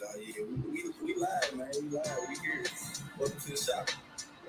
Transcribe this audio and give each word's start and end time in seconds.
y'all. 0.00 0.08
Oh, 0.14 0.20
yeah, 0.20 0.44
we, 0.48 0.82
we, 0.82 1.14
we 1.14 1.20
live, 1.20 1.56
man. 1.56 1.68
We 1.80 1.88
live. 1.88 2.18
We 2.28 2.34
here. 2.36 2.64
Welcome 3.18 3.40
to 3.40 3.50
the 3.50 3.56
shop. 3.56 3.90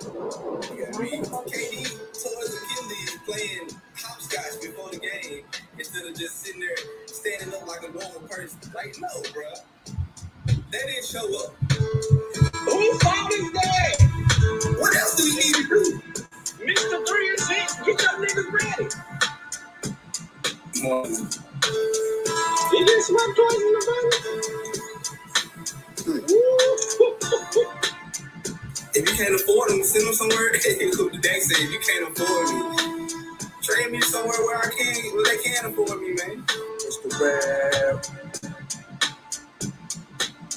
You 0.02 0.86
got 0.86 1.02
me, 1.02 1.10
KD, 1.20 1.84
Toys 2.14 2.57
Achilles 2.57 3.18
playing 3.25 3.70
hopscotch 3.97 4.62
before 4.62 4.89
the 4.92 5.00
game 5.00 5.44
instead 5.78 6.05
of 6.05 6.16
just 6.18 6.42
sitting 6.44 6.62
there 6.62 6.78
standing 7.08 7.54
up 7.54 7.68
like 7.68 7.84
a 7.84 7.91
normal 7.91 8.27
person. 8.30 8.59
Like, 8.73 8.95
no, 9.00 9.09
bro. 9.34 9.44
They 10.71 10.77
didn't 10.80 11.05
show 11.05 11.26
up. 11.46 11.55
Who 11.71 13.00
fault 13.00 13.34
is 13.34 13.52
that? 13.54 14.77
What 14.80 14.96
else 14.96 15.16
do 15.16 15.23
we 15.25 15.36
need 15.36 15.55
to 15.55 15.64
do? 15.70 16.02
Mr. 16.66 17.07
3 17.07 17.30
and 17.30 17.39
6, 17.39 17.75
get 17.86 18.02
your 18.02 18.25
niggas 18.25 18.52
ready. 18.52 18.89
Come 20.82 20.91
on. 20.91 21.30
You 22.73 22.86
just 22.86 23.07
swept 23.07 23.36
twice 23.36 23.55
in 23.55 23.73
the 23.73 24.65
If 28.98 29.09
you 29.09 29.16
can't 29.17 29.35
afford 29.35 29.70
them, 29.72 29.84
send 29.84 30.08
them 30.08 30.13
somewhere. 30.13 30.54
the 30.54 31.20
Dak 31.22 31.41
said, 31.41 31.58
if 31.59 31.72
you 31.72 31.80
can't 31.84 32.08
afford 32.08 32.48
me, 32.48 33.09
trade 33.62 33.91
me 33.91 33.99
somewhere 33.99 34.40
where 34.40 34.58
I 34.58 34.70
can't, 34.71 35.13
where 35.13 35.26
they 35.26 35.44
can't 35.44 35.68
afford 35.68 35.99
me, 35.99 36.16
man. 36.16 36.45
Mr. 36.80 37.12
Rap. 37.20 38.05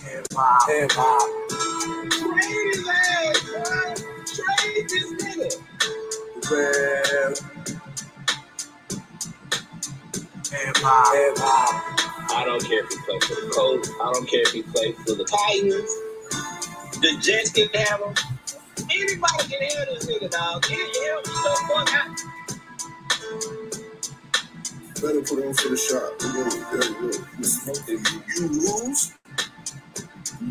Hip 0.05 0.27
hop. 0.33 0.71
Hip 0.71 0.93
hop. 0.95 1.51
Trade 2.15 2.75
his 2.75 2.89
ass, 2.89 3.43
boy. 3.43 3.95
Trade 4.31 4.87
this 4.89 5.11
nigga. 5.19 5.51
Rap. 6.47 7.39
Hip 10.53 10.77
hop. 10.79 11.15
Hip 11.17 11.39
hop. 11.39 12.31
I 12.37 12.45
don't 12.45 12.65
care 12.65 12.85
if 12.85 12.91
he 12.91 12.99
plays 12.99 13.25
for 13.25 13.35
the 13.35 13.53
Colts. 13.53 13.91
I 14.01 14.13
don't 14.13 14.31
care 14.31 14.43
if 14.43 14.53
he 14.53 14.63
plays 14.63 14.95
for 14.99 15.15
the 15.17 15.25
Titans. 15.25 16.08
The 17.01 17.17
Jets 17.23 17.51
can 17.53 17.69
have 17.75 18.01
him. 18.01 18.15
Anybody 18.91 19.45
can 19.49 19.63
have 19.63 19.89
this 19.89 20.07
nigga, 20.07 20.31
dog. 20.31 20.63
Get 20.63 20.79
him 20.79 21.23
the 21.25 21.31
fuck 21.69 21.95
out. 21.95 22.19
Better 25.01 25.23
put 25.23 25.45
on 25.47 25.55
for 25.55 25.69
the 25.69 25.77
shot. 25.77 26.13
You. 26.35 26.45
You. 27.89 27.99
You 28.37 28.49
lose. 28.49 29.13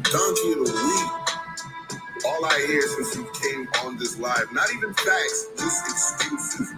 Donkey 0.03 0.51
of 0.53 0.67
the 0.67 0.73
week. 0.73 1.11
All 2.25 2.45
I 2.45 2.65
hear 2.67 2.81
since 2.81 3.15
you 3.15 3.27
came 3.41 3.67
on 3.85 3.97
this 3.97 4.17
live, 4.19 4.51
not 4.53 4.67
even 4.73 4.93
facts, 4.93 5.47
just 5.57 5.85
excuses. 5.85 6.73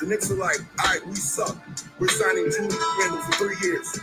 The 0.00 0.06
Knicks 0.06 0.30
are 0.30 0.36
like, 0.36 0.60
all 0.80 0.86
right, 0.86 1.06
we 1.06 1.14
suck. 1.16 1.56
We're 1.98 2.08
signing 2.08 2.50
Julius 2.50 2.78
Randle 2.98 3.20
for 3.20 3.32
three 3.32 3.56
years. 3.68 4.00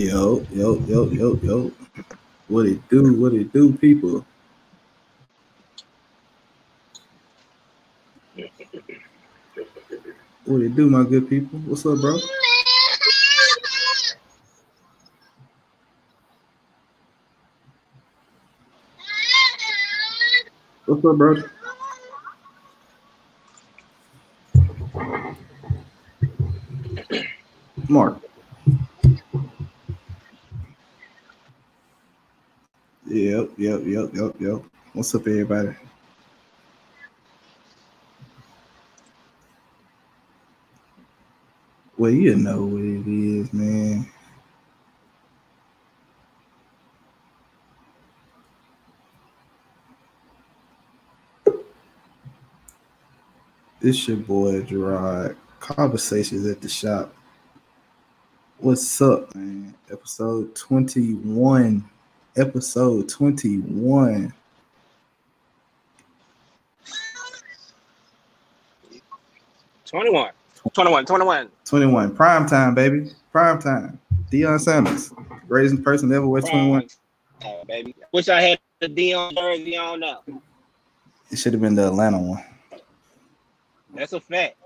Yo, 0.00 0.46
yo, 0.50 0.80
yo, 0.88 1.10
yo, 1.12 1.38
yo. 1.42 1.72
What 2.48 2.64
it 2.64 2.88
do? 2.88 3.20
What 3.20 3.34
it 3.34 3.52
do, 3.52 3.74
people? 3.74 4.24
What 10.46 10.62
it 10.62 10.74
do, 10.74 10.88
my 10.88 11.04
good 11.04 11.28
people? 11.28 11.58
What's 11.66 11.84
up, 11.84 12.00
bro? 12.00 12.18
What's 20.86 21.04
up, 21.04 21.16
bro? 21.18 21.36
Mark. 27.90 28.19
Yep, 33.10 33.50
yep, 33.58 33.80
yep, 33.84 34.10
yep, 34.14 34.34
yep. 34.38 34.62
What's 34.92 35.12
up, 35.16 35.22
everybody? 35.22 35.74
Well, 41.98 42.12
you 42.12 42.36
know 42.36 42.66
what 42.66 42.82
it 42.82 43.08
is, 43.08 43.52
man. 43.52 44.08
It's 53.80 54.06
your 54.06 54.18
boy 54.18 54.62
Gerard. 54.62 55.36
Conversations 55.58 56.46
at 56.46 56.60
the 56.60 56.68
shop. 56.68 57.12
What's 58.58 59.02
up, 59.02 59.34
man? 59.34 59.74
Episode 59.90 60.54
21 60.54 61.90
episode 62.36 63.08
21. 63.08 64.32
Twenty-one. 69.86 70.30
21, 70.72 71.06
21. 71.06 71.48
21. 71.64 72.14
Prime 72.14 72.46
time, 72.46 72.74
baby. 72.74 73.10
Prime 73.32 73.58
time. 73.58 73.98
Deion 74.30 74.60
Sanders. 74.60 75.12
Greatest 75.48 75.82
person 75.82 76.12
ever 76.12 76.26
wear 76.26 76.42
21. 76.42 76.88
Oh, 77.44 77.64
baby. 77.66 77.94
Wish 78.12 78.28
I 78.28 78.40
had 78.40 78.58
the 78.78 78.88
Deion 78.88 79.34
jersey 79.36 79.76
on 79.76 80.00
now. 80.00 80.22
It 81.30 81.36
should 81.36 81.52
have 81.54 81.62
been 81.62 81.74
the 81.74 81.88
Atlanta 81.88 82.18
one. 82.18 82.44
That's 83.94 84.12
a 84.12 84.20
fact. 84.20 84.56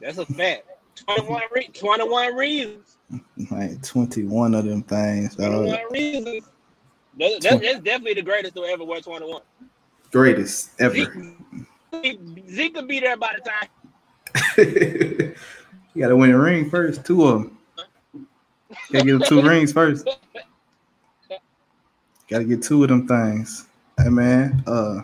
That's 0.00 0.18
a 0.18 0.26
fact. 0.26 0.64
21, 0.96 1.42
re- 1.54 1.68
21 1.72 2.34
reasons. 2.34 2.94
Like 3.50 3.82
21 3.82 4.54
of 4.54 4.66
them 4.66 4.82
things. 4.82 5.34
21 5.36 5.78
reasons. 5.90 6.44
That, 7.18 7.40
that, 7.42 7.60
that's 7.60 7.80
definitely 7.80 8.14
the 8.14 8.22
greatest 8.22 8.54
to 8.54 8.64
ever 8.64 8.84
wear 8.84 9.00
21. 9.00 9.42
Greatest 10.12 10.70
ever. 10.80 10.94
Zeke, 10.94 12.20
Zeke 12.48 12.74
could 12.74 12.88
be 12.88 13.00
there 13.00 13.16
by 13.16 13.34
the 13.36 13.50
time. 13.50 13.68
you 15.94 16.02
got 16.02 16.08
to 16.08 16.16
win 16.16 16.30
a 16.30 16.38
ring 16.38 16.70
first. 16.70 17.04
Two 17.04 17.26
of 17.26 17.42
them. 17.42 17.58
Got 18.92 19.00
to 19.00 19.04
get 19.04 19.12
them 19.18 19.22
two 19.22 19.42
rings 19.42 19.72
first. 19.72 20.08
Got 22.28 22.38
to 22.38 22.44
get 22.44 22.62
two 22.62 22.82
of 22.84 22.88
them 22.88 23.08
things. 23.08 23.66
Hey, 23.98 24.10
man. 24.10 24.62
Uh, 24.66 25.02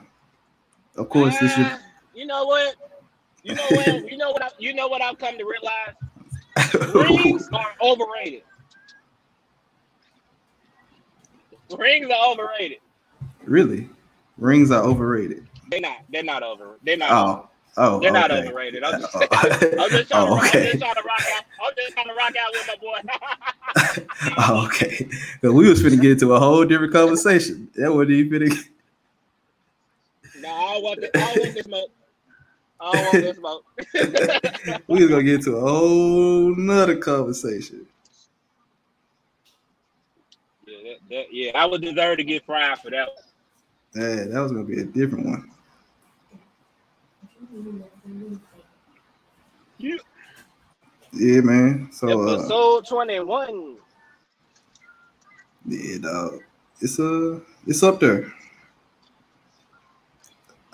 of 0.96 1.08
course, 1.08 1.36
this 1.38 1.52
should. 1.52 1.66
Ah, 1.66 1.80
You 2.14 2.26
know 2.26 2.44
what? 2.44 2.76
You 3.42 3.54
know 3.54 3.66
what? 3.70 4.10
You 4.10 4.16
know 4.16 4.30
what? 4.30 4.42
I, 4.42 4.48
you 4.58 4.74
know 4.74 4.88
what 4.88 5.02
I've 5.02 5.18
come 5.18 5.36
to 5.36 5.44
realize? 5.44 5.94
Rings 6.94 7.48
are 7.52 7.74
overrated. 7.82 8.42
Rings 11.78 12.10
are 12.10 12.32
overrated. 12.32 12.78
really? 13.44 13.88
Rings 14.38 14.70
are 14.70 14.82
overrated. 14.82 15.46
They're 15.70 15.80
not. 15.80 15.98
They're 16.10 16.22
not 16.24 16.42
over. 16.42 16.78
They're 16.84 16.96
not. 16.96 17.10
Oh, 17.12 17.48
oh, 17.76 18.00
They're 18.00 18.12
not 18.12 18.30
overrated. 18.30 18.82
I'm 18.84 19.00
just, 19.00 19.14
Oh, 19.16 19.28
I'm 19.78 19.90
just 19.90 20.10
trying, 20.10 20.26
to, 20.26 20.32
oh, 20.32 20.36
rock, 20.36 20.44
I'm 20.44 20.48
okay. 20.48 20.64
just 20.70 20.78
trying 20.80 20.94
to 20.94 21.02
rock 21.02 21.24
out. 21.36 21.44
I'm 21.64 21.72
just 21.76 21.94
trying 21.94 22.06
to 22.08 22.14
rock 22.14 22.34
out 22.36 22.54
with 22.54 22.66
my 22.66 22.76
boy. 22.76 22.98
Oh, 24.38 24.66
okay. 24.66 25.04
'Cause 25.40 25.52
we 25.52 25.68
was 25.68 25.82
finna 25.82 26.00
get 26.00 26.12
into 26.12 26.32
a 26.34 26.38
whole 26.38 26.64
different 26.64 26.92
conversation. 26.92 27.68
That 27.76 27.92
wasn't 27.92 28.12
even 28.12 28.42
finna. 28.42 28.64
no, 30.40 30.48
I 30.48 30.74
don't 30.74 30.82
want 30.84 31.00
this. 31.00 31.10
I 31.14 31.34
want 31.36 31.54
this 31.54 31.64
smoke. 31.64 31.90
I 32.80 32.90
want 32.90 33.20
this 33.22 33.36
smoke. 33.36 33.64
we 34.88 35.00
was 35.00 35.08
gonna 35.10 35.22
get 35.24 35.34
into 35.36 35.56
a 35.56 35.60
whole 35.60 36.54
nother 36.56 36.96
conversation. 36.96 37.86
yeah, 40.66 40.93
that, 41.08 41.14
that, 41.14 41.24
yeah, 41.32 41.50
I 41.54 41.66
would 41.66 41.82
deserve 41.82 42.18
to 42.18 42.24
get 42.24 42.44
fried 42.46 42.78
for 42.78 42.90
that. 42.90 43.08
Yeah, 43.94 44.24
that 44.24 44.40
was 44.40 44.52
gonna 44.52 44.64
be 44.64 44.80
a 44.80 44.84
different 44.84 45.26
one. 45.26 45.50
Yeah. 49.78 49.96
Yeah, 51.12 51.40
man. 51.42 51.90
So 51.92 52.28
uh, 52.28 52.32
Episode 52.34 52.86
21. 52.86 53.76
yeah, 55.66 55.98
dog. 55.98 56.40
It's 56.80 56.98
uh 56.98 57.38
it's 57.66 57.82
up 57.82 58.00
there. 58.00 58.32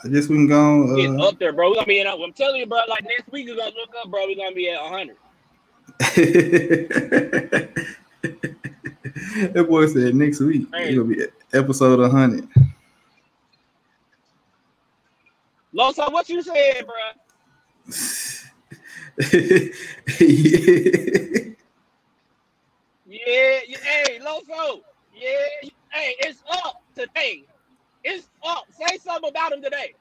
I 0.02 0.08
guess 0.08 0.28
we 0.28 0.36
can 0.36 0.46
go. 0.48 0.96
It's 0.96 1.12
Uh, 1.12 1.28
up 1.28 1.38
there, 1.38 1.52
bro. 1.52 1.68
We're 1.68 1.74
gonna 1.74 1.86
be 1.86 2.00
in. 2.00 2.06
I'm 2.06 2.32
telling 2.32 2.60
you, 2.60 2.66
bro. 2.66 2.78
Like 2.88 3.04
next 3.04 3.30
week, 3.30 3.50
is 3.50 3.56
gonna 3.56 3.72
look 3.76 3.90
up, 4.02 4.10
bro. 4.10 4.26
We're 4.26 4.36
gonna 4.36 4.54
be 4.54 4.70
at 4.70 4.80
100. 4.82 5.16
that 9.52 9.66
boy 9.68 9.86
said 9.86 10.14
next 10.14 10.40
week 10.40 10.66
it's 10.72 10.96
gonna 10.96 11.04
be 11.04 11.22
episode 11.52 12.00
100. 12.00 12.48
Loso, 15.74 16.10
what 16.12 16.28
you 16.28 16.42
said, 16.42 16.84
bro? 16.86 16.94
yeah. 23.06 23.06
Yeah, 23.06 23.76
hey, 23.82 24.18
Loso. 24.20 24.80
yeah. 25.14 25.68
Hey, 25.90 26.14
it's 26.20 26.42
up 26.64 26.82
today. 26.94 27.44
It's 28.04 28.28
up. 28.44 28.64
Say 28.72 28.98
something 28.98 29.30
about 29.30 29.52
him 29.52 29.62
today. 29.62 29.94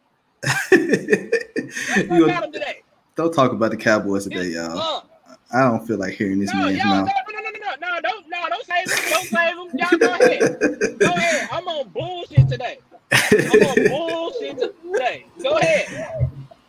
Say 0.69 1.69
something 1.69 2.17
You- 2.17 2.25
about 2.25 2.45
him 2.45 2.51
today. 2.51 2.81
don't 3.15 3.33
talk 3.33 3.51
about 3.51 3.71
the 3.71 3.77
Cowboys 3.77 4.23
today, 4.25 4.47
It's 4.47 4.55
y'all. 4.55 4.77
up. 4.77 5.18
I 5.51 5.61
don't 5.61 5.85
feel 5.85 5.97
like 5.97 6.13
hearing 6.13 6.39
this 6.39 6.53
No, 6.53 6.65
man's 6.65 6.77
y'all, 6.77 6.87
no, 6.87 6.95
mouth. 7.05 7.09
no, 7.27 7.39
no, 7.39 7.49
no, 7.49 7.49
no, 7.51 7.95
no, 7.95 8.01
don't, 8.01 8.25
no, 8.29 8.37
don't 8.49 8.65
save 8.65 8.91
him. 8.91 9.09
Don't 9.09 9.27
save 9.27 9.57
him. 9.57 9.69
Y'all 9.77 9.97
go 9.97 10.13
ahead. 10.13 10.99
Go 10.99 11.07
ahead. 11.07 11.49
I'm 11.51 11.67
on 11.67 11.87
bullshit 11.89 12.47
today. 12.47 12.79
I'm 13.11 13.63
on 13.63 13.75
bullshit 13.89 14.59
today. 14.59 15.25
Go 15.41 15.57
ahead. 15.57 16.09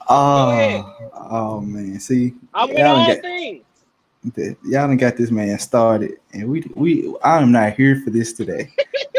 oh, 0.09 0.51
ahead. 0.51 0.85
oh 1.15 1.61
man, 1.61 2.01
see, 2.01 2.35
I 2.55 2.65
y'all 2.67 2.87
all 2.97 3.07
got, 3.07 3.21
things. 3.21 3.65
y'all 4.35 4.87
done 4.89 4.97
got 4.97 5.17
this 5.17 5.31
man 5.31 5.59
started, 5.59 6.19
and 6.33 6.49
we 6.49 6.65
we 6.75 7.15
I 7.23 7.39
am 7.43 7.53
not 7.53 7.75
here 7.75 8.01
for 8.03 8.11
this 8.11 8.33
today. 8.33 8.73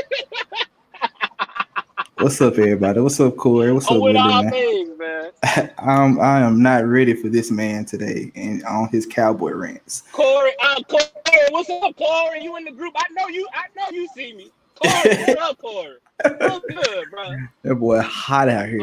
What's 2.22 2.40
up, 2.40 2.60
everybody? 2.60 3.00
What's 3.00 3.20
up, 3.20 3.36
Corey? 3.36 3.72
What's 3.72 3.90
up, 3.90 3.98
Linda, 3.98 4.20
all 4.20 4.44
man? 4.44 4.52
things, 4.52 4.90
man. 4.96 5.32
I'm 5.80 6.20
I 6.20 6.42
am 6.42 6.62
not 6.62 6.86
ready 6.86 7.16
for 7.16 7.30
this 7.30 7.50
man 7.50 7.84
today 7.84 8.32
and 8.36 8.64
on 8.66 8.90
his 8.90 9.08
cowboy 9.08 9.54
rants. 9.54 10.04
Corey, 10.12 10.52
uh, 10.64 10.84
Corey, 10.84 11.04
what's 11.50 11.68
up, 11.72 11.98
Corey? 11.98 12.44
You 12.44 12.58
in 12.58 12.66
the 12.66 12.72
group? 12.74 12.94
I 12.96 13.06
know 13.14 13.28
you. 13.28 13.48
I 13.56 13.64
know 13.76 13.86
you 13.90 14.08
see 14.16 14.34
me. 14.34 14.52
Corey, 14.76 15.18
what 15.18 15.40
up, 15.42 15.58
Corey? 15.58 15.96
What's 16.38 16.66
good, 16.68 17.10
bro? 17.10 17.38
That 17.64 17.76
boy 17.76 18.00
hot 18.02 18.50
out 18.50 18.68
here. 18.70 18.78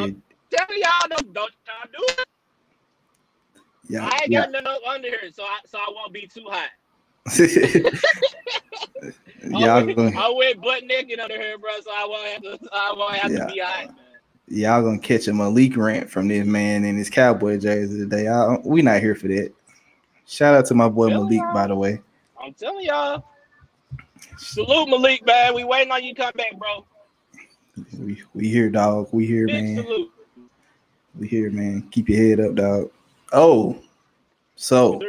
Tell 0.50 0.76
y'all 0.76 1.08
don't, 1.08 1.32
don't 1.32 1.52
y'all 1.64 1.88
do 1.92 2.04
it. 2.08 2.26
Yeah, 3.88 4.04
I 4.04 4.18
ain't 4.22 4.32
yeah. 4.32 4.40
got 4.40 4.50
nothing 4.50 4.66
up 4.66 4.80
under 4.88 5.08
here, 5.08 5.30
so 5.32 5.44
I 5.44 5.58
so 5.64 5.78
I 5.78 5.86
won't 5.94 6.12
be 6.12 6.26
too 6.26 6.46
hot. 6.48 6.70
I 9.54 9.58
y'all 9.58 9.84
went, 9.86 9.96
gonna 9.96 10.18
I 10.18 10.32
went 10.36 10.60
butt 10.62 10.84
naked 10.84 11.18
under 11.20 11.36
here, 11.40 11.58
bro, 11.58 11.70
so 11.82 11.90
I 11.94 12.06
won't 12.06 12.28
have 12.28 12.42
to. 12.60 12.68
I 12.72 12.94
won't 12.96 13.14
have 13.16 13.32
Yeah. 13.32 13.38
to 13.46 13.52
be 13.52 13.58
hot, 13.60 13.86
man. 13.86 13.96
y'all 14.48 14.82
gonna 14.82 14.98
catch 14.98 15.28
a 15.28 15.32
Malik 15.34 15.76
rant 15.76 16.10
from 16.10 16.28
this 16.28 16.46
man 16.46 16.84
in 16.84 16.96
his 16.96 17.10
cowboy 17.10 17.58
jersey 17.58 17.98
today. 17.98 18.28
I, 18.28 18.56
we 18.64 18.82
not 18.82 19.00
here 19.00 19.14
for 19.14 19.28
that. 19.28 19.52
Shout 20.26 20.54
out 20.54 20.66
to 20.66 20.74
my 20.74 20.88
boy 20.88 21.08
Malik, 21.08 21.40
no. 21.40 21.52
by 21.54 21.66
the 21.66 21.74
way. 21.74 22.00
I'm 22.42 22.52
telling 22.54 22.84
y'all. 22.84 23.24
Salute 24.36 24.88
Malik, 24.88 25.24
man. 25.26 25.54
We 25.54 25.64
waiting 25.64 25.90
on 25.92 26.02
you 26.04 26.14
to 26.14 26.20
come 26.22 26.32
back, 26.36 26.56
bro. 26.58 26.84
We 27.98 28.22
we 28.34 28.48
here, 28.48 28.70
dog. 28.70 29.08
We 29.12 29.26
here, 29.26 29.46
Big 29.46 29.64
man. 29.64 29.76
salute. 29.84 30.10
We 31.18 31.26
here, 31.28 31.50
man. 31.50 31.88
Keep 31.90 32.08
your 32.08 32.18
head 32.28 32.40
up, 32.40 32.54
dog. 32.54 32.90
Oh, 33.32 33.78
so 34.56 35.00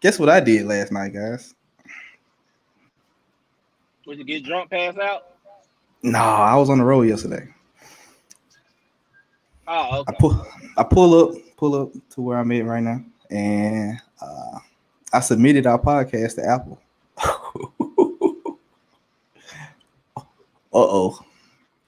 guess 0.00 0.18
what 0.18 0.28
I 0.28 0.40
did 0.40 0.66
last 0.66 0.92
night, 0.92 1.12
guys? 1.12 1.54
Would 4.08 4.16
you 4.16 4.24
get 4.24 4.42
drunk, 4.42 4.70
pass 4.70 4.96
out? 4.96 5.34
Nah, 6.02 6.18
I 6.18 6.56
was 6.56 6.70
on 6.70 6.78
the 6.78 6.84
road 6.84 7.02
yesterday. 7.02 7.46
Oh, 9.66 10.02
I 10.08 10.12
pull 10.18 10.46
I 10.78 10.82
pull 10.82 11.28
up, 11.28 11.34
pull 11.58 11.74
up 11.74 11.92
to 12.12 12.22
where 12.22 12.38
I'm 12.38 12.50
at 12.52 12.64
right 12.64 12.82
now, 12.82 13.04
and 13.30 14.00
uh, 14.22 14.60
I 15.12 15.20
submitted 15.20 15.66
our 15.66 15.78
podcast 15.78 16.36
to 16.36 16.46
Apple. 16.46 16.80
uh 20.16 20.22
oh, 20.72 21.20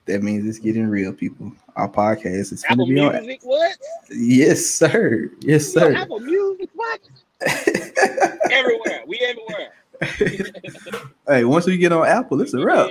that 0.05 0.23
means 0.23 0.47
it's 0.47 0.59
getting 0.59 0.89
real, 0.89 1.15
people. 1.15 1.51
Our 1.75 1.89
podcast 1.89 2.53
is 2.53 2.63
going 2.65 2.81
to 2.81 2.85
be 2.85 3.01
on. 3.01 3.13
Music, 3.25 3.41
what? 3.45 3.79
Yes, 4.11 4.67
sir. 4.67 5.31
Yes, 5.41 5.73
sir. 5.73 5.95
Apple 5.95 6.21
Music, 6.21 6.69
what? 6.75 7.01
Everywhere. 8.51 9.05
We 9.07 9.19
everywhere. 9.21 9.73
hey, 11.29 11.45
once 11.45 11.67
we 11.67 11.77
get 11.77 11.93
on 11.93 12.07
Apple, 12.07 12.41
it's 12.41 12.55
a 12.55 12.65
wrap. 12.65 12.91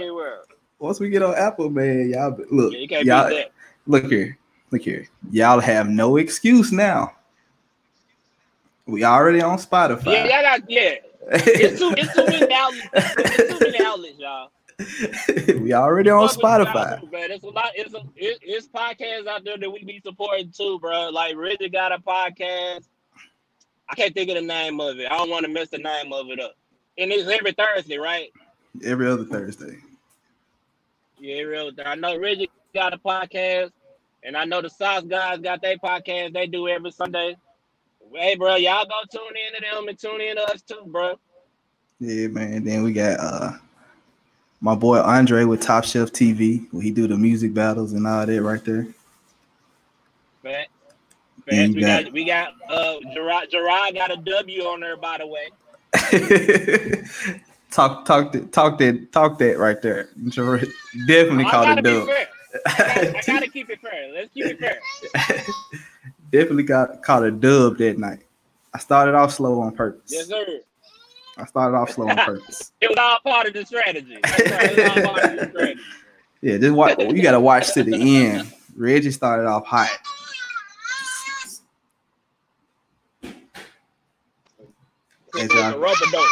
Once 0.80 1.00
we 1.00 1.10
get 1.10 1.22
on 1.24 1.36
Apple, 1.36 1.70
man, 1.70 2.10
y'all 2.10 2.38
look, 2.52 2.74
Yeah, 2.74 3.00
y'all 3.02 3.44
look 3.88 4.06
here, 4.06 4.38
look 4.72 4.82
here. 4.82 5.08
Y'all 5.32 5.60
have 5.60 5.90
no 5.90 6.18
excuse 6.18 6.72
now. 6.72 7.14
We 8.86 9.04
already 9.04 9.42
on 9.42 9.58
Yeah, 9.58 9.66
Spotify. 9.66 10.30
y'all 10.30 10.42
got 10.42 10.70
yeah. 10.70 10.96
It's 11.32 11.80
too 11.80 11.94
it's 11.98 12.14
too 12.14 12.26
many 12.26 12.52
outlets. 12.54 12.88
It's 12.94 13.60
too 13.60 13.72
many 13.72 13.86
outlets, 13.86 14.20
y'all. 14.20 14.52
we 15.62 15.74
already 15.74 16.10
on 16.10 16.28
Fuck 16.30 16.38
with 16.38 16.44
y'all 16.44 16.66
Spotify. 16.66 17.02
too, 17.02 17.10
man. 17.12 17.32
It's 17.32 17.44
a 17.44 17.48
lot. 17.50 17.72
It's 17.76 17.94
a, 17.94 17.98
it, 18.16 18.40
it's 18.42 18.68
podcasts 18.68 19.28
out 19.28 19.44
there 19.44 19.58
that 19.58 19.70
we 19.70 19.84
be 19.84 20.00
supporting 20.04 20.52
too, 20.52 20.80
bro. 20.80 21.10
Like 21.10 21.36
Reggie 21.36 21.70
got 21.70 21.92
a 21.92 22.00
podcast. 22.00 22.86
I 23.90 23.96
can't 23.96 24.14
think 24.14 24.30
of 24.30 24.36
the 24.36 24.42
name 24.42 24.80
of 24.80 24.98
it. 25.00 25.12
I 25.12 25.18
don't 25.18 25.30
want 25.30 25.46
to 25.46 25.52
mess 25.52 25.70
the 25.70 25.80
name 25.80 26.14
of 26.14 26.28
it 26.30 26.40
up. 26.40 26.56
And 27.00 27.12
it's 27.14 27.30
every 27.30 27.54
Thursday, 27.54 27.98
right? 27.98 28.30
Every 28.84 29.08
other 29.08 29.24
Thursday. 29.24 29.78
Yeah, 31.18 31.42
real. 31.44 31.72
I 31.86 31.96
know 31.96 32.18
Reggie 32.20 32.50
got 32.76 32.94
a 32.94 32.98
podcast, 32.98 33.72
and 34.24 34.36
I 34.36 34.44
know 34.46 34.62
the 34.62 34.70
Sauce 34.70 35.04
guys 35.04 35.40
got 35.40 35.62
their 35.62 35.78
podcast. 35.78 36.34
They 36.34 36.46
do 36.46 36.68
every 36.68 36.92
Sunday. 36.92 37.38
Hey, 38.14 38.36
bro, 38.36 38.56
y'all 38.56 38.86
go 38.86 39.02
tune 39.12 39.36
in 39.48 39.56
to 39.62 39.76
them 39.76 39.88
and 39.88 39.98
tune 39.98 40.20
in 40.22 40.36
to 40.36 40.44
us 40.44 40.62
too, 40.62 40.84
bro. 40.88 41.18
Yeah, 42.00 42.28
man. 42.28 42.64
Then 42.64 42.84
we 42.84 42.92
got 42.92 43.20
uh 43.20 43.52
my 44.62 44.76
boy 44.76 45.00
Andre 45.00 45.46
with 45.46 45.62
Top 45.62 45.86
Shelf 45.86 46.12
TV, 46.12 46.68
where 46.72 46.84
he 46.84 46.92
do 46.92 47.08
the 47.08 47.18
music 47.18 47.54
battles 47.54 47.94
and 47.94 48.06
all 48.08 48.26
that 48.26 48.42
right 48.42 48.64
there. 48.66 48.88
Yeah, 50.44 50.64
Fat. 51.50 51.70
We 51.70 51.82
got- 51.82 52.04
got 52.04 52.14
we 52.14 52.26
got 52.26 52.54
uh 52.70 52.96
Gerard 53.14 53.50
Gerard 53.52 53.96
got 53.96 54.12
a 54.12 54.18
W 54.18 54.64
on 54.64 54.80
there, 54.82 54.98
by 54.98 55.18
the 55.18 55.28
way. 55.28 55.50
talk, 57.72 58.06
talk, 58.06 58.32
that, 58.32 58.52
talk 58.52 58.78
that, 58.78 59.12
talk 59.12 59.40
that 59.40 59.58
right 59.58 59.82
there. 59.82 60.10
Definitely 61.08 61.46
I 61.46 61.52
called 61.52 61.80
it 61.80 61.82
dub. 61.84 62.08
I 62.66 62.74
gotta, 62.78 63.18
I 63.18 63.22
gotta 63.28 63.48
keep 63.48 63.70
it 63.70 63.80
fair. 63.82 64.12
Let's 64.14 64.34
keep 64.34 64.46
it 64.46 64.60
fair. 64.60 64.80
Definitely 66.32 66.64
got 66.64 67.02
caught 67.04 67.24
a 67.24 67.32
dub 67.32 67.78
that 67.78 67.98
night. 67.98 68.20
I 68.74 68.78
started 68.80 69.16
off 69.16 69.34
slow 69.34 69.62
on 69.62 69.76
purpose. 69.76 70.12
Yes, 70.14 70.28
sir. 70.28 70.60
I 71.38 71.46
started 71.46 71.76
off 71.76 71.92
slow 71.92 72.08
on 72.08 72.18
purpose. 72.26 72.72
It 72.82 72.90
was 72.90 72.98
all 73.00 73.20
part 73.24 73.48
of 73.48 73.54
the 73.54 73.66
strategy. 73.66 74.20
Right. 74.24 74.40
It 74.40 74.96
was 74.96 75.06
all 75.06 75.14
part 75.14 75.34
of 75.34 75.40
the 75.40 75.50
strategy. 75.50 75.82
Yeah, 76.42 76.58
just 76.58 76.74
watch. 76.74 77.00
You 77.00 77.22
gotta 77.22 77.40
watch 77.40 77.74
to 77.74 77.84
the 77.84 77.96
end. 77.96 78.54
Reggie 78.76 79.12
started 79.12 79.48
off 79.48 79.66
hot. 79.66 79.90
A 85.36 85.78
rubber 85.78 86.06
dope. 86.12 86.26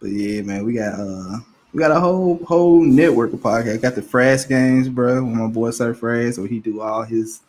but 0.00 0.06
yeah, 0.06 0.42
man, 0.42 0.64
we 0.64 0.74
got 0.74 0.98
uh 0.98 1.38
we 1.72 1.78
got 1.78 1.90
a 1.90 2.00
whole 2.00 2.44
whole 2.44 2.80
network 2.82 3.32
of 3.32 3.40
podcasts. 3.40 3.82
Got 3.82 3.94
the 3.94 4.02
Frass 4.02 4.48
games, 4.48 4.88
bro. 4.88 5.22
With 5.24 5.34
my 5.34 5.46
boy 5.46 5.70
Sir 5.70 5.94
Frass, 5.94 6.38
where 6.38 6.48
he 6.48 6.58
do 6.58 6.80
all 6.80 7.02
his 7.02 7.40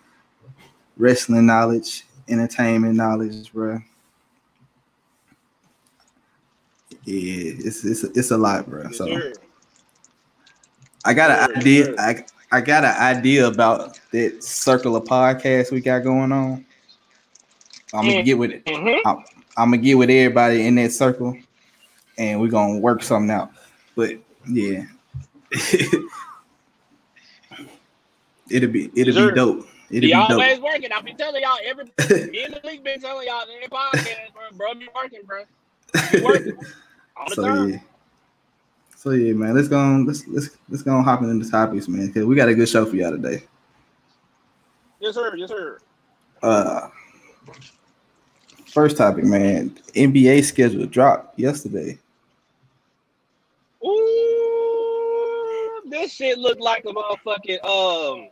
wrestling 0.98 1.46
knowledge, 1.46 2.06
entertainment 2.28 2.96
knowledge, 2.96 3.52
bro. 3.52 3.82
Yeah, 7.06 7.54
it's 7.58 7.84
it's 7.84 8.04
it's 8.04 8.32
a 8.32 8.38
lot, 8.38 8.70
bro. 8.70 8.92
So. 8.92 9.32
I 11.04 11.14
got 11.14 11.32
an 11.50 11.58
idea. 11.58 11.96
I 11.98 12.24
I 12.52 12.60
got 12.62 12.84
an 12.84 12.96
idea 12.98 13.48
about 13.48 14.00
that 14.12 14.44
circle 14.44 14.96
of 14.96 15.04
podcasts 15.06 15.72
we 15.72 15.80
got 15.82 16.00
going 16.04 16.32
on. 16.32 16.66
I'm 17.94 18.06
gonna 18.06 18.24
get 18.24 18.38
with 18.38 18.52
it. 18.52 18.66
Mhm. 18.66 19.00
I'm 19.58 19.72
gonna 19.72 19.78
get 19.78 19.96
with 19.96 20.10
everybody 20.10 20.66
in 20.66 20.76
that 20.76 20.92
circle, 20.92 21.36
and 22.18 22.40
we're 22.40 22.48
gonna 22.50 22.78
work 22.80 23.04
something 23.04 23.32
out. 23.32 23.52
But 23.96 24.18
yeah, 24.50 24.84
it'll 28.50 28.70
be 28.70 28.92
it'll 28.96 29.14
Sure. 29.14 29.30
be 29.30 29.36
dope. 29.36 29.68
It'll 29.90 30.08
be 30.08 30.14
always 30.14 30.56
dope. 30.56 30.64
working. 30.64 30.92
I 30.92 31.02
be 31.02 31.14
telling 31.14 31.42
y'all 31.44 31.58
every 31.66 31.86
me 32.32 32.44
and 32.44 32.54
the 32.54 32.62
league 32.66 32.84
been 32.84 33.02
telling 33.02 33.28
y'all 33.28 33.44
every 33.54 33.68
podcast, 33.68 34.34
bro. 34.34 34.58
Bro, 34.58 34.74
be 34.76 34.88
working, 34.96 35.22
bro. 35.26 35.44
Be 36.12 36.22
working 36.22 36.58
all 37.18 37.28
the 37.30 37.36
so 37.36 37.44
time. 37.44 37.70
yeah, 37.70 37.80
so 39.02 39.10
yeah, 39.10 39.34
man. 39.34 39.56
Let's 39.56 39.68
go. 39.68 39.80
On, 39.80 40.06
let's 40.06 40.28
let's 40.28 40.50
let's 40.70 40.84
go 40.84 40.94
on 40.94 41.04
hop 41.04 41.24
into 41.24 41.50
topics, 41.50 41.88
man. 41.88 42.14
Cause 42.14 42.24
we 42.24 42.36
got 42.36 42.50
a 42.50 42.54
good 42.54 42.70
show 42.70 42.86
for 42.86 42.96
y'all 42.96 43.10
today. 43.10 43.44
Yes, 45.00 45.16
sir. 45.16 45.36
Yes, 45.36 45.50
sir. 45.50 45.80
Uh, 46.44 46.88
first 48.68 48.98
topic, 48.98 49.24
man. 49.26 49.72
NBA 49.96 50.44
schedule 50.44 50.86
dropped 50.86 51.40
yesterday. 51.40 51.98
Ooh, 53.84 55.82
this 55.90 56.14
shit 56.14 56.38
looked 56.38 56.62
like 56.62 56.86
a 56.86 56.90
motherfucking 56.90 57.66
um 57.66 58.30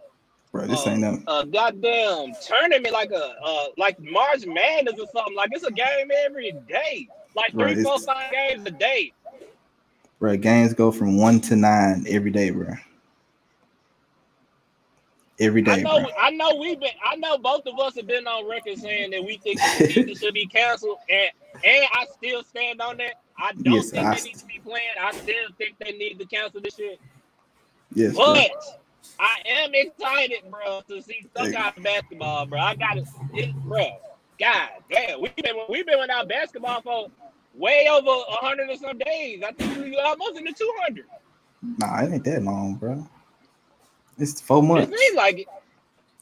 Bro, 0.52 0.68
this 0.68 0.86
uh, 0.86 0.92
ain't 0.92 1.00
no. 1.00 1.20
a 1.28 1.48
goddamn 1.48 2.34
tournament, 2.46 2.94
like 2.94 3.10
a 3.10 3.34
uh 3.44 3.66
like 3.80 4.00
March 4.00 4.46
Madness 4.46 5.00
or 5.00 5.08
something. 5.12 5.36
Like 5.36 5.50
it's 5.52 5.64
a 5.64 5.72
game 5.72 6.12
every 6.26 6.52
day, 6.68 7.08
like 7.36 7.56
Right, 7.56 7.74
three, 7.74 7.84
four, 7.84 7.98
five 8.02 8.32
games 8.32 8.68
a 8.68 8.72
day. 8.72 9.14
Bro, 10.20 10.38
games 10.38 10.74
go 10.74 10.92
from 10.92 11.18
one 11.18 11.40
to 11.42 11.56
nine 11.56 12.06
every 12.08 12.32
day, 12.32 12.50
bro. 12.50 12.74
Every 15.40 15.62
day, 15.62 15.72
I 15.72 15.82
know, 15.82 16.00
bro. 16.02 16.10
I 16.20 16.30
know 16.32 16.56
we've 16.60 16.80
been, 16.80 16.92
I 17.06 17.16
know 17.16 17.38
both 17.38 17.66
of 17.66 17.80
us 17.80 17.96
have 17.96 18.08
been 18.08 18.28
on 18.28 18.50
record 18.50 18.78
saying 18.78 19.12
that 19.12 19.24
we 19.24 19.38
think 19.38 19.62
the 19.62 19.88
season 19.88 20.16
should 20.16 20.34
be 20.34 20.46
canceled, 20.48 20.98
and 21.10 21.30
and 21.64 21.86
I 21.94 22.06
still 22.18 22.44
stand 22.44 22.82
on 22.82 22.98
that. 22.98 23.14
I 23.38 23.54
don't 23.64 23.76
Yes, 23.76 23.92
think 23.92 24.06
I 24.06 24.16
they 24.18 24.24
need 24.24 24.36
to 24.36 24.46
be 24.46 24.60
playing. 24.62 24.88
I 25.02 25.12
still 25.14 25.36
think 25.58 25.78
they 25.80 25.94
need 25.94 26.20
to 26.20 26.26
cancel 26.26 26.60
this 26.60 26.76
shit. 26.76 27.00
Yes, 27.94 28.16
bro. 28.16 28.34
But 28.34 28.52
I 29.20 29.38
am 29.46 29.72
excited, 29.74 30.44
bro, 30.52 30.82
to 30.90 31.02
see 31.02 31.26
some 31.36 31.54
kind 31.54 31.74
of 31.78 31.84
basketball, 31.84 32.46
bro. 32.46 32.60
I 32.60 32.76
got 32.76 32.98
it, 32.98 33.56
bro. 33.64 33.88
God 34.38 34.70
damn, 34.92 35.22
we've 35.22 35.36
been 35.38 35.56
we've 35.70 35.86
been 35.86 36.00
without 36.00 36.28
basketball 36.28 36.82
for 36.82 37.08
way 37.54 37.88
over 37.92 38.08
a 38.10 38.46
hundred 38.46 38.70
or 38.70 38.78
some 38.78 38.98
days. 38.98 39.42
I 39.46 39.52
think 39.54 39.76
we 39.78 39.96
almost 39.98 40.38
in 40.38 40.44
the 40.46 40.54
two 40.54 40.72
hundred. 40.82 41.06
Nah, 41.78 42.04
it 42.04 42.14
ain't 42.14 42.24
that 42.24 42.44
long, 42.44 42.76
bro. 42.76 43.08
It's 44.18 44.40
four 44.42 44.60
It 44.60 44.66
months. 44.68 44.98
seems 45.00 45.16
like 45.18 45.40
it. 45.40 45.48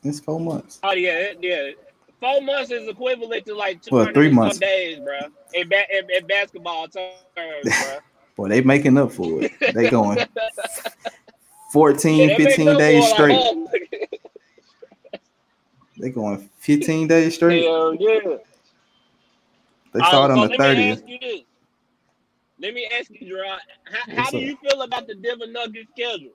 It's 0.04 0.20
four 0.20 0.40
months. 0.40 0.80
Oh 0.84 0.94
yeah, 0.94 1.12
it- 1.12 1.40
yeah. 1.42 1.72
Four 2.20 2.42
months 2.42 2.72
is 2.72 2.88
equivalent 2.88 3.46
to 3.46 3.54
like 3.56 3.82
two 3.82 3.92
Well, 3.96 4.12
three 4.12 4.28
some 4.30 4.36
months. 4.36 4.58
days, 4.58 5.00
bro. 5.00 5.20
In, 5.54 5.70
ba- 5.70 5.86
in, 5.96 6.10
in 6.10 6.26
basketball 6.26 6.88
terms, 6.88 7.14
bro. 7.64 8.00
Boy, 8.36 8.50
they 8.50 8.62
making 8.62 8.98
up 8.98 9.12
for 9.12 9.44
it. 9.44 9.52
They 9.74 9.88
going 9.90 10.18
14, 11.74 12.30
Yeah, 12.30 12.38
15 12.38 12.78
days 12.78 13.12
straight. 13.12 13.40
They 16.00 16.10
going 16.12 16.50
15 16.60 17.08
days 17.08 17.36
straight. 17.36 17.64
Hell 17.64 17.96
yeah. 17.96 18.38
They 19.98 20.04
start 20.06 20.30
so 20.30 20.39
on 20.39 20.48
the 20.48 20.56
let 20.58 20.77
me 20.77 20.84
30th. 20.84 20.92
ask 20.92 21.04
you 21.08 21.20
this. 21.20 21.42
Let 22.60 22.74
me 22.75 22.88
ask 23.00 23.10
you, 23.10 23.27
Gerard. 23.27 23.60
How, 23.86 24.24
how 24.24 24.30
do 24.30 24.38
you 24.38 24.58
feel 24.58 24.82
about 24.84 25.08
the 25.08 25.16
Denver 25.16 25.48
Nuggets 25.48 25.89
schedule? 25.92 26.34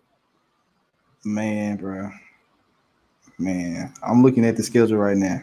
Man, 1.24 1.76
bro. 1.76 2.10
Man, 3.38 3.92
I'm 4.02 4.22
looking 4.22 4.44
at 4.44 4.56
the 4.56 4.64
schedule 4.64 4.98
right 4.98 5.16
now. 5.16 5.42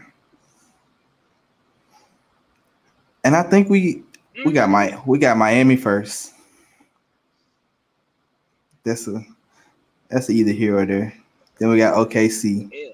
And 3.24 3.36
I 3.36 3.44
think 3.44 3.70
we 3.70 4.04
we 4.46 4.52
got 4.52 4.70
mm-hmm. 4.70 4.72
my 4.72 5.02
we 5.06 5.18
got 5.18 5.38
Miami 5.38 5.78
first. 5.78 6.34
That's 8.84 9.08
a 9.08 9.26
that's 10.10 10.30
a 10.30 10.34
either 10.34 10.52
here 10.52 10.78
or 10.78 10.86
there. 10.86 11.14
Then 11.58 11.70
we 11.70 11.78
got 11.78 11.96
OKC. 11.96 12.70
Yeah, 12.72 12.92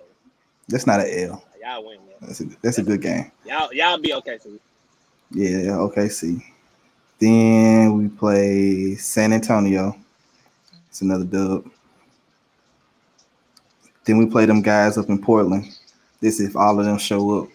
That's 0.67 0.85
not 0.87 0.99
an 0.99 1.07
L. 1.09 1.43
y'all 1.61 1.85
win, 1.85 1.97
man. 2.05 2.15
That's 2.21 2.41
a 2.41 2.45
that's 2.61 2.77
a 2.77 2.83
good 2.83 3.01
game. 3.01 3.31
Y'all, 3.45 3.73
y'all 3.73 3.97
be 3.97 4.13
okay. 4.13 4.37
Yeah, 5.31 5.77
OKC. 5.77 6.43
Then 7.19 7.97
we 7.97 8.07
play 8.09 8.95
San 8.95 9.33
Antonio. 9.33 9.97
It's 10.89 11.01
another 11.01 11.25
dub. 11.25 11.69
Then 14.05 14.17
we 14.17 14.27
play 14.27 14.45
them 14.45 14.61
guys 14.61 14.97
up 14.97 15.09
in 15.09 15.21
Portland. 15.21 15.65
This 16.21 16.39
if 16.39 16.55
all 16.55 16.79
of 16.79 16.85
them 16.85 16.97
show 16.97 17.43
up. 17.43 17.49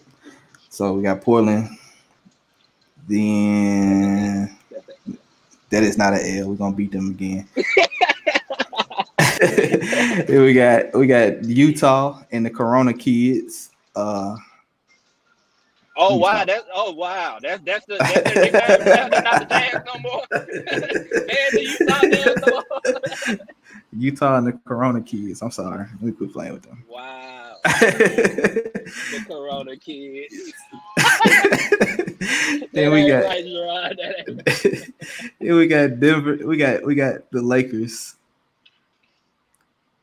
So 0.69 0.93
we 0.93 1.03
got 1.03 1.21
Portland. 1.21 1.69
Then 3.07 4.55
that 5.69 5.83
is 5.83 5.97
not 5.97 6.13
an 6.13 6.21
L. 6.23 6.49
We're 6.49 6.55
gonna 6.55 6.75
beat 6.75 6.91
them 6.91 7.09
again. 7.11 7.47
then 10.27 10.41
we 10.41 10.53
got 10.53 10.93
we 10.93 11.07
got 11.07 11.43
Utah 11.45 12.21
and 12.31 12.45
the 12.45 12.49
Corona 12.49 12.93
kids. 12.93 13.71
Uh 13.95 14.35
Oh 16.03 16.15
wow, 16.17 16.43
that's 16.43 16.65
oh 16.73 16.91
wow, 16.93 17.37
that's 17.39 17.61
that's 17.63 17.85
the 17.85 17.97
that's 17.99 18.13
the 18.13 18.23
nickname. 18.41 18.51
That's 18.51 19.23
not 19.23 19.39
the 19.39 19.45
Jazz 19.55 19.83
no 19.85 19.99
more. 20.01 20.23
Man, 20.31 21.49
the 21.53 21.61
Utah 21.79 22.01
Jazz 22.01 22.35
no 22.47 22.63
more. 23.37 23.47
Utah 23.97 24.37
and 24.37 24.47
the 24.47 24.53
Corona 24.65 25.01
kids. 25.01 25.41
I'm 25.43 25.51
sorry. 25.51 25.85
We 26.01 26.11
quit 26.11 26.33
playing 26.33 26.53
with 26.53 26.63
them. 26.63 26.83
Wow, 26.89 27.57
the 27.63 29.23
Corona 29.27 29.77
kids. 29.77 30.53
That 32.73 32.89
we 32.91 33.07
got 33.07 33.23
right, 33.25 33.45
Gerard. 33.45 33.97
That 33.97 34.15
ain't- 34.27 34.93
then 35.39 35.55
we 35.55 35.67
got 35.67 35.99
Denver. 35.99 36.37
We 36.43 36.57
got 36.57 36.83
we 36.83 36.95
got 36.95 37.29
the 37.31 37.41
Lakers. 37.43 38.15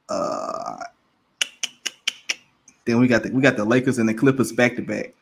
Uh 0.08 0.76
then 2.84 2.98
we 3.00 3.08
got 3.08 3.22
the 3.24 3.30
we 3.32 3.42
got 3.42 3.56
the 3.56 3.64
Lakers 3.64 3.98
and 3.98 4.08
the 4.08 4.14
Clippers 4.14 4.52
back 4.52 4.76
to 4.76 4.82
back. 4.82 5.14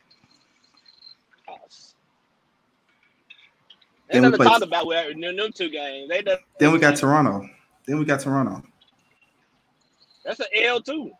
They 4.08 4.14
Then 4.14 4.22
we 4.22 4.28
never 4.28 4.36
play- 4.36 4.46
talked 4.46 4.62
about 4.62 4.86
where 4.86 5.12
them 5.12 5.20
them 5.36 5.52
two 5.52 5.68
games. 5.68 6.08
They 6.08 6.22
done, 6.22 6.38
Then 6.58 6.72
we 6.72 6.78
got 6.78 6.96
Toronto. 6.96 7.48
Then 7.86 7.98
we 7.98 8.04
got 8.04 8.20
Toronto. 8.20 8.62
that's 10.25 10.40
an 10.40 10.46
L 10.54 10.80
too. 10.80 11.10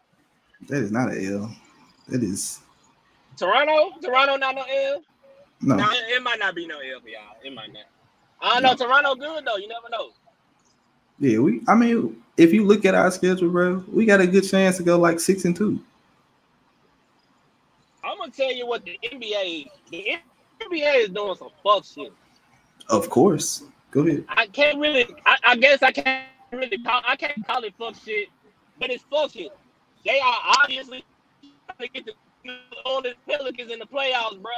That 0.69 0.83
is 0.83 0.91
not 0.93 1.11
an 1.11 1.33
L. 1.35 1.57
That 2.09 2.23
is 2.23 2.61
Toronto, 3.37 3.93
Toronto 4.01 4.37
not 4.37 4.55
no 4.55 4.63
L. 4.63 5.03
no. 5.61 5.77
No, 5.77 5.85
it, 5.91 6.17
it 6.17 6.23
might 6.23 6.39
not 6.39 6.55
be 6.55 6.67
no 6.67 6.79
L 6.79 7.01
for 7.01 7.09
y'all. 7.09 7.37
It 7.45 7.53
might 7.53 7.73
not. 7.73 7.83
I 8.41 8.61
don't 8.61 8.63
know. 8.79 8.87
Toronto 8.87 9.15
good 9.15 9.45
though. 9.45 9.57
You 9.57 9.69
never 9.69 9.89
know. 9.91 10.11
Yeah, 11.19 11.39
we. 11.39 11.63
I 11.67 11.75
mean, 11.75 12.23
if 12.37 12.53
you 12.53 12.65
look 12.65 12.85
at 12.85 12.95
our 12.95 13.11
schedule, 13.11 13.51
bro, 13.51 13.83
we 13.91 14.05
got 14.05 14.21
a 14.21 14.27
good 14.27 14.49
chance 14.49 14.77
to 14.77 14.83
go 14.83 14.99
like 14.99 15.19
six 15.19 15.45
and 15.45 15.57
two. 15.57 15.81
I'm 18.05 18.19
gonna 18.19 18.31
tell 18.31 18.53
you 18.53 18.67
what 18.67 18.85
the 18.85 18.99
NBA, 19.03 19.69
the 19.91 20.17
NBA 20.61 20.97
is 21.05 21.09
doing 21.09 21.35
some 21.37 21.49
fuck 21.63 21.85
shit. 21.85 22.13
Of 22.89 23.11
course. 23.11 23.65
Go 23.91 24.07
ahead. 24.07 24.25
I 24.29 24.47
can't 24.47 24.79
really. 24.79 25.07
I, 25.25 25.37
I 25.45 25.57
guess 25.57 25.83
I 25.83 25.93
can't 25.93 26.27
really 26.53 26.79
call. 26.79 27.03
I 27.07 27.17
can't 27.17 27.47
call 27.47 27.65
it 27.65 27.75
fuck 27.79 27.95
shit, 28.05 28.29
but 28.79 28.91
it's 28.91 29.05
fuck 29.11 29.33
shit. 29.33 29.51
They 30.05 30.21
are 30.21 30.39
obviously 30.63 31.05
trying 31.43 31.89
to 31.89 31.89
get 31.89 32.07
the 32.07 32.13
Orleans 32.85 33.17
Pelicans 33.29 33.73
in 33.73 33.79
the 33.79 33.87
playoffs, 33.87 34.41
bro. 34.41 34.53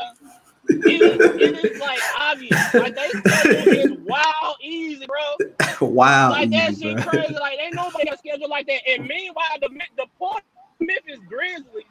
It 0.70 1.00
is, 1.00 1.40
it 1.40 1.64
is 1.64 1.80
like 1.80 2.00
obvious. 2.18 2.74
Like 2.74 2.94
they 2.94 3.08
schedule 3.08 3.72
is 3.72 3.98
wild 4.04 4.56
easy, 4.62 5.06
bro. 5.06 5.88
wow. 5.88 6.30
Like 6.30 6.50
that 6.50 6.72
easy, 6.72 6.88
shit 6.88 6.96
bro. 6.96 7.06
crazy. 7.06 7.34
Like 7.34 7.58
ain't 7.58 7.74
nobody 7.74 8.04
got 8.04 8.18
schedule 8.18 8.50
like 8.50 8.66
that. 8.66 8.80
And 8.86 9.06
meanwhile, 9.06 9.44
the 9.60 9.68
the 9.96 10.06
poor 10.18 10.38
Memphis 10.80 11.20
Grizzlies, 11.26 11.84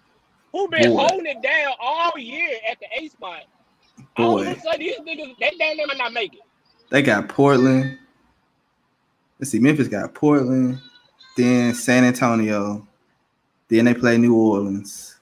who 0.51 0.67
been 0.69 0.93
Boy. 0.93 1.07
holding 1.07 1.25
it 1.25 1.41
down 1.41 1.73
all 1.79 2.17
year 2.17 2.57
at 2.69 2.77
the 2.79 2.85
A 2.99 3.07
spot, 3.09 3.43
all 4.17 4.41
of 4.41 4.47
a 4.47 4.59
sudden 4.59 4.79
these 4.79 4.99
niggas 4.99 5.37
they 5.39 5.51
damn 5.57 5.77
near 5.77 5.87
not 5.95 6.13
make 6.13 6.33
it. 6.33 6.41
They 6.89 7.01
got 7.01 7.29
Portland. 7.29 7.97
Let's 9.39 9.51
see, 9.51 9.59
Memphis 9.59 9.87
got 9.87 10.13
Portland, 10.15 10.79
then 11.35 11.73
San 11.75 12.03
Antonio, 12.03 12.87
then 13.67 13.85
they 13.85 13.93
play 13.93 14.17
New 14.17 14.35
Orleans, 14.35 15.19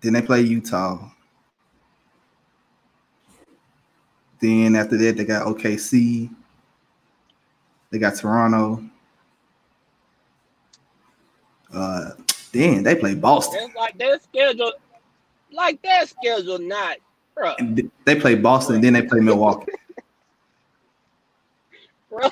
then 0.00 0.14
they 0.14 0.22
play 0.22 0.40
Utah. 0.40 1.10
Then 4.40 4.74
after 4.74 4.96
that, 4.96 5.16
they 5.16 5.24
got 5.24 5.46
OKC. 5.46 6.28
They 7.90 7.98
got 7.98 8.16
Toronto. 8.16 8.82
Uh, 11.72 12.10
then 12.52 12.82
they 12.82 12.96
play 12.96 13.14
Boston. 13.14 13.60
It's 13.62 13.76
like 13.76 13.96
their 13.96 14.18
schedule, 14.18 14.72
like 15.52 15.80
that 15.82 16.08
schedule 16.08 16.58
not, 16.58 16.98
bro. 17.34 17.54
And 17.58 17.90
They 18.04 18.16
play 18.18 18.34
Boston, 18.34 18.80
then 18.80 18.92
they 18.94 19.02
play 19.02 19.20
Milwaukee. 19.20 19.72
Bro, 22.10 22.28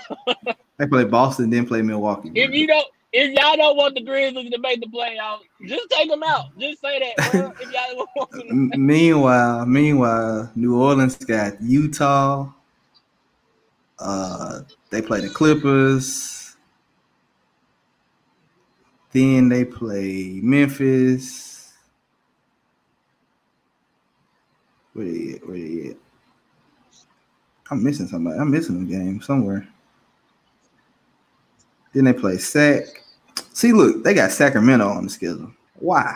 They 0.76 0.86
play 0.86 1.04
Boston, 1.04 1.48
then 1.48 1.66
play 1.66 1.80
Milwaukee. 1.80 2.30
if 2.34 2.50
you 2.50 2.66
don't, 2.66 2.86
if 3.14 3.32
y'all 3.32 3.56
don't 3.56 3.76
want 3.78 3.94
the 3.94 4.02
Grizzlies 4.02 4.50
to 4.50 4.58
make 4.58 4.80
the 4.80 4.86
playoffs, 4.88 5.40
just 5.64 5.88
take 5.90 6.10
them 6.10 6.22
out. 6.22 6.56
Just 6.58 6.82
say 6.82 6.98
that, 7.16 7.32
bro. 7.32 7.50
If 7.60 7.72
y'all 7.72 7.82
don't 7.94 8.08
want 8.14 8.30
them. 8.30 8.86
Meanwhile, 8.86 9.64
meanwhile, 9.64 10.52
New 10.54 10.78
Orleans 10.78 11.16
got 11.16 11.60
Utah. 11.62 12.52
Uh, 13.98 14.60
they 14.90 15.00
play 15.02 15.22
the 15.22 15.30
Clippers. 15.30 16.56
Then 19.12 19.48
they 19.48 19.64
play 19.64 20.40
Memphis. 20.42 21.49
Where 25.00 25.10
they 25.10 25.34
at? 25.34 25.48
Where 25.48 25.56
they 25.56 25.90
at? 25.90 25.96
I'm 27.70 27.82
missing 27.82 28.06
somebody. 28.06 28.38
I'm 28.38 28.50
missing 28.50 28.82
a 28.82 28.84
game 28.84 29.22
somewhere. 29.22 29.66
Then 31.94 32.04
they 32.04 32.12
play 32.12 32.36
Sac. 32.36 32.84
See, 33.54 33.72
look, 33.72 34.04
they 34.04 34.12
got 34.12 34.30
Sacramento 34.30 34.86
on 34.86 35.04
the 35.04 35.10
schedule. 35.10 35.52
Why? 35.76 36.14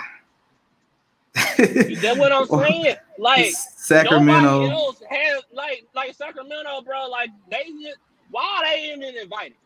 That's 1.34 2.18
what 2.18 2.30
I'm 2.30 2.46
saying. 2.62 2.96
Like 3.18 3.46
Sacramento. 3.46 4.68
Else 4.68 5.02
has 5.08 5.42
like 5.54 5.86
like 5.94 6.14
Sacramento, 6.14 6.82
bro. 6.82 7.08
Like 7.08 7.30
they 7.50 7.64
just 7.82 7.96
why 8.30 8.42
are 8.42 8.64
they 8.64 8.92
even 8.92 9.16
invited? 9.16 9.56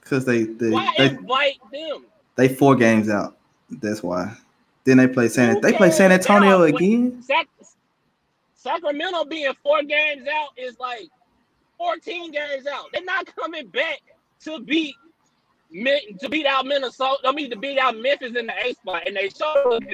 Because 0.00 0.24
they 0.24 0.42
they, 0.42 0.70
Why 0.70 0.92
they 0.98 1.10
invite 1.10 1.60
them? 1.72 2.06
they 2.34 2.48
four 2.48 2.74
games 2.74 3.08
out. 3.08 3.36
That's 3.70 4.02
why. 4.02 4.36
Then 4.84 4.96
they 4.96 5.06
play 5.06 5.28
San 5.28 5.54
Who 5.54 5.60
they 5.60 5.72
play 5.72 5.90
San? 5.90 6.10
Antonio 6.10 6.62
again. 6.62 7.22
Sac- 7.22 7.46
Sacramento 8.62 9.24
being 9.24 9.52
four 9.62 9.82
games 9.82 10.26
out 10.32 10.50
is 10.56 10.78
like 10.78 11.08
14 11.78 12.30
games 12.30 12.66
out. 12.66 12.86
They're 12.92 13.04
not 13.04 13.26
coming 13.34 13.66
back 13.68 14.00
to 14.44 14.60
beat 14.60 14.94
to 15.72 16.28
beat 16.30 16.46
out 16.46 16.66
Minnesota. 16.66 17.18
I 17.24 17.32
mean 17.32 17.50
to 17.50 17.56
beat 17.56 17.78
out 17.78 17.96
Memphis 17.96 18.36
in 18.36 18.46
the 18.46 18.54
A 18.64 18.74
spot, 18.74 19.02
and 19.06 19.16
they 19.16 19.30
showed 19.30 19.84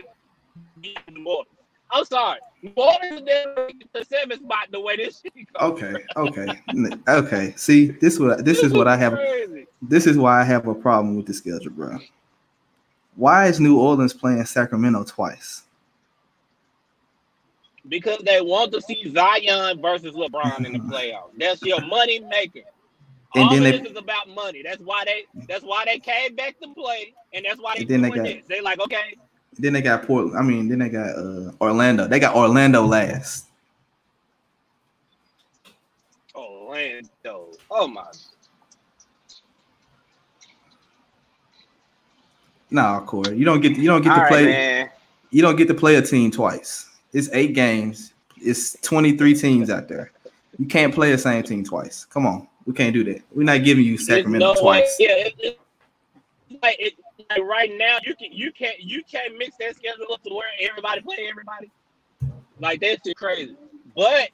New 0.82 1.24
Orleans. 1.24 1.48
I'm 1.90 2.04
sorry, 2.04 2.40
New 2.62 2.72
Orleans 2.76 3.22
didn't 3.22 3.84
the 3.94 4.04
seventh 4.04 4.42
spot 4.42 4.68
the 4.70 4.80
way 4.80 4.96
this 4.96 5.22
shit. 5.22 5.48
Okay, 5.58 5.94
okay, 6.16 6.46
okay. 7.08 7.54
See, 7.56 7.86
this 7.92 8.18
what 8.18 8.44
this 8.44 8.58
is 8.62 8.72
what 8.72 8.86
I 8.86 8.96
have. 8.98 9.14
Crazy. 9.14 9.66
This 9.80 10.06
is 10.06 10.18
why 10.18 10.40
I 10.40 10.44
have 10.44 10.66
a 10.66 10.74
problem 10.74 11.16
with 11.16 11.26
the 11.26 11.32
schedule, 11.32 11.70
bro. 11.70 11.98
Why 13.16 13.46
is 13.46 13.60
New 13.60 13.78
Orleans 13.80 14.12
playing 14.12 14.44
Sacramento 14.44 15.04
twice? 15.04 15.62
Because 17.88 18.18
they 18.24 18.40
want 18.40 18.72
to 18.72 18.80
see 18.80 19.10
Zion 19.12 19.80
versus 19.80 20.14
LeBron 20.14 20.64
in 20.66 20.72
the 20.72 20.78
playoffs. 20.92 21.30
That's 21.38 21.62
your 21.62 21.80
money 21.86 22.20
maker. 22.20 22.60
And 23.34 23.44
All 23.44 23.50
then 23.50 23.62
they- 23.62 23.78
this 23.78 23.90
is 23.90 23.96
about 23.96 24.28
money. 24.30 24.62
That's 24.62 24.80
why 24.80 25.04
they. 25.04 25.24
That's 25.48 25.62
why 25.64 25.84
they 25.84 25.98
came 25.98 26.34
back 26.34 26.58
to 26.60 26.72
play, 26.74 27.14
and 27.34 27.44
that's 27.44 27.60
why 27.60 27.74
they 27.76 27.84
then 27.84 28.00
they 28.02 28.10
got- 28.10 28.24
this. 28.24 28.42
They 28.48 28.60
like, 28.60 28.80
okay, 28.80 29.16
Then 29.58 29.72
they 29.74 29.82
got 29.82 30.06
Portland. 30.06 30.38
I 30.38 30.42
mean, 30.42 30.68
then 30.68 30.78
they 30.78 30.88
got 30.88 31.10
uh, 31.16 31.52
Orlando. 31.60 32.06
They 32.08 32.18
got 32.20 32.34
Orlando 32.34 32.82
last. 32.86 33.46
Orlando. 36.34 37.50
Oh 37.70 37.86
my. 37.88 38.04
Nah, 42.70 43.00
Corey, 43.00 43.36
you 43.36 43.44
don't 43.44 43.60
get 43.60 43.76
you 43.76 43.86
don't 43.88 44.02
get 44.02 44.10
All 44.12 44.16
to 44.16 44.22
right, 44.22 44.28
play 44.30 44.44
man. 44.44 44.90
you 45.30 45.40
don't 45.42 45.56
get 45.56 45.68
to 45.68 45.74
play 45.74 45.96
a 45.96 46.02
team 46.02 46.30
twice. 46.30 46.87
It's 47.12 47.28
eight 47.32 47.54
games. 47.54 48.12
It's 48.36 48.78
twenty 48.80 49.16
three 49.16 49.34
teams 49.34 49.70
out 49.70 49.88
there. 49.88 50.12
You 50.58 50.66
can't 50.66 50.94
play 50.94 51.10
the 51.12 51.18
same 51.18 51.42
team 51.42 51.64
twice. 51.64 52.04
Come 52.04 52.26
on, 52.26 52.48
we 52.66 52.72
can't 52.74 52.92
do 52.92 53.04
that. 53.04 53.22
We're 53.32 53.44
not 53.44 53.64
giving 53.64 53.84
you 53.84 53.96
Sacramento 53.98 54.38
no 54.38 54.52
way- 54.54 54.60
twice. 54.60 54.96
Yeah, 54.98 55.08
it, 55.10 55.34
it, 55.38 55.60
like, 56.62 56.76
it, 56.78 56.94
like 57.30 57.42
right 57.42 57.70
now, 57.76 57.98
you 58.04 58.14
can 58.14 58.32
you 58.32 58.52
can't 58.52 58.78
you 58.80 59.02
can't 59.04 59.36
mix 59.38 59.56
that 59.58 59.76
schedule 59.76 60.06
up 60.12 60.22
to 60.24 60.30
where 60.34 60.48
everybody 60.60 61.00
play 61.00 61.26
everybody. 61.28 61.70
Like 62.60 62.80
that's 62.80 63.02
just 63.04 63.16
crazy. 63.16 63.56
But 63.94 64.30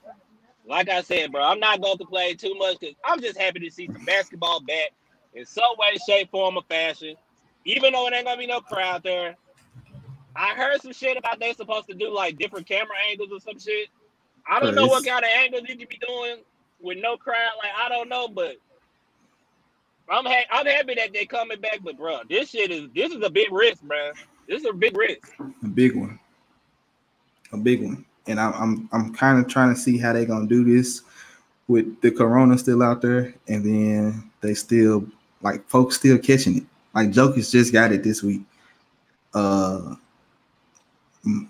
like 0.66 0.88
I 0.88 1.02
said, 1.02 1.32
bro, 1.32 1.42
I'm 1.42 1.60
not 1.60 1.80
going 1.80 1.98
to 1.98 2.06
play 2.06 2.34
too 2.34 2.54
much 2.54 2.78
because 2.80 2.94
I'm 3.04 3.20
just 3.20 3.38
happy 3.38 3.60
to 3.60 3.70
see 3.70 3.86
some 3.86 4.04
basketball 4.04 4.60
back 4.60 4.90
in 5.34 5.44
some 5.44 5.76
way, 5.78 5.96
shape, 6.06 6.30
form, 6.30 6.56
or 6.56 6.62
fashion. 6.68 7.16
Even 7.64 7.92
though 7.92 8.06
it 8.06 8.14
ain't 8.14 8.26
gonna 8.26 8.38
be 8.38 8.46
no 8.46 8.60
crowd 8.60 9.02
there. 9.02 9.36
I 10.36 10.54
heard 10.54 10.80
some 10.82 10.92
shit 10.92 11.16
about 11.16 11.38
they 11.38 11.52
supposed 11.52 11.88
to 11.88 11.94
do 11.94 12.12
like 12.12 12.38
different 12.38 12.66
camera 12.66 12.96
angles 13.08 13.30
or 13.32 13.40
some 13.40 13.58
shit. 13.58 13.88
I 14.48 14.60
don't 14.60 14.74
know 14.74 14.86
what 14.86 15.04
kind 15.06 15.24
of 15.24 15.30
angles 15.30 15.62
you 15.68 15.76
could 15.76 15.88
be 15.88 15.98
doing 16.06 16.38
with 16.80 16.98
no 16.98 17.16
crowd. 17.16 17.52
Like 17.62 17.72
I 17.76 17.88
don't 17.88 18.08
know, 18.08 18.28
but 18.28 18.56
I'm 20.08 20.24
ha- 20.24 20.46
I'm 20.50 20.66
happy 20.66 20.94
that 20.96 21.12
they 21.12 21.24
coming 21.24 21.60
back. 21.60 21.80
But 21.82 21.96
bro, 21.96 22.20
this 22.28 22.50
shit 22.50 22.70
is 22.70 22.88
this 22.94 23.12
is 23.12 23.22
a 23.22 23.30
big 23.30 23.52
risk, 23.52 23.82
bro. 23.82 24.12
This 24.48 24.60
is 24.60 24.66
a 24.66 24.72
big 24.72 24.96
risk. 24.96 25.32
A 25.62 25.66
big 25.66 25.96
one. 25.96 26.18
A 27.52 27.56
big 27.56 27.82
one. 27.82 28.04
And 28.26 28.40
I'm 28.40 28.54
I'm 28.54 28.88
I'm 28.92 29.14
kind 29.14 29.38
of 29.38 29.50
trying 29.50 29.74
to 29.74 29.80
see 29.80 29.98
how 29.98 30.12
they 30.12 30.26
gonna 30.26 30.46
do 30.46 30.64
this 30.64 31.02
with 31.68 32.00
the 32.02 32.10
corona 32.10 32.58
still 32.58 32.82
out 32.82 33.00
there, 33.00 33.34
and 33.48 33.64
then 33.64 34.30
they 34.40 34.54
still 34.54 35.06
like 35.40 35.66
folks 35.68 35.96
still 35.96 36.18
catching 36.18 36.58
it. 36.58 36.64
Like 36.94 37.10
Jokic 37.10 37.50
just 37.50 37.72
got 37.72 37.92
it 37.92 38.02
this 38.02 38.22
week. 38.22 38.42
Uh 39.32 39.96
we 41.24 41.48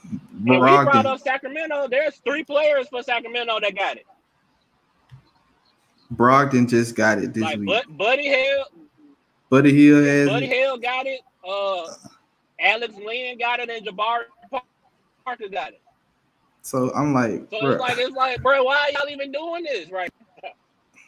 brought 0.59 0.87
Brogdon, 0.87 1.07
up 1.07 1.21
Sacramento. 1.21 1.89
There's 1.89 2.17
three 2.17 2.45
players 2.45 2.89
for 2.89 3.03
Sacramento 3.03 3.59
that 3.61 3.77
got 3.77 3.97
it. 3.97 4.07
Brogdon 6.15 6.69
just 6.69 6.95
got 6.95 7.19
it 7.19 7.35
this 7.35 7.43
Like 7.43 7.59
week. 7.59 7.69
Bud, 7.69 7.85
Buddy 7.91 8.29
Hield, 8.29 8.67
Buddy 9.51 9.73
Hield 9.73 10.05
has 10.05 10.29
Buddy 10.29 10.47
it. 10.47 10.53
Hill 10.53 10.79
got 10.79 11.07
it. 11.07 11.21
Uh, 11.47 11.93
Alex 12.61 12.95
Len 12.95 13.37
got 13.39 13.61
it, 13.61 13.69
and 13.71 13.85
Jabari 13.87 14.25
Parker 15.25 15.49
got 15.49 15.73
it. 15.73 15.81
So 16.63 16.93
I'm 16.95 17.13
like, 17.13 17.47
So 17.51 17.61
bruh, 17.61 17.73
it's 17.73 17.81
like 17.81 17.99
it's 17.99 18.17
like, 18.17 18.43
bro, 18.43 18.65
why 18.65 18.91
y'all 18.95 19.09
even 19.11 19.33
doing 19.33 19.65
this? 19.65 19.91
Right? 19.91 20.11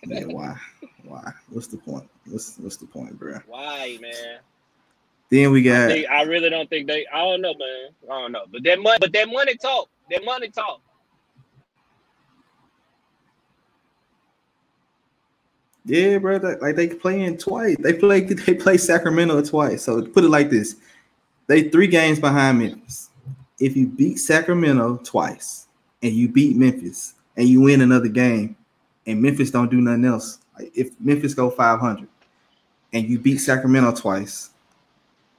yeah, 0.06 0.24
why? 0.24 0.56
Why? 1.04 1.32
What's 1.50 1.66
the 1.68 1.78
point? 1.78 2.08
What's 2.26 2.58
what's 2.58 2.76
the 2.76 2.86
point, 2.86 3.18
bro? 3.18 3.38
Why, 3.46 3.98
man? 4.00 4.38
Then 5.30 5.50
we 5.50 5.60
I, 5.70 5.74
got 5.74 5.88
think- 5.88 6.08
I 6.08 6.22
really 6.22 6.50
don't 6.50 6.70
think 6.70 6.86
they. 6.86 7.06
I 7.12 7.18
don't 7.18 7.40
know, 7.40 7.54
man. 7.54 7.88
I 8.04 8.20
don't 8.20 8.32
know. 8.32 8.44
But 8.50 8.62
that 8.64 8.80
money, 8.80 8.98
but 9.00 9.12
that 9.12 9.28
money 9.28 9.56
talk. 9.56 9.88
That 10.10 10.24
money 10.24 10.48
talk. 10.50 10.80
Yeah, 15.84 16.18
bro. 16.18 16.36
Like 16.60 16.76
they 16.76 16.88
playing 16.88 17.38
twice. 17.38 17.76
They 17.80 17.92
play 17.92 18.20
they 18.24 18.54
play 18.54 18.76
Sacramento 18.76 19.42
twice. 19.42 19.84
So 19.84 20.02
put 20.02 20.24
it 20.24 20.28
like 20.30 20.50
this: 20.50 20.76
they 21.46 21.68
three 21.68 21.86
games 21.88 22.20
behind 22.20 22.58
Memphis. 22.58 23.10
If 23.58 23.76
you 23.76 23.86
beat 23.86 24.16
Sacramento 24.18 25.00
twice 25.02 25.66
and 26.02 26.12
you 26.12 26.28
beat 26.28 26.56
Memphis 26.56 27.14
and 27.36 27.48
you 27.48 27.62
win 27.62 27.80
another 27.80 28.08
game, 28.08 28.56
and 29.06 29.22
Memphis 29.22 29.50
don't 29.50 29.70
do 29.70 29.80
nothing 29.80 30.04
else, 30.04 30.38
like 30.58 30.70
if 30.74 30.90
Memphis 31.00 31.34
go 31.34 31.50
500 31.50 32.06
and 32.92 33.08
you 33.08 33.18
beat 33.18 33.38
Sacramento 33.38 33.92
twice 33.92 34.50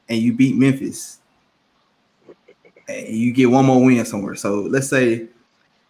and 0.09 0.19
you 0.19 0.33
beat 0.33 0.55
Memphis 0.55 1.19
and 2.87 3.07
you 3.07 3.31
get 3.31 3.49
one 3.49 3.65
more 3.65 3.83
win 3.83 4.05
somewhere. 4.05 4.35
So 4.35 4.61
let's 4.61 4.87
say 4.87 5.27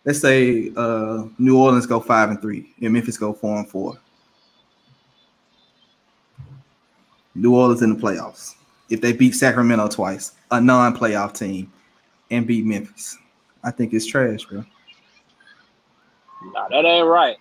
let's 0.05 0.19
say 0.19 0.71
uh 0.75 1.25
New 1.37 1.57
Orleans 1.57 1.85
go 1.85 1.99
five 1.99 2.29
and 2.29 2.41
three 2.41 2.73
and 2.81 2.93
Memphis 2.93 3.17
go 3.17 3.33
four 3.33 3.57
and 3.57 3.69
four. 3.69 3.97
New 7.35 7.55
Orleans 7.55 7.83
in 7.83 7.93
the 7.93 7.99
playoffs. 7.99 8.55
If 8.89 9.01
they 9.01 9.13
beat 9.13 9.35
Sacramento 9.35 9.89
twice, 9.89 10.31
a 10.49 10.59
non-playoff 10.61 11.37
team, 11.37 11.71
and 12.31 12.47
beat 12.47 12.65
Memphis, 12.65 13.17
I 13.63 13.69
think 13.69 13.93
it's 13.93 14.05
trash, 14.05 14.45
bro. 14.45 14.63
Nah, 16.53 16.69
that 16.69 16.85
ain't 16.85 17.05
right. 17.05 17.37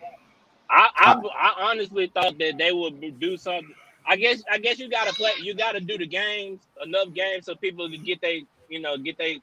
I, 0.68 0.90
I 0.96 1.12
I 1.34 1.70
honestly 1.70 2.08
thought 2.08 2.36
that 2.38 2.58
they 2.58 2.72
would 2.72 3.20
do 3.20 3.36
something. 3.36 3.74
I 4.06 4.16
guess 4.16 4.42
I 4.50 4.58
guess 4.58 4.78
you 4.78 4.88
gotta 4.88 5.12
play. 5.12 5.32
You 5.40 5.54
gotta 5.54 5.80
do 5.80 5.98
the 5.98 6.06
games 6.06 6.60
enough 6.84 7.12
games 7.12 7.46
so 7.46 7.54
people 7.54 7.88
can 7.90 8.02
get 8.04 8.20
they 8.20 8.44
you 8.68 8.80
know 8.80 8.96
get 8.96 9.18
they 9.18 9.40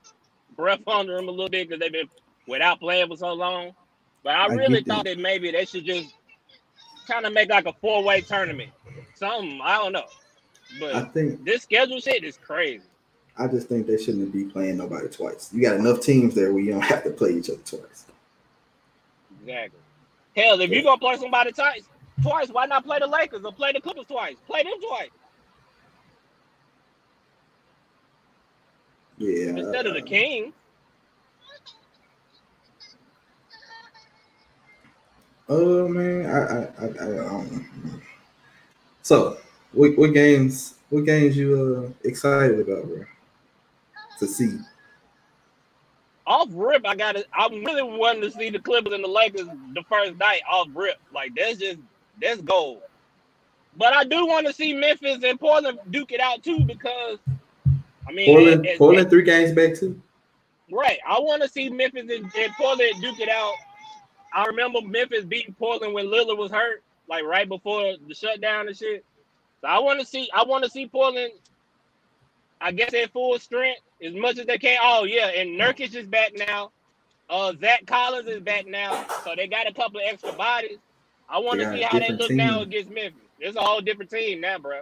breath 0.56 0.82
under 0.88 1.15
them 1.15 1.28
a 1.28 1.32
little 1.32 1.49
bit 1.49 1.67
because 1.69 1.80
they've 1.80 1.91
been 1.91 2.10
without 2.47 2.80
playing 2.80 3.08
for 3.10 3.17
so 3.17 3.34
long. 3.34 3.73
But 4.23 4.36
I 4.36 4.47
I 4.47 4.56
really 4.56 4.82
get 4.82 4.86
that. 4.88 4.95
thought 4.95 5.06
that 5.06 5.19
maybe 5.19 5.52
they 5.52 5.65
should 5.65 5.86
just 5.86 6.13
kind 7.08 7.26
of 7.26 7.34
make 7.34 7.49
like 7.49 7.65
a 7.65 7.73
four 7.73 8.04
way 8.04 8.21
tournament. 8.21 8.71
Something 9.15 9.60
I 9.63 9.78
don't 9.78 9.93
know. 9.93 10.06
But 10.80 10.95
I 10.95 11.04
think 11.06 11.43
this 11.43 11.63
schedule 11.63 11.99
shit 11.99 12.23
is 12.23 12.38
crazy. 12.38 12.84
I 13.38 13.47
just 13.47 13.67
think 13.67 13.88
they 13.88 13.97
shouldn't 13.97 14.32
be 14.32 14.45
playing 14.45 14.78
nobody 14.78 15.08
twice. 15.10 15.49
You 15.54 15.62
got 15.62 15.76
enough 15.78 16.02
teams 16.02 16.36
there 16.36 16.54
where 16.54 16.62
you 16.63 16.71
don't 16.71 16.82
have 16.84 17.04
to 17.04 17.10
play 17.12 17.32
each 17.32 17.49
other 17.49 17.60
twice. 17.65 18.06
Exactly. 19.41 19.80
Hell, 20.36 20.62
if 20.62 20.69
you're 20.69 20.84
gonna 20.84 20.99
play 20.99 21.17
somebody 21.17 21.52
twice, 21.52 21.84
twice, 22.23 22.49
why 22.49 22.67
not 22.67 22.86
play 22.86 22.99
the 22.99 23.07
Lakers 23.07 23.43
or 23.45 23.53
play 23.53 23.73
the 23.73 23.81
Clippers 23.81 24.07
twice? 24.07 24.38
Play 24.47 24.63
them 24.63 24.73
twice 24.88 25.12
Yeah. 29.17 29.53
instead 29.55 29.88
of 29.88 29.95
the 29.95 30.03
King. 30.03 30.53
Oh 35.49 35.88
man, 35.89 36.25
I 36.27 36.39
I 36.39 36.59
I, 36.59 36.86
I, 36.86 36.88
I 36.88 37.25
don't 37.29 37.51
know. 37.53 37.65
So, 39.03 39.38
what, 39.73 39.97
what 39.97 40.13
games? 40.13 40.75
What 40.89 41.05
games 41.05 41.38
you 41.38 41.93
uh 42.03 42.07
excited 42.07 42.59
about, 42.59 42.88
bro? 42.88 43.05
To 44.19 44.27
see. 44.27 44.59
Off 46.25 46.49
rip, 46.53 46.86
I 46.88 46.95
got 46.95 47.17
it. 47.17 47.27
I'm 47.33 47.65
really 47.65 47.83
wanting 47.83 48.21
to 48.23 48.31
see 48.31 48.49
the 48.49 48.59
Clippers 48.59 48.93
and 48.93 49.03
the 49.03 49.09
Lakers 49.09 49.47
the 49.73 49.83
first 49.89 50.17
night 50.17 50.41
off 50.49 50.69
rip. 50.73 50.97
Like 51.13 51.33
that's 51.36 51.59
just 51.59 51.79
that's 52.21 52.41
gold. 52.41 52.82
But 53.76 53.93
I 53.93 54.04
do 54.04 54.26
want 54.28 54.45
to 54.47 54.54
see 54.54 54.73
Memphis 54.73 55.23
and 55.23 55.39
Portland 55.39 55.80
duke 55.89 56.12
it 56.12 56.19
out 56.19 56.43
too 56.43 56.60
because 56.65 57.17
I 58.08 58.12
mean, 58.12 58.28
Portland, 58.28 58.65
it- 58.65 58.69
it- 58.73 58.78
Portland, 58.78 59.10
three 59.10 59.23
games 59.23 59.52
back 59.54 59.76
too. 59.76 59.99
Right. 60.71 60.99
I 61.08 61.19
want 61.19 61.41
to 61.43 61.49
see 61.49 61.69
Memphis 61.69 62.04
and, 62.10 62.32
and 62.36 62.54
Portland 62.58 62.93
duke 63.02 63.19
it 63.19 63.30
out. 63.30 63.54
I 64.34 64.45
remember 64.45 64.82
Memphis 64.82 65.26
beating 65.26 65.54
Portland 65.54 65.93
when 65.93 66.08
Lillard 66.08 66.38
was 66.38 66.52
hurt, 66.52 66.82
like 67.08 67.23
right 67.23 67.47
before 67.47 67.93
the 68.08 68.15
shutdown 68.15 68.67
and 68.67 68.76
shit. 68.78 69.06
So 69.62 69.67
I 69.67 69.80
want 69.80 69.99
to 69.99 70.06
see. 70.06 70.30
I 70.34 70.43
want 70.43 70.63
to 70.63 70.69
see 70.69 70.88
Portland. 70.88 71.34
I 72.62 72.71
guess 72.71 72.93
at 72.93 73.12
full 73.12 73.38
strength 73.39 73.82
as 74.02 74.13
much 74.13 74.38
as 74.39 74.45
they 74.45 74.58
can. 74.58 74.78
Oh 74.82 75.04
yeah, 75.04 75.28
and 75.28 75.60
Nurkic 75.60 75.93
is 75.95 76.06
back 76.08 76.32
now. 76.36 76.71
Uh, 77.30 77.54
Zach 77.60 77.86
Collins 77.86 78.28
is 78.28 78.41
back 78.41 78.65
now, 78.67 79.06
so 79.23 79.34
they 79.36 79.47
got 79.47 79.67
a 79.67 79.73
couple 79.73 79.99
of 79.99 80.06
extra 80.08 80.32
bodies. 80.34 80.78
I 81.29 81.39
want 81.39 81.59
to 81.59 81.71
see 81.73 81.81
how 81.81 81.99
they 81.99 82.09
look 82.09 82.27
team. 82.29 82.38
now 82.38 82.62
against 82.62 82.91
Memphis. 82.91 83.21
It's 83.39 83.57
a 83.57 83.62
whole 83.62 83.81
different 83.81 84.12
team 84.12 84.41
now, 84.41 84.57
bro. 84.57 84.81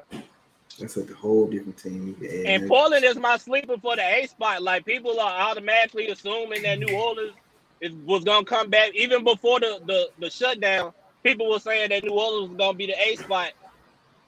That's 0.79 0.97
like 0.97 1.09
a 1.09 1.13
whole 1.13 1.47
different 1.47 1.77
team. 1.77 2.15
Add 2.23 2.45
And 2.45 2.67
Portland 2.67 3.03
is 3.03 3.17
my 3.17 3.37
sleeper 3.37 3.77
for 3.77 3.95
the 3.95 4.03
A 4.03 4.27
spot. 4.27 4.61
Like 4.61 4.85
people 4.85 5.19
are 5.19 5.49
automatically 5.49 6.09
assuming 6.09 6.63
that 6.63 6.79
New 6.79 6.95
Orleans 6.95 7.33
is, 7.81 7.93
was 8.05 8.23
gonna 8.23 8.45
come 8.45 8.69
back 8.69 8.93
even 8.95 9.23
before 9.23 9.59
the, 9.59 9.79
the 9.85 10.09
the 10.19 10.29
shutdown. 10.29 10.93
People 11.23 11.49
were 11.49 11.59
saying 11.59 11.89
that 11.89 12.03
New 12.03 12.11
Orleans 12.11 12.49
was 12.49 12.57
gonna 12.57 12.77
be 12.77 12.87
the 12.87 12.99
A 12.99 13.15
spot. 13.17 13.51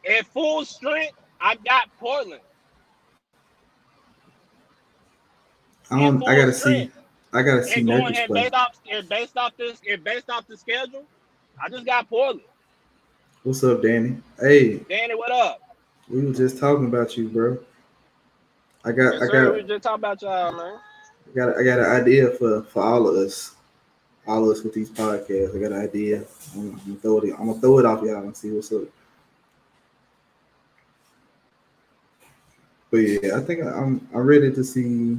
At 0.10 0.26
full 0.28 0.66
strength, 0.66 1.14
I 1.40 1.56
got 1.56 1.90
Portland. 2.00 2.42
I 5.90 5.98
gotta 6.00 6.52
full 6.52 6.54
see. 6.54 6.92
I 7.32 7.42
gotta 7.42 7.64
see 7.64 7.80
And 7.80 7.88
going 7.88 8.16
and 8.16 8.34
based 8.34 8.54
off 8.54 8.80
and 8.92 9.10
based 9.10 9.38
off 9.38 9.58
this 9.58 9.82
and 9.90 10.04
based 10.04 10.30
off 10.30 10.48
the 10.48 10.58
schedule, 10.58 11.06
I 11.62 11.70
just 11.70 11.86
got 11.86 12.10
Portland. 12.10 12.42
What's 13.44 13.64
up, 13.64 13.82
Danny? 13.82 14.18
Hey, 14.40 14.78
Danny, 14.90 15.16
what 15.16 15.32
up? 15.32 15.62
we 16.10 16.26
were 16.26 16.34
just 16.34 16.58
talking 16.58 16.86
about 16.86 17.18
you, 17.18 17.30
bro. 17.30 17.58
I 18.86 18.92
got. 18.92 19.14
Yes, 19.14 19.24
I 19.24 19.26
sir. 19.28 19.46
got. 19.46 19.54
We 19.54 19.62
was 19.62 19.70
just 19.70 19.84
talking 19.84 20.00
about 20.00 20.22
y'all, 20.22 20.52
man. 20.52 20.80
I 21.30 21.36
got. 21.36 21.58
I 21.58 21.64
got 21.64 21.80
an 21.80 21.86
idea 21.86 22.30
for 22.32 22.64
for 22.64 22.84
all 22.84 23.08
of 23.08 23.16
us. 23.16 23.56
All 24.26 24.50
of 24.50 24.56
us 24.56 24.64
with 24.64 24.74
these 24.74 24.90
podcasts. 24.90 25.56
I 25.56 25.60
got 25.60 25.74
an 25.74 25.82
idea. 25.82 26.24
I'm, 26.56 26.72
I'm 26.72 26.78
gonna 26.78 26.96
throw 26.96 27.20
it. 27.20 27.34
I'm 27.38 27.48
gonna 27.48 27.60
throw 27.60 27.80
it 27.80 27.86
off 27.86 28.04
y'all 28.04 28.24
and 28.24 28.36
see 28.36 28.52
what's 28.52 28.72
up. 28.72 28.84
But 32.90 32.98
yeah, 32.98 33.38
I 33.38 33.42
think 33.42 33.64
I'm. 33.64 34.08
I'm 34.14 34.22
ready 34.22 34.52
to 34.54 34.64
see. 34.64 35.18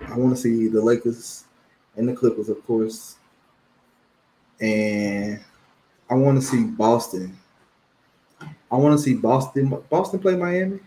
I 0.00 0.16
want 0.16 0.36
to 0.36 0.40
see 0.40 0.68
the 0.68 0.82
Lakers 0.82 1.44
and 1.96 2.08
the 2.08 2.14
Clippers, 2.14 2.48
of 2.48 2.64
course, 2.66 3.16
and 4.64 5.40
I 6.08 6.14
want 6.14 6.40
to 6.40 6.46
see 6.46 6.64
Boston. 6.64 7.38
I 8.40 8.76
want 8.76 8.98
to 8.98 9.02
see 9.02 9.14
Boston. 9.14 9.76
Boston 9.90 10.18
play 10.18 10.36
Miami. 10.36 10.80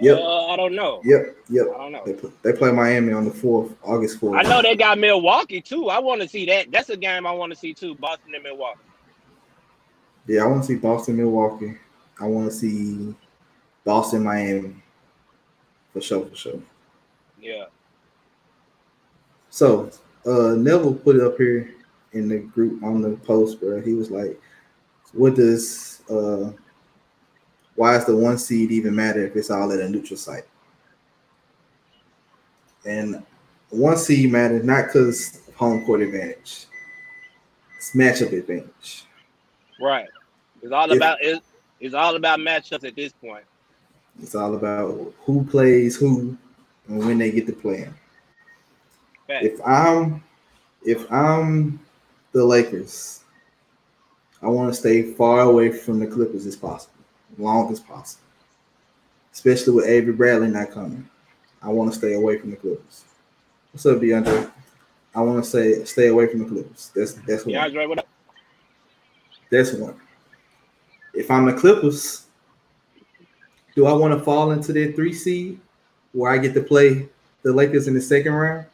Yep. 0.00 0.18
Uh, 0.18 0.46
I 0.48 0.56
don't 0.56 0.74
know. 0.74 1.00
Yep. 1.04 1.36
Yep. 1.48 1.66
I 1.74 1.78
don't 1.78 1.92
know. 1.92 2.02
They, 2.04 2.52
they 2.52 2.56
play 2.56 2.72
Miami 2.72 3.12
on 3.12 3.24
the 3.24 3.30
fourth, 3.30 3.72
August 3.82 4.18
fourth. 4.18 4.38
I 4.38 4.42
know 4.42 4.62
they 4.62 4.76
got 4.76 4.98
Milwaukee 4.98 5.60
too. 5.60 5.88
I 5.88 5.98
want 5.98 6.20
to 6.22 6.28
see 6.28 6.46
that. 6.46 6.70
That's 6.70 6.90
a 6.90 6.96
game 6.96 7.26
I 7.26 7.32
want 7.32 7.52
to 7.52 7.58
see 7.58 7.74
too. 7.74 7.94
Boston 7.96 8.34
and 8.34 8.42
Milwaukee. 8.42 8.80
Yeah, 10.26 10.44
I 10.44 10.46
want 10.46 10.62
to 10.62 10.66
see 10.68 10.76
Boston, 10.76 11.16
Milwaukee. 11.16 11.76
I 12.20 12.26
want 12.26 12.50
to 12.50 12.56
see 12.56 13.14
Boston, 13.84 14.24
Miami. 14.24 14.74
For 15.92 16.00
sure, 16.00 16.26
for 16.26 16.34
sure. 16.34 16.60
Yeah. 17.40 17.66
So, 19.50 19.90
uh, 20.26 20.54
Neville 20.56 20.94
put 20.94 21.16
it 21.16 21.22
up 21.22 21.36
here 21.36 21.74
in 22.12 22.28
the 22.28 22.38
group 22.38 22.82
on 22.82 23.02
the 23.02 23.16
post, 23.18 23.60
bro. 23.60 23.80
He 23.80 23.94
was 23.94 24.10
like, 24.10 24.40
"What 25.12 25.34
does 25.34 26.02
uh, 26.10 26.52
why 27.74 27.96
is 27.96 28.04
the 28.04 28.16
one 28.16 28.38
seed 28.38 28.70
even 28.70 28.94
matter 28.94 29.24
if 29.26 29.36
it's 29.36 29.50
all 29.50 29.72
at 29.72 29.80
a 29.80 29.88
neutral 29.88 30.16
site?" 30.16 30.46
And 32.86 33.24
one 33.70 33.96
seed 33.96 34.30
matters 34.30 34.64
not 34.64 34.86
because 34.86 35.40
home 35.56 35.84
court 35.84 36.00
advantage; 36.02 36.66
it's 37.76 37.92
matchup 37.94 38.32
advantage. 38.32 39.04
Right. 39.80 40.08
It's 40.62 40.72
all 40.72 40.90
If- 40.90 40.96
about 40.96 41.18
it, 41.22 41.42
it's 41.80 41.94
all 41.94 42.16
about 42.16 42.38
matchups 42.38 42.84
at 42.86 42.94
this 42.96 43.12
point. 43.12 43.44
It's 44.22 44.34
all 44.34 44.54
about 44.54 45.12
who 45.24 45.44
plays 45.44 45.96
who 45.96 46.38
and 46.88 46.98
when 47.04 47.18
they 47.18 47.30
get 47.32 47.46
to 47.46 47.52
play. 47.52 47.88
If 49.28 49.60
I'm 49.66 50.22
if 50.84 51.10
I'm 51.10 51.80
the 52.32 52.44
Lakers, 52.44 53.24
I 54.42 54.48
want 54.48 54.72
to 54.72 54.78
stay 54.78 55.02
far 55.14 55.40
away 55.40 55.70
from 55.70 55.98
the 55.98 56.06
Clippers 56.06 56.46
as 56.46 56.56
possible, 56.56 56.92
long 57.38 57.72
as 57.72 57.80
possible. 57.80 58.22
Especially 59.32 59.72
with 59.72 59.86
Avery 59.86 60.12
Bradley 60.12 60.48
not 60.48 60.70
coming. 60.70 61.08
I 61.62 61.68
want 61.68 61.92
to 61.92 61.98
stay 61.98 62.14
away 62.14 62.38
from 62.38 62.50
the 62.50 62.56
Clippers. 62.56 63.04
What's 63.72 63.86
up, 63.86 63.98
DeAndre? 63.98 64.50
I 65.14 65.20
want 65.22 65.42
to 65.42 65.50
say 65.50 65.84
stay 65.84 66.08
away 66.08 66.26
from 66.26 66.40
the 66.40 66.46
Clippers. 66.46 66.92
That's 66.94 67.14
that's 67.14 67.46
one. 67.46 67.54
DeAndre, 67.54 67.88
what 67.88 67.98
up? 68.00 68.08
That's 69.50 69.72
one. 69.72 69.98
If 71.14 71.30
I'm 71.30 71.46
the 71.46 71.54
Clippers, 71.54 72.26
do 73.74 73.86
I 73.86 73.92
want 73.92 74.16
to 74.16 74.24
fall 74.24 74.50
into 74.50 74.72
their 74.72 74.92
three 74.92 75.12
seed 75.12 75.58
where 76.12 76.30
I 76.30 76.38
get 76.38 76.54
to 76.54 76.62
play 76.62 77.08
the 77.42 77.52
Lakers 77.52 77.88
in 77.88 77.94
the 77.94 78.00
second 78.00 78.32
round? 78.32 78.66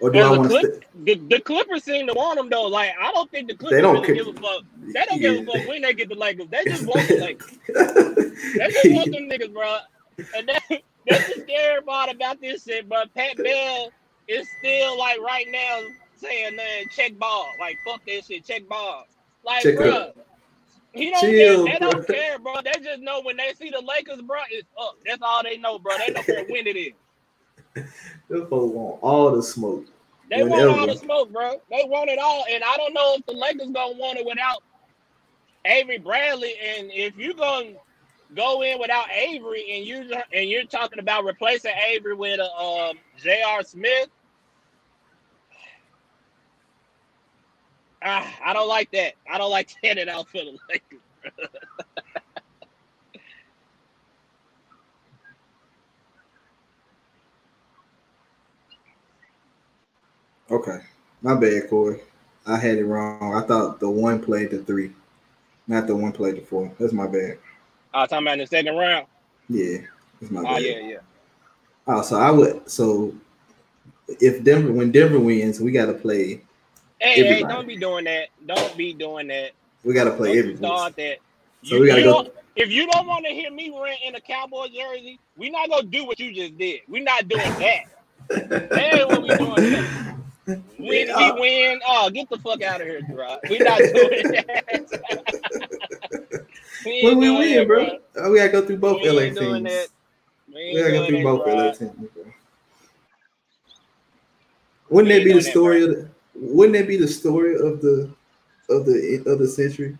Or 0.00 0.10
do 0.10 0.18
Well, 0.18 0.32
I 0.32 0.34
the, 0.34 0.38
want 0.40 0.50
to 0.52 0.60
Clip, 0.60 0.84
the, 1.04 1.14
the 1.36 1.40
Clippers 1.40 1.84
seem 1.84 2.06
to 2.06 2.14
want 2.14 2.36
them 2.38 2.48
though. 2.50 2.66
Like 2.66 2.90
I 3.00 3.10
don't 3.12 3.30
think 3.30 3.48
the 3.48 3.54
Clippers 3.56 3.78
They 3.78 3.82
don't 3.82 4.00
really 4.00 4.14
give 4.14 4.28
a 4.28 4.32
fuck. 4.34 4.62
They 4.78 5.04
don't 5.08 5.20
give 5.20 5.36
a 5.36 5.44
fuck 5.44 5.68
when 5.68 5.82
they 5.82 5.94
get 5.94 6.08
the 6.08 6.14
Lakers. 6.14 6.46
They 6.50 6.64
just 6.64 6.86
want 6.86 7.08
the 7.08 7.16
Lakers. 7.16 7.58
They 7.66 8.70
just 8.70 8.92
want 8.92 9.12
them 9.12 9.28
niggas, 9.28 9.52
bro. 9.52 9.78
And 10.36 10.48
that, 10.48 10.62
that's 11.08 11.34
the 11.34 11.42
scary 11.42 11.82
part 11.82 12.10
about 12.10 12.40
this 12.40 12.64
shit, 12.64 12.88
bro. 12.88 13.02
Pat 13.14 13.36
Bev 13.36 13.90
is 14.28 14.48
still 14.58 14.98
like 14.98 15.20
right 15.20 15.46
now 15.50 15.80
saying, 16.16 16.56
man, 16.56 16.84
check 16.94 17.18
ball. 17.18 17.46
Like 17.60 17.78
fuck 17.84 18.00
that 18.06 18.24
shit, 18.26 18.44
check 18.44 18.68
ball. 18.68 19.04
Like, 19.44 19.62
Check 19.62 19.76
bro. 19.76 19.90
up. 19.90 20.16
He 20.92 21.10
don't 21.10 21.20
Chill, 21.20 21.64
care. 21.66 21.74
They 21.74 21.78
bro. 21.78 21.90
don't 21.90 22.06
care, 22.06 22.38
bro. 22.38 22.54
They 22.64 22.80
just 22.82 23.00
know 23.00 23.20
when 23.22 23.36
they 23.36 23.52
see 23.58 23.70
the 23.70 23.80
Lakers, 23.80 24.20
bro, 24.22 24.38
it's 24.50 24.68
up. 24.80 24.96
That's 25.06 25.22
all 25.22 25.42
they 25.42 25.56
know, 25.58 25.78
bro. 25.78 25.96
They 25.98 26.12
don't 26.12 26.26
care 26.26 26.44
when 26.48 26.66
it 26.66 26.76
is. 26.76 26.92
Them 28.28 28.46
folks 28.48 28.74
want 28.74 28.98
all 29.02 29.34
the 29.34 29.42
smoke. 29.42 29.86
They 30.30 30.44
want 30.44 30.78
all 30.78 30.86
the 30.86 30.96
smoke, 30.96 31.32
bro. 31.32 31.60
They 31.70 31.84
want 31.86 32.10
it 32.10 32.18
all, 32.18 32.44
and 32.50 32.62
I 32.62 32.76
don't 32.76 32.92
know 32.92 33.14
if 33.16 33.26
the 33.26 33.32
Lakers 33.32 33.70
gonna 33.70 33.96
want 33.96 34.18
it 34.18 34.26
without 34.26 34.62
Avery 35.64 35.98
Bradley. 35.98 36.54
And 36.62 36.90
if 36.92 37.16
you're 37.16 37.34
gonna 37.34 37.74
go 38.34 38.62
in 38.62 38.78
without 38.78 39.10
Avery, 39.10 39.64
and 39.70 39.86
you 39.86 40.10
and 40.32 40.50
you're 40.50 40.64
talking 40.64 40.98
about 40.98 41.24
replacing 41.24 41.72
Avery 41.88 42.14
with 42.14 42.40
a 42.40 42.52
um, 42.52 42.98
J.R. 43.16 43.62
Smith, 43.62 44.08
ah, 48.02 48.34
I 48.44 48.52
don't 48.52 48.68
like 48.68 48.90
that. 48.92 49.14
I 49.30 49.38
don't 49.38 49.50
like 49.50 49.70
standing 49.78 50.08
out 50.08 50.28
for 50.28 50.38
the 50.38 50.58
Lakers. 50.68 51.00
Okay. 60.50 60.78
My 61.22 61.34
bad, 61.34 61.68
Corey. 61.68 62.00
I 62.46 62.56
had 62.56 62.78
it 62.78 62.84
wrong. 62.84 63.34
I 63.34 63.42
thought 63.46 63.80
the 63.80 63.90
one 63.90 64.20
played 64.22 64.50
the 64.50 64.58
three, 64.62 64.92
not 65.66 65.86
the 65.86 65.94
one 65.94 66.12
played 66.12 66.36
the 66.36 66.40
four. 66.40 66.72
That's 66.78 66.92
my 66.92 67.06
bad. 67.06 67.38
I 67.92 68.02
was 68.02 68.10
talking 68.10 68.26
about 68.26 68.34
in 68.34 68.38
the 68.40 68.46
second 68.46 68.74
round. 68.76 69.06
Yeah, 69.48 69.78
that's 70.20 70.32
my 70.32 70.40
Oh 70.40 70.54
bad. 70.54 70.62
yeah, 70.62 70.78
yeah. 70.78 70.98
Oh, 71.86 72.02
so 72.02 72.16
I 72.16 72.30
would 72.30 72.70
so 72.70 73.14
if 74.08 74.42
Denver 74.44 74.72
when 74.72 74.90
Denver 74.92 75.18
wins, 75.20 75.60
we 75.60 75.72
gotta 75.72 75.94
play 75.94 76.40
Hey, 77.00 77.24
hey, 77.24 77.42
don't 77.42 77.66
be 77.66 77.76
doing 77.76 78.04
that. 78.04 78.28
Don't 78.46 78.76
be 78.76 78.92
doing 78.92 79.28
that. 79.28 79.52
we 79.84 79.92
gotta 79.94 80.10
play 80.12 80.28
Don't 80.30 80.38
everybody. 80.38 80.66
start 80.66 80.96
that. 80.96 81.16
So 81.64 81.74
You- 81.76 81.80
we 81.82 81.86
gotta 81.88 82.02
go 82.02 82.30
If 82.56 82.70
you 82.70 82.86
don't 82.88 83.06
want 83.06 83.24
to 83.26 83.32
hear 83.32 83.50
me 83.50 83.70
rant 83.70 84.00
in 84.04 84.14
a 84.14 84.20
Cowboy 84.20 84.66
jersey, 84.68 85.20
we're 85.36 85.50
not 85.52 85.68
gonna 85.70 85.84
do 85.86 86.04
what 86.04 86.18
you 86.18 86.32
just 86.32 86.56
did. 86.58 86.80
We're 86.88 87.04
not 87.04 87.28
doing 87.28 87.52
that. 87.58 87.80
That 88.70 88.94
ain't 88.98 89.08
what 89.08 89.22
we 89.22 89.30
doing. 89.30 89.62
Yeah. 90.48 90.56
we 90.78 91.40
win. 91.40 91.80
Oh, 91.86 92.08
get 92.10 92.28
the 92.30 92.38
fuck 92.38 92.62
out 92.62 92.80
of 92.80 92.86
here, 92.86 93.02
bro. 93.12 93.36
We 93.50 93.58
not 93.58 93.78
doing 93.78 93.92
that. 94.32 94.86
we 96.86 97.02
when 97.04 97.18
we 97.18 97.30
win, 97.30 97.54
that, 97.56 97.66
bro. 97.66 97.98
Oh, 98.16 98.30
we 98.30 98.38
gotta 98.38 98.50
go 98.50 98.64
through 98.66 98.78
both 98.78 99.02
We 99.02 99.10
LA 99.10 99.22
teams. 99.34 99.88
We 100.48 100.72
We 100.72 100.80
gotta 100.80 100.92
go 100.92 101.06
through 101.06 101.16
that, 101.18 101.24
both 101.24 101.44
bro. 101.44 101.54
LA 101.54 101.70
teams. 101.72 101.92
bro. 101.92 102.24
Wouldn't 104.90 105.14
that 105.14 105.24
be 105.24 105.32
the 105.32 105.40
that, 105.40 105.50
story 105.50 105.82
of 105.84 105.90
the, 105.90 106.08
wouldn't 106.34 106.78
that 106.78 106.88
be 106.88 106.96
the 106.96 107.08
story 107.08 107.54
of 107.54 107.82
the 107.82 108.10
of 108.70 108.86
the 108.86 109.22
of 109.26 109.38
the 109.38 109.46
century? 109.48 109.98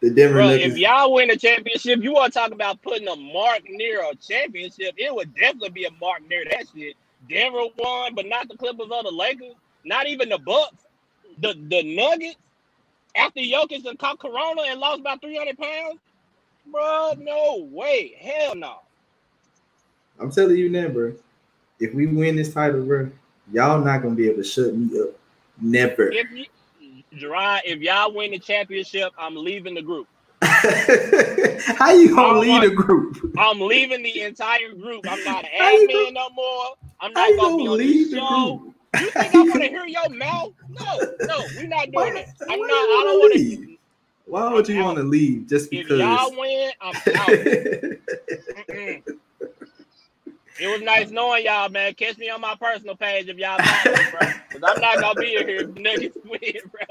The 0.00 0.10
Denver 0.10 0.34
Bro, 0.34 0.46
Nuggets. 0.50 0.74
if 0.74 0.78
y'all 0.78 1.12
win 1.12 1.28
a 1.30 1.36
championship, 1.36 2.02
you 2.04 2.12
want 2.12 2.32
to 2.32 2.38
talk 2.38 2.52
about 2.52 2.80
putting 2.82 3.08
a 3.08 3.16
mark 3.16 3.62
near 3.68 4.00
a 4.08 4.14
championship. 4.14 4.94
It 4.96 5.12
would 5.12 5.34
definitely 5.34 5.70
be 5.70 5.84
a 5.86 5.90
mark 6.00 6.26
near 6.28 6.44
that 6.52 6.66
shit. 6.74 6.94
Denver 7.28 7.64
won, 7.78 8.14
but 8.14 8.26
not 8.26 8.48
the 8.48 8.56
Clippers 8.56 8.88
or 8.90 9.02
the 9.02 9.10
Lakers. 9.10 9.54
Not 9.84 10.06
even 10.06 10.28
the 10.28 10.38
Bucks. 10.38 10.84
The 11.38 11.54
the 11.68 11.82
Nuggets. 11.82 12.36
After 13.16 13.40
Jokic 13.40 13.84
and 13.86 13.98
caught 13.98 14.18
Corona 14.20 14.62
and 14.68 14.80
lost 14.80 15.00
about 15.00 15.20
300 15.20 15.58
pounds. 15.58 15.98
Bro, 16.70 17.14
no 17.18 17.68
way. 17.70 18.14
Hell 18.20 18.54
no. 18.54 18.76
I'm 20.20 20.30
telling 20.30 20.56
you 20.56 20.68
now, 20.68 20.88
bro. 20.88 21.14
If 21.80 21.94
we 21.94 22.06
win 22.06 22.36
this 22.36 22.52
title, 22.52 22.84
bro, 22.84 23.10
y'all 23.52 23.82
not 23.82 24.02
gonna 24.02 24.14
be 24.14 24.26
able 24.28 24.42
to 24.42 24.48
shut 24.48 24.74
me 24.74 25.00
up. 25.00 25.10
Never. 25.60 26.10
If 26.12 26.30
you 26.30 26.44
Gerard, 27.16 27.62
if 27.64 27.80
y'all 27.80 28.12
win 28.14 28.32
the 28.32 28.38
championship, 28.38 29.12
I'm 29.18 29.34
leaving 29.34 29.74
the 29.74 29.82
group. 29.82 30.08
How 31.78 31.90
you 31.92 32.14
gonna 32.14 32.28
don't 32.34 32.40
lead 32.40 32.48
want- 32.50 32.64
a 32.64 32.70
group? 32.70 33.34
I'm 33.38 33.60
leaving 33.60 34.02
the 34.02 34.22
entire 34.22 34.72
group. 34.72 35.04
I'm 35.08 35.22
not 35.24 35.44
an 35.44 35.50
admin 35.88 36.12
no 36.14 36.30
more. 36.30 36.64
I'm 37.00 37.12
not 37.12 37.28
gonna 37.36 37.36
gonna 37.42 37.56
be 37.56 37.68
on 37.68 37.78
lead 37.78 37.94
this 38.06 38.10
the 38.12 38.18
show. 38.18 38.56
group? 38.56 38.74
You 39.00 39.10
think 39.12 39.34
I 39.34 39.38
want 39.42 39.62
to 39.62 39.68
hear 39.68 39.86
your 39.86 40.08
mouth? 40.10 40.52
No, 40.70 41.00
no, 41.26 41.44
we're 41.56 41.66
not 41.68 41.90
doing 41.90 42.14
that. 42.14 42.28
I'm 42.48 42.58
not. 42.60 42.70
I 42.70 43.02
don't 43.06 43.18
want 43.20 43.34
to. 43.34 43.76
Why 44.26 44.52
would 44.52 44.68
I'm 44.68 44.76
you 44.76 44.82
want 44.84 44.96
to 44.98 45.04
leave 45.04 45.46
just 45.48 45.66
If 45.72 45.88
because? 45.88 45.98
y'all 46.00 46.30
win, 46.38 46.70
I'm 46.80 46.94
out. 46.94 47.28
It 50.60 50.66
was 50.66 50.80
nice 50.82 51.10
knowing 51.10 51.44
y'all, 51.44 51.68
man. 51.68 51.94
Catch 51.94 52.18
me 52.18 52.28
on 52.30 52.40
my 52.40 52.56
personal 52.60 52.96
page 52.96 53.28
if 53.28 53.36
y'all 53.36 53.58
like 53.58 53.84
me, 53.84 53.92
bro. 54.10 54.28
Because 54.50 54.74
I'm 54.74 54.80
not 54.82 55.00
gonna 55.00 55.20
be 55.20 55.26
here 55.28 55.48
if 55.48 55.68
Nuggets 55.76 56.18
win, 56.24 56.40
bro. 56.72 56.82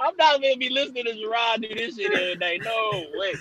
I'm 0.00 0.16
not 0.16 0.40
gonna 0.40 0.56
be 0.56 0.70
listening 0.70 1.04
to 1.04 1.14
Gerard 1.14 1.62
do 1.62 1.68
this 1.74 1.96
shit 1.96 2.12
every 2.12 2.36
day. 2.36 2.60
No 2.64 3.06
way. 3.14 3.34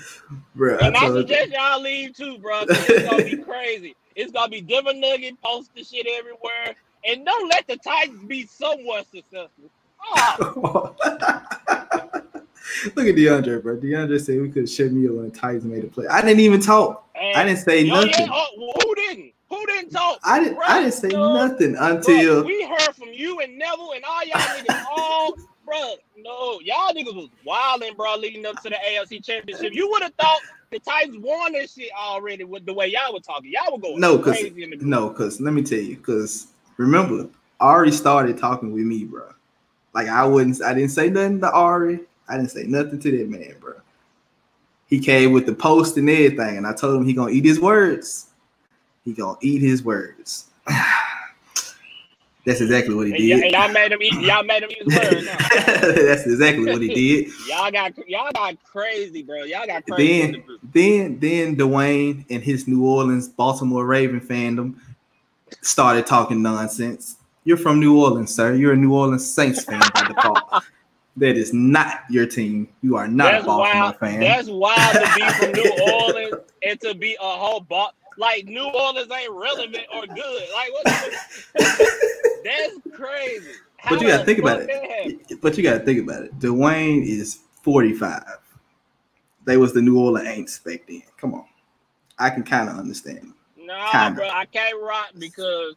bro. 0.55 0.77
And 0.79 0.95
I 0.95 1.07
you. 1.07 1.13
suggest 1.21 1.51
y'all 1.51 1.81
leave 1.81 2.15
too, 2.15 2.37
bro. 2.39 2.63
It's 2.69 3.09
gonna 3.09 3.23
be 3.23 3.37
crazy. 3.37 3.95
It's 4.15 4.31
gonna 4.31 4.49
be 4.49 4.61
Denver 4.61 4.93
Nugget 4.93 5.41
posting 5.41 5.83
shit 5.85 6.05
everywhere. 6.17 6.75
And 7.05 7.25
don't 7.25 7.47
let 7.47 7.65
the 7.67 7.77
Titans 7.77 8.23
be 8.25 8.45
somewhat 8.45 9.07
successful. 9.09 9.69
Oh, 10.03 10.95
Look 12.95 13.07
at 13.07 13.15
DeAndre, 13.15 13.61
bro. 13.63 13.77
DeAndre 13.77 14.19
said 14.21 14.41
we 14.41 14.49
could 14.49 14.69
shut 14.69 14.91
me 14.91 15.07
when 15.09 15.29
the 15.29 15.35
Titans 15.35 15.65
made 15.65 15.83
a 15.83 15.87
play. 15.87 16.07
I 16.07 16.21
didn't 16.21 16.39
even 16.41 16.61
talk. 16.61 17.07
and- 17.15 17.35
I 17.37 17.43
didn't 17.43 17.59
say 17.59 17.79
Oh, 17.89 18.03
yeah, 18.03 18.05
nothing. 18.05 18.29
oh, 18.31 18.79
who 18.83 18.95
didn't? 18.95 19.33
Who 19.49 19.65
didn't 19.65 19.89
talk? 19.91 20.19
I 20.23 20.39
didn't. 20.43 20.59
I 20.63 20.79
didn't 20.81 20.93
say 20.93 21.07
No. 21.09 21.33
nothing 21.33 21.73
Bro, 21.73 21.95
until 21.97 22.43
we 22.45 22.63
heard 22.65 22.93
from 22.95 23.09
you 23.13 23.39
and 23.39 23.57
Neville 23.57 23.93
and 23.93 24.03
all 24.05 24.23
y'all 24.25 24.47
niggas 24.49 24.77
all, 24.89 25.37
bro. 25.69 25.95
No, 26.17 26.59
y'all 26.61 26.93
niggas 26.93 27.15
was 27.15 27.29
wilding, 27.45 27.93
bro, 27.95 28.15
leading 28.15 28.45
up 28.45 28.61
to 28.63 28.69
the 28.69 28.75
AFC 28.75 29.23
Championship. 29.23 29.73
You 29.73 29.89
would 29.89 30.03
have 30.03 30.13
thought 30.19 30.39
the 30.71 30.79
Titans 30.79 31.17
won 31.19 31.53
this 31.53 31.73
shit 31.73 31.91
already 31.97 32.43
with 32.43 32.65
the 32.65 32.73
way 32.73 32.87
y'all 32.87 33.13
were 33.13 33.19
talking. 33.19 33.51
Y'all 33.51 33.73
were 33.73 33.79
going 33.79 33.99
no, 33.99 34.17
because 34.17 34.37
crazy 34.37 34.63
in 34.63 34.71
the 34.71 34.77
no, 34.77 35.09
because 35.09 35.39
let 35.39 35.53
me 35.53 35.61
tell 35.61 35.79
you, 35.79 35.95
because 35.97 36.47
remember, 36.77 37.29
Ari 37.59 37.91
started 37.91 38.37
talking 38.37 38.73
with 38.73 38.83
me, 38.83 39.03
bro. 39.03 39.31
Like 39.93 40.07
I 40.07 40.25
wouldn't. 40.25 40.61
I 40.63 40.73
didn't 40.73 40.91
say 40.91 41.09
nothing 41.09 41.39
to 41.41 41.51
Ari. 41.51 41.99
I 42.27 42.37
didn't 42.37 42.51
say 42.51 42.63
nothing 42.63 42.99
to 42.99 43.17
that 43.17 43.29
man, 43.29 43.55
bro. 43.59 43.73
He 44.87 44.99
came 44.99 45.33
with 45.33 45.45
the 45.45 45.53
post 45.53 45.97
and 45.97 46.09
everything, 46.09 46.57
and 46.57 46.65
I 46.65 46.73
told 46.73 46.99
him 46.99 47.05
he 47.05 47.13
gonna 47.13 47.31
eat 47.31 47.45
his 47.45 47.59
words. 47.59 48.27
He 49.05 49.13
gonna 49.13 49.37
eat 49.41 49.61
his 49.61 49.83
words. 49.83 50.47
That's 52.49 52.61
exactly 52.61 52.95
what 52.95 53.05
he 53.07 53.13
And, 53.13 53.21
y- 53.21 53.27
did. 53.35 53.43
and 53.43 53.51
y'all 53.51 53.71
made 53.71 53.91
him 53.91 54.01
eat. 54.01 54.13
Y'all 54.21 54.43
made 54.43 54.63
him 54.63 54.71
eat 54.71 54.91
his 54.91 55.25
That's 56.05 56.25
exactly 56.25 56.65
what 56.65 56.81
he 56.81 56.87
did. 56.93 57.31
Y'all 57.47 57.69
got 57.71 57.93
y'all 58.07 58.31
got 58.33 58.63
crazy, 58.63 59.21
bro. 59.21 59.43
Y'all 59.43 59.67
got 59.67 59.85
crazy. 59.85 60.21
in 60.21 60.31
the 60.31 60.57
Then, 60.73 61.19
then, 61.19 61.55
then 61.55 61.55
Dwayne 61.57 62.25
and 62.29 62.41
his 62.43 62.67
New 62.67 62.85
Orleans, 62.85 63.27
Baltimore 63.27 63.85
Raven 63.85 64.19
fandom 64.19 64.75
started 65.61 66.07
talking 66.07 66.41
nonsense. 66.41 67.17
You're 67.43 67.57
from 67.57 67.79
New 67.79 67.99
Orleans, 68.01 68.33
sir. 68.33 68.55
You're 68.55 68.73
a 68.73 68.77
New 68.77 68.93
Orleans 68.95 69.29
Saints 69.31 69.63
fan 69.63 69.81
by 69.93 70.07
default. 70.07 70.63
That 71.17 71.35
is 71.37 71.53
not 71.53 72.01
your 72.09 72.25
team. 72.25 72.67
You 72.81 72.95
are 72.95 73.07
not 73.07 73.31
That's 73.31 73.43
a 73.43 73.47
Baltimore 73.47 73.81
wild. 73.83 73.97
fan. 73.99 74.19
That's 74.21 74.47
wild 74.49 74.93
to 74.93 75.11
be 75.15 75.29
from 75.33 75.51
New 75.51 75.83
Orleans 75.93 76.35
and 76.63 76.81
to 76.81 76.95
be 76.95 77.15
a 77.19 77.23
whole 77.23 77.59
ball. 77.59 77.91
Like 78.19 78.47
New 78.47 78.65
Orleans 78.65 79.09
ain't 79.09 79.31
relevant 79.31 79.85
or 79.95 80.05
good. 80.05 80.43
Like 80.53 80.73
what? 80.73 80.83
the- 80.85 82.41
That's 82.43 82.75
crazy. 82.93 83.51
How 83.77 83.91
But 83.91 84.01
you 84.01 84.07
gotta 84.09 84.25
think 84.25 84.39
about 84.39 84.59
fuck 84.59 84.67
that 84.67 85.07
it. 85.07 85.41
But 85.41 85.57
you 85.57 85.63
gotta 85.63 85.79
think 85.79 86.03
about 86.03 86.23
it. 86.23 86.37
Dwayne 86.37 87.05
is 87.05 87.39
45. 87.63 88.23
They 89.45 89.55
was 89.55 89.73
the 89.73 89.81
New 89.81 89.97
Orleans 89.97 90.27
Aints 90.27 90.63
back 90.63 90.85
then. 90.87 91.03
Come 91.17 91.33
on. 91.33 91.45
I 92.19 92.29
can 92.29 92.43
kind 92.43 92.69
of 92.69 92.77
understand. 92.77 93.33
Nah, 93.57 94.09
bro, 94.09 94.27
I 94.27 94.45
can't 94.45 94.81
rock 94.81 95.11
because 95.17 95.75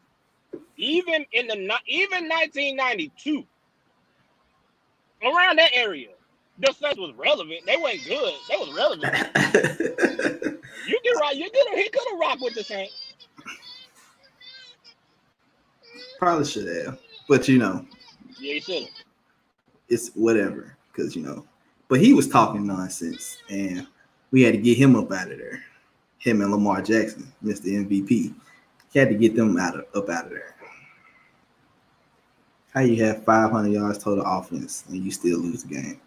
even 0.75 1.25
in 1.31 1.47
the 1.47 1.55
even 1.87 2.27
1992, 2.27 3.45
around 5.23 5.59
that 5.59 5.71
area, 5.73 6.09
the 6.59 6.73
Saints 6.73 6.99
was 6.99 7.13
relevant. 7.15 7.65
They 7.65 7.77
weren't 7.77 8.03
good. 8.05 8.33
They 8.49 8.57
was 8.57 8.73
relevant. 8.75 10.59
You 10.85 10.99
can 11.01 11.17
rock. 11.17 11.35
You 11.35 11.49
could. 11.49 11.77
He 11.77 11.87
could 11.87 12.03
have 12.11 12.19
rocked 12.19 12.41
with 12.41 12.55
the 12.55 12.63
Saints. 12.63 13.13
Probably 16.19 16.43
should 16.43 16.67
have. 16.67 16.99
But 17.29 17.47
you 17.47 17.57
know, 17.57 17.85
Yeah, 18.37 18.55
he 18.55 18.59
should 18.59 18.89
it's 19.93 20.09
whatever 20.15 20.75
because 20.91 21.15
you 21.15 21.21
know 21.21 21.45
but 21.87 21.99
he 21.99 22.13
was 22.13 22.27
talking 22.27 22.65
nonsense 22.65 23.37
and 23.49 23.87
we 24.31 24.41
had 24.41 24.53
to 24.53 24.59
get 24.59 24.77
him 24.77 24.95
up 24.95 25.11
out 25.11 25.31
of 25.31 25.37
there 25.37 25.63
him 26.17 26.41
and 26.41 26.51
lamar 26.51 26.81
jackson 26.81 27.31
mr 27.43 27.65
mvp 27.85 28.09
he 28.09 28.99
had 28.99 29.09
to 29.09 29.15
get 29.15 29.35
them 29.35 29.57
out 29.57 29.75
of 29.75 29.85
up 29.95 30.09
out 30.09 30.25
of 30.25 30.31
there 30.31 30.55
how 32.73 32.81
you 32.81 33.03
have 33.03 33.23
500 33.23 33.69
yards 33.71 34.03
total 34.03 34.25
offense 34.25 34.83
and 34.89 35.03
you 35.03 35.11
still 35.11 35.39
lose 35.39 35.63
the 35.63 35.75
game 35.75 35.99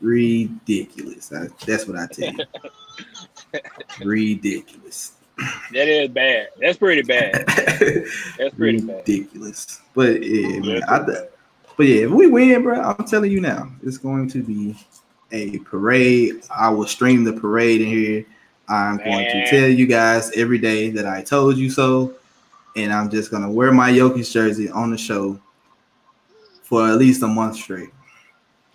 ridiculous 0.00 1.32
I- 1.32 1.48
that's 1.66 1.86
what 1.86 1.98
i 1.98 2.06
tell 2.06 2.32
you 2.32 3.60
ridiculous 4.04 5.12
That 5.72 5.88
is 5.88 6.08
bad. 6.10 6.48
That's 6.60 6.78
pretty 6.78 7.02
bad. 7.02 7.44
That's 8.38 8.54
pretty 8.54 8.80
bad. 8.80 8.98
ridiculous 8.98 9.80
but 9.94 10.22
yeah 10.22 10.60
man 10.60 10.82
I, 10.88 10.98
bad. 11.00 11.28
But 11.76 11.86
yeah, 11.86 12.04
if 12.04 12.10
we 12.12 12.28
win, 12.28 12.62
bro, 12.62 12.80
I'm 12.80 13.04
telling 13.04 13.32
you 13.32 13.40
now, 13.40 13.68
it's 13.82 13.98
going 13.98 14.28
to 14.30 14.44
be 14.44 14.76
a 15.32 15.58
parade. 15.58 16.44
I 16.54 16.68
will 16.68 16.86
stream 16.86 17.24
the 17.24 17.32
parade 17.32 17.80
in 17.80 17.88
here. 17.88 18.24
I'm 18.68 18.98
going 18.98 19.24
to 19.26 19.50
tell 19.50 19.68
you 19.68 19.84
guys 19.88 20.30
every 20.36 20.58
day 20.58 20.90
that 20.90 21.04
I 21.04 21.20
told 21.22 21.56
you 21.56 21.68
so, 21.68 22.14
and 22.76 22.92
I'm 22.92 23.10
just 23.10 23.32
gonna 23.32 23.50
wear 23.50 23.72
my 23.72 23.90
Jokic 23.90 24.30
jersey 24.30 24.70
on 24.70 24.92
the 24.92 24.96
show 24.96 25.40
for 26.62 26.86
at 26.88 26.96
least 26.96 27.24
a 27.24 27.26
month 27.26 27.56
straight. 27.56 27.90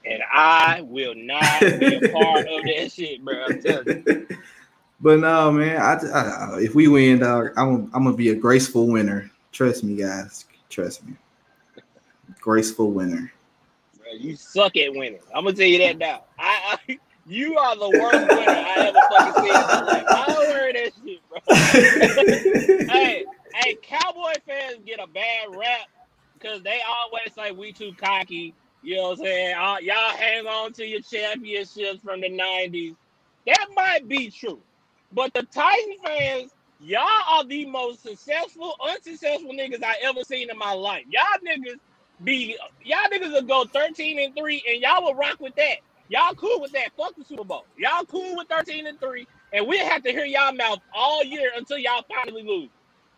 And 0.10 0.24
I 0.34 0.82
will 0.82 1.14
not 1.16 1.60
be 1.80 1.94
a 1.94 2.10
part 2.10 2.48
of 2.48 2.64
that 2.66 2.92
shit, 2.96 3.24
bro. 3.24 3.46
I'm 3.46 3.62
telling 3.62 4.04
you. 4.08 4.28
but 5.02 5.20
no, 5.20 5.52
man, 5.52 5.78
I, 5.80 5.94
I- 6.14 6.60
if 6.62 6.74
we 6.74 6.88
win, 6.88 7.20
dog, 7.20 7.50
I'm, 7.58 7.92
I'm 7.94 8.04
gonna 8.04 8.14
be 8.16 8.30
a 8.30 8.36
graceful 8.36 8.88
winner. 8.88 9.30
Trust 9.52 9.84
me, 9.84 9.96
guys. 9.96 10.46
Trust 10.70 11.06
me. 11.06 11.14
Graceful 12.40 12.92
winner. 12.92 13.32
Bro, 13.98 14.14
you 14.20 14.36
suck 14.36 14.78
at 14.78 14.92
winning. 14.94 15.20
I'm 15.36 15.44
gonna 15.44 15.56
tell 15.56 15.68
you 15.68 15.78
that 15.80 15.98
now. 15.98 16.24
I, 16.40 16.78
I 16.88 17.00
you 17.28 17.58
are 17.58 17.76
the 17.76 17.90
worst 17.90 18.28
winner 18.28 18.52
I 18.52 18.76
ever 18.88 19.00
fucking 19.10 19.34
seen 19.44 19.46
in 19.48 19.68
my 19.68 19.82
life. 19.82 20.06
I 20.10 20.26
don't 20.28 20.56
heard 20.56 20.76
that 20.76 20.92
shit, 21.06 21.20
bro. 21.30 22.94
hey, 22.94 23.26
hey, 23.54 23.78
Cowboy 23.84 24.34
fans 24.48 24.80
get 24.86 25.00
a 25.00 25.08
bad 25.08 25.56
rap 25.56 25.88
because 26.34 26.64
they 26.64 26.80
always 26.88 27.34
say 27.36 27.52
we 27.52 27.72
too 27.72 27.94
cocky. 27.98 28.54
You 28.82 28.96
know 28.96 29.10
what 29.10 29.20
I'm 29.20 29.26
saying? 29.26 29.56
Y'all 29.82 30.18
hang 30.18 30.48
on 30.48 30.74
to 30.74 30.86
your 30.86 31.02
championships 31.02 32.02
from 32.04 32.22
the 32.22 32.30
90s. 32.30 32.96
That 33.46 33.68
might 33.76 34.08
be 34.08 34.30
true. 34.30 34.60
But 35.12 35.34
the 35.34 35.44
Titan 35.44 35.98
fans, 36.04 36.52
y'all 36.80 37.08
are 37.30 37.44
the 37.44 37.66
most 37.66 38.04
successful, 38.04 38.76
unsuccessful 38.82 39.52
niggas 39.52 39.84
I 39.84 39.96
ever 40.04 40.24
seen 40.24 40.50
in 40.50 40.58
my 40.58 40.74
life. 40.74 41.06
Y'all 41.10 41.24
niggas 41.46 41.80
be 42.24 42.58
y'all 42.84 43.10
niggas 43.12 43.32
will 43.32 43.42
go 43.44 43.66
13 43.66 44.20
and 44.20 44.36
3 44.36 44.64
and 44.70 44.82
y'all 44.82 45.04
will 45.04 45.16
rock 45.16 45.40
with 45.40 45.56
that. 45.56 45.78
Y'all 46.10 46.34
cool 46.36 46.60
with 46.62 46.72
that. 46.72 46.90
Fuck 46.98 47.16
the 47.16 47.24
Super 47.24 47.44
Bowl. 47.44 47.66
Y'all 47.78 48.06
cool 48.06 48.36
with 48.36 48.48
13 48.50 48.88
and 48.88 49.00
3, 49.00 49.28
and 49.54 49.68
we'll 49.68 49.88
have 49.88 50.04
to 50.04 50.12
hear 50.12 50.26
y'all 50.26 50.54
mouth 50.54 50.80
all 50.94 51.24
year 51.24 51.52
until 51.56 51.78
y'all 51.78 52.04
finally 52.10 52.44
lose. 52.44 52.70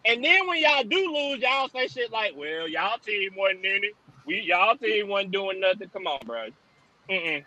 And 0.06 0.24
then 0.24 0.48
when 0.48 0.62
y'all 0.62 0.84
do 0.84 1.14
lose, 1.14 1.42
y'all 1.42 1.70
say 1.70 1.88
shit 1.88 2.12
like, 2.12 2.34
well, 2.36 2.68
y'all 2.68 2.98
team 3.00 3.32
wasn't 3.38 3.66
in 3.66 3.84
it. 3.86 3.94
We 4.26 4.42
y'all 4.42 4.76
team 4.78 5.08
wasn't 5.08 5.32
doing 5.32 5.60
nothing. 5.60 5.90
Come 5.90 6.08
on, 6.08 6.20
bro. 6.26 6.48
Mm-mm. 7.10 7.44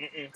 Mm-mm. 0.00 0.30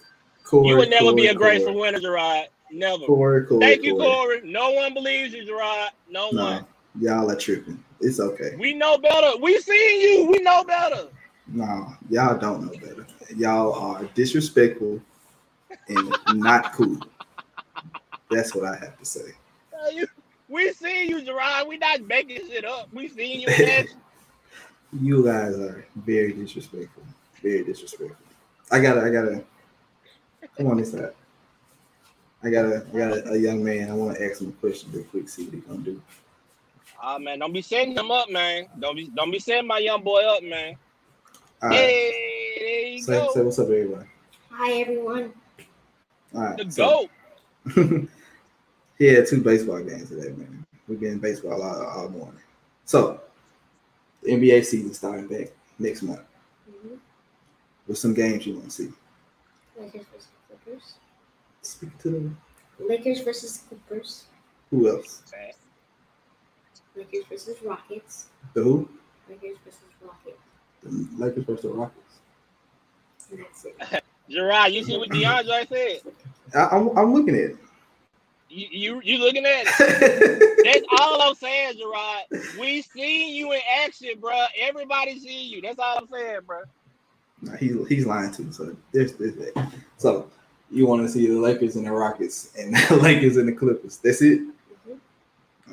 Corey, 0.44 0.68
You 0.68 0.76
would 0.76 0.90
never 0.90 1.12
be 1.12 1.26
a 1.28 1.34
graceful 1.34 1.72
Corey. 1.72 1.80
winner, 1.82 2.00
Gerard. 2.00 2.46
Never. 2.70 3.06
Corey, 3.06 3.46
Corey, 3.46 3.60
Thank 3.60 3.84
you, 3.84 3.94
Corey. 3.94 4.06
Corey. 4.06 4.40
No 4.44 4.70
one 4.72 4.94
believes 4.94 5.32
you, 5.34 5.44
Gerard. 5.44 5.90
No 6.10 6.30
No, 6.32 6.42
one. 6.44 6.66
y'all 7.00 7.30
are 7.30 7.36
tripping. 7.36 7.82
It's 8.00 8.18
okay. 8.18 8.56
We 8.58 8.74
know 8.74 8.98
better. 8.98 9.38
We 9.40 9.58
seen 9.58 10.00
you. 10.00 10.30
We 10.30 10.40
know 10.40 10.64
better. 10.64 11.08
No, 11.46 11.92
y'all 12.08 12.38
don't 12.38 12.64
know 12.66 12.72
better. 12.80 13.06
Y'all 13.36 13.74
are 13.74 14.04
disrespectful 14.14 15.00
and 15.88 16.16
not 16.28 16.72
cool. 16.72 16.98
That's 18.30 18.54
what 18.54 18.64
I 18.64 18.76
have 18.76 18.98
to 18.98 19.04
say. 19.04 19.32
Uh, 19.72 19.90
you- 19.90 20.08
we 20.48 20.72
seen 20.72 21.08
you, 21.08 21.22
Gerard. 21.22 21.66
We 21.68 21.78
not 21.78 22.02
making 22.02 22.46
shit 22.48 22.64
up. 22.64 22.88
We 22.92 23.08
seen 23.08 23.40
you. 23.42 23.48
You 24.92 25.24
guys 25.24 25.58
are 25.58 25.86
very 25.96 26.32
disrespectful. 26.32 27.02
Very 27.42 27.64
disrespectful. 27.64 28.16
I 28.70 28.80
gotta, 28.80 29.02
I 29.02 29.10
gotta. 29.10 29.44
Come 30.56 30.66
on 30.66 30.76
this 30.78 30.92
side. 30.92 31.12
I 32.42 32.50
got 32.50 32.66
a, 32.66 32.84
I 32.92 32.98
got 32.98 33.12
a, 33.12 33.32
a 33.32 33.36
young 33.36 33.62
man. 33.64 33.90
I 33.90 33.94
want 33.94 34.16
to 34.16 34.24
ask 34.24 34.40
him 34.40 34.48
a 34.48 34.52
question 34.52 34.90
real 34.92 35.04
quick. 35.04 35.28
See 35.28 35.44
what 35.44 35.54
he 35.54 35.60
gonna 35.60 35.78
do. 35.78 36.02
Ah 37.00 37.18
man, 37.18 37.38
don't 37.38 37.52
be 37.52 37.62
setting 37.62 37.96
him 37.96 38.10
up, 38.10 38.30
man. 38.30 38.66
Don't 38.78 38.96
be 38.96 39.08
don't 39.14 39.30
be 39.30 39.38
setting 39.38 39.66
my 39.66 39.78
young 39.78 40.02
boy 40.02 40.22
up, 40.22 40.42
man. 40.42 40.76
All 41.62 41.68
right. 41.68 41.78
Hey, 41.78 42.56
there 42.58 42.88
you 42.92 43.02
Say, 43.02 43.12
go. 43.12 43.30
say 43.32 43.42
what's 43.42 43.58
up, 43.58 43.66
everybody. 43.66 44.08
Hi 44.50 44.72
everyone. 44.72 45.32
All 46.34 46.40
right. 46.42 46.56
the 46.58 46.70
so- 46.70 47.08
goat. 47.66 48.08
he 48.98 49.06
had 49.06 49.26
two 49.26 49.40
baseball 49.40 49.82
games 49.82 50.08
today, 50.10 50.30
man. 50.36 50.64
We've 50.88 51.00
been 51.00 51.18
baseball 51.18 51.62
all, 51.62 51.86
all 51.86 52.08
morning. 52.08 52.40
So, 52.84 53.20
the 54.22 54.30
NBA 54.32 54.64
season 54.64 54.94
starting 54.94 55.26
back 55.26 55.48
next 55.78 56.02
month. 56.02 56.20
Mhm. 56.70 56.98
What's 57.86 58.00
some 58.00 58.14
games 58.14 58.46
you 58.46 58.54
want 58.54 58.66
to 58.66 58.70
see? 58.70 58.92
Lakers 59.78 60.06
versus 60.12 60.28
Clippers. 60.48 60.94
Speak 61.62 61.98
to 61.98 62.10
them. 62.10 62.38
Lakers 62.78 63.20
versus 63.20 63.64
Clippers. 63.68 64.24
Who 64.70 64.88
else? 64.88 65.22
Lakers 66.94 67.24
versus 67.28 67.56
Rockets. 67.62 68.26
The 68.54 68.62
who? 68.62 68.88
Lakers 69.28 69.56
versus 69.64 69.80
Rockets. 70.02 70.38
The 70.82 71.08
Lakers 71.24 71.44
versus 71.44 71.64
Rockets. 71.72 72.18
And 73.30 73.40
that's 73.40 73.64
it. 73.64 74.04
Gerard, 74.30 74.72
you 74.72 74.84
see 74.84 74.96
what 74.96 75.10
DeAndre 75.10 75.68
said? 75.68 76.00
I, 76.54 76.76
I'm, 76.76 76.96
I'm 76.96 77.12
looking 77.14 77.34
at 77.36 77.50
You, 78.52 78.68
you 78.70 79.00
you 79.02 79.18
looking 79.18 79.46
at 79.46 79.62
it? 79.66 79.74
it. 79.80 80.64
That's 80.64 81.00
all 81.00 81.22
I'm 81.22 81.34
saying, 81.34 81.78
Gerard. 81.78 82.44
We 82.60 82.82
seen 82.82 83.34
you 83.34 83.52
in 83.52 83.60
action, 83.82 84.10
bro. 84.20 84.44
Everybody 84.60 85.18
see 85.18 85.44
you. 85.44 85.62
That's 85.62 85.78
all 85.78 85.98
I'm 85.98 86.08
saying, 86.12 86.40
bro. 86.46 86.60
Nah, 87.40 87.56
he, 87.56 87.72
he's 87.88 88.04
lying 88.06 88.30
too. 88.30 88.52
So 88.52 88.76
there's, 88.92 89.14
there's 89.14 89.34
that. 89.36 89.72
So 89.96 90.28
you 90.70 90.86
want 90.86 91.02
to 91.02 91.08
see 91.08 91.26
the 91.26 91.34
Lakers 91.38 91.76
and 91.76 91.86
the 91.86 91.92
Rockets 91.92 92.52
and 92.58 92.76
the 92.88 92.96
Lakers 92.96 93.38
and 93.38 93.48
the 93.48 93.52
Clippers. 93.52 93.96
That's 93.96 94.20
it. 94.20 94.40
Mhm. 94.86 94.98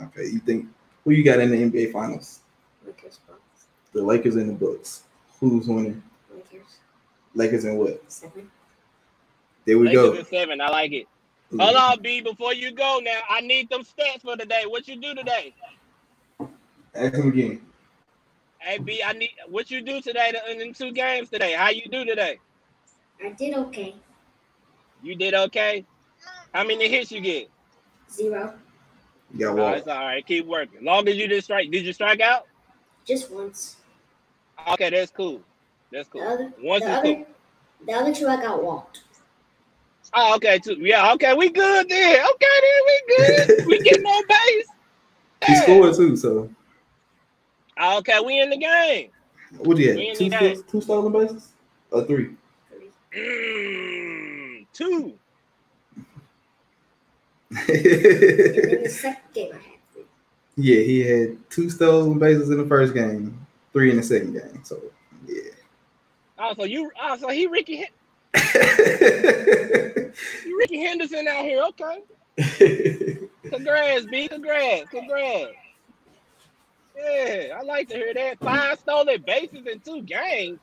Okay. 0.05 0.27
You 0.27 0.39
think 0.39 0.67
who 1.03 1.11
you 1.11 1.23
got 1.23 1.39
in 1.39 1.51
the 1.51 1.57
NBA 1.57 1.91
Finals? 1.91 2.39
Lakers, 2.85 3.19
Bucks, 3.27 3.65
The 3.91 4.01
Lakers 4.01 4.37
and 4.37 4.49
the 4.49 4.53
Bucks. 4.53 5.03
Who's 5.41 5.67
winning? 5.67 6.01
Lakers, 6.33 6.77
Lakers 7.35 7.65
and 7.65 7.77
what? 7.77 8.01
seven. 8.09 8.49
There 9.65 9.77
we 9.77 9.87
Lakers 9.87 10.01
go. 10.11 10.15
at 10.15 10.27
seven. 10.29 10.61
I 10.61 10.69
like 10.69 10.93
it. 10.93 11.07
Hold 11.57 11.75
on, 11.75 12.01
B. 12.01 12.21
Before 12.21 12.53
you 12.53 12.71
go 12.71 12.99
now, 13.03 13.19
I 13.29 13.41
need 13.41 13.69
them 13.69 13.81
stats 13.81 14.21
for 14.21 14.35
today. 14.35 14.63
What 14.67 14.87
you 14.87 14.97
do 14.97 15.15
today? 15.15 15.53
Ask 16.93 17.15
him 17.15 17.29
again. 17.29 17.61
Hey, 18.59 18.77
B. 18.77 19.01
I 19.05 19.13
need 19.13 19.31
what 19.47 19.71
you 19.71 19.81
do 19.81 20.01
today 20.01 20.31
to- 20.31 20.51
in 20.51 20.59
them 20.59 20.73
two 20.73 20.91
games 20.91 21.29
today. 21.29 21.53
How 21.53 21.69
you 21.69 21.87
do 21.89 22.05
today? 22.05 22.39
I 23.23 23.29
did 23.29 23.55
okay. 23.55 23.95
You 25.01 25.15
did 25.15 25.33
okay. 25.33 25.85
How 26.53 26.63
many 26.63 26.87
hits 26.87 27.11
you 27.11 27.21
get? 27.21 27.49
Zero. 28.11 28.53
You 29.33 29.39
got 29.39 29.59
Oh, 29.59 29.67
it's 29.69 29.87
all 29.87 29.99
right. 29.99 30.25
Keep 30.25 30.45
working. 30.45 30.83
Long 30.83 31.07
as 31.07 31.15
you 31.15 31.27
didn't 31.27 31.43
strike. 31.43 31.71
Did 31.71 31.85
you 31.85 31.93
strike 31.93 32.21
out? 32.21 32.47
Just 33.05 33.31
once. 33.31 33.77
Okay, 34.67 34.89
that's 34.89 35.11
cool. 35.11 35.41
That's 35.91 36.07
cool. 36.09 36.21
The 36.21 36.27
cool. 36.27 36.33
other, 36.33 36.53
Once 36.61 36.83
the 36.83 36.91
is 36.91 36.97
other, 36.97 37.15
cool. 37.15 37.27
the 37.85 37.93
other 37.93 38.13
two 38.15 38.27
I 38.27 38.35
got 38.41 38.63
walked. 38.63 39.01
Oh, 40.13 40.35
okay, 40.35 40.57
too. 40.59 40.77
Yeah, 40.79 41.13
okay, 41.13 41.33
we 41.33 41.49
good 41.49 41.87
then. 41.89 42.19
Okay, 42.19 42.47
then 42.61 42.81
we 42.85 43.01
good. 43.07 43.65
we 43.67 43.79
getting 43.83 44.05
on 44.05 44.23
base. 44.27 44.67
He 45.47 45.53
Yeah. 45.53 45.61
scored 45.63 45.95
too. 45.95 46.15
So 46.17 46.49
Okay, 47.81 48.19
we 48.19 48.39
in 48.39 48.49
the 48.49 48.57
game. 48.57 49.09
what 49.59 49.77
do 49.77 49.83
you 49.83 49.89
have? 50.09 50.17
Two, 50.17 50.63
two 50.63 50.81
stolen 50.81 51.11
bases 51.13 51.49
or 51.91 52.03
three? 52.05 52.29
Mm, 53.15 54.65
two. 54.73 55.13
In 57.51 57.57
the 58.83 58.89
second 58.89 59.33
game 59.33 59.51
I 59.53 59.57
had 59.57 59.79
three. 59.93 60.03
yeah, 60.57 60.81
he 60.81 60.99
had 61.01 61.37
two 61.49 61.69
stolen 61.69 62.19
bases 62.19 62.49
in 62.49 62.57
the 62.57 62.65
first 62.67 62.93
game, 62.93 63.45
three 63.73 63.89
in 63.91 63.97
the 63.97 64.03
second 64.03 64.33
game. 64.33 64.61
So 64.63 64.79
yeah. 65.27 65.41
Oh, 66.37 66.53
so 66.55 66.63
you. 66.65 66.91
Oh, 67.01 67.17
so 67.17 67.29
he 67.29 67.47
Rickey. 67.47 67.85
Rickey 70.57 70.79
Henderson 70.79 71.27
out 71.27 71.43
here. 71.43 71.63
Okay. 71.63 72.03
Congrats, 73.49 74.05
B. 74.05 74.27
Congrats. 74.27 74.89
Congrats. 74.89 75.53
Yeah, 76.97 77.57
I 77.57 77.63
like 77.63 77.87
to 77.89 77.95
hear 77.95 78.13
that. 78.13 78.39
Five 78.39 78.79
stolen 78.79 79.23
bases 79.25 79.65
in 79.65 79.79
two 79.79 80.01
games. 80.01 80.59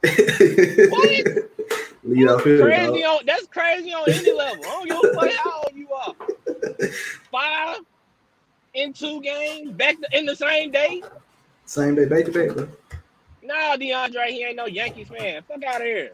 Lead 2.05 2.29
off 2.29 2.45
hitter, 2.45 2.63
Crazy 2.65 3.03
dog. 3.03 3.19
on 3.21 3.27
that's 3.27 3.47
crazy 3.47 3.93
on 3.93 4.09
any 4.09 4.33
level. 4.33 4.65
I 4.65 4.69
don't 4.69 4.87
give 4.87 4.99
a 5.11 5.15
fuck 5.15 5.33
how 5.43 5.63
old 5.63 5.75
you 5.75 5.89
are. 5.93 6.15
Five 7.33 7.79
in 8.75 8.93
two 8.93 9.21
games 9.23 9.73
back 9.73 9.97
to, 10.01 10.07
in 10.17 10.27
the 10.27 10.37
same 10.37 10.71
day. 10.71 11.03
Same 11.65 11.95
day, 11.95 12.05
back 12.05 12.27
to 12.27 12.33
back, 12.33 12.55
bro. 12.55 12.69
Nah, 13.43 13.77
DeAndre, 13.77 14.27
he 14.29 14.45
ain't 14.45 14.57
no 14.57 14.67
Yankees 14.67 15.09
fan. 15.09 15.43
Fuck 15.49 15.65
out 15.65 15.81
of 15.81 15.87
here. 15.87 16.13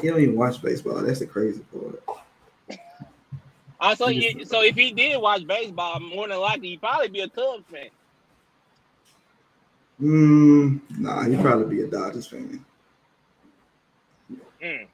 He 0.00 0.08
don't 0.08 0.20
even 0.20 0.36
watch 0.36 0.60
baseball. 0.62 1.02
That's 1.02 1.20
the 1.20 1.26
crazy 1.26 1.62
part. 1.72 2.02
Also, 3.80 4.06
He 4.08 4.30
you, 4.30 4.44
so 4.44 4.62
if 4.62 4.76
he 4.76 4.92
did 4.92 5.20
watch 5.20 5.46
baseball, 5.46 6.00
more 6.00 6.28
than 6.28 6.38
likely 6.38 6.70
he'd 6.70 6.80
probably 6.80 7.08
be 7.08 7.20
a 7.20 7.28
Cubs 7.28 7.64
fan. 7.70 7.88
Mm, 10.00 10.80
nah, 10.98 11.24
he'd 11.24 11.40
probably 11.40 11.76
be 11.76 11.82
a 11.82 11.86
Dodgers 11.86 12.26
fan. 12.26 12.64
Mm. 14.62 14.86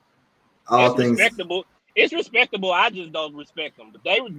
All 0.68 0.86
it's 0.86 0.96
things. 0.96 1.18
respectable. 1.18 1.64
It's 1.94 2.12
respectable. 2.12 2.72
I 2.72 2.90
just 2.90 3.12
don't 3.12 3.34
respect 3.34 3.76
them. 3.76 3.92
But 3.92 4.02
they 4.04 4.20
were 4.20 4.28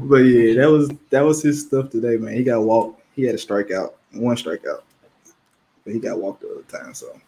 but 0.00 0.16
yeah, 0.18 0.54
that 0.54 0.70
was 0.70 0.90
that 1.10 1.22
was 1.22 1.42
his 1.42 1.66
stuff 1.66 1.90
today, 1.90 2.16
man. 2.16 2.34
He 2.34 2.44
got 2.44 2.62
walked. 2.62 3.02
He 3.14 3.24
had 3.24 3.34
a 3.34 3.38
strikeout, 3.38 3.92
one 4.12 4.36
strikeout, 4.36 4.82
but 5.84 5.92
he 5.92 5.98
got 6.00 6.18
walked 6.18 6.42
the 6.42 6.48
other 6.50 6.84
time, 6.84 6.94
so 6.94 7.18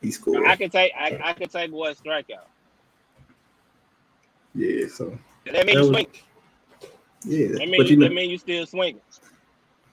he's 0.00 0.18
cool. 0.18 0.42
I 0.46 0.56
can 0.56 0.70
take 0.70 0.92
I, 0.98 1.18
I 1.22 1.32
can 1.32 1.48
take 1.48 1.72
one 1.72 1.94
strikeout. 1.94 2.46
Yeah, 4.54 4.86
so 4.88 5.16
That 5.44 5.66
means 5.66 5.78
you 5.78 5.84
swing. 5.86 6.06
yeah, 7.24 7.48
That 7.58 7.68
means 7.68 7.90
you 7.90 7.90
you, 7.90 7.96
know, 7.96 8.08
that 8.08 8.14
mean 8.14 8.30
you 8.30 8.38
still 8.38 8.66
swinging. 8.66 9.00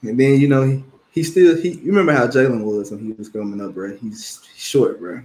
and 0.02 0.20
then 0.20 0.40
you 0.40 0.48
know 0.48 0.64
he, 0.64 0.84
he 1.12 1.24
still 1.24 1.56
he. 1.56 1.72
You 1.72 1.92
remember 1.92 2.14
how 2.14 2.28
Jalen 2.28 2.64
was 2.64 2.92
when 2.92 3.00
he 3.00 3.12
was 3.14 3.30
coming 3.30 3.62
up, 3.62 3.74
bro? 3.74 3.96
He's 3.98 4.42
short, 4.56 5.00
bro. 5.00 5.22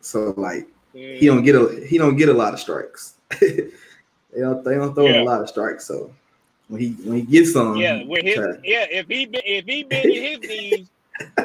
So 0.00 0.34
like 0.36 0.66
he 0.92 1.26
don't 1.26 1.42
get 1.44 1.54
a 1.54 1.86
he 1.86 1.96
don't 1.98 2.16
get 2.16 2.28
a 2.28 2.34
lot 2.34 2.54
of 2.54 2.60
strikes. 2.60 3.14
they 3.40 3.70
don't 4.36 4.64
they 4.64 4.74
don't 4.74 4.94
throw 4.94 5.06
him 5.06 5.14
Yeah. 5.14 5.20
a 5.22 5.24
lot 5.24 5.40
of 5.40 5.48
strikes. 5.48 5.86
So 5.86 6.12
when 6.68 6.80
he 6.80 6.90
when 7.04 7.18
he 7.18 7.22
gets 7.22 7.52
some, 7.52 7.76
Yeah, 7.76 8.02
with 8.02 8.24
his 8.24 8.38
yeah, 8.64 8.86
if 8.90 9.06
he 9.08 9.26
been 9.26 9.42
if 9.44 9.64
he 9.64 9.84
been 9.84 10.10
in 10.10 10.22
his 10.22 10.48
knees, 10.48 10.90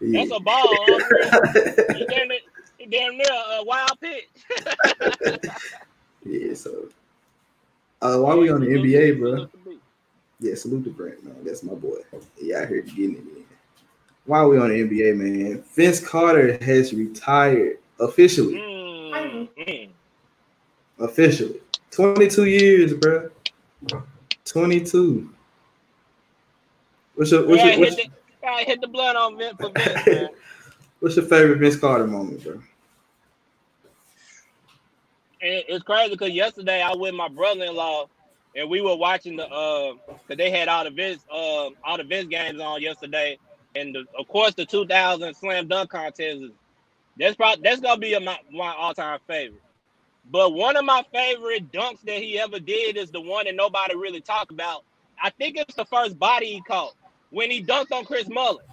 yeah. 0.00 0.24
that's 0.24 0.32
a 0.32 0.40
ball. 0.40 0.86
He 0.86 2.06
damn 2.08 2.30
it, 2.30 2.42
damn 2.90 3.16
near 3.16 3.26
a 3.30 3.64
wild 3.64 3.98
pitch. 4.00 4.28
yeah. 6.24 6.54
So 6.54 6.88
uh, 8.02 8.18
while 8.18 8.38
we 8.38 8.50
on 8.50 8.60
the 8.60 8.66
NBA, 8.66 9.18
bro? 9.18 9.30
Salute 9.30 9.52
to 9.52 9.58
B. 9.70 9.78
Yeah, 10.40 10.54
salute 10.54 10.84
to 10.84 10.90
Brent, 10.90 11.24
man. 11.24 11.36
That's 11.44 11.62
my 11.62 11.74
boy. 11.74 11.98
He 12.36 12.54
out 12.54 12.68
here 12.68 12.82
getting 12.82 13.14
it 13.14 13.18
in. 13.18 13.44
While 14.26 14.50
we 14.50 14.58
on 14.58 14.68
the 14.68 14.82
NBA, 14.82 15.16
man, 15.16 15.64
Vince 15.74 16.00
Carter 16.00 16.58
has 16.62 16.92
retired 16.92 17.78
officially. 18.00 18.54
Mm, 18.54 19.48
mm. 19.56 19.88
Officially. 20.98 21.60
22 21.90 22.44
years, 22.44 22.94
bro. 22.94 23.30
22. 24.44 25.30
What's 27.16 27.32
your 27.32 27.46
what's 27.46 27.62
Yeah, 27.62 27.70
your, 27.72 27.80
what's, 27.80 27.96
hit 27.96 28.10
the, 28.10 28.46
gotta 28.46 28.64
hit 28.64 28.80
the 28.80 28.88
blood 28.88 29.16
on 29.16 29.38
Vince 29.38 29.56
for 29.58 29.70
Vince, 29.70 30.06
man. 30.06 30.28
what's 31.00 31.16
your 31.16 31.24
favorite 31.24 31.58
Vince 31.58 31.76
Carter 31.76 32.06
moment, 32.06 32.44
bro? 32.44 32.52
And 35.42 35.64
it's 35.68 35.82
crazy 35.82 36.10
because 36.10 36.30
yesterday 36.30 36.82
I 36.82 36.90
was 36.90 36.98
with 36.98 37.14
my 37.14 37.28
brother-in-law 37.28 38.08
and 38.54 38.70
we 38.70 38.80
were 38.80 38.96
watching 38.96 39.36
the 39.36 39.48
uh 39.48 39.94
because 40.06 40.36
they 40.36 40.50
had 40.50 40.68
all 40.68 40.84
the 40.84 40.90
Vince 40.90 41.24
uh 41.32 41.70
all 41.84 41.96
the 41.96 42.04
Vince 42.04 42.28
games 42.28 42.60
on 42.60 42.82
yesterday, 42.82 43.38
and 43.74 43.94
the, 43.94 44.04
of 44.18 44.28
course 44.28 44.54
the 44.54 44.66
2000 44.66 45.34
slam 45.34 45.68
dunk 45.68 45.90
contest 45.90 46.20
is 46.20 46.50
that's 47.18 47.36
probably 47.36 47.62
that's 47.62 47.80
gonna 47.80 47.98
be 47.98 48.12
a, 48.12 48.20
my 48.20 48.38
my 48.52 48.74
all-time 48.74 49.20
favorite. 49.26 49.62
But 50.30 50.52
one 50.52 50.76
of 50.76 50.84
my 50.84 51.02
favorite 51.12 51.72
dunks 51.72 52.02
that 52.02 52.20
he 52.20 52.38
ever 52.38 52.58
did 52.58 52.96
is 52.98 53.10
the 53.10 53.20
one 53.20 53.46
that 53.46 53.54
nobody 53.54 53.94
really 53.94 54.20
talked 54.20 54.50
about. 54.50 54.84
I 55.22 55.30
think 55.30 55.56
it's 55.56 55.74
the 55.76 55.84
first 55.84 56.18
body 56.18 56.46
he 56.46 56.60
caught 56.62 56.94
when 57.30 57.50
he 57.50 57.62
dunked 57.62 57.92
on 57.92 58.04
Chris 58.04 58.28
Mullin 58.28 58.64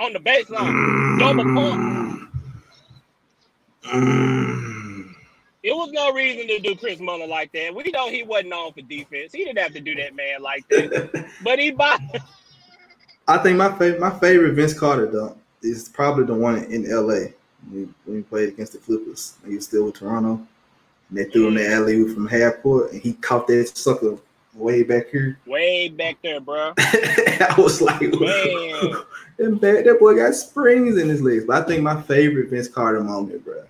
on 0.00 0.12
the 0.12 0.18
baseline. 0.18 1.18
Double 1.18 1.44
pump. 1.44 2.04
It 5.62 5.74
was 5.74 5.90
no 5.92 6.12
reason 6.12 6.46
to 6.48 6.58
do 6.58 6.76
Chris 6.76 7.00
Mullin 7.00 7.30
like 7.30 7.50
that. 7.52 7.74
We 7.74 7.84
know 7.84 8.10
he 8.10 8.22
wasn't 8.22 8.50
known 8.50 8.72
for 8.72 8.82
defense. 8.82 9.32
He 9.32 9.44
didn't 9.44 9.58
have 9.58 9.72
to 9.72 9.80
do 9.80 9.94
that 9.94 10.14
man 10.14 10.42
like 10.42 10.68
that. 10.68 11.30
But 11.42 11.58
he 11.58 11.70
bought 11.70 12.00
I 13.26 13.38
think 13.38 13.56
my 13.56 13.70
favorite 13.78 14.00
my 14.00 14.18
favorite 14.18 14.52
Vince 14.52 14.78
Carter 14.78 15.10
dunk 15.10 15.38
is 15.62 15.88
probably 15.88 16.24
the 16.24 16.34
one 16.34 16.64
in 16.64 16.84
LA 16.90 17.30
when 17.70 17.94
we, 18.06 18.14
we 18.14 18.22
played 18.22 18.50
against 18.50 18.72
the 18.72 18.78
Clippers. 18.78 19.34
He 19.46 19.54
was 19.54 19.64
still 19.64 19.86
with 19.86 19.94
Toronto. 19.94 20.46
And 21.08 21.18
they 21.18 21.24
threw 21.24 21.48
him 21.48 21.54
the 21.54 21.62
mm. 21.62 21.74
alley 21.74 21.94
oop 21.94 22.14
from 22.14 22.26
half 22.26 22.60
court 22.62 22.92
and 22.92 23.00
he 23.00 23.14
caught 23.14 23.46
that 23.46 23.68
sucker 23.74 24.18
way 24.54 24.82
back 24.82 25.08
here. 25.10 25.38
way 25.46 25.88
back 25.88 26.16
there, 26.22 26.40
bro. 26.40 26.72
I 26.78 27.54
was 27.58 27.80
like, 27.80 28.00
that, 28.00 29.04
that 29.38 29.96
boy 30.00 30.16
got 30.16 30.34
springs 30.34 30.96
in 30.98 31.08
his 31.08 31.22
legs. 31.22 31.44
But 31.44 31.62
I 31.62 31.66
think 31.66 31.82
my 31.82 32.00
favorite 32.02 32.50
Vince 32.50 32.68
Carter 32.68 33.02
moment, 33.02 33.44
bro. 33.44 33.64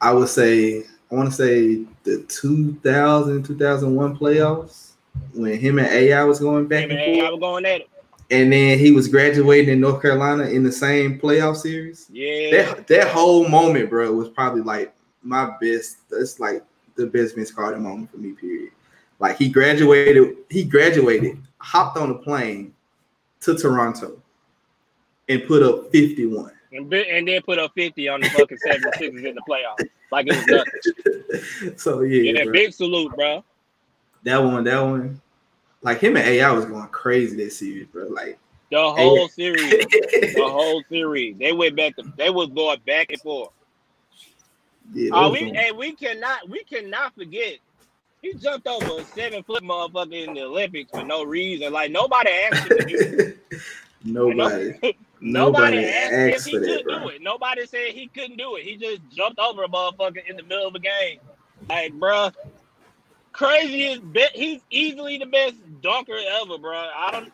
I 0.00 0.12
would 0.12 0.28
say, 0.28 0.84
I 1.10 1.14
want 1.14 1.30
to 1.30 1.34
say 1.34 1.84
the 2.02 2.24
2000, 2.28 3.42
2001 3.44 4.16
playoffs 4.16 4.92
when 5.34 5.58
him 5.58 5.78
and 5.78 5.88
AI 5.88 6.24
was 6.24 6.40
going 6.40 6.66
back 6.66 6.84
and 6.84 6.94
Man, 6.94 6.98
I 6.98 7.20
forth. 7.20 7.30
was 7.32 7.40
going 7.40 7.66
at 7.66 7.80
it. 7.82 7.88
And 8.30 8.52
then 8.52 8.78
he 8.78 8.92
was 8.92 9.08
graduating 9.08 9.74
in 9.74 9.80
North 9.80 10.00
Carolina 10.00 10.44
in 10.44 10.62
the 10.62 10.72
same 10.72 11.20
playoff 11.20 11.56
series. 11.56 12.06
Yeah. 12.10 12.50
That, 12.50 12.86
that 12.88 13.08
whole 13.08 13.46
moment, 13.46 13.90
bro, 13.90 14.10
was 14.12 14.30
probably 14.30 14.62
like 14.62 14.94
my 15.22 15.54
best. 15.60 15.98
That's 16.08 16.40
like 16.40 16.64
the 16.96 17.06
best 17.06 17.34
Vince 17.36 17.52
Carter 17.52 17.78
moment 17.78 18.10
for 18.10 18.16
me, 18.16 18.32
period. 18.32 18.72
Like 19.22 19.38
he 19.38 19.48
graduated, 19.48 20.36
he 20.50 20.64
graduated, 20.64 21.38
hopped 21.58 21.96
on 21.96 22.10
a 22.10 22.14
plane, 22.14 22.74
to 23.42 23.56
Toronto 23.56 24.20
and 25.28 25.46
put 25.46 25.62
up 25.62 25.92
51. 25.92 26.50
And, 26.72 26.92
and 26.92 27.28
then 27.28 27.40
put 27.42 27.60
up 27.60 27.70
50 27.76 28.08
on 28.08 28.20
the 28.20 28.26
fucking 28.26 28.58
76ers 28.58 29.24
in 29.24 29.34
the 29.36 29.40
playoffs. 29.48 29.86
Like 30.10 30.26
it 30.26 30.34
was 30.34 30.46
nothing. 30.48 31.76
so 31.78 32.00
yeah, 32.00 32.32
Yeah, 32.32 32.44
bro. 32.44 32.52
big 32.52 32.72
salute, 32.72 33.14
bro. 33.14 33.44
that 34.24 34.38
one, 34.38 34.64
that 34.64 34.80
one, 34.80 35.20
like 35.82 36.00
him 36.00 36.16
and 36.16 36.26
AI 36.26 36.50
was 36.50 36.64
going 36.64 36.88
crazy 36.88 37.36
this 37.36 37.58
series, 37.58 37.86
bro. 37.86 38.08
Like, 38.08 38.40
The 38.72 38.90
whole 38.90 39.28
series. 39.28 39.72
The 40.34 40.48
whole 40.48 40.82
series. 40.88 41.36
They 41.38 41.52
went 41.52 41.76
back 41.76 41.94
to 41.94 42.04
they 42.16 42.30
was 42.30 42.48
going 42.48 42.80
back 42.84 43.12
and 43.12 43.20
forth. 43.20 43.50
yeah, 44.92 45.10
Oh, 45.12 45.30
we 45.30 45.48
and 45.52 45.78
we 45.78 45.92
cannot 45.92 46.48
we 46.48 46.64
cannot 46.64 47.14
forget. 47.14 47.58
He 48.22 48.34
jumped 48.34 48.66
over 48.68 49.00
a 49.00 49.04
seven 49.04 49.42
foot 49.42 49.62
motherfucker 49.64 50.26
in 50.28 50.34
the 50.34 50.42
Olympics 50.44 50.90
for 50.92 51.02
no 51.04 51.24
reason. 51.24 51.72
Like 51.72 51.90
nobody 51.90 52.30
asked 52.30 52.70
him 52.70 52.78
to 52.78 52.84
do 52.84 52.96
it. 53.18 53.38
nobody, 54.04 54.72
Nobody 54.80 54.96
nobody 55.20 55.84
asked 55.84 56.12
asked 56.12 56.36
if 56.36 56.44
he 56.46 56.52
for 56.52 56.60
that, 56.60 56.84
could 56.86 57.02
do 57.02 57.08
it. 57.08 57.22
Nobody 57.22 57.66
said 57.66 57.88
he 57.92 58.06
couldn't 58.08 58.36
do 58.36 58.56
it. 58.56 58.64
He 58.64 58.76
just 58.76 59.00
jumped 59.10 59.38
over 59.40 59.64
a 59.64 59.68
motherfucker 59.68 60.24
in 60.28 60.36
the 60.36 60.42
middle 60.44 60.68
of 60.68 60.74
a 60.74 60.78
game. 60.78 61.18
Like, 61.68 61.92
bruh, 61.94 62.32
craziest 63.32 64.02
is 64.02 64.08
be- 64.12 64.26
he's 64.34 64.60
easily 64.70 65.18
the 65.18 65.26
best 65.26 65.56
dunker 65.80 66.16
ever, 66.42 66.58
bruh. 66.58 66.88
I 66.96 67.10
don't 67.10 67.32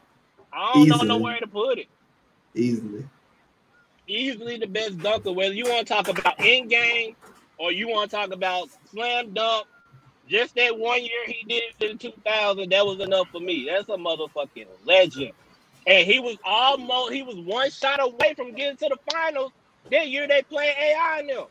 I 0.53 0.73
don't 0.73 0.89
know 0.89 0.95
Easily. 0.97 1.09
nowhere 1.09 1.39
to 1.41 1.47
put 1.47 1.79
it. 1.79 1.89
easily. 2.55 3.05
Easily 4.07 4.57
the 4.57 4.67
best 4.67 4.99
dunker. 5.01 5.33
Whether 5.33 5.53
you 5.55 5.65
want 5.65 5.87
to 5.87 5.93
talk 5.95 6.09
about 6.09 6.41
in 6.43 6.67
game 6.69 7.15
or 7.59 7.73
you 7.73 7.89
want 7.89 8.11
to 8.11 8.17
talk 8.17 8.33
about 8.33 8.69
slam 8.91 9.35
dunk, 9.35 9.67
just 10.29 10.57
that 10.57 10.79
one 10.79 11.03
year 11.03 11.27
he 11.27 11.45
did 11.49 11.65
it 11.81 11.91
in 11.93 11.99
2000, 11.99 12.71
that 12.71 12.87
was 12.87 13.01
enough 13.01 13.29
for 13.33 13.41
me. 13.41 13.69
That's 13.71 13.89
a 13.91 13.93
motherfucking 13.93 14.67
legend. 14.87 15.33
And 15.87 16.07
he 16.07 16.21
was 16.21 16.39
almost, 16.45 17.13
he 17.15 17.23
was 17.23 17.37
one 17.39 17.71
shot 17.71 18.01
away 18.03 18.35
from 18.37 18.55
getting 18.55 18.77
to 18.79 18.89
the 18.91 18.99
finals 19.13 19.53
that 19.91 20.09
year 20.09 20.29
they 20.29 20.43
played 20.51 20.75
AI 20.79 21.21
in 21.21 21.29
them. 21.29 21.47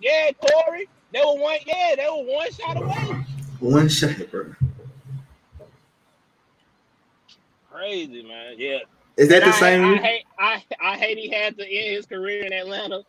Yeah, 0.00 0.30
Corey. 0.40 0.88
They 1.12 1.20
were 1.20 1.40
one, 1.40 1.58
yeah, 1.66 1.94
they 1.96 2.06
were 2.06 2.24
one 2.24 2.50
shot 2.52 2.76
away. 2.78 3.18
One 3.60 3.88
shot, 3.88 4.16
bro. 4.30 4.54
Crazy, 7.70 8.22
man. 8.24 8.54
Yeah. 8.58 8.78
Is 9.16 9.28
that 9.30 9.42
And 9.42 9.44
the 9.44 9.52
I, 9.52 9.54
same? 9.54 9.82
I 9.82 10.00
year? 10.00 10.00
hate 10.02 10.24
I, 10.38 10.64
I 10.82 10.96
hate 10.98 11.18
he 11.18 11.30
had 11.30 11.58
to 11.58 11.64
end 11.64 11.96
his 11.96 12.06
career 12.06 12.44
in 12.46 12.52
Atlanta. 12.52 13.02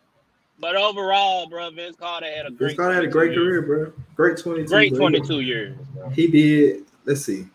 But 0.59 0.75
overall, 0.75 1.47
bro, 1.49 1.71
Vince 1.71 1.95
Carter 1.95 2.27
had 2.27 2.45
a 2.45 2.49
Vince 2.49 2.57
great 2.57 2.77
Carter 2.77 2.95
had 2.95 3.03
a 3.03 3.07
great 3.07 3.33
22 3.33 3.41
years. 3.41 3.65
career, 3.65 3.83
bro. 3.85 3.93
Great 4.15 4.37
22. 4.37 4.67
Great 4.67 4.91
bro. 4.91 4.99
22 4.99 5.39
years. 5.41 5.77
bro. 5.93 6.09
He 6.09 6.27
did. 6.27 6.85
Let's 7.05 7.25
see. 7.25 7.47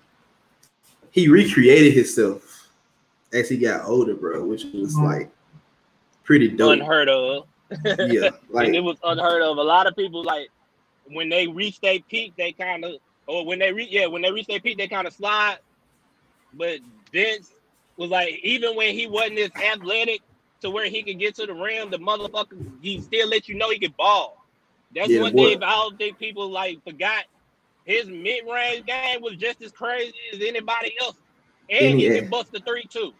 He 1.11 1.29
recreated 1.29 1.95
himself 1.95 2.69
as 3.33 3.49
he 3.49 3.57
got 3.57 3.85
older, 3.85 4.15
bro, 4.15 4.45
which 4.45 4.65
was 4.65 4.95
mm-hmm. 4.95 5.05
like 5.05 5.31
pretty 6.25 6.49
dope. 6.49 6.73
Unheard 6.73 7.09
of. 7.09 7.47
Yeah, 7.85 8.31
like 8.51 8.69
it 8.75 8.81
was 8.81 8.99
unheard 9.03 9.43
of. 9.43 9.57
A 9.59 9.63
lot 9.63 9.87
of 9.87 9.97
people 9.97 10.23
like 10.23 10.49
when 11.07 11.29
they 11.29 11.47
reach 11.47 11.81
their 11.81 12.01
peak, 12.01 12.35
they 12.37 12.53
kind 12.53 12.85
of 12.85 12.97
or 13.27 13.45
when 13.45 13.59
they 13.59 13.73
reach 13.73 13.91
yeah, 13.91 14.07
when 14.07 14.23
they 14.23 14.31
reach 14.31 14.47
their 14.47 14.61
peak, 14.61 14.79
they 14.79 14.89
kind 14.89 15.07
of 15.07 15.13
slide. 15.13 15.59
But 16.55 16.81
Vince 17.13 17.53
was 17.97 18.11
like, 18.11 18.39
even 18.43 18.75
when 18.77 18.95
he 18.95 19.07
wasn't 19.07 19.39
as 19.39 19.51
athletic 19.57 20.23
to 20.61 20.71
where 20.71 20.89
he 20.89 21.03
could 21.03 21.19
get 21.19 21.35
to 21.37 21.47
the 21.47 21.55
rim, 21.55 21.91
the 21.91 21.99
motherfucker 21.99 22.59
he 22.81 23.01
still 23.01 23.29
let 23.29 23.49
you 23.49 23.55
know 23.57 23.71
he 23.71 23.79
could 23.79 23.97
ball. 23.97 24.37
That's 24.95 25.11
Yeah, 25.11 25.23
one 25.23 25.35
thing 25.35 25.63
I 25.63 25.71
don't 25.73 25.99
think 25.99 26.19
people 26.19 26.51
like 26.51 26.83
forgot. 26.85 27.25
His 27.85 28.07
mid-range 28.07 28.85
game 28.87 29.23
was 29.23 29.37
just 29.37 29.63
as 29.63 29.73
crazy 29.73 30.13
as 30.33 30.41
anybody 30.43 30.95
else. 31.01 31.17
And 31.71 31.99
he 31.99 32.05
Yeah. 32.05 32.21
can 32.21 32.31
bust 32.31 32.53
the 32.53 32.61
three 32.61 32.85
too. 32.85 33.15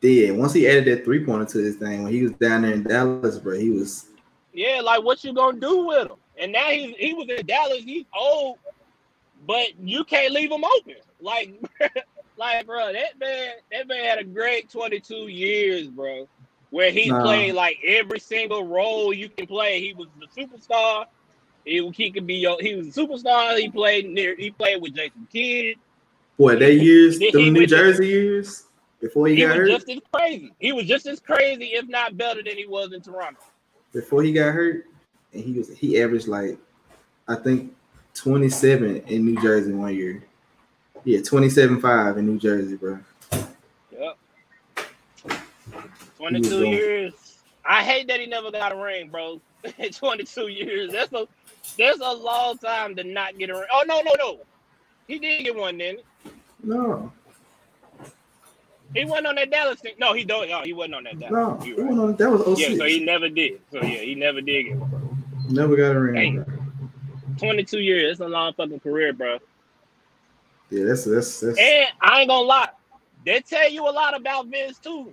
did. 0.00 0.36
Once 0.36 0.52
he 0.52 0.66
added 0.68 0.86
that 0.86 1.04
three 1.04 1.24
pointer 1.24 1.44
to 1.46 1.58
his 1.58 1.76
thing, 1.76 2.02
when 2.02 2.12
he 2.12 2.22
was 2.22 2.32
down 2.32 2.62
there 2.62 2.72
in 2.72 2.82
Dallas, 2.82 3.38
bro, 3.38 3.58
he 3.58 3.70
was 3.70 4.06
Yeah, 4.52 4.80
like 4.82 5.02
what 5.02 5.22
you 5.24 5.32
gonna 5.32 5.60
do 5.60 5.86
with 5.86 6.10
him? 6.10 6.16
And 6.38 6.52
now 6.52 6.68
he's 6.68 6.94
he 6.96 7.14
was 7.14 7.28
in 7.28 7.46
Dallas. 7.46 7.82
He's 7.82 8.06
old, 8.18 8.58
but 9.46 9.78
you 9.78 10.04
can't 10.04 10.32
leave 10.32 10.50
him 10.50 10.64
open. 10.64 10.96
Like, 11.20 11.60
like, 12.36 12.66
bro, 12.66 12.92
that 12.92 13.18
man, 13.18 13.52
that 13.70 13.86
man 13.86 14.04
had 14.04 14.18
a 14.18 14.24
great 14.24 14.70
22 14.70 15.28
years, 15.28 15.86
bro, 15.88 16.26
where 16.70 16.90
he 16.90 17.10
played 17.10 17.54
like 17.54 17.78
every 17.84 18.20
single 18.20 18.64
role 18.66 19.12
you 19.12 19.28
can 19.28 19.46
play. 19.46 19.80
He 19.80 19.92
was 19.92 20.08
the 20.18 20.26
superstar. 20.40 21.06
He, 21.64 21.86
he 21.90 22.10
could 22.10 22.26
be 22.26 22.36
your. 22.36 22.56
He 22.60 22.74
was 22.74 22.88
a 22.88 23.00
superstar. 23.00 23.58
He 23.58 23.68
played 23.68 24.08
near. 24.08 24.34
He 24.36 24.50
played 24.50 24.80
with 24.80 24.94
Jason 24.94 25.26
Kidd. 25.32 25.76
boy, 26.38 26.56
they 26.56 26.72
used 26.72 27.20
the 27.20 27.50
New 27.50 27.66
just- 27.66 27.70
Jersey 27.70 28.06
years 28.08 28.64
before 29.00 29.26
he, 29.28 29.36
He 29.36 29.42
got 29.42 29.56
hurt. 29.56 29.68
just 29.68 29.88
as 29.90 29.98
crazy. 30.12 30.52
He 30.58 30.72
was 30.72 30.86
just 30.86 31.06
as 31.06 31.20
crazy, 31.20 31.66
if 31.74 31.88
not 31.88 32.16
better, 32.16 32.42
than 32.42 32.56
he 32.56 32.66
was 32.66 32.92
in 32.92 33.00
Toronto. 33.00 33.40
Before 33.92 34.22
he 34.22 34.32
got 34.32 34.52
hurt, 34.54 34.86
and 35.32 35.42
he 35.44 35.52
was 35.52 35.68
he 35.76 36.00
averaged 36.00 36.28
like 36.28 36.58
I 37.28 37.36
think 37.36 37.74
27 38.14 39.02
in 39.06 39.24
New 39.24 39.40
Jersey 39.42 39.72
one 39.72 39.94
year. 39.94 40.22
Yeah, 41.04 41.20
27-5 41.20 42.18
in 42.18 42.26
New 42.26 42.38
Jersey, 42.38 42.76
bro. 42.76 42.98
Yep. 43.90 44.18
He 44.76 45.30
22 46.20 46.50
was 46.50 46.68
years. 46.68 47.12
I 47.64 47.82
hate 47.82 48.08
that 48.08 48.20
he 48.20 48.26
never 48.26 48.50
got 48.50 48.72
a 48.72 48.76
ring, 48.76 49.08
bro. 49.08 49.40
22 49.92 50.48
years. 50.48 50.92
That's 50.92 51.12
a 51.12 51.26
that's 51.78 52.00
a 52.00 52.12
long 52.12 52.58
time 52.58 52.94
to 52.96 53.04
not 53.04 53.38
get 53.38 53.50
a 53.50 53.54
ring. 53.54 53.66
Oh 53.72 53.84
no, 53.86 54.00
no, 54.02 54.12
no. 54.18 54.38
He 55.08 55.18
did 55.18 55.44
get 55.44 55.56
one 55.56 55.78
then. 55.78 55.98
No, 56.62 57.10
He 58.94 59.04
wasn't 59.06 59.28
on 59.28 59.34
that 59.36 59.50
Dallas 59.50 59.80
thing. 59.80 59.94
No, 59.98 60.12
he 60.12 60.24
don't. 60.24 60.48
No, 60.48 60.62
he 60.62 60.72
wasn't 60.74 60.96
on 60.96 61.04
that 61.04 61.18
Dallas. 61.18 61.32
no, 61.32 61.58
he 61.64 61.72
right. 61.72 61.86
went 61.86 62.00
on- 62.00 62.16
that 62.16 62.30
was 62.30 62.58
06. 62.58 62.60
Yeah, 62.60 62.76
so 62.76 62.84
he 62.84 63.04
never 63.04 63.28
did. 63.30 63.60
So 63.72 63.78
yeah, 63.82 64.00
he 64.02 64.14
never 64.14 64.40
did 64.42 64.64
get 64.64 64.76
one. 64.76 65.24
Never 65.48 65.74
got 65.76 65.96
a 65.96 66.00
ring. 66.00 66.44
Dang. 66.44 67.36
22 67.38 67.78
years. 67.80 68.18
That's 68.18 68.28
a 68.28 68.30
long 68.30 68.52
fucking 68.54 68.80
career, 68.80 69.12
bro. 69.14 69.38
Yeah, 70.70 70.84
that's 70.84 71.04
that's 71.04 71.40
that's 71.40 71.58
And 71.58 71.88
I 72.00 72.20
ain't 72.20 72.28
gonna 72.28 72.46
lie, 72.46 72.68
they 73.24 73.40
tell 73.40 73.68
you 73.68 73.88
a 73.88 73.90
lot 73.90 74.14
about 74.14 74.46
Vince 74.46 74.78
too. 74.78 75.12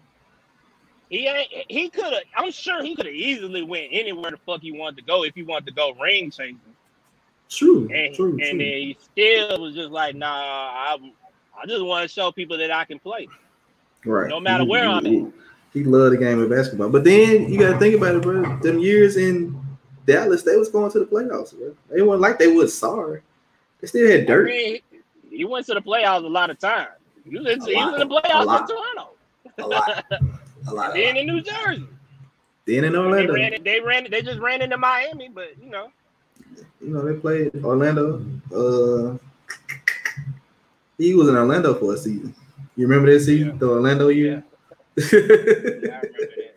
He 1.09 1.27
ain't. 1.27 1.49
He 1.69 1.89
could 1.89 2.03
have. 2.05 2.23
I'm 2.35 2.51
sure 2.51 2.83
he 2.83 2.95
could 2.95 3.05
have 3.05 3.15
easily 3.15 3.63
went 3.63 3.87
anywhere 3.91 4.31
the 4.31 4.37
fuck 4.45 4.61
he 4.61 4.71
wanted 4.71 4.97
to 4.97 5.03
go 5.03 5.23
if 5.23 5.33
he 5.35 5.43
wanted 5.43 5.67
to 5.67 5.73
go 5.73 5.93
ring 6.01 6.29
chasing. 6.31 6.59
true, 7.49 7.89
And, 7.93 8.13
true, 8.13 8.31
and 8.31 8.39
true. 8.39 8.49
then 8.49 8.59
he 8.59 8.97
still 9.01 9.61
was 9.61 9.73
just 9.73 9.89
like, 9.91 10.15
nah, 10.15 10.27
I, 10.27 10.97
I 11.61 11.65
just 11.65 11.83
want 11.83 12.03
to 12.07 12.13
show 12.13 12.31
people 12.31 12.57
that 12.57 12.71
I 12.71 12.83
can 12.83 12.99
play. 12.99 13.27
right. 14.05 14.27
no 14.29 14.39
matter 14.41 14.65
where 14.65 14.83
I'm 14.87 15.05
he, 15.05 15.25
He 15.73 15.83
loved 15.85 16.13
the 16.13 16.17
game 16.17 16.39
of 16.41 16.49
basketball. 16.49 16.89
But 16.89 17.05
then 17.05 17.51
you 17.51 17.57
gotta 17.59 17.79
think 17.79 17.95
about 17.95 18.15
it, 18.15 18.21
bro. 18.21 18.57
Them 18.57 18.79
years 18.79 19.15
in 19.15 19.57
Dallas, 20.05 20.43
they 20.43 20.57
was 20.57 20.67
going 20.69 20.91
to 20.91 20.99
the 20.99 21.05
playoffs, 21.05 21.57
bro. 21.57 21.73
They 21.89 22.01
weren't 22.01 22.21
like 22.21 22.37
they 22.37 22.47
was 22.47 22.77
sorry. 22.77 23.21
They 23.79 23.87
still 23.87 24.09
had 24.11 24.21
I 24.21 24.25
dirt. 24.25 24.45
mean, 24.47 24.79
he 25.29 25.45
went 25.45 25.65
to 25.67 25.73
the 25.73 25.81
playoffs 25.81 26.25
a 26.25 26.27
lot 26.27 26.49
of 26.49 26.59
times. 26.59 26.89
He 27.23 27.37
was 27.37 27.47
in, 27.47 27.61
he 27.61 27.75
was 27.75 28.01
in 28.01 28.07
the 28.09 28.13
playoffs 28.21 28.59
in 28.61 28.67
Toronto. 28.67 29.09
A 29.59 29.67
lot. 29.67 30.05
A 30.67 30.73
lot. 30.73 30.93
Then 30.93 31.17
in 31.17 31.27
New 31.27 31.41
Jersey. 31.41 31.87
Then 32.65 32.83
in 32.83 32.91
They 32.93 32.97
Orlando, 32.97 33.33
ran, 33.33 33.63
they 33.63 33.79
ran. 33.79 34.07
They 34.11 34.21
just 34.21 34.39
ran 34.39 34.61
into 34.61 34.77
Miami, 34.77 35.29
but 35.29 35.57
you 35.61 35.69
know, 35.69 35.89
you 36.81 36.89
know, 36.89 37.01
they 37.05 37.17
played 37.19 37.51
Orlando. 37.63 38.25
Uh, 38.53 39.17
he 40.97 41.13
was 41.13 41.29
in 41.29 41.37
Orlando 41.37 41.73
for 41.75 41.93
a 41.93 41.97
season. 41.97 42.35
You 42.75 42.87
remember 42.87 43.11
that 43.13 43.21
season, 43.21 43.49
Yeah. 43.49 43.57
the 43.57 43.69
Orlando 43.69 44.09
year? 44.09 44.43
yeah, 44.97 45.03
I 45.13 45.15
remember 45.15 46.01
that. 46.09 46.53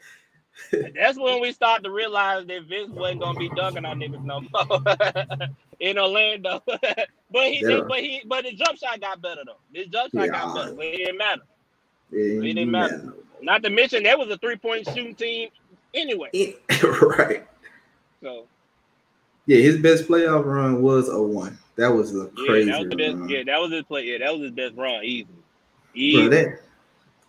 That's 0.95 1.19
when 1.19 1.41
we 1.41 1.53
start 1.53 1.83
to 1.85 1.91
realize 1.91 2.47
that 2.47 2.65
Vince 2.65 2.91
wasn't 2.91 3.21
gonna 3.21 3.39
be 3.39 3.49
dunking 3.57 3.85
on 3.85 3.99
niggas 4.01 4.23
no 4.25 4.41
more 4.41 5.49
in 5.81 5.99
Orlando. 5.99 6.63
but 6.67 7.45
he, 7.53 7.61
Yeah. 7.67 7.81
but 7.89 8.01
he, 8.01 8.23
but 8.27 8.45
the 8.45 8.53
jump 8.53 8.79
shot 8.79 9.01
got 9.01 9.21
better 9.23 9.43
though. 9.47 9.57
His 9.73 9.87
jump 9.89 10.13
shot 10.13 10.27
Yeah. 10.27 10.33
got 10.33 10.55
better, 10.55 10.75
but 10.75 10.85
it 10.87 10.97
didn't 10.99 11.19
matter. 11.19 11.43
Yeah, 12.13 12.25
It 12.25 12.55
didn't 12.55 12.71
matter. 12.71 13.15
Not 13.43 13.63
to 13.63 13.71
mention 13.71 14.03
that 14.05 14.19
was 14.19 14.29
a 14.31 14.39
three 14.39 14.57
point 14.57 14.87
shooting 14.87 15.15
team 15.15 15.49
anyway. 15.95 16.31
right. 16.83 17.47
So 18.23 18.47
Yeah, 19.47 19.59
his 19.61 19.79
best 19.79 20.07
playoff 20.09 20.45
run 20.45 20.83
was 20.83 21.09
a 21.09 21.21
one. 21.21 21.59
That 21.77 21.89
was 21.89 22.15
a 22.15 22.31
yeah, 22.37 22.47
crazy 22.47 22.71
that 22.71 22.81
was 22.81 22.89
the 22.91 22.97
best. 22.97 23.17
run. 23.17 23.29
Yeah, 23.29 23.43
that 23.47 23.61
was 23.61 23.73
his 23.73 23.83
play. 23.85 24.05
Yeah, 24.05 24.19
that 24.19 24.33
was 24.33 24.43
his 24.43 24.51
best 24.53 24.75
run. 24.77 25.05
Easy, 25.05 25.27
Bro, 25.95 26.29
that 26.31 26.61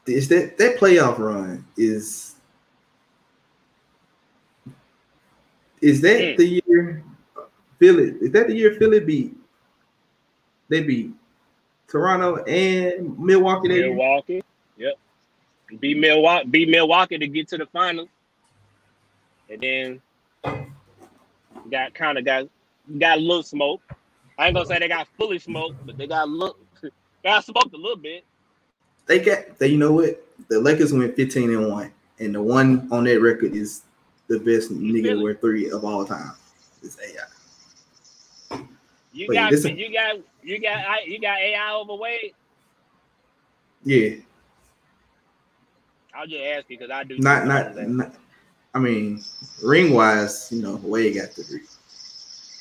is 0.08 0.28
that 0.30 0.58
that 0.58 0.78
playoff 0.78 1.18
run 1.20 1.66
is 1.78 2.36
is 5.82 6.02
that 6.02 6.20
Mm. 6.20 6.38
the 6.38 6.46
year 6.46 7.04
Philly? 7.80 8.14
Is 8.22 8.32
that 8.32 8.48
the 8.48 8.56
year 8.56 8.76
Philly 8.76 9.00
beat? 9.00 9.36
They 10.70 10.84
beat 10.84 11.12
Toronto 11.88 12.44
and 12.44 13.18
Milwaukee. 13.20 13.68
Milwaukee. 13.68 14.44
Beat 15.80 15.98
Milwaukee. 15.98 16.48
Beat 16.48 16.70
Milwaukee 16.70 17.18
to 17.18 17.28
get 17.28 17.48
to 17.50 17.58
the 17.58 17.66
finals, 17.68 18.10
and 19.50 19.62
then 19.62 20.02
got 21.70 21.94
kind 21.94 22.18
of 22.18 22.26
got 22.26 22.48
got 23.00 23.18
a 23.18 23.22
little 23.22 23.44
smoke. 23.44 23.82
I 24.38 24.48
ain't 24.48 24.56
gonna 24.56 24.66
say 24.66 24.80
they 24.80 24.88
got 24.88 25.08
fully 25.18 25.40
smoked, 25.40 25.86
but 25.86 25.98
they 25.98 26.08
got 26.08 26.30
look 26.30 26.58
got 27.24 27.46
smoked 27.46 27.74
a 27.74 27.78
little 27.78 27.98
bit. 27.98 28.24
they 29.06 29.20
got 29.20 29.58
they 29.60 29.68
you 29.68 29.78
know 29.78 29.94
what? 29.94 30.26
The 30.50 30.60
Lakers 30.60 30.92
went 30.94 31.16
15 31.16 31.52
and 31.54 31.70
1, 31.72 31.92
and 32.20 32.36
the 32.36 32.42
one 32.42 32.88
on 32.92 33.04
that 33.06 33.22
record 33.22 33.54
is 33.56 33.84
the 34.28 34.40
best 34.40 34.72
nigga 34.72 35.04
Really? 35.04 35.24
wear 35.24 35.36
three 35.36 35.70
of 35.70 35.86
all 35.86 36.06
time. 36.06 36.32
It's 36.84 36.98
AI. 37.00 38.58
You 39.14 39.28
Wait, 39.28 39.36
got 39.36 39.52
you 39.64 39.94
got 39.94 40.18
you 40.44 40.60
got 40.62 40.78
I- 40.78 41.04
you 41.06 41.20
got 41.20 41.40
AI 41.40 41.74
overweight. 41.76 42.36
Yeah, 43.84 44.16
I'll 46.16 46.28
just 46.28 46.44
ask 46.44 46.66
you 46.70 46.78
because 46.78 46.92
I 46.92 47.04
do 47.04 47.20
not 47.20 47.46
not, 47.48 47.76
not 47.78 48.16
I 48.74 48.80
mean, 48.80 49.24
ring 49.64 49.94
wise, 49.94 50.50
you 50.52 50.62
know, 50.62 50.76
Wade 50.84 51.16
got 51.16 51.36
the. 51.36 51.62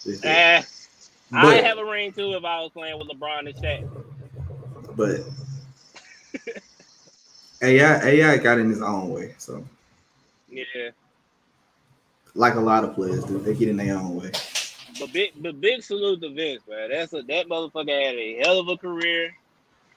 It's 0.07 0.23
that. 0.23 0.45
Eh, 0.57 0.63
I 1.33 1.57
have 1.63 1.79
a 1.79 1.85
ring 1.85 2.13
too 2.13 2.35
if 2.35 2.45
I 2.45 2.61
was 2.63 2.73
playing 2.73 2.99
with 2.99 3.09
LeBron 3.09 3.41
and 3.41 3.57
Shaq. 3.57 3.81
but 4.97 5.21
AI 7.63 8.01
AI 8.09 8.37
got 8.39 8.59
in 8.59 8.71
his 8.71 8.83
own 8.83 9.11
way. 9.11 9.35
So 9.39 9.65
Yeah, 10.49 10.91
like 12.35 12.55
a 12.55 12.61
lot 12.61 12.85
of 12.85 12.95
players 12.95 13.25
do, 13.25 13.39
they 13.39 13.55
get 13.55 13.69
in 13.69 13.77
their 13.79 13.97
own 13.97 14.17
way. 14.17 14.33
but 14.99 15.13
big 15.13 15.33
but 15.43 15.61
big 15.61 15.83
salute 15.83 16.21
to 16.23 16.31
Vince, 16.35 16.65
man. 16.69 16.91
That's 16.91 17.13
a 17.15 17.23
that 17.23 17.49
motherfucker 17.49 18.07
had 18.07 18.17
a 18.17 18.41
hell 18.45 18.61
of 18.61 18.69
a 18.69 18.77
career. 18.77 19.33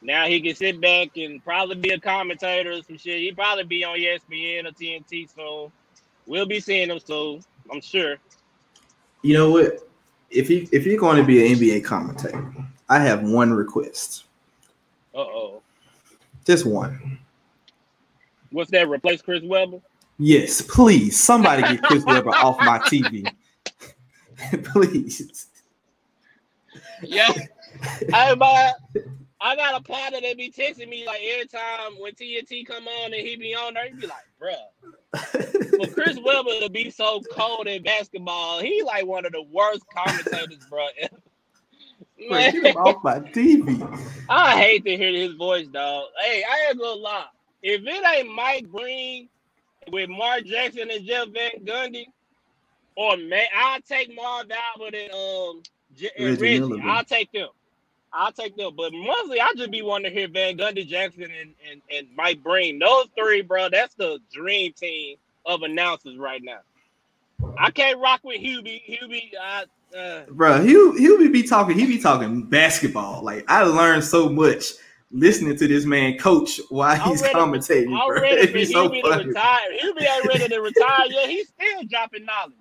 Now 0.03 0.27
he 0.27 0.41
can 0.41 0.55
sit 0.55 0.81
back 0.81 1.15
and 1.15 1.43
probably 1.43 1.75
be 1.75 1.91
a 1.91 1.99
commentator 1.99 2.73
or 2.73 2.83
some 2.83 2.97
shit. 2.97 3.19
He 3.19 3.31
probably 3.31 3.63
be 3.63 3.83
on 3.85 3.97
ESPN 3.97 4.67
or 4.67 4.71
TNT 4.71 5.33
soon. 5.33 5.71
We'll 6.25 6.45
be 6.45 6.59
seeing 6.59 6.89
him 6.89 6.99
soon, 6.99 7.43
I'm 7.71 7.81
sure. 7.81 8.17
You 9.21 9.33
know 9.33 9.51
what? 9.51 9.79
If 10.29 10.49
you 10.49 10.67
if 10.71 10.85
you're 10.85 10.99
going 10.99 11.17
to 11.17 11.23
be 11.23 11.45
an 11.45 11.57
NBA 11.57 11.85
commentator, 11.85 12.53
I 12.89 12.99
have 12.99 13.23
one 13.23 13.53
request. 13.53 14.25
Uh 15.15 15.19
oh. 15.19 15.61
Just 16.45 16.65
one. 16.65 17.17
What's 18.51 18.71
that? 18.71 18.89
Replace 18.89 19.21
Chris 19.21 19.41
Webber? 19.43 19.79
Yes, 20.19 20.61
please. 20.61 21.19
Somebody 21.19 21.61
get 21.63 21.81
Chris 21.83 22.03
Webber 22.07 22.35
off 22.35 22.57
my 22.59 22.79
TV. 22.79 23.31
please. 24.63 25.47
Yeah. 27.01 27.31
hey, 28.11 28.35
but 28.35 28.75
I 29.43 29.57
got 29.57 29.79
a 29.79 29.83
partner 29.83 30.21
that 30.21 30.37
be 30.37 30.49
texting 30.51 30.87
me 30.89 31.05
like 31.05 31.21
every 31.33 31.47
time 31.47 31.99
when 31.99 32.13
TNT 32.13 32.65
come 32.65 32.87
on 32.87 33.13
and 33.13 33.27
he 33.27 33.35
be 33.35 33.53
on 33.53 33.73
there, 33.73 33.85
he 33.87 33.93
be 33.93 34.07
like, 34.07 34.25
bruh. 34.41 34.55
For 35.75 35.89
Chris 35.89 36.17
Webber 36.23 36.61
to 36.61 36.69
be 36.69 36.89
so 36.91 37.25
cold 37.29 37.67
in 37.67 37.83
basketball, 37.83 38.61
he 38.61 38.83
like 38.83 39.05
one 39.05 39.25
of 39.25 39.33
the 39.33 39.43
worst 39.43 39.83
commentators, 39.93 40.59
bro. 40.69 40.87
Get 42.29 42.53
him 42.53 42.77
off 42.77 43.03
my 43.03 43.19
TV. 43.19 43.85
I 44.29 44.57
hate 44.57 44.85
to 44.85 44.95
hear 44.95 45.11
his 45.11 45.33
voice, 45.33 45.67
dog. 45.67 46.05
Hey, 46.21 46.43
I 46.49 46.69
ain't 46.69 46.79
gonna 46.79 47.01
lie. 47.01 47.25
If 47.61 47.81
it 47.85 48.05
ain't 48.15 48.33
Mike 48.33 48.67
Breen 48.71 49.29
with 49.91 50.09
Mark 50.09 50.45
Jackson 50.45 50.89
and 50.89 51.05
Jeff 51.05 51.27
Van 51.29 51.65
Gundy, 51.65 52.05
or 52.95 53.17
man, 53.17 53.45
I'll 53.55 53.81
take 53.81 54.15
Marv 54.15 54.47
Albert 54.51 54.95
and 54.95 55.11
um 55.11 55.63
J- 55.95 56.09
Reggie 56.17 56.37
Reggie. 56.37 56.81
I'll 56.87 57.03
take 57.03 57.31
them. 57.31 57.49
I'll 58.13 58.31
take 58.31 58.55
them. 58.55 58.73
But 58.75 58.93
mostly, 58.93 59.41
I 59.41 59.51
just 59.57 59.71
be 59.71 59.81
wanting 59.81 60.11
to 60.11 60.17
hear 60.17 60.27
Van 60.27 60.57
Gundy, 60.57 60.87
Jackson, 60.87 61.23
and, 61.23 61.53
and, 61.69 61.81
and 61.91 62.07
Mike 62.15 62.43
Breen. 62.43 62.79
Those 62.79 63.07
three, 63.17 63.41
bro. 63.41 63.69
That's 63.69 63.95
the 63.95 64.19
dream 64.31 64.73
team 64.73 65.17
of 65.45 65.63
announcers 65.63 66.17
right 66.17 66.41
now. 66.43 66.59
I 67.57 67.71
can't 67.71 67.99
rock 67.99 68.21
with 68.23 68.39
Hubie. 68.41 68.81
Hubie, 68.87 69.31
I, 69.41 69.65
uh, 69.97 70.23
Bro, 70.29 70.63
he'll 70.63 70.95
he'll 70.97 71.17
be, 71.31 71.43
talking, 71.43 71.77
he 71.77 71.85
be 71.85 71.99
talking 71.99 72.43
basketball. 72.43 73.23
Like 73.23 73.45
I 73.49 73.63
learned 73.63 74.03
so 74.03 74.29
much 74.29 74.73
listening 75.11 75.55
to 75.57 75.67
this 75.67 75.85
man 75.85 76.17
coach 76.17 76.59
while 76.69 76.95
he's 76.95 77.21
ready- 77.21 77.33
commentating. 77.33 77.99
I'm 77.99 78.07
Bro. 78.07 78.21
ready 78.21 78.47
for 78.47 78.53
be 78.53 78.65
so 78.65 78.89
Hubie 78.89 79.01
to 79.03 79.27
retire. 79.27 79.59
Hubie 79.83 80.01
ain't 80.01 80.25
ready 80.25 80.47
to 80.47 80.61
retire 80.61 81.05
yet. 81.09 81.29
He's 81.29 81.49
still 81.49 81.83
dropping 81.83 82.25
knowledge. 82.25 82.53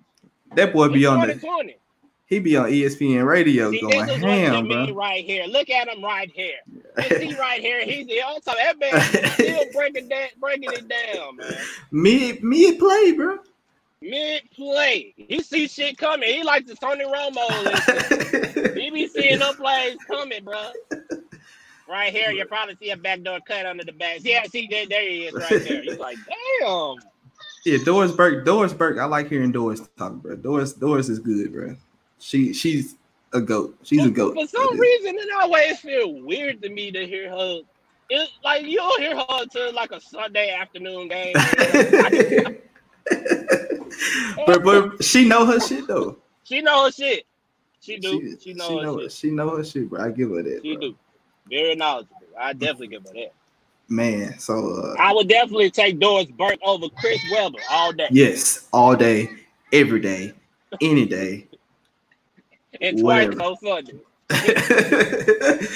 That 0.55 0.73
boy 0.73 0.89
be 0.89 1.03
It's 1.03 1.07
on 1.09 1.21
the 1.21 1.33
2020. 1.33 1.77
He 2.25 2.39
be 2.39 2.55
on 2.55 2.69
ESPN 2.69 3.25
radio 3.25 3.71
See, 3.71 3.81
going 3.81 4.05
this 4.05 4.17
is 4.17 4.23
ham, 4.23 4.67
bro. 4.67 4.91
right 4.93 5.23
here. 5.23 5.45
Look 5.45 5.69
at 5.69 5.87
him 5.87 6.03
right 6.03 6.31
here. 6.33 6.55
See 7.19 7.35
right 7.39 7.61
here. 7.61 7.85
He's 7.85 8.07
the 8.07 8.21
on 8.21 8.41
top. 8.41 8.55
That 8.57 8.79
man 8.79 9.31
still 9.33 9.65
breaking 9.73 10.09
that, 10.09 10.39
breaking 10.39 10.69
it 10.71 10.87
down, 10.87 11.37
man. 11.37 11.53
Mid 11.91 12.43
mid 12.43 12.79
play, 12.79 13.11
bro. 13.11 13.39
Mid 14.01 14.43
play, 14.51 15.13
he 15.15 15.41
see 15.41 15.67
shit 15.67 15.97
coming. 15.97 16.27
He 16.29 16.43
like 16.43 16.65
the 16.65 16.75
Tony 16.75 17.05
Romo. 17.05 18.73
He 18.73 18.89
be 18.89 19.07
seeing 19.07 19.39
them 19.39 19.55
plays 19.55 19.95
coming, 20.07 20.43
bro. 20.43 20.71
Right 21.87 22.11
here, 22.11 22.31
you 22.31 22.43
probably 22.45 22.75
see 22.75 22.89
a 22.89 22.97
backdoor 22.97 23.39
cut 23.47 23.65
under 23.65 23.83
the 23.85 23.93
back. 23.93 24.19
Yeah, 24.21 24.43
see 24.43 24.67
there, 24.69 24.87
there 24.87 25.07
he 25.09 25.25
is, 25.25 25.33
right 25.33 25.49
there. 25.49 25.81
He's 25.81 25.97
like, 25.99 26.17
damn. 26.59 26.95
Yeah, 27.65 27.77
Doris 27.85 28.11
Burke. 28.11 28.43
Doris 28.45 28.73
Burke. 28.73 28.97
I 28.97 29.05
like 29.05 29.29
hearing 29.29 29.51
Doris 29.53 29.81
talk, 29.97 30.13
bro. 30.15 30.35
Doris 30.35 30.73
Doris 30.73 31.07
is 31.07 31.19
good, 31.19 31.53
bro. 31.53 31.75
She 32.23 32.53
she's 32.53 32.95
a 33.33 33.41
goat. 33.41 33.77
She's 33.83 34.05
a 34.05 34.09
goat. 34.09 34.35
For 34.35 34.47
some 34.47 34.79
reason, 34.79 35.15
it 35.17 35.27
always 35.41 35.77
feel 35.79 36.21
weird 36.21 36.61
to 36.61 36.69
me 36.69 36.89
to 36.89 37.05
hear 37.05 37.29
her. 37.29 37.59
It 38.09 38.29
like 38.43 38.65
you 38.65 38.77
don't 38.77 39.01
hear 39.01 39.17
her 39.17 39.25
until 39.29 39.73
like 39.73 39.91
a 39.91 39.99
Sunday 39.99 40.51
afternoon 40.51 41.09
game. 41.09 41.35
but 44.45 44.63
but 44.63 45.03
she 45.03 45.27
know 45.27 45.45
her 45.45 45.59
shit 45.59 45.85
though. 45.85 46.17
she 46.43 46.61
know 46.61 46.85
her 46.85 46.91
shit. 46.91 47.25
She 47.81 47.97
do. 47.97 48.37
She, 48.39 48.51
She, 48.51 48.53
know 48.53 48.67
she 48.67 48.75
her 48.77 48.83
know 48.83 48.99
shit. 49.01 49.11
she 49.11 49.29
know 49.31 49.57
her 49.57 49.63
shit, 49.65 49.89
bro. 49.89 50.01
I 50.01 50.11
give 50.11 50.29
her 50.29 50.43
that. 50.43 50.61
She 50.63 50.75
bro. 50.75 50.81
do. 50.81 50.95
Very 51.49 51.75
knowledgeable. 51.75 52.15
I 52.39 52.53
definitely 52.53 52.87
give 52.87 53.03
her 53.03 53.13
that. 53.13 53.33
Man, 53.89 54.39
so 54.39 54.75
uh, 54.75 54.95
I 54.97 55.11
would 55.13 55.27
definitely 55.27 55.69
take 55.69 55.99
Doris 55.99 56.27
Burke 56.27 56.59
over 56.63 56.87
Chris 56.99 57.19
Webber 57.33 57.59
all 57.69 57.91
day. 57.91 58.07
yes, 58.11 58.69
all 58.71 58.95
day, 58.95 59.29
every 59.73 59.99
day, 59.99 60.33
any 60.79 61.05
day. 61.05 61.47
And 62.83 62.99
twice 62.99 63.27
whatever. 63.29 63.43
on 63.43 63.57
Sunday. 63.57 63.99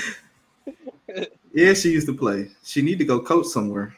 yeah, 1.53 1.73
she 1.73 1.91
used 1.91 2.07
to 2.07 2.13
play. 2.13 2.49
She 2.63 2.81
need 2.81 2.99
to 2.99 3.05
go 3.05 3.19
coach 3.19 3.47
somewhere. 3.47 3.95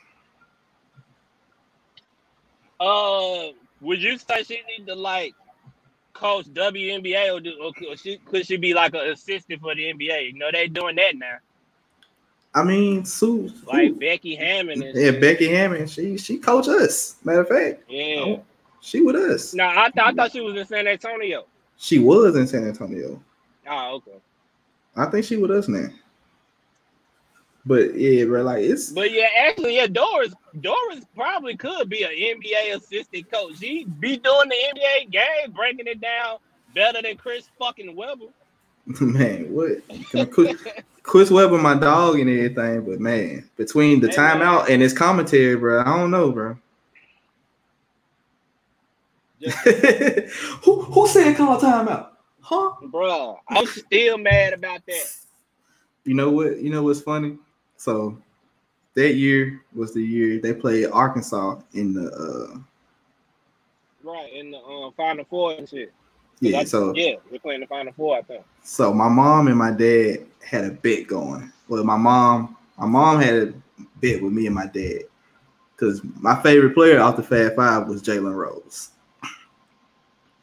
Uh, 2.80 3.48
would 3.82 4.02
you 4.02 4.18
say 4.18 4.44
she 4.44 4.62
need 4.78 4.88
to 4.88 4.96
like 4.96 5.34
coach 6.14 6.46
WNBA 6.48 7.34
or, 7.36 7.40
do, 7.40 7.58
or 7.62 7.74
could 7.74 8.00
she 8.00 8.18
could 8.18 8.46
she 8.46 8.58
be 8.58 8.74
like 8.74 8.94
an 8.94 9.08
assistant 9.10 9.62
for 9.62 9.76
the 9.76 9.92
NBA? 9.94 10.34
You 10.34 10.40
know 10.40 10.50
they 10.52 10.68
doing 10.68 10.96
that 10.96 11.16
now. 11.18 11.38
I 12.56 12.64
mean, 12.64 13.06
Sue, 13.06 13.52
Like 13.68 14.00
Becky 14.00 14.36
Hammon 14.36 14.82
yeah, 14.82 14.92
shit. 14.94 15.22
Becky 15.22 15.48
Hammon. 15.50 15.88
She 15.88 16.18
she 16.18 16.38
coach 16.38 16.68
us. 16.68 17.16
Matter 17.24 17.42
of 17.42 17.48
fact, 17.48 17.84
Yeah. 17.90 18.38
she 18.82 19.02
with 19.02 19.16
us. 19.16 19.54
No, 19.54 19.66
I, 19.68 19.90
th- 19.94 20.06
I 20.06 20.14
thought 20.14 20.32
she 20.32 20.42
was 20.42 20.56
in 20.56 20.66
San 20.66 20.88
Antonio. 20.88 21.46
She 21.80 21.98
was 21.98 22.36
in 22.36 22.46
San 22.46 22.68
Antonio. 22.68 23.22
Oh, 23.68 23.96
okay. 23.96 24.20
I 24.96 25.06
think 25.06 25.26
she 25.26 25.38
with 25.38 25.52
us 25.52 25.68
now. 25.68 25.88
But 27.66 27.96
yeah, 27.96 28.26
bro, 28.26 28.44
like 28.44 28.64
it's 28.64 28.92
But 28.92 29.12
yeah, 29.12 29.28
actually, 29.48 29.76
yeah, 29.76 29.88
Doris 29.88 30.34
Doris 30.60 31.06
probably 31.16 31.56
could 31.56 31.90
be 31.90 32.04
an 32.04 32.12
NBA 32.12 32.76
assistant 32.76 33.32
coach. 33.32 33.60
She 33.60 33.86
be 33.86 34.18
doing 34.18 34.50
the 34.50 34.56
NBA 34.76 35.12
game, 35.12 35.52
breaking 35.52 35.88
it 35.88 36.02
down 36.02 36.38
better 36.74 37.02
than 37.02 37.18
Chris 37.18 37.50
fucking 37.58 37.96
Webber. 37.96 38.26
man, 39.02 39.54
what 39.54 39.82
Chris, 40.32 40.62
Chris 41.04 41.30
Webber, 41.30 41.58
my 41.58 41.76
dog 41.76 42.20
and 42.20 42.30
everything, 42.30 42.86
but 42.86 43.00
man, 43.00 43.48
between 43.56 44.00
the 44.00 44.08
man. 44.08 44.16
timeout 44.40 44.70
and 44.70 44.82
his 44.82 44.94
commentary, 44.94 45.56
bro, 45.56 45.82
I 45.82 45.98
don't 45.98 46.12
know, 46.12 46.32
bro. 46.32 46.58
who 50.64 50.82
who 50.82 51.08
said 51.08 51.36
call 51.38 51.60
timeout? 51.60 52.10
Huh? 52.42 52.72
Bro, 52.88 53.40
I'm 53.50 53.66
still 53.66 54.18
mad 54.18 54.54
about 54.54 54.82
that. 54.88 55.06
You 56.06 56.14
know 56.16 56.30
what? 56.32 56.60
You 56.60 56.70
know 56.72 56.84
what's 56.84 57.02
funny? 57.02 57.38
So 57.78 58.18
that 58.96 59.14
year 59.16 59.62
was 59.74 59.94
the 59.94 60.02
year 60.02 60.40
they 60.40 60.54
played 60.54 60.88
Arkansas 60.92 61.60
in 61.74 61.94
the 61.94 62.12
uh 62.12 62.58
Right, 64.02 64.32
in 64.34 64.52
the 64.52 64.58
um, 64.60 64.94
Final 64.96 65.26
Four 65.26 65.54
and 65.54 65.68
shit. 65.68 65.94
'Cause 66.42 66.52
yeah, 66.52 66.60
I- 66.60 66.64
so 66.64 66.94
yeah, 66.96 67.16
we're 67.30 67.40
playing 67.40 67.62
the 67.62 67.68
Final 67.68 67.94
Four, 67.94 68.18
I 68.18 68.22
think. 68.24 68.44
So 68.64 68.94
my 68.94 69.10
mom 69.10 69.48
and 69.48 69.58
my 69.58 69.72
dad 69.72 70.26
had 70.44 70.66
a 70.66 70.72
bet 70.72 71.08
going. 71.08 71.52
Well, 71.68 71.84
my 71.84 71.98
mom, 71.98 72.58
my 72.78 72.86
mom 72.88 73.20
had 73.22 73.34
a 73.36 73.54
bet 74.02 74.22
with 74.22 74.32
me 74.34 74.46
and 74.48 74.56
my 74.56 74.68
dad 74.68 75.02
because 75.76 76.02
my 76.20 76.42
favorite 76.42 76.74
player 76.74 77.00
off 77.02 77.18
the 77.18 77.24
Fab 77.24 77.56
Five 77.56 77.88
was 77.88 78.02
Jalen 78.02 78.36
Rose. 78.36 78.92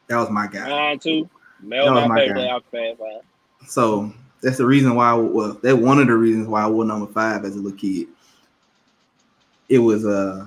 That 0.08 0.16
was 0.16 0.30
my 0.30 0.46
guy. 0.46 0.68
Mine 0.68 0.98
too. 0.98 1.28
That 1.62 1.84
was 1.84 2.08
my 2.08 2.26
guy. 2.26 2.60
five. 2.70 3.22
So 3.66 4.12
that's 4.42 4.58
the 4.58 4.66
reason 4.66 4.94
why. 4.94 5.12
Well, 5.14 5.58
that's 5.62 5.76
one 5.76 5.98
of 5.98 6.06
the 6.06 6.14
reasons 6.14 6.46
why 6.46 6.62
I 6.62 6.68
wore 6.68 6.84
number 6.84 7.10
five 7.12 7.44
as 7.44 7.56
a 7.56 7.58
little 7.58 7.78
kid. 7.78 8.08
It 9.68 9.78
was 9.78 10.06
uh, 10.06 10.46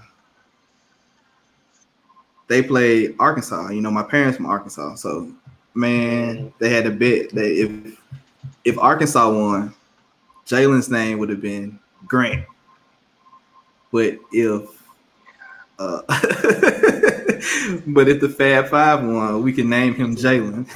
they 2.47 2.64
played 2.64 3.16
Arkansas. 3.20 3.70
You 3.70 3.82
know, 3.82 3.91
my 3.91 4.03
parents 4.03 4.38
from 4.38 4.45
Arkansas, 4.45 4.95
so 4.95 5.32
man, 5.74 6.53
they 6.60 6.70
had 6.70 6.86
a 6.86 6.91
bet 6.91 7.30
that 7.32 7.51
if 7.51 7.99
if 8.64 8.78
Arkansas 8.78 9.30
won, 9.30 9.74
Jalen's 10.45 10.89
name 10.89 11.20
would 11.20 11.30
have 11.30 11.41
been 11.41 11.80
Grant. 12.07 12.45
But 13.91 14.20
if 14.32 14.78
uh, 15.80 16.01
but 17.88 18.07
if 18.07 18.19
the 18.19 18.30
Fab 18.30 18.67
Five 18.67 19.03
won, 19.03 19.41
we 19.41 19.53
can 19.53 19.69
name 19.69 19.95
him 19.95 20.15
Jalen. 20.15 20.67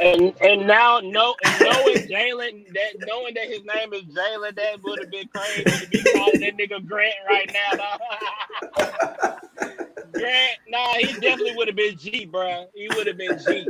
And 0.00 0.34
and 0.40 0.66
now 0.66 1.00
no 1.00 1.36
and 1.44 1.60
knowing 1.60 2.08
Jalen 2.08 2.72
that 2.74 3.06
knowing 3.06 3.34
that 3.34 3.46
his 3.46 3.64
name 3.64 3.92
is 3.92 4.02
Jalen, 4.02 4.56
that 4.56 4.82
would 4.82 4.98
have 4.98 5.10
been 5.10 5.28
crazy 5.28 5.62
to 5.62 5.88
be 5.88 6.02
calling 6.02 6.40
that 6.40 6.56
nigga 6.56 6.84
Grant 6.86 7.14
right 7.28 7.50
now. 7.52 9.38
Grant, 10.12 10.58
nah, 10.68 10.94
he 10.94 11.12
definitely 11.14 11.54
would 11.56 11.68
have 11.68 11.76
been 11.76 11.96
G, 11.96 12.24
bro. 12.24 12.66
He 12.74 12.88
would 12.88 13.06
have 13.06 13.16
been 13.16 13.38
G. 13.38 13.68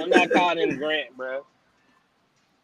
I'm 0.00 0.10
not 0.10 0.30
calling 0.30 0.70
him 0.70 0.78
Grant, 0.78 1.16
bro. 1.16 1.44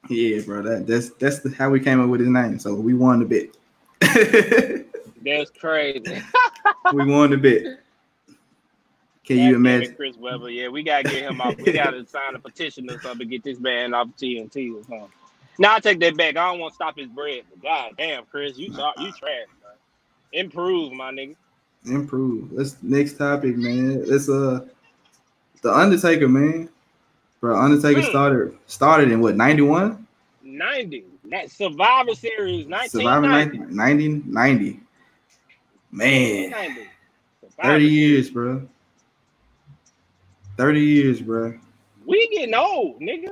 yeah, 0.08 0.40
bro. 0.40 0.62
That, 0.62 0.86
that's 0.86 1.10
that's 1.10 1.40
the, 1.40 1.50
how 1.50 1.70
we 1.70 1.80
came 1.80 2.00
up 2.00 2.08
with 2.08 2.20
his 2.20 2.30
name. 2.30 2.58
So 2.58 2.74
we 2.74 2.94
won 2.94 3.20
the 3.20 3.26
bet. 3.26 4.86
That's 5.24 5.50
crazy. 5.50 6.22
we 6.92 7.04
won 7.06 7.30
the 7.30 7.36
bet. 7.36 7.80
Can 9.24 9.38
you 9.38 9.52
God 9.54 9.64
damn 9.64 9.82
it, 9.82 9.90
imagine? 9.90 9.94
Chris 9.96 10.16
Webber? 10.16 10.50
Yeah, 10.50 10.68
we 10.68 10.82
gotta 10.82 11.04
get 11.04 11.22
him 11.22 11.40
off. 11.40 11.58
We 11.58 11.72
gotta 11.72 12.06
sign 12.06 12.34
a 12.34 12.38
petition 12.38 12.88
or 12.90 12.98
something 13.00 13.20
to 13.20 13.24
get 13.24 13.42
this 13.42 13.58
man 13.58 13.94
off 13.94 14.08
TNT 14.18 14.74
or 14.74 14.82
something. 14.82 15.08
Now 15.58 15.76
I 15.76 15.80
take 15.80 16.00
that 16.00 16.16
back. 16.16 16.36
I 16.36 16.50
don't 16.50 16.58
want 16.58 16.72
to 16.72 16.74
stop 16.74 16.98
his 16.98 17.08
bread, 17.08 17.44
but 17.48 17.62
god 17.62 17.92
damn, 17.96 18.26
Chris, 18.26 18.58
you 18.58 18.70
talk, 18.70 18.98
you 18.98 19.12
trash, 19.12 19.46
bro. 19.62 19.70
Improve, 20.32 20.92
my 20.92 21.10
nigga. 21.10 21.36
Improve. 21.86 22.52
Let's 22.52 22.76
next 22.82 23.14
topic, 23.18 23.56
man. 23.56 24.02
It's 24.06 24.28
uh 24.28 24.66
the 25.62 25.72
Undertaker, 25.72 26.28
man. 26.28 26.68
Bro, 27.40 27.58
Undertaker 27.58 28.02
Hmm. 28.02 28.08
started 28.08 28.58
started 28.66 29.10
in 29.10 29.20
what 29.20 29.36
91? 29.36 30.06
90. 30.42 31.04
That 31.30 31.50
Survivor 31.50 32.14
Series, 32.14 32.66
Survivor 32.88 33.26
1990. 33.26 33.74
90, 33.74 34.08
90, 34.08 34.30
90. 34.30 34.80
Man, 35.94 36.52
30 37.62 37.84
years, 37.84 38.28
bro. 38.28 38.68
30 40.56 40.80
years, 40.80 41.20
bro. 41.20 41.56
We 42.04 42.28
getting 42.30 42.52
old, 42.52 43.00
nigga. 43.00 43.28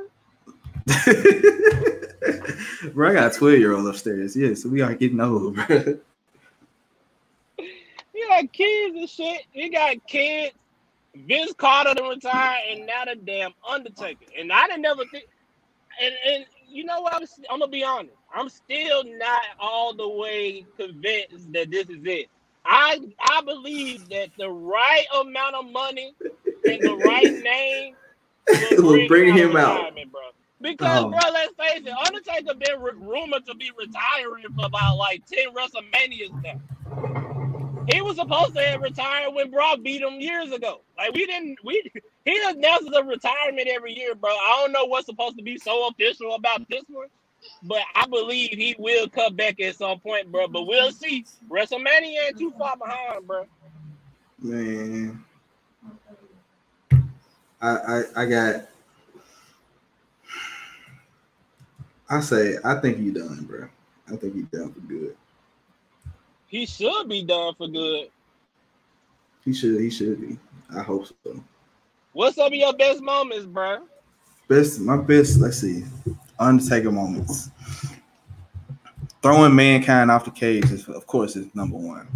bro, 2.94 3.10
I 3.10 3.14
got 3.14 3.34
a 3.34 3.36
12 3.36 3.58
year 3.58 3.74
old 3.74 3.88
upstairs. 3.88 4.36
Yeah, 4.36 4.54
so 4.54 4.68
we 4.68 4.80
are 4.80 4.94
getting 4.94 5.20
old, 5.20 5.56
bro. 5.56 5.98
You 8.14 8.28
got 8.28 8.52
kids 8.52 8.96
and 8.96 9.10
shit. 9.10 9.42
You 9.52 9.72
got 9.72 10.06
kids. 10.06 10.54
Vince 11.16 11.52
Carter 11.54 11.94
to 11.94 12.02
retire, 12.04 12.58
and 12.70 12.86
now 12.86 13.06
the 13.06 13.16
damn 13.16 13.52
Undertaker. 13.68 14.26
And 14.38 14.52
I 14.52 14.68
didn't 14.68 14.82
never 14.82 15.02
think. 15.10 15.24
And 16.00 16.14
and 16.28 16.46
you 16.68 16.84
know 16.84 17.00
what? 17.00 17.14
I'm, 17.14 17.26
I'm 17.50 17.58
gonna 17.58 17.70
be 17.70 17.82
honest. 17.82 18.14
I'm 18.32 18.48
still 18.48 19.02
not 19.04 19.42
all 19.58 19.94
the 19.94 20.08
way 20.08 20.64
convinced 20.76 21.52
that 21.52 21.72
this 21.72 21.88
is 21.88 22.04
it. 22.04 22.28
I 22.64 22.98
I 23.20 23.42
believe 23.42 24.08
that 24.10 24.30
the 24.38 24.50
right 24.50 25.04
amount 25.20 25.54
of 25.56 25.70
money 25.72 26.14
and 26.64 26.80
the 26.82 26.96
right 26.96 27.32
name 27.42 27.96
Will 28.82 29.06
bring 29.08 29.34
him 29.36 29.56
out. 29.56 29.94
bro. 30.10 30.20
Because, 30.60 31.04
Oh. 31.04 31.10
bro, 31.10 31.18
let's 31.32 31.52
face 31.56 31.82
it, 31.84 31.88
Undertaker 32.06 32.54
been 32.54 32.80
ru- 32.80 32.92
rumored 33.00 33.44
to 33.46 33.54
be 33.54 33.70
retiring 33.76 34.44
for 34.54 34.66
about 34.66 34.96
like 34.96 35.22
ten 35.26 35.52
WrestleManias 35.54 36.42
now. 36.42 36.60
He 37.92 38.00
was 38.00 38.16
supposed 38.16 38.54
to 38.54 38.62
have 38.62 38.80
retired 38.80 39.34
when 39.34 39.50
Brock 39.50 39.80
beat 39.82 40.02
him 40.02 40.20
years 40.20 40.52
ago. 40.52 40.82
Like 40.96 41.12
we 41.14 41.26
didn't, 41.26 41.58
we 41.64 41.90
he 42.24 42.40
announces 42.46 42.90
a 42.94 43.02
retirement 43.02 43.66
every 43.68 43.92
year, 43.96 44.14
bro. 44.14 44.30
I 44.30 44.58
don't 44.62 44.72
know 44.72 44.84
what's 44.84 45.06
supposed 45.06 45.36
to 45.38 45.42
be 45.42 45.58
so 45.58 45.88
official 45.88 46.34
about 46.34 46.68
this 46.68 46.84
one, 46.88 47.08
but 47.62 47.80
I 47.94 48.06
believe 48.06 48.50
he 48.50 48.74
will 48.78 49.08
come 49.08 49.36
back 49.36 49.60
at 49.60 49.76
some 49.76 49.98
point, 50.00 50.30
bro. 50.30 50.48
But 50.48 50.66
we'll 50.66 50.92
see. 50.92 51.24
WrestleMania 51.50 52.28
ain't 52.28 52.38
too 52.38 52.52
far 52.58 52.76
behind, 52.76 53.26
bro. 53.26 53.46
Man. 54.40 55.24
I, 57.60 57.68
I 57.68 58.02
I 58.16 58.26
got 58.26 58.68
I 62.10 62.20
say 62.20 62.56
I 62.64 62.74
think 62.76 62.98
he 62.98 63.10
done, 63.10 63.44
bro. 63.44 63.68
I 64.12 64.16
think 64.16 64.34
he 64.34 64.42
done 64.42 64.72
for 64.72 64.80
good. 64.80 65.16
He 66.48 66.66
should 66.66 67.08
be 67.08 67.22
done 67.22 67.54
for 67.54 67.68
good. 67.68 68.08
He 69.44 69.54
should 69.54 69.80
he 69.80 69.90
should 69.90 70.20
be. 70.20 70.38
I 70.74 70.82
hope 70.82 71.06
so. 71.06 71.42
What's 72.12 72.36
some 72.36 72.48
of 72.48 72.54
your 72.54 72.74
best 72.74 73.00
moments, 73.00 73.46
bro? 73.46 73.78
Best 74.48 74.80
my 74.80 74.96
best, 74.96 75.38
let's 75.38 75.58
see. 75.58 75.84
Undertaker 76.38 76.90
moments. 76.90 77.50
Throwing 79.22 79.54
mankind 79.54 80.10
off 80.10 80.24
the 80.24 80.32
cage 80.32 80.70
is 80.72 80.88
of 80.88 81.06
course 81.06 81.36
is 81.36 81.46
number 81.54 81.76
one. 81.76 82.08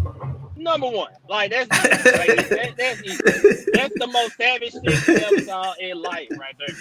Number 0.57 0.89
one, 0.89 1.13
like 1.29 1.53
that's. 1.53 1.71
Like, 1.71 2.49
that, 2.49 2.75
that's. 2.77 3.67
That's 3.73 3.95
the 3.95 4.09
most 4.13 4.37
savage 4.37 4.73
thing 4.73 5.17
ever 5.23 5.41
saw 5.43 5.75
in 5.79 6.03
life, 6.03 6.29
right 6.39 6.57
there. 6.59 6.75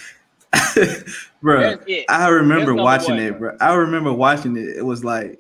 bro. 1.42 1.78
I 2.10 2.28
remember 2.30 2.74
watching 2.74 3.16
one. 3.16 3.24
it, 3.24 3.38
bro. 3.38 3.58
I 3.60 3.74
remember 3.74 4.12
watching 4.14 4.58
it. 4.58 4.78
It 4.78 4.86
was 4.86 5.04
like, 5.04 5.40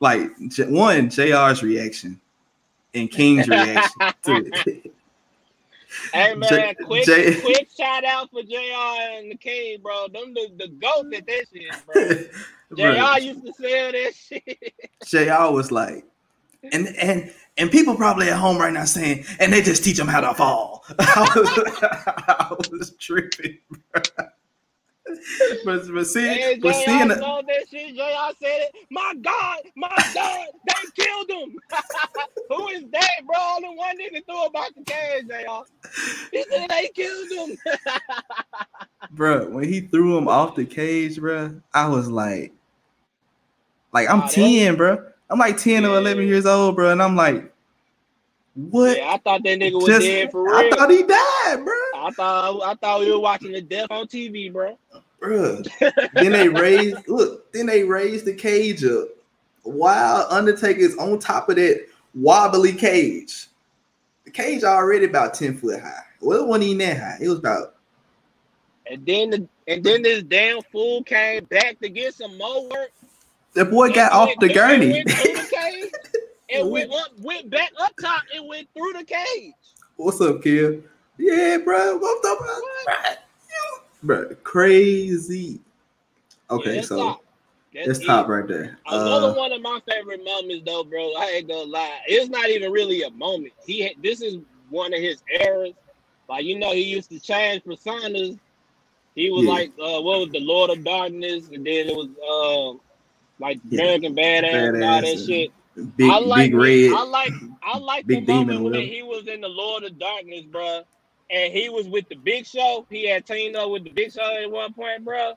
like 0.00 0.30
one 0.38 1.08
Jr's 1.08 1.62
reaction 1.62 2.20
and 2.94 3.10
King's 3.10 3.48
reaction 3.48 4.00
to 4.22 4.50
it. 4.66 4.92
Hey 6.12 6.34
man, 6.34 6.48
J- 6.48 6.74
quick, 6.84 7.04
J- 7.04 7.40
quick 7.40 7.68
shout 7.76 8.04
out 8.04 8.30
for 8.30 8.42
Jr. 8.42 8.56
and 8.56 9.30
the 9.30 9.36
King, 9.36 9.80
bro. 9.82 10.08
Them 10.08 10.34
the, 10.34 10.48
the 10.56 10.68
goat 10.68 11.12
at 11.14 11.26
that 11.26 11.46
shit, 11.52 11.74
bro. 11.86 12.04
Bro, 12.70 12.94
Jr. 12.94 13.20
used 13.20 13.46
to 13.46 13.52
sell 13.52 13.92
that 13.92 14.12
shit. 14.14 14.74
Jr 15.30 15.52
was 15.52 15.70
like, 15.70 16.04
and 16.72 16.88
and 16.96 17.32
and 17.56 17.70
people 17.70 17.94
probably 17.94 18.28
at 18.28 18.36
home 18.38 18.58
right 18.58 18.72
now 18.72 18.84
saying, 18.84 19.24
and 19.38 19.52
they 19.52 19.62
just 19.62 19.84
teach 19.84 19.96
them 19.96 20.08
how 20.08 20.20
to 20.20 20.34
fall. 20.34 20.84
I 20.98 21.30
was, 21.36 21.78
I 21.82 22.56
was 22.72 22.96
tripping, 22.98 23.58
bro. 23.70 24.02
But 25.64 25.86
but 25.92 26.06
see, 26.06 26.58
but 26.60 26.74
seeing 26.74 27.08
the, 27.08 27.16
saw 27.18 27.42
that 27.42 27.68
shit. 27.70 27.94
Jr. 27.94 28.34
said 28.42 28.68
it. 28.68 28.74
My 28.90 29.14
God, 29.22 29.58
my 29.76 29.94
God, 30.14 30.46
they 30.66 31.04
killed 31.04 31.30
him. 31.30 31.58
Who 32.50 32.68
is 32.68 32.84
that, 32.92 33.10
bro? 33.26 33.36
Only 33.38 33.68
one 33.76 33.96
nigga 33.98 34.24
threw 34.24 34.44
about 34.44 34.74
the 34.74 34.82
cage, 34.84 35.26
Jr. 35.28 36.30
He 36.32 36.44
said 36.50 36.68
they 36.70 36.88
killed 36.94 37.30
him. 37.30 37.58
bro, 39.12 39.48
when 39.48 39.64
he 39.68 39.80
threw 39.82 40.16
him 40.18 40.28
off 40.28 40.54
the 40.56 40.64
cage, 40.64 41.18
bro, 41.18 41.60
I 41.72 41.88
was 41.88 42.08
like, 42.08 42.52
like 43.92 44.10
I'm 44.10 44.20
that- 44.20 44.30
10, 44.32 44.76
bro. 44.76 45.04
I'm 45.28 45.38
like 45.40 45.56
10 45.58 45.84
or 45.84 45.96
11 45.98 46.26
years 46.26 46.46
old, 46.46 46.76
bro, 46.76 46.90
and 46.92 47.02
I'm 47.02 47.16
like, 47.16 47.52
what? 48.54 48.96
Yeah, 48.96 49.10
I 49.12 49.18
thought 49.18 49.42
that 49.44 49.58
nigga 49.58 49.74
was 49.74 49.86
Just- 49.86 50.02
dead 50.02 50.30
for 50.32 50.44
real. 50.44 50.54
I 50.54 50.70
thought 50.70 50.90
he 50.90 51.02
died, 51.02 51.64
bro. 51.64 51.95
I 52.06 52.10
thought 52.12 52.62
I 52.62 52.74
thought 52.74 53.00
we 53.00 53.10
were 53.10 53.18
watching 53.18 53.50
the 53.50 53.60
death 53.60 53.88
on 53.90 54.06
TV, 54.06 54.52
bro. 54.52 54.78
Bro. 55.18 55.62
then 56.14 56.30
they 56.30 56.48
raised, 56.48 57.08
look, 57.08 57.52
then 57.52 57.66
they 57.66 57.82
raised 57.82 58.26
the 58.26 58.32
cage 58.32 58.84
up 58.84 59.08
while 59.64 60.24
Undertaker's 60.30 60.96
on 60.98 61.18
top 61.18 61.48
of 61.48 61.56
that 61.56 61.84
wobbly 62.14 62.74
cage. 62.74 63.48
The 64.24 64.30
cage 64.30 64.62
already 64.62 65.06
about 65.06 65.34
10 65.34 65.56
foot 65.56 65.80
high. 65.80 66.04
Well, 66.20 66.42
it 66.42 66.46
wasn't 66.46 66.66
even 66.66 66.78
that 66.78 66.96
high. 66.96 67.18
It 67.20 67.28
was 67.28 67.40
about 67.40 67.74
And 68.88 69.04
then 69.04 69.30
the 69.30 69.48
and 69.66 69.82
then 69.82 70.02
this 70.02 70.22
damn 70.22 70.62
fool 70.70 71.02
came 71.02 71.44
back 71.46 71.80
to 71.80 71.88
get 71.88 72.14
some 72.14 72.38
more 72.38 72.68
work. 72.68 72.92
the 73.54 73.64
boy 73.64 73.90
got 73.90 74.12
off 74.12 74.30
the 74.38 74.48
gurney. 74.48 74.92
Went 74.92 75.08
the 75.08 75.48
cage. 75.52 75.90
And 76.48 76.70
went 76.70 76.92
up, 76.92 77.08
went 77.18 77.50
back 77.50 77.72
up 77.80 77.92
top 78.00 78.22
and 78.32 78.46
went 78.46 78.68
through 78.72 78.92
the 78.92 79.02
cage. 79.02 79.52
What's 79.96 80.20
up, 80.20 80.44
kid? 80.44 80.84
Yeah, 81.18 81.58
bro. 81.58 81.96
What's 81.98 82.26
up, 82.26 82.38
bro? 82.38 82.94
Bro, 84.02 84.34
crazy. 84.42 85.60
Okay, 86.50 86.76
that's 86.76 86.88
so 86.88 86.96
top. 86.96 87.20
That's 87.74 87.86
that's 87.86 87.98
it. 88.00 88.06
top 88.06 88.28
right 88.28 88.46
there. 88.46 88.78
Another 88.86 89.28
Uh, 89.28 89.34
one 89.34 89.52
of 89.52 89.62
my 89.62 89.80
favorite 89.88 90.24
moments, 90.24 90.64
though, 90.64 90.84
bro. 90.84 91.12
I 91.14 91.32
ain't 91.36 91.48
gonna 91.48 91.62
lie. 91.70 91.98
It's 92.06 92.28
not 92.30 92.48
even 92.50 92.70
really 92.70 93.02
a 93.02 93.10
moment. 93.10 93.52
He 93.64 93.94
this 94.02 94.20
is 94.20 94.38
one 94.70 94.94
of 94.94 95.00
his 95.00 95.22
eras. 95.40 95.74
Like 96.28 96.44
you 96.44 96.58
know, 96.58 96.72
he 96.72 96.82
used 96.82 97.10
to 97.10 97.18
change 97.18 97.62
personas. 97.64 98.38
He 99.14 99.30
was 99.30 99.46
Yeah. 99.46 99.52
like, 99.52 99.70
uh, 99.80 100.02
what 100.02 100.20
was 100.20 100.28
the 100.30 100.40
Lord 100.40 100.70
of 100.70 100.84
Darkness, 100.84 101.48
and 101.48 101.66
then 101.66 101.88
it 101.88 101.96
was 101.96 102.08
um, 102.74 102.80
like 103.40 103.58
Yeah. 103.70 103.82
American 103.82 104.14
Badass, 104.14 104.74
and 104.74 104.84
all 104.84 105.00
that 105.00 105.18
shit. 105.26 105.50
big, 105.96 106.10
I 106.10 106.18
like 106.18 106.50
big 106.50 106.54
red. 106.54 106.92
I 106.92 107.02
like 107.04 107.32
I 107.62 107.78
like 107.78 108.06
the 108.06 108.20
moment 108.20 108.62
when 108.62 108.74
he 108.74 109.02
was 109.02 109.26
in 109.26 109.40
the 109.40 109.48
Lord 109.48 109.84
of 109.84 109.98
Darkness, 109.98 110.44
bro. 110.44 110.82
And 111.30 111.52
he 111.52 111.68
was 111.68 111.88
with 111.88 112.08
the 112.08 112.14
Big 112.14 112.46
Show. 112.46 112.86
He 112.88 113.08
had 113.08 113.26
teamed 113.26 113.56
up 113.56 113.70
with 113.70 113.84
the 113.84 113.90
Big 113.90 114.12
Show 114.12 114.42
at 114.42 114.50
one 114.50 114.72
point, 114.72 115.04
bro. 115.04 115.32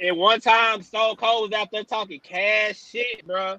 And 0.00 0.16
one 0.16 0.40
time, 0.40 0.82
Stone 0.82 1.16
Cold 1.16 1.50
was 1.50 1.58
out 1.58 1.70
there 1.70 1.84
talking 1.84 2.20
cash 2.20 2.82
shit, 2.82 3.26
bro. 3.26 3.58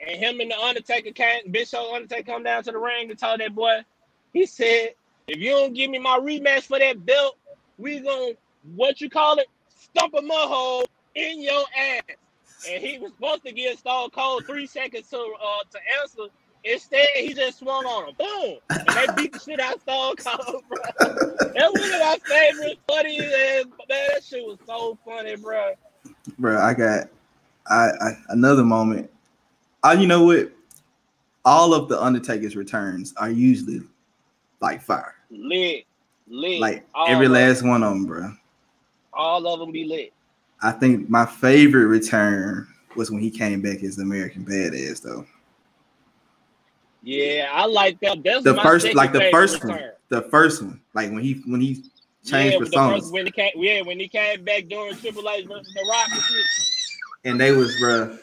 And 0.00 0.16
him 0.16 0.40
and 0.40 0.50
the 0.50 0.58
Undertaker 0.58 1.12
came, 1.12 1.50
Big 1.50 1.68
Show 1.68 1.94
Undertaker 1.94 2.32
come 2.32 2.42
down 2.42 2.62
to 2.64 2.72
the 2.72 2.78
ring 2.78 3.10
and 3.10 3.18
told 3.18 3.40
that 3.40 3.54
boy, 3.54 3.80
he 4.32 4.46
said, 4.46 4.94
if 5.26 5.38
you 5.38 5.50
don't 5.50 5.74
give 5.74 5.90
me 5.90 5.98
my 5.98 6.18
rematch 6.18 6.62
for 6.62 6.78
that 6.78 7.04
belt, 7.04 7.38
we 7.78 8.00
gonna 8.00 8.32
what 8.74 9.00
you 9.00 9.10
call 9.10 9.38
it, 9.38 9.46
stump 9.68 10.14
a 10.14 10.22
mud 10.22 10.48
hole 10.48 10.84
in 11.14 11.42
your 11.42 11.64
ass. 11.78 12.02
and 12.68 12.82
he 12.82 12.98
was 12.98 13.12
supposed 13.12 13.44
to 13.44 13.52
give 13.52 13.78
Stone 13.78 14.10
Cold 14.10 14.44
three 14.46 14.66
seconds 14.66 15.08
to 15.10 15.18
uh 15.18 15.62
to 15.70 15.78
answer. 16.00 16.32
Instead, 16.64 17.06
he 17.16 17.34
just 17.34 17.58
swung 17.58 17.84
on 17.84 18.08
him. 18.08 18.14
Boom! 18.18 18.58
And 18.70 18.88
they 19.16 19.22
beat 19.22 19.32
the 19.34 19.38
shit 19.38 19.60
out 19.60 19.74
of 19.76 19.82
Stone 19.82 20.16
Cold, 20.16 20.64
bro. 20.68 21.08
That 21.52 21.70
was 21.72 21.82
one 21.82 21.92
of 21.92 22.00
my 22.00 22.16
favorite 22.26 22.78
funny 22.88 23.18
and 23.18 23.28
man, 23.30 23.72
that 23.88 24.24
shit 24.24 24.42
was 24.44 24.58
so 24.66 24.96
funny, 25.04 25.36
bro. 25.36 25.74
bro. 26.38 26.58
I 26.60 26.72
got 26.74 27.08
I, 27.68 27.90
I 28.00 28.10
another 28.30 28.64
moment. 28.64 29.10
Oh, 29.82 29.92
you 29.92 30.06
know 30.06 30.24
what? 30.24 30.50
All 31.44 31.74
of 31.74 31.88
the 31.90 32.02
Undertaker's 32.02 32.56
returns 32.56 33.12
are 33.18 33.28
usually 33.30 33.82
like 34.60 34.80
fire. 34.82 35.14
Lit. 35.30 35.84
Lit. 36.26 36.60
Like 36.60 36.86
All 36.94 37.06
every 37.08 37.28
last 37.28 37.62
one 37.62 37.82
of 37.82 37.90
them, 37.90 38.06
bro. 38.06 38.32
all 39.12 39.46
of 39.46 39.60
them 39.60 39.70
be 39.70 39.84
lit. 39.84 40.14
I 40.62 40.72
think 40.72 41.10
my 41.10 41.26
favorite 41.26 41.86
return 41.88 42.66
was 42.96 43.10
when 43.10 43.20
he 43.20 43.30
came 43.30 43.60
back 43.60 43.82
as 43.82 43.96
the 43.96 44.02
American 44.02 44.46
Badass, 44.46 45.02
though. 45.02 45.26
Yeah, 47.04 47.50
I 47.52 47.66
like 47.66 48.00
that. 48.00 48.22
That's 48.24 48.44
The 48.44 48.54
first, 48.54 48.94
like 48.94 49.12
the 49.12 49.28
first 49.30 49.62
one, 49.62 49.78
the 50.08 50.22
first 50.22 50.62
one, 50.62 50.80
like 50.94 51.10
when 51.10 51.22
he 51.22 51.34
when 51.46 51.60
he 51.60 51.84
changed 52.24 52.72
yeah, 52.72 52.98
the 52.98 53.10
when 53.12 53.26
he 53.26 53.32
came, 53.32 53.52
yeah, 53.56 53.82
when 53.82 54.00
he 54.00 54.08
came 54.08 54.42
back 54.42 54.68
during 54.68 54.96
Triple 54.96 55.28
H 55.28 55.46
versus 55.46 55.70
The 55.74 55.86
Rock 55.86 56.08
and 56.10 56.22
shit. 56.22 56.46
and 57.24 57.38
they 57.40 57.52
was 57.52 57.76
bro, 57.78 58.18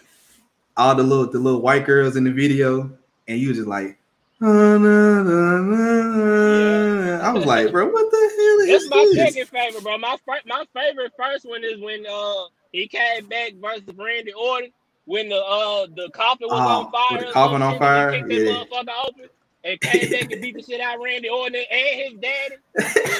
all 0.77 0.95
the 0.95 1.03
little 1.03 1.27
the 1.27 1.37
little 1.37 1.61
white 1.61 1.85
girls 1.85 2.15
in 2.15 2.23
the 2.23 2.31
video, 2.31 2.91
and 3.27 3.37
you 3.39 3.49
was 3.49 3.57
just 3.57 3.69
like, 3.69 3.99
"Ah, 4.41 4.45
na, 4.47 4.77
na, 4.77 5.61
na, 5.61 6.01
na." 6.01 7.19
I 7.21 7.31
was 7.33 7.45
like, 7.45 7.71
bro, 7.71 7.87
what 7.87 8.09
the 8.09 8.17
hell 8.17 8.59
is 8.61 8.67
this? 8.67 8.89
That's 8.89 8.89
my 8.89 9.11
this? 9.13 9.33
second 9.35 9.47
favorite, 9.49 9.83
bro. 9.83 9.97
My 9.99 10.17
my 10.47 10.65
favorite 10.73 11.13
first 11.15 11.47
one 11.47 11.63
is 11.63 11.79
when 11.79 12.03
uh 12.07 12.45
he 12.71 12.87
came 12.87 13.27
back 13.27 13.53
versus 13.61 13.83
Randy 13.95 14.33
Orton 14.33 14.71
when 15.05 15.29
the 15.29 15.35
uh 15.35 15.87
the 15.95 16.09
coffin 16.13 16.47
was 16.49 16.61
Oh, 16.61 16.85
on 16.85 16.91
fire. 16.91 17.25
the 17.27 17.31
coffin 17.31 17.61
on 17.61 17.73
shit, 17.73 17.79
fire? 17.79 18.09
and 18.09 18.31
he 18.31 18.37
kicked 18.37 18.47
Yeah. 18.47 18.53
that 18.53 18.69
motherfucker 18.69 19.07
open 19.07 19.29
and 19.63 19.81
came 19.81 20.11
back 20.11 20.31
and 20.31 20.41
beat 20.41 20.55
the 20.57 20.63
shit 20.63 20.81
out 20.81 20.95
of 20.95 21.01
Randy 21.01 21.29
Orton 21.29 21.55
and 21.55 21.65
his 22.01 22.13
daddy. 22.19 22.55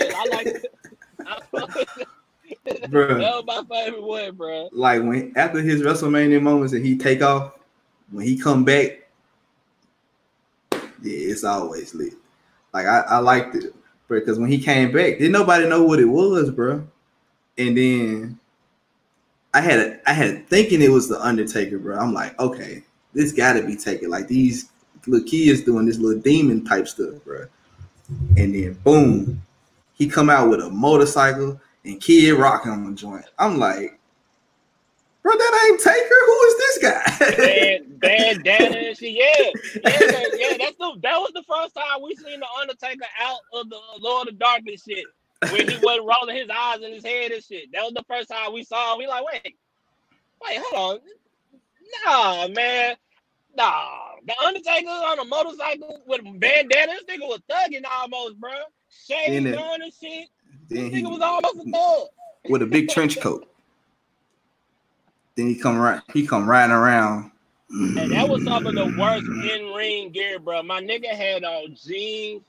Yeah, 0.07 0.13
I 0.17 0.25
like. 0.25 0.47
I, 1.25 1.39
Bro. 2.89 3.19
that 3.19 3.45
was 3.45 3.65
my 3.67 3.84
favorite 3.84 4.03
one, 4.03 4.36
bro. 4.36 4.69
Like 4.73 5.01
when 5.03 5.32
after 5.38 5.61
his 5.61 5.82
WrestleMania 5.82 6.41
moments 6.41 6.73
and 6.73 6.86
he 6.86 6.97
take 6.97 7.21
off, 7.21 7.53
when 8.11 8.25
he 8.25 8.38
come 8.38 8.65
back, 8.65 9.07
yeah, 10.71 10.79
it's 11.01 11.43
always 11.43 11.93
lit. 11.95 12.13
Like 12.73 12.86
I, 12.88 12.99
I 13.07 13.17
liked 13.19 13.55
it, 13.55 13.73
bro, 14.07 14.19
because 14.19 14.38
when 14.38 14.51
he 14.51 14.59
came 14.59 14.91
back, 14.91 15.17
didn't 15.17 15.32
nobody 15.32 15.67
know 15.67 15.84
what 15.84 15.99
it 15.99 16.05
was, 16.05 16.49
bro. 16.51 16.86
And 17.57 17.77
then 17.77 18.39
I 19.54 19.62
had 19.62 19.80
a, 19.80 20.10
I 20.10 20.14
had 20.14 20.47
thinking 20.47 20.82
it 20.82 20.91
was 20.91 21.10
the 21.10 21.20
Undertaker, 21.22 21.78
bro. 21.78 21.97
I'm 21.97 22.14
like, 22.14 22.39
okay, 22.39 22.84
this 23.14 23.34
got 23.34 23.54
to 23.54 23.64
be 23.64 23.76
taken. 23.76 24.10
Like 24.10 24.28
these 24.28 24.70
little 25.08 25.28
kids 25.28 25.62
doing 25.62 25.86
this 25.86 25.97
little 25.97 26.22
demon 26.22 26.64
type 26.64 26.88
stuff, 26.88 27.16
bro. 27.26 27.45
And 28.38 28.56
then 28.56 28.74
boom, 28.84 29.41
he 29.93 30.08
come 30.08 30.30
out 30.30 30.49
with 30.49 30.62
a 30.62 30.70
motorcycle 30.70 31.60
and 31.86 31.99
Kid 31.99 32.34
Rock 32.34 32.66
on 32.66 32.89
the 32.89 32.95
joint. 32.95 33.26
I'm 33.38 33.58
like, 33.58 33.99
bro, 35.24 35.34
that 35.34 35.68
ain't 35.70 35.80
Taker. 35.80 36.16
Who 36.26 36.41
is 36.43 36.58
this 36.58 36.78
guy? 36.80 37.36
Band, 37.38 37.99
bandana 37.99 38.78
and 38.78 38.97
shit. 38.97 39.14
Yeah, 39.14 39.52
yeah, 39.84 40.26
yeah. 40.38 40.58
That's 40.58 40.78
the 40.78 40.97
that 41.02 41.18
was 41.18 41.32
the 41.34 41.43
first 41.43 41.76
time 41.76 42.02
we 42.04 42.16
seen 42.16 42.39
the 42.39 42.47
Undertaker 42.60 43.06
out 43.20 43.39
of 43.54 43.70
the 43.70 43.80
Lord 43.99 44.28
of 44.28 44.39
Darkness 44.39 44.84
shit. 44.88 45.06
When 45.50 45.68
he 45.68 45.78
wasn't 45.82 46.06
rolling 46.06 46.36
his 46.36 46.50
eyes 46.50 46.82
in 46.82 46.94
his 46.94 47.04
head 47.04 47.32
and 47.32 47.44
shit. 47.44 47.72
That 47.74 47.84
was 47.84 47.94
the 47.94 48.04
first 48.08 48.30
time 48.30 48.54
we 48.54 48.64
saw 48.64 48.94
him. 48.94 49.00
We 49.00 49.08
like, 49.08 49.24
wait, 49.26 49.58
wait, 50.44 50.60
hold 50.70 51.02
on. 52.06 52.48
Nah, 52.48 52.48
man. 52.54 52.96
Nah. 53.56 53.98
The 54.26 54.36
Undertaker 54.46 54.88
on 54.88 55.20
a 55.20 55.26
motorcycle 55.26 56.02
with 56.06 56.22
a 56.22 56.32
bandana. 56.32 56.94
This 56.94 57.18
nigga 57.18 57.28
was 57.28 57.42
thugging 57.50 57.84
almost, 57.92 58.39
bro. 58.39 58.52
In 58.52 59.46
Shades 59.46 59.58
on 59.58 59.82
and 59.82 59.92
shit. 59.94 60.28
This 60.70 60.94
nigga 60.94 61.10
was 61.10 61.22
almost 61.22 61.68
a 61.68 61.72
thug. 61.72 62.08
with 62.50 62.62
a 62.62 62.66
big 62.66 62.89
trench 62.89 63.20
coat. 63.20 63.48
Then 65.36 65.48
he 65.48 65.56
come 65.56 65.78
right, 65.78 66.02
he 66.14 66.28
come 66.28 66.48
riding 66.50 66.76
around. 66.76 67.32
And 67.70 68.12
that 68.12 68.28
was 68.28 68.44
some 68.44 68.68
of 68.68 68.76
the 68.76 68.94
worst 69.00 69.26
in 69.26 69.74
ring 69.74 70.12
gear, 70.12 70.39
bro. 70.39 70.62
My 70.62 70.82
nigga 70.82 71.08
had 71.08 71.46
on 71.46 71.76
jeans, 71.76 72.44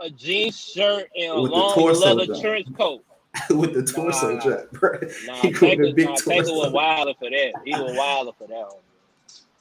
a 0.00 0.10
jeans 0.10 0.58
shirt, 0.58 1.08
and 1.18 1.32
a 1.32 1.40
With 1.42 1.50
long 1.50 1.92
leather 2.00 2.40
trench 2.40 2.66
coat. 2.76 3.02
with 3.50 3.74
the 3.74 3.82
torso 3.82 4.34
Nah. 4.34 4.42
drop, 4.42 4.70
bro. 4.72 4.98
Nah, 5.26 5.34
He 5.42 5.52
Taker, 5.52 5.84
a 5.84 5.92
big 5.92 6.06
nah, 6.06 6.14
Taker 6.16 6.52
was 6.52 6.72
wilder 6.72 7.12
for 7.18 7.28
that. 7.28 7.52
He 7.66 7.72
was 7.72 7.94
wilder 7.96 8.32
for 8.38 8.46
that 8.48 8.54
one. 8.54 8.82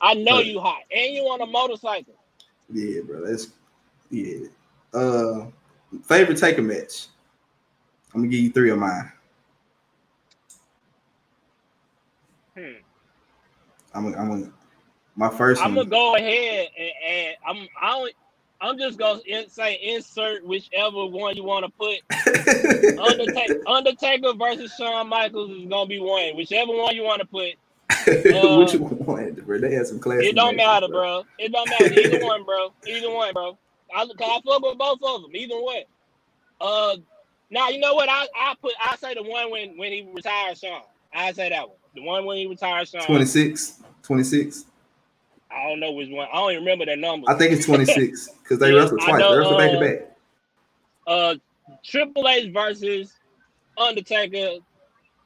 I 0.01 0.13
know 0.13 0.37
But- 0.37 0.45
you 0.45 0.59
hot, 0.59 0.83
and 0.95 1.13
you 1.13 1.23
on 1.23 1.41
a 1.41 1.45
motorcycle. 1.45 2.13
Yeah, 2.71 3.01
bro. 3.01 3.25
That's 3.25 3.47
yeah. 4.09 4.47
Uh, 4.93 5.47
favorite 6.03 6.37
Taker 6.37 6.61
match. 6.61 7.07
I'm 8.13 8.21
gonna 8.21 8.29
give 8.31 8.39
you 8.39 8.51
three 8.51 8.69
of 8.71 8.77
mine. 8.79 9.11
Hmm. 12.57 12.61
I'm, 13.93 14.05
I'm 14.15 14.29
gonna, 14.29 14.51
my 15.15 15.29
1st 15.29 15.57
I'm 15.61 15.75
one. 15.75 15.89
gonna 15.89 15.89
go 15.89 16.15
ahead 16.15 16.69
and, 16.77 16.91
and 17.07 17.35
I'm 17.45 17.67
I 17.81 17.91
don't, 17.91 18.13
I'm 18.65 18.79
just 18.79 18.97
gonna 18.97 19.19
in, 19.27 19.47
say 19.47 19.75
insert 19.75 20.43
whichever 20.43 21.05
one 21.05 21.37
you 21.37 21.43
want 21.43 21.65
to 21.65 21.71
put. 21.71 21.99
Undertaker, 22.99 23.61
Undertaker 23.67 24.33
versus 24.33 24.73
Shawn 24.75 25.07
Michaels 25.07 25.51
is 25.51 25.69
gonna 25.69 25.87
be 25.87 25.99
one. 25.99 26.35
Whichever 26.35 26.71
one 26.71 26.95
you 26.95 27.03
want 27.03 27.21
to 27.21 27.27
put. 27.27 27.53
Which 28.07 28.73
one, 28.73 29.33
bro? 29.45 29.59
They 29.59 29.75
had 29.75 29.85
some 29.85 29.99
classic. 29.99 30.25
It 30.25 30.35
don't 30.35 30.55
matter, 30.55 30.87
bro. 30.87 31.25
It 31.37 31.51
don't 31.51 31.69
matter. 31.69 31.93
Either 31.99 32.25
one, 32.25 32.43
bro. 32.43 32.73
Either 32.87 33.11
one, 33.11 33.33
bro. 33.33 33.57
I, 33.95 34.01
I 34.01 34.41
fuck 34.43 34.61
with 34.63 34.77
both 34.79 34.99
of 35.03 35.21
them. 35.21 35.35
Either 35.35 35.61
one. 35.61 35.83
Uh, 36.59 36.97
now 37.51 37.69
you 37.69 37.79
know 37.79 37.93
what? 37.93 38.09
I 38.09 38.27
I 38.35 38.55
put 38.59 38.73
I 38.83 38.95
say 38.95 39.13
the 39.13 39.21
one 39.21 39.51
when 39.51 39.77
when 39.77 39.91
he 39.91 40.09
retired 40.11 40.57
Shawn. 40.57 40.81
I 41.13 41.31
say 41.33 41.49
that 41.49 41.67
one. 41.67 41.77
The 41.93 42.01
one 42.01 42.25
when 42.25 42.37
he 42.37 42.47
retired 42.47 42.87
Shawn. 42.87 43.05
26, 43.05 43.83
26. 44.01 44.65
I 45.51 45.63
don't 45.69 45.79
know 45.79 45.91
which 45.91 46.09
one. 46.09 46.27
I 46.31 46.37
don't 46.37 46.51
even 46.51 46.63
remember 46.63 46.85
their 46.85 46.97
number. 46.97 47.29
I 47.29 47.35
think 47.35 47.53
it's 47.53 47.65
26 47.65 48.27
because 48.43 48.59
they 48.59 48.73
Yeah, 48.73 48.81
wrestled 48.81 49.01
twice. 49.01 49.19
know, 49.21 49.31
they 49.31 49.37
wrestled 49.37 49.57
back 49.57 49.71
to 49.71 49.77
uh, 49.77 49.81
back. 49.81 50.17
uh 51.07 51.35
Triple 51.83 52.27
H 52.27 52.51
versus 52.53 53.13
Undertaker. 53.77 54.59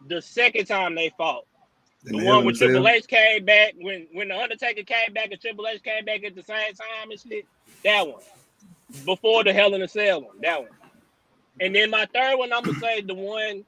The 0.07 0.21
second 0.21 0.65
time 0.65 0.95
they 0.95 1.11
fought. 1.17 1.45
The 2.03 2.17
one 2.23 2.45
when. 2.45 2.55
Triple 2.55 2.87
H 2.87 3.07
came 3.07 3.45
back, 3.45 3.73
when 3.79 4.07
when 4.13 4.29
the 4.29 4.37
Undertaker 4.37 4.83
came 4.83 5.13
back 5.13 5.31
and 5.31 5.39
Triple 5.41 5.67
H 5.67 5.83
came 5.83 6.05
back 6.05 6.23
at 6.23 6.35
the 6.35 6.43
same 6.43 6.73
time 6.73 7.11
and 7.11 7.19
shit. 7.19 7.45
That 7.83 8.07
one. 8.07 8.21
Before 9.05 9.43
the 9.43 9.53
Hell 9.53 9.73
in 9.73 9.81
a 9.81 9.87
Cell 9.87 10.21
one. 10.21 10.39
That 10.41 10.61
one. 10.61 10.69
And 11.59 11.75
then 11.75 11.89
my 11.89 12.07
third 12.13 12.37
one, 12.37 12.53
I'm 12.53 12.65
gonna 12.65 12.79
say 12.79 13.01
the 13.01 13.13
one, 13.13 13.65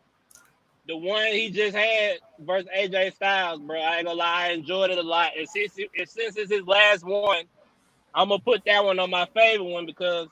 the 0.92 0.98
one 0.98 1.28
he 1.28 1.50
just 1.50 1.74
had 1.74 2.18
versus 2.42 2.68
AJ 2.78 3.14
Styles, 3.16 3.62
bro. 3.62 3.80
I 3.80 3.98
ain't 4.00 4.08
gonna 4.08 4.20
lie, 4.20 4.48
I 4.48 4.52
enjoyed 4.52 4.92
it 4.92 4.98
a 4.98 5.02
lot. 5.02 5.32
And 5.38 5.48
since 5.48 5.78
it, 5.78 5.90
and 5.98 6.08
since 6.10 6.36
it's 6.36 6.52
his 6.52 6.64
last 6.68 7.06
one, 7.06 7.46
I'm 8.14 8.28
gonna 8.28 8.42
put 8.42 8.62
that 8.66 8.84
one 8.84 9.00
on 9.00 9.10
my 9.10 9.26
favorite 9.34 9.64
one 9.70 9.86
because 9.86 10.28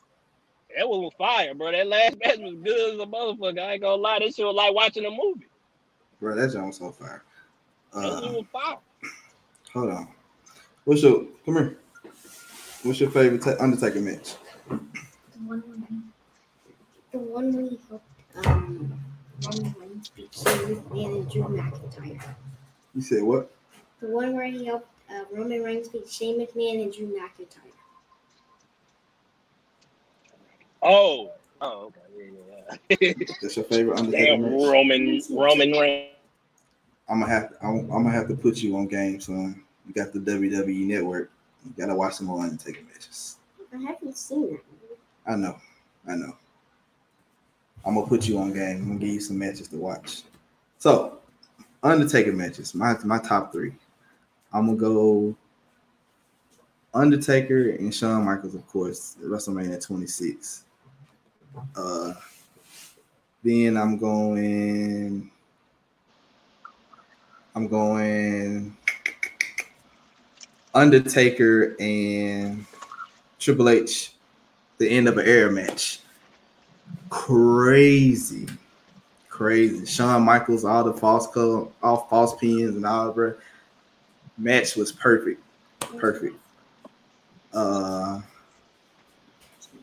that 0.75 0.87
one 0.89 0.99
was 1.01 1.13
fire, 1.17 1.55
bro. 1.55 1.71
That 1.71 1.87
last 1.87 2.17
match 2.25 2.39
was 2.39 2.55
good 2.61 2.95
as 2.95 2.99
a 2.99 3.05
motherfucker. 3.05 3.59
I 3.61 3.71
ain't 3.73 3.81
gonna 3.81 4.01
lie, 4.01 4.19
this 4.19 4.35
shit 4.35 4.45
was 4.45 4.53
like 4.53 4.73
watching 4.75 5.05
a 5.05 5.09
movie. 5.09 5.47
Bro, 6.19 6.35
that 6.35 6.51
joint 6.51 6.67
was 6.67 6.75
so 6.77 6.91
fire. 6.91 7.23
That 7.93 8.01
Uh, 8.03 8.19
was 8.33 8.45
fire. 8.51 8.77
hold 9.73 9.91
on. 9.91 10.09
What's 10.83 11.01
your 11.03 11.25
come 11.45 11.53
here? 11.55 11.77
What's 12.83 12.99
your 12.99 13.11
favorite 13.11 13.41
ta- 13.41 13.55
Undertaker 13.61 14.01
match? 14.01 14.35
The 14.67 15.39
one 15.47 15.61
where 15.61 15.77
he, 15.89 15.95
the 17.13 17.17
one 17.17 17.53
where 17.53 17.63
he 17.69 17.79
helped 17.87 18.05
um 18.45 18.99
Roman 19.45 19.75
Reigns 19.79 19.88
beat 20.43 20.51
Shane 20.51 20.75
McMahon 20.75 21.15
and 21.15 21.31
Drew 21.31 21.43
McIntyre. 21.43 22.35
You 22.95 23.01
said 23.01 23.23
what? 23.23 23.51
The 24.01 24.07
one 24.07 24.35
where 24.35 24.45
he 24.45 24.65
helped 24.65 24.87
uh, 25.09 25.23
Roman 25.31 25.63
Reigns 25.63 25.89
beat 25.89 26.09
Shane 26.09 26.39
McMahon 26.39 26.83
and 26.83 26.93
Drew 26.93 27.07
McIntyre. 27.07 27.71
Oh. 30.81 31.31
Oh, 31.61 31.87
okay. 31.87 31.99
Yeah, 32.17 32.97
yeah, 32.99 33.13
yeah. 33.17 33.33
That's 33.41 33.57
your 33.57 33.65
favorite 33.65 33.99
Undertaker 33.99 34.37
Damn, 34.37 34.41
match? 34.41 34.51
Roman 34.51 35.21
Roman 35.31 35.71
Reigns. 35.71 36.15
I'm 37.09 37.21
gonna 37.21 37.31
have 37.31 37.49
to, 37.49 37.65
I'm, 37.65 37.79
I'm 37.91 38.03
gonna 38.03 38.11
have 38.11 38.27
to 38.27 38.35
put 38.35 38.57
you 38.57 38.77
on 38.77 38.87
game, 38.87 39.19
son. 39.19 39.63
You 39.87 39.93
got 39.93 40.13
the 40.13 40.19
WWE 40.19 40.85
Network. 40.85 41.31
You 41.65 41.73
gotta 41.77 41.95
watch 41.95 42.13
some 42.15 42.27
more 42.27 42.41
Undertaker 42.41 42.81
matches. 42.83 43.37
I 43.73 43.77
haven't 43.81 44.15
seen 44.17 44.51
that. 44.51 44.61
I 45.25 45.35
know, 45.35 45.57
I 46.07 46.15
know. 46.15 46.35
I'm 47.85 47.95
gonna 47.95 48.07
put 48.07 48.27
you 48.27 48.37
on 48.37 48.53
game. 48.53 48.77
I'm 48.77 48.87
gonna 48.87 48.99
give 48.99 49.09
you 49.09 49.21
some 49.21 49.39
matches 49.39 49.67
to 49.69 49.77
watch. 49.77 50.21
So, 50.79 51.19
Undertaker 51.83 52.33
matches. 52.33 52.73
My 52.73 52.95
my 53.03 53.19
top 53.19 53.51
three. 53.51 53.73
I'm 54.51 54.65
gonna 54.65 54.77
go 54.77 55.35
Undertaker 56.93 57.71
and 57.71 57.93
Shawn 57.93 58.25
Michaels, 58.25 58.55
of 58.55 58.65
course, 58.67 59.15
WrestleMania 59.21 59.85
26. 59.85 60.63
Uh, 61.75 62.13
then 63.43 63.77
I'm 63.77 63.97
going. 63.97 65.29
I'm 67.55 67.67
going. 67.67 68.75
Undertaker 70.73 71.75
and 71.79 72.65
Triple 73.39 73.69
H, 73.69 74.13
the 74.77 74.89
end 74.89 75.07
of 75.07 75.17
an 75.17 75.25
era 75.25 75.51
match. 75.51 75.99
Crazy, 77.09 78.47
crazy. 79.39 79.85
Shawn 79.85 80.23
Michaels, 80.23 80.65
all 80.65 80.83
the 80.83 80.91
false 80.91 81.25
color, 81.27 81.65
all 81.81 82.05
false 82.09 82.35
pins 82.35 82.75
and 82.75 82.85
all, 82.85 83.13
bro. 83.13 83.33
Match 84.37 84.75
was 84.75 84.91
perfect, 84.91 85.41
perfect. 85.97 86.35
Uh, 87.53 88.19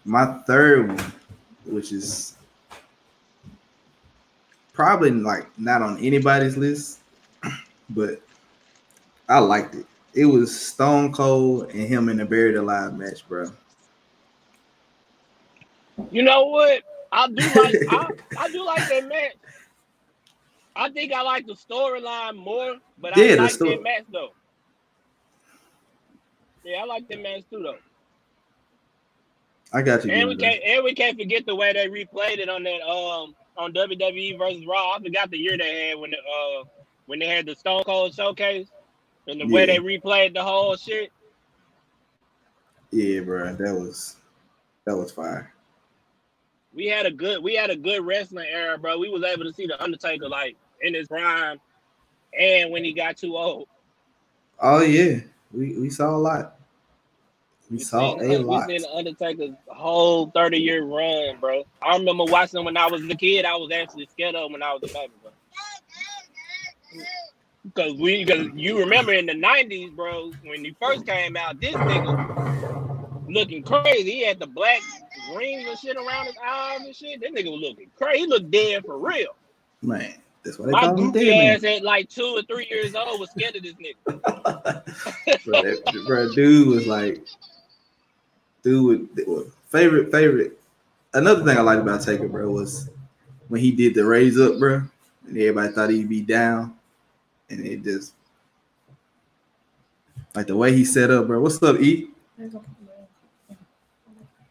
my 0.04 0.26
third 0.46 0.88
one, 0.88 1.12
which 1.64 1.90
is 1.90 2.36
probably 4.74 5.10
like 5.10 5.46
not 5.58 5.80
on 5.80 5.98
anybody's 6.04 6.58
list, 6.58 6.98
but 7.90 8.20
I 9.26 9.38
liked 9.38 9.74
it. 9.74 9.86
It 10.12 10.26
was 10.26 10.54
Stone 10.54 11.12
Cold 11.12 11.70
and 11.70 11.88
him 11.88 12.10
in 12.10 12.20
a 12.20 12.26
buried 12.26 12.56
alive 12.56 12.94
match, 12.98 13.26
bro. 13.26 13.50
You 16.10 16.24
know 16.24 16.44
what? 16.44 16.82
I 17.12 17.28
do 17.28 17.34
like 17.36 17.76
I, 17.90 18.10
I 18.38 18.48
do 18.50 18.64
like 18.64 18.88
that 18.88 19.08
match. 19.08 19.36
I 20.74 20.90
think 20.90 21.12
I 21.12 21.22
like 21.22 21.46
the 21.46 21.54
storyline 21.54 22.36
more, 22.36 22.76
but 22.98 23.16
Yeah, 23.16 23.34
I 23.34 23.36
like 23.36 23.58
that 23.58 23.82
match 23.82 24.04
though. 24.12 24.32
Yeah, 26.64 26.82
I 26.82 26.84
like 26.84 27.08
that 27.08 27.22
match 27.22 27.42
too 27.50 27.62
though. 27.62 27.78
I 29.72 29.82
got 29.82 30.04
you. 30.04 30.12
And 30.12 30.28
we 30.28 30.36
can't 30.36 30.62
and 30.64 30.84
we 30.84 30.94
can't 30.94 31.18
forget 31.18 31.46
the 31.46 31.54
way 31.54 31.72
they 31.72 31.86
replayed 31.88 32.38
it 32.38 32.48
on 32.48 32.62
that 32.64 32.82
um 32.82 33.34
on 33.56 33.72
WWE 33.72 34.38
versus 34.38 34.66
Raw. 34.66 34.96
I 34.96 35.02
forgot 35.02 35.30
the 35.30 35.38
year 35.38 35.56
they 35.56 35.88
had 35.88 35.98
when 35.98 36.10
the 36.10 36.18
uh 36.18 36.64
when 37.06 37.18
they 37.18 37.26
had 37.26 37.46
the 37.46 37.54
Stone 37.54 37.84
Cold 37.84 38.14
showcase 38.14 38.68
and 39.26 39.40
the 39.40 39.46
way 39.46 39.66
they 39.66 39.78
replayed 39.78 40.34
the 40.34 40.42
whole 40.42 40.76
shit. 40.76 41.10
Yeah, 42.90 43.20
bro, 43.20 43.54
that 43.54 43.74
was 43.74 44.16
that 44.84 44.96
was 44.96 45.10
fire. 45.10 45.52
We 46.76 46.86
had 46.86 47.06
a 47.06 47.10
good 47.10 47.42
we 47.42 47.54
had 47.54 47.70
a 47.70 47.76
good 47.76 48.04
wrestling 48.04 48.46
era, 48.52 48.76
bro. 48.76 48.98
We 48.98 49.08
was 49.08 49.24
able 49.24 49.44
to 49.44 49.52
see 49.52 49.66
the 49.66 49.82
Undertaker 49.82 50.28
like 50.28 50.56
in 50.82 50.92
his 50.92 51.08
prime 51.08 51.58
and 52.38 52.70
when 52.70 52.84
he 52.84 52.92
got 52.92 53.16
too 53.16 53.34
old. 53.36 53.66
Oh 54.60 54.82
yeah, 54.82 55.20
we 55.52 55.78
we 55.78 55.88
saw 55.88 56.10
a 56.14 56.18
lot. 56.18 56.56
We 57.70 57.78
We 57.78 57.82
saw 57.82 58.18
seen, 58.18 58.22
a 58.24 58.28
we 58.28 58.44
lot. 58.44 58.68
seen 58.68 58.82
the 58.82 58.90
Undertaker's 58.94 59.54
whole 59.68 60.30
30 60.30 60.58
year 60.58 60.84
run, 60.84 61.38
bro. 61.40 61.64
I 61.80 61.96
remember 61.96 62.24
watching 62.24 62.62
when 62.62 62.76
I 62.76 62.86
was 62.86 63.02
a 63.08 63.14
kid. 63.14 63.46
I 63.46 63.56
was 63.56 63.70
actually 63.72 64.06
scared 64.12 64.34
of 64.34 64.44
him 64.46 64.52
when 64.52 64.62
I 64.62 64.74
was 64.74 64.82
a 64.88 64.92
baby, 64.92 65.12
bro. 65.22 65.32
Because 67.64 67.94
we, 67.94 68.24
because 68.24 68.48
you 68.54 68.78
remember 68.78 69.12
in 69.14 69.26
the 69.26 69.32
90s, 69.32 69.96
bro, 69.96 70.30
when 70.44 70.64
he 70.64 70.76
first 70.80 71.04
came 71.06 71.36
out, 71.36 71.60
this 71.60 71.74
nigga 71.74 72.85
looking 73.28 73.62
crazy. 73.62 74.10
He 74.10 74.24
had 74.24 74.38
the 74.38 74.46
black 74.46 74.80
rings 75.34 75.68
and 75.68 75.78
shit 75.78 75.96
around 75.96 76.26
his 76.26 76.36
eyes 76.44 76.80
and 76.82 76.94
shit. 76.94 77.20
That 77.20 77.34
nigga 77.34 77.50
was 77.50 77.60
looking 77.60 77.90
crazy. 77.96 78.20
He 78.20 78.26
looked 78.26 78.50
dead 78.50 78.84
for 78.84 78.98
real. 78.98 79.36
Man, 79.82 80.14
that's 80.42 80.58
what 80.58 80.66
they 80.66 80.72
My 80.72 80.80
call 80.80 80.98
him 80.98 81.12
goofy 81.12 81.26
dead 81.26 81.56
ass 81.56 81.64
at 81.64 81.82
like 81.82 82.08
two 82.08 82.36
or 82.36 82.42
three 82.42 82.66
years 82.70 82.94
old 82.94 83.20
was 83.20 83.30
scared 83.30 83.56
of 83.56 83.62
this 83.62 83.74
nigga. 83.74 84.04
bro, 85.44 85.62
that, 85.62 86.04
bro, 86.06 86.32
dude 86.32 86.68
was 86.68 86.86
like, 86.86 87.24
dude, 88.62 89.08
would, 89.26 89.52
favorite 89.68 90.10
favorite. 90.10 90.58
Another 91.14 91.44
thing 91.44 91.56
I 91.56 91.62
liked 91.62 91.82
about 91.82 92.02
Taker, 92.02 92.28
bro, 92.28 92.50
was 92.50 92.90
when 93.48 93.60
he 93.60 93.70
did 93.70 93.94
the 93.94 94.04
raise 94.04 94.38
up, 94.38 94.58
bro, 94.58 94.82
and 95.26 95.38
everybody 95.38 95.72
thought 95.72 95.90
he'd 95.90 96.08
be 96.08 96.20
down, 96.20 96.76
and 97.48 97.64
it 97.64 97.82
just 97.82 98.14
like 100.34 100.46
the 100.46 100.56
way 100.56 100.74
he 100.74 100.84
set 100.84 101.10
up, 101.10 101.26
bro. 101.26 101.40
What's 101.40 101.62
up, 101.62 101.80
E? 101.80 102.10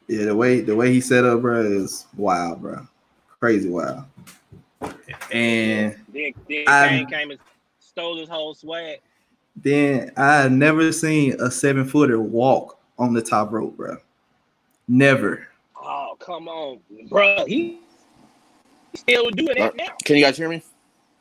Yeah, 0.08 0.26
the 0.26 0.36
way 0.36 0.62
the 0.62 0.76
way 0.76 0.94
he 0.94 1.02
set 1.02 1.26
up, 1.26 1.42
bro, 1.42 1.62
is 1.62 2.06
wild, 2.16 2.62
bro. 2.62 2.88
Crazy 3.40 3.70
wild. 3.70 4.04
And 5.32 5.96
Then, 6.14 6.34
then 6.48 6.64
I- 6.68 6.88
Kane 6.90 7.08
came 7.08 7.32
and 7.32 7.40
stole 7.80 8.18
his 8.18 8.30
whole 8.30 8.54
swag. 8.54 9.00
then 9.56 10.12
I 10.18 10.42
had 10.44 10.52
never 10.52 10.92
seen 10.92 11.36
a 11.40 11.50
seven 11.50 11.86
footer 11.86 12.20
walk 12.20 12.78
on 13.00 13.14
the 13.14 13.22
top 13.22 13.52
rope, 13.52 13.76
bro. 13.78 13.98
Never. 14.88 15.48
Oh, 15.82 16.16
come 16.20 16.48
on, 16.48 16.80
bro. 17.10 17.46
He 17.48 17.80
still 18.96 19.30
doing 19.32 19.56
that 19.58 19.74
uh, 19.74 19.76
now. 19.76 19.96
Can 20.04 20.18
you 20.18 20.24
guys 20.24 20.38
hear 20.38 20.50
me? 20.50 20.62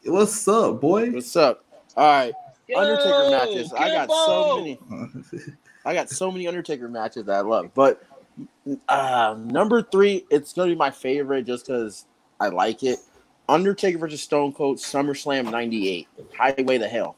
What's 0.05 0.47
up, 0.47 0.80
boy? 0.80 1.11
What's 1.11 1.35
up? 1.37 1.64
All 1.97 2.07
right, 2.07 2.35
Undertaker 2.76 3.30
matches. 3.30 3.72
I 3.72 3.89
got 3.91 4.11
so 4.11 4.57
many. 4.57 4.78
I 5.87 5.95
got 5.95 6.11
so 6.11 6.30
many 6.30 6.47
Undertaker 6.47 6.89
matches 6.89 7.24
that 7.26 7.37
I 7.37 7.41
love. 7.41 7.70
But 7.74 8.03
uh, 8.89 9.37
number 9.39 9.82
three, 9.82 10.24
it's 10.30 10.53
gonna 10.53 10.70
be 10.70 10.76
my 10.76 10.91
favorite 10.91 11.45
just 11.45 11.66
because 11.66 12.07
I 12.41 12.49
like 12.49 12.82
it. 12.82 12.99
Undertaker 13.49 13.99
versus 13.99 14.22
Stone 14.22 14.53
Cold 14.55 14.78
SummerSlam 14.78 15.51
'98. 15.51 16.09
Highway 16.37 16.78
to 16.78 16.89
Hell. 16.89 17.16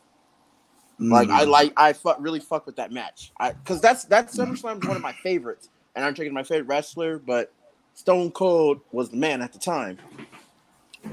Like 0.99 1.29
I 1.29 1.45
Mm. 1.45 1.49
like 1.51 1.73
I 1.77 1.93
fuck 1.93 2.17
really 2.21 2.41
fuck 2.41 2.67
with 2.67 2.77
that 2.77 2.91
match. 2.91 3.33
I 3.39 3.53
because 3.53 3.81
that's 3.81 4.05
that 4.07 4.29
SummerSlam 4.29 4.79
is 4.79 4.87
one 4.87 4.97
of 4.97 5.03
my 5.03 5.13
favorites, 5.13 5.69
and 5.95 6.05
Undertaker's 6.05 6.33
my 6.33 6.43
favorite 6.43 6.69
wrestler. 6.69 7.19
But 7.19 7.53
Stone 7.95 8.33
Cold 8.33 8.81
was 8.93 9.11
the 9.11 9.17
man 9.17 9.43
at 9.43 9.53
the 9.53 9.59
time. 9.59 9.99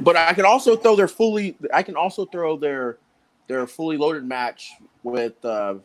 But 0.02 0.16
I 0.16 0.34
can 0.34 0.46
also 0.46 0.76
throw 0.76 0.96
their 0.96 1.08
fully. 1.08 1.58
I 1.74 1.84
can 1.84 1.96
also 1.96 2.26
throw 2.26 2.58
their 2.58 2.98
their 3.48 3.68
fully 3.68 3.98
loaded 3.98 4.24
match 4.24 4.72
with 5.04 5.44
uh, 5.46 5.76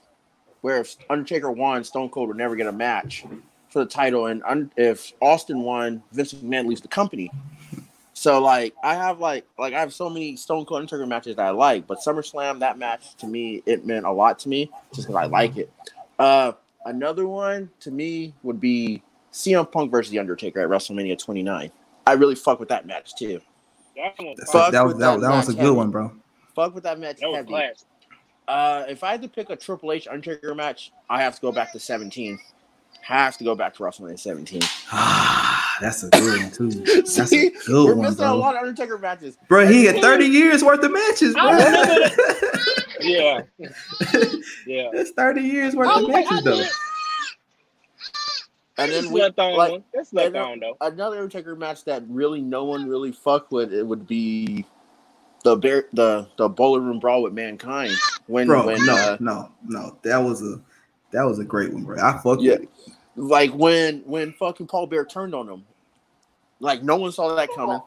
where 0.61 0.79
if 0.81 0.97
Undertaker 1.11 1.51
won, 1.51 1.85
Stone 1.85 2.11
Cold 2.11 2.29
would 2.29 2.37
never 2.37 2.57
get 2.57 2.67
a 2.67 2.73
match 2.73 3.25
for 3.69 3.81
the 3.81 3.87
title, 3.87 4.27
and 4.27 4.43
un- 4.45 4.73
if 4.77 5.13
Austin 5.21 5.63
won, 5.63 6.03
Vince 6.13 6.35
McMahon 6.35 6.67
leaves 6.67 6.81
the 6.81 6.89
company. 6.89 7.31
So 8.15 8.41
like 8.41 8.75
I 8.83 8.95
have 8.95 9.21
like 9.21 9.47
like 9.59 9.75
I 9.75 9.81
have 9.81 9.95
so 9.95 10.11
many 10.11 10.35
Stone 10.35 10.65
Cold 10.65 10.81
Undertaker 10.81 11.07
matches 11.07 11.37
that 11.37 11.47
I 11.47 11.51
like, 11.51 11.87
but 11.87 11.99
SummerSlam 11.99 12.59
that 12.59 12.77
match 12.77 13.15
to 13.17 13.29
me 13.29 13.63
it 13.65 13.87
meant 13.87 14.07
a 14.07 14.11
lot 14.11 14.41
to 14.41 14.49
me 14.49 14.71
just 14.93 15.07
because 15.07 15.15
I 15.15 15.27
like 15.27 15.57
it. 15.57 15.71
Uh, 16.19 16.53
another 16.85 17.29
one 17.29 17.71
to 17.79 17.93
me 17.93 18.35
would 18.43 18.61
be 18.61 19.03
CM 19.33 19.71
Punk 19.71 19.93
versus 19.93 20.11
the 20.11 20.19
Undertaker 20.19 20.61
at 20.61 20.69
WrestleMania 20.69 21.17
29. 21.17 21.71
I 22.09 22.13
really 22.15 22.35
fuck 22.35 22.59
with 22.59 22.71
that 22.71 22.87
match 22.87 23.15
too. 23.15 23.41
That 23.95 24.15
one, 24.19 24.35
Fuck 24.51 24.73
that 24.73 24.85
was 24.85 24.95
that, 24.95 25.21
that 25.21 25.21
that 25.21 25.37
was 25.37 25.49
a 25.49 25.53
good 25.53 25.61
heavy. 25.61 25.71
one, 25.71 25.91
bro. 25.93 26.13
Fuck 26.57 26.75
with 26.75 26.85
that 26.85 26.99
match 26.99 27.21
that 27.21 27.29
was 27.29 27.37
heavy. 27.37 27.73
Uh, 28.49 28.85
if 28.89 29.05
I 29.05 29.13
had 29.13 29.23
to 29.23 29.29
pick 29.29 29.51
a 29.51 29.57
Triple 29.57 29.93
H 29.93 30.09
Undertaker 30.09 30.55
match, 30.55 30.91
I 31.09 31.23
have 31.23 31.35
to 31.37 31.41
go 31.41 31.53
back 31.53 31.71
to 31.73 31.79
17. 31.79 32.39
Have 33.09 33.39
to 33.39 33.45
go 33.45 33.55
back 33.55 33.73
to 33.75 33.83
WrestleMania 33.83 34.19
17. 34.19 34.61
Ah, 34.93 35.77
that's 35.81 36.03
a 36.03 36.11
good 36.11 36.43
one 36.43 36.51
too. 36.51 36.69
That's 36.85 37.17
a 37.19 37.27
See, 37.27 37.49
good 37.67 37.87
we're 37.87 37.95
one, 37.95 38.05
missing 38.11 38.25
a 38.27 38.35
lot 38.35 38.55
of 38.55 38.61
Undertaker 38.61 38.99
matches. 38.99 39.39
Bro, 39.49 39.67
he 39.69 39.87
had 39.87 40.03
30 40.03 40.27
years 40.27 40.63
worth 40.63 40.85
of 40.85 40.93
matches, 40.93 41.33
bro. 41.33 41.59
Yeah, 43.01 43.43
yeah. 44.67 44.91
That's 44.93 45.13
30 45.13 45.41
years 45.41 45.75
worth 45.75 45.89
I 45.89 46.01
of 46.03 46.09
matches, 46.09 46.29
I 46.33 46.41
though. 46.43 46.65
And 48.77 48.93
They 48.93 49.01
then 49.01 49.11
we 49.13 49.21
slept 49.21 49.39
on 49.39 49.57
like 49.57 49.71
one. 49.73 49.85
They 49.95 50.05
slept 50.05 50.27
and 50.27 50.35
then- 50.35 50.43
on 50.43 50.61
though. 50.61 50.77
another 50.83 51.17
Undertaker 51.17 51.57
match 51.57 51.85
that 51.85 52.03
really 52.09 52.43
no 52.43 52.65
one 52.65 52.87
really 52.89 53.13
fucked 53.13 53.53
with. 53.53 53.73
It 53.73 53.87
would 53.87 54.07
be 54.07 54.67
the 55.45 55.57
bear, 55.57 55.85
the 55.95 56.29
the 56.37 56.49
boiler 56.49 56.81
room 56.81 56.99
brawl 56.99 57.23
with 57.23 57.33
mankind. 57.33 57.93
When 58.27 58.49
Bro, 58.49 58.67
when 58.67 58.85
no, 58.85 58.95
uh, 58.97 59.17
no, 59.21 59.51
no. 59.67 59.97
That 60.03 60.19
was 60.19 60.43
a 60.43 60.61
that 61.13 61.23
was 61.23 61.39
a 61.39 61.45
great 61.45 61.73
one, 61.73 61.85
bro. 61.85 61.97
I 62.03 62.19
fuck 62.23 62.41
Yeah. 62.41 62.53
with 62.55 62.63
it. 62.65 62.69
Like 63.19 63.51
when 63.53 64.01
when 64.07 64.33
fucking 64.35 64.67
Paul 64.67 64.87
Bear 64.87 65.05
turned 65.05 65.35
on 65.35 65.49
him. 65.49 65.65
Like 66.61 66.83
no 66.83 66.97
one 66.97 67.13
saw 67.13 67.35
that 67.35 67.49
coming. 67.55 67.81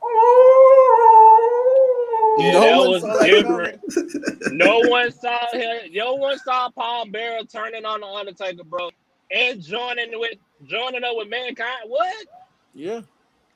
Yeah, 2.37 2.53
no 2.53 2.59
that 2.61 2.77
one 2.77 2.89
was 2.91 3.01
saw 3.01 3.17
that 3.17 3.27
different. 3.27 4.53
No 4.53 4.79
one 4.89 5.11
saw 5.11 5.47
him. 5.51 5.91
No 5.93 6.13
one 6.15 6.37
saw 6.39 6.69
Paul 6.69 7.07
Bearer 7.09 7.43
turning 7.43 7.85
on 7.85 7.99
the 8.01 8.07
Undertaker, 8.07 8.63
bro, 8.63 8.89
and 9.31 9.61
joining 9.61 10.17
with 10.19 10.35
joining 10.65 11.03
up 11.03 11.15
with 11.15 11.29
mankind. 11.29 11.83
What? 11.87 12.25
Yeah, 12.73 13.01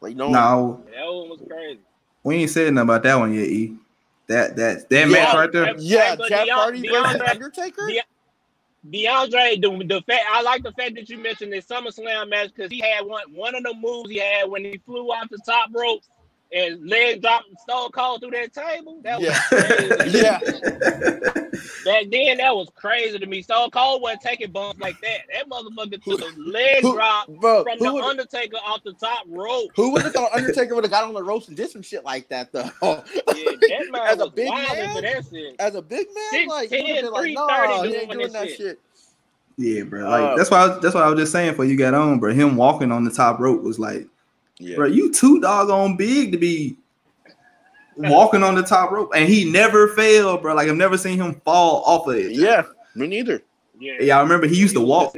like 0.01 0.15
no. 0.15 0.25
one- 0.25 0.33
No, 0.33 0.83
That 0.93 1.05
one 1.05 1.29
was 1.29 1.41
crazy. 1.47 1.79
we 2.23 2.35
ain't 2.35 2.51
said 2.51 2.73
nothing 2.73 2.89
about 2.89 3.03
that 3.03 3.15
one 3.15 3.33
yet, 3.33 3.47
E. 3.47 3.75
That 4.27 4.55
that 4.57 4.89
that 4.89 4.99
Yeah. 4.99 5.05
match 5.05 5.33
right 5.35 5.51
there. 5.51 5.75
Yeah, 5.77 6.15
Hey, 6.17 6.27
Jeff 6.29 6.49
Hardy 6.49 6.87
versus 6.89 7.21
Undertaker. 7.29 7.87
De- 7.87 8.01
DeAndre, 8.91 9.61
the, 9.61 9.85
the 9.87 10.01
fact 10.03 10.25
I 10.31 10.41
like 10.43 10.63
the 10.63 10.73
fact 10.73 10.95
that 10.95 11.09
you 11.09 11.17
mentioned 11.19 11.53
this 11.53 11.67
SummerSlam 11.67 12.29
match 12.29 12.51
because 12.55 12.71
he 12.71 12.81
had 12.81 13.05
one 13.05 13.23
one 13.33 13.55
of 13.55 13.63
the 13.63 13.73
moves 13.75 14.09
he 14.11 14.19
had 14.19 14.49
when 14.49 14.65
he 14.65 14.79
flew 14.85 15.07
off 15.11 15.29
the 15.29 15.39
top 15.45 15.69
rope 15.73 16.01
and 16.53 16.87
leg 16.87 17.21
dropped 17.21 17.45
Stone 17.61 17.91
Cold 17.91 18.21
through 18.21 18.31
that 18.31 18.53
table. 18.53 18.99
That 19.03 19.19
was 19.19 19.27
Yeah. 19.27 19.41
crazy. 19.49 20.19
Yeah. 20.23 20.39
Back 21.85 22.05
then, 22.11 22.37
that 22.37 22.55
was 22.55 22.69
crazy 22.75 23.17
to 23.19 23.25
me. 23.25 23.41
Stone 23.41 23.69
Cold 23.71 24.01
wasn't 24.01 24.21
taking 24.21 24.51
bumps 24.51 24.79
like 24.79 24.99
that. 25.01 25.19
That 25.33 25.47
motherfucker 25.49 26.01
took 26.03 26.21
a 26.21 26.39
leg 26.39 26.81
Who- 26.81 26.93
drop 26.95 27.27
Bro, 27.27 27.63
from 27.63 27.79
the 27.79 27.93
Undertaker 28.03 28.57
off 28.57 28.83
the 28.83 28.93
top 28.93 29.23
rope. 29.27 29.69
who 29.75 29.91
would 29.91 30.01
have 30.03 30.13
thought 30.13 30.31
Undertaker 30.33 30.75
would 30.75 30.83
have 30.83 30.91
got 30.91 31.03
on 31.05 31.13
the 31.13 31.23
ropes 31.23 31.47
and 31.47 31.55
did 31.55 31.69
some 31.69 31.81
shit 31.81 32.03
like 32.03 32.27
that 32.29 32.51
though? 32.51 32.63
Yeah, 32.81 33.51
that 33.51 33.87
man 33.91 34.01
As 34.07 34.19
a 34.19 34.29
big 34.29 34.49
man? 34.49 34.95
for 34.95 35.01
that 35.01 35.23
shit. 35.31 35.55
As 35.59 35.75
a 35.75 35.81
big 35.81 36.07
man, 36.13 36.23
Six, 36.31 36.47
like, 36.49 36.69
ten, 36.69 36.85
been 36.85 37.11
like, 37.11 37.23
330 37.23 37.33
no, 37.35 37.83
he 37.83 37.95
ain't 37.95 38.11
doing 38.11 38.31
that 38.33 38.47
shit. 38.49 38.57
shit. 38.57 38.79
Yeah, 39.57 39.83
bro. 39.83 40.09
Like 40.09 40.21
Uh, 40.23 40.35
that's 40.35 40.51
why 40.51 40.63
I 40.63 40.67
that's 40.79 40.93
what 40.95 41.03
I 41.03 41.09
was 41.09 41.19
just 41.19 41.31
saying 41.31 41.55
for 41.55 41.63
you 41.65 41.77
got 41.77 41.93
on, 41.93 42.19
bro. 42.19 42.33
Him 42.33 42.55
walking 42.57 42.91
on 42.91 43.03
the 43.03 43.11
top 43.11 43.39
rope 43.39 43.61
was 43.61 43.79
like, 43.79 44.07
Yeah. 44.59 44.75
bro, 44.77 44.87
you 44.87 45.11
too 45.11 45.39
doggone 45.41 45.97
big 45.97 46.31
to 46.31 46.37
be 46.37 46.77
walking 47.97 48.43
on 48.43 48.55
the 48.55 48.63
top 48.63 48.91
rope, 48.91 49.11
and 49.15 49.27
he 49.27 49.49
never 49.49 49.89
failed, 49.89 50.41
bro. 50.41 50.53
Like 50.55 50.69
I've 50.69 50.75
never 50.75 50.97
seen 50.97 51.19
him 51.19 51.41
fall 51.45 51.83
off 51.85 52.07
of 52.07 52.15
it. 52.15 52.31
Yeah, 52.31 52.63
me 52.95 53.07
neither. 53.07 53.41
Yeah. 53.79 53.93
Yeah, 53.99 54.17
I 54.17 54.21
remember 54.21 54.47
he 54.47 54.55
used 54.57 54.75
to 54.75 54.81
walk 54.81 55.15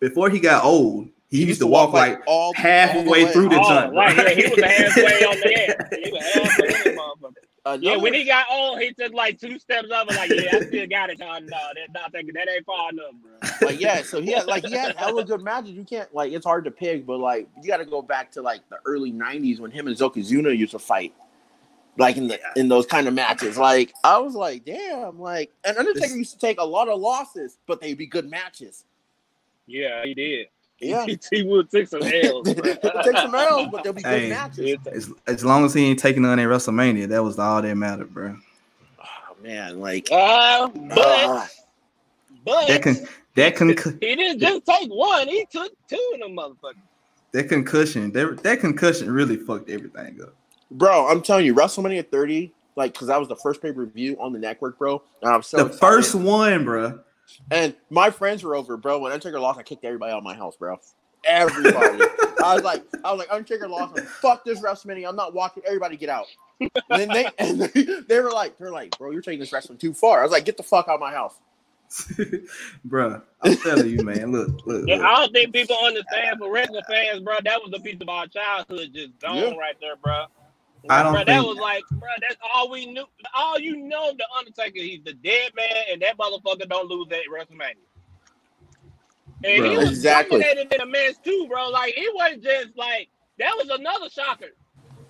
before 0.00 0.28
he 0.30 0.38
got 0.40 0.64
old. 0.64 1.08
He, 1.30 1.44
used 1.44 1.60
to 1.60 1.66
walk 1.66 1.92
like 1.92 2.20
all 2.26 2.52
halfway 2.54 3.24
all 3.24 3.32
through 3.32 3.50
the 3.50 3.60
Oh, 3.60 3.68
jump. 3.68 3.94
right, 3.94 4.16
yeah, 4.16 4.30
he 4.30 4.48
was 4.48 4.58
halfway 4.64 5.24
on 5.24 5.36
the 5.40 5.68
end. 5.68 6.04
He 6.04 6.10
was 6.10 6.24
halfway 6.34 6.66
in 6.66 6.96
the 6.96 7.00
motherfucker. 7.00 7.34
Another, 7.66 7.82
Yeah, 7.82 7.96
when 7.96 8.14
he 8.14 8.24
got 8.24 8.46
old, 8.50 8.80
he 8.80 8.92
took 8.94 9.12
like 9.12 9.38
two 9.38 9.58
steps 9.58 9.90
up 9.90 10.08
and 10.08 10.16
like, 10.16 10.30
yeah, 10.30 10.56
I 10.56 10.60
still 10.66 10.86
got 10.86 11.10
it. 11.10 11.18
No, 11.18 11.38
no, 11.38 11.40
that, 11.48 11.92
not 11.92 12.10
that, 12.12 12.24
that 12.32 12.48
ain't 12.50 12.64
far 12.64 12.90
enough, 12.90 13.12
bro. 13.22 13.68
like 13.68 13.78
yeah, 13.80 14.00
so 14.02 14.20
he 14.22 14.32
had 14.32 14.46
like 14.46 14.64
he 14.64 14.72
had 14.74 14.96
hella 14.96 15.24
good 15.24 15.42
matches. 15.42 15.72
You 15.72 15.84
can't 15.84 16.12
like 16.14 16.32
it's 16.32 16.46
hard 16.46 16.64
to 16.64 16.70
pick, 16.70 17.04
but 17.04 17.18
like 17.18 17.48
you 17.60 17.68
got 17.68 17.76
to 17.78 17.84
go 17.84 18.00
back 18.00 18.32
to 18.32 18.42
like 18.42 18.60
the 18.70 18.78
early 18.86 19.12
'90s 19.12 19.60
when 19.60 19.70
him 19.70 19.86
and 19.88 19.96
Yokozuna 19.96 20.56
used 20.56 20.72
to 20.72 20.78
fight, 20.78 21.12
like 21.98 22.16
in 22.16 22.28
the 22.28 22.40
in 22.56 22.68
those 22.68 22.86
kind 22.86 23.06
of 23.06 23.12
matches. 23.12 23.58
Like 23.58 23.92
I 24.04 24.16
was 24.18 24.34
like, 24.34 24.64
damn, 24.64 25.20
like 25.20 25.50
and 25.64 25.76
Undertaker 25.76 26.08
This- 26.08 26.16
used 26.16 26.32
to 26.32 26.38
take 26.38 26.58
a 26.60 26.64
lot 26.64 26.88
of 26.88 26.98
losses, 26.98 27.58
but 27.66 27.80
they'd 27.82 27.98
be 27.98 28.06
good 28.06 28.28
matches. 28.30 28.84
Yeah, 29.66 30.02
he 30.04 30.14
did. 30.14 30.46
Yeah, 30.80 31.06
He, 31.06 31.18
he 31.30 31.42
would 31.42 31.70
take 31.70 31.88
some 31.88 32.02
L's. 32.02 32.46
Take 33.04 33.18
some 33.18 33.34
L's, 33.34 33.68
but 33.70 33.82
they'll 33.82 33.92
be 33.92 34.02
good 34.02 34.10
Hey. 34.10 34.28
matches. 34.30 34.78
As, 34.92 35.10
as 35.26 35.44
long 35.44 35.64
as 35.64 35.74
he 35.74 35.86
ain't 35.86 35.98
taking 35.98 36.22
none 36.22 36.38
in 36.38 36.48
WrestleMania, 36.48 37.08
that 37.08 37.22
was 37.22 37.38
all 37.38 37.62
that 37.62 37.74
mattered, 37.76 38.12
bro. 38.14 38.36
Oh 39.00 39.36
man, 39.42 39.80
like 39.80 40.08
Uh, 40.10 40.68
but, 40.68 40.96
ah, 40.98 41.48
but 42.44 42.66
That 42.68 42.82
can 42.82 43.08
that 43.36 43.56
con 43.56 43.68
he 44.00 44.16
didn't 44.16 44.40
just 44.40 44.66
take 44.66 44.88
one. 44.90 45.28
He 45.28 45.46
took 45.50 45.72
two 45.88 46.10
of 46.14 46.20
them 46.20 46.36
motherfuckers. 46.36 46.76
that 47.32 47.48
concussion 47.48 48.12
that, 48.12 48.42
that 48.42 48.60
concussion 48.60 49.10
really 49.10 49.36
fucked 49.36 49.70
everything 49.70 50.18
up. 50.22 50.34
bro, 50.70 51.08
I'm 51.08 51.22
telling 51.22 51.46
you, 51.46 51.54
WrestleMania 51.54 52.10
30, 52.10 52.52
like 52.76 52.92
because 52.92 53.08
that 53.08 53.18
was 53.18 53.28
the 53.28 53.36
first 53.36 53.62
pay 53.62 53.72
per 53.72 53.86
view 53.86 54.16
on 54.20 54.32
the 54.32 54.38
network, 54.38 54.78
bro. 54.78 55.02
And 55.22 55.32
I'm 55.32 55.42
so 55.42 55.58
the 55.58 55.66
excited. 55.66 55.78
first 55.78 56.14
one, 56.14 56.64
bro. 56.64 57.00
And 57.50 57.74
my 57.90 58.10
friends 58.10 58.42
were 58.42 58.54
over, 58.54 58.76
bro. 58.76 58.98
When 59.00 59.12
Undertaker 59.12 59.40
lost, 59.40 59.58
I 59.58 59.62
kicked 59.62 59.84
everybody 59.84 60.12
out 60.12 60.18
of 60.18 60.24
my 60.24 60.34
house, 60.34 60.56
bro. 60.56 60.78
Everybody. 61.24 62.02
I 62.44 62.54
was 62.54 62.62
like, 62.62 62.82
I 63.04 63.12
was 63.12 63.18
like, 63.18 63.28
Undertaker 63.30 63.68
lost. 63.68 63.98
I'm, 63.98 64.04
Fuck 64.06 64.44
this 64.44 64.60
WrestleMania. 64.60 65.08
I'm 65.08 65.16
not 65.16 65.34
watching. 65.34 65.62
Everybody 65.66 65.96
get 65.96 66.08
out. 66.08 66.26
And 66.60 66.70
then 66.90 67.08
they 67.08 67.26
and 67.38 67.60
they, 67.60 67.86
they 68.08 68.20
were 68.20 68.30
like, 68.32 68.58
they're 68.58 68.70
like, 68.70 68.96
bro, 68.98 69.10
you're 69.10 69.22
taking 69.22 69.40
this 69.40 69.52
wrestling 69.52 69.78
too 69.78 69.92
far. 69.94 70.20
I 70.20 70.22
was 70.22 70.32
like, 70.32 70.44
get 70.44 70.56
the 70.56 70.62
fuck 70.62 70.88
out 70.88 70.94
of 70.94 71.00
my 71.00 71.12
house. 71.12 71.34
Bruh, 72.88 73.20
I'm 73.42 73.56
telling 73.56 73.88
you, 73.88 74.04
man. 74.04 74.30
Look, 74.32 74.64
look, 74.66 74.84
Yeah, 74.86 74.96
look. 74.96 75.04
I 75.06 75.14
don't 75.16 75.32
think 75.32 75.52
people 75.52 75.76
understand 75.84 76.38
for 76.38 76.52
wrestling 76.52 76.82
fans, 76.88 77.20
bro. 77.20 77.34
That 77.44 77.60
was 77.62 77.72
a 77.74 77.80
piece 77.80 78.00
of 78.00 78.08
our 78.08 78.26
childhood 78.28 78.90
just 78.94 79.18
gone 79.20 79.36
Yeah. 79.36 79.54
right 79.56 79.74
there, 79.80 79.96
bro. 79.96 80.26
I 80.88 81.02
don't 81.02 81.12
bro, 81.12 81.24
that 81.26 81.42
was 81.44 81.58
like, 81.58 81.86
bro, 82.00 82.10
that's 82.22 82.36
all 82.54 82.70
we 82.70 82.86
knew. 82.86 83.04
All 83.36 83.58
you 83.58 83.76
know, 83.76 84.12
the 84.16 84.26
Undertaker, 84.38 84.80
he's 84.80 85.04
the 85.04 85.14
dead 85.14 85.52
man, 85.56 85.68
and 85.92 86.02
that 86.02 86.18
motherfucker 86.18 86.68
don't 86.68 86.88
lose 86.88 87.08
at 87.12 87.20
WrestleMania. 87.32 87.76
And 89.44 89.64
he 89.66 89.76
Bro. 89.76 89.78
was 89.78 89.92
Exactly. 89.92 90.46
dominated 90.50 90.72
in 90.74 90.80
a 90.82 90.86
mess 90.86 91.18
too, 91.24 91.46
bro. 91.50 91.70
Like 91.70 91.94
it 91.96 92.14
wasn't 92.14 92.44
just 92.44 92.76
like 92.76 93.08
that 93.38 93.54
was 93.56 93.70
another 93.70 94.10
shocker. 94.10 94.52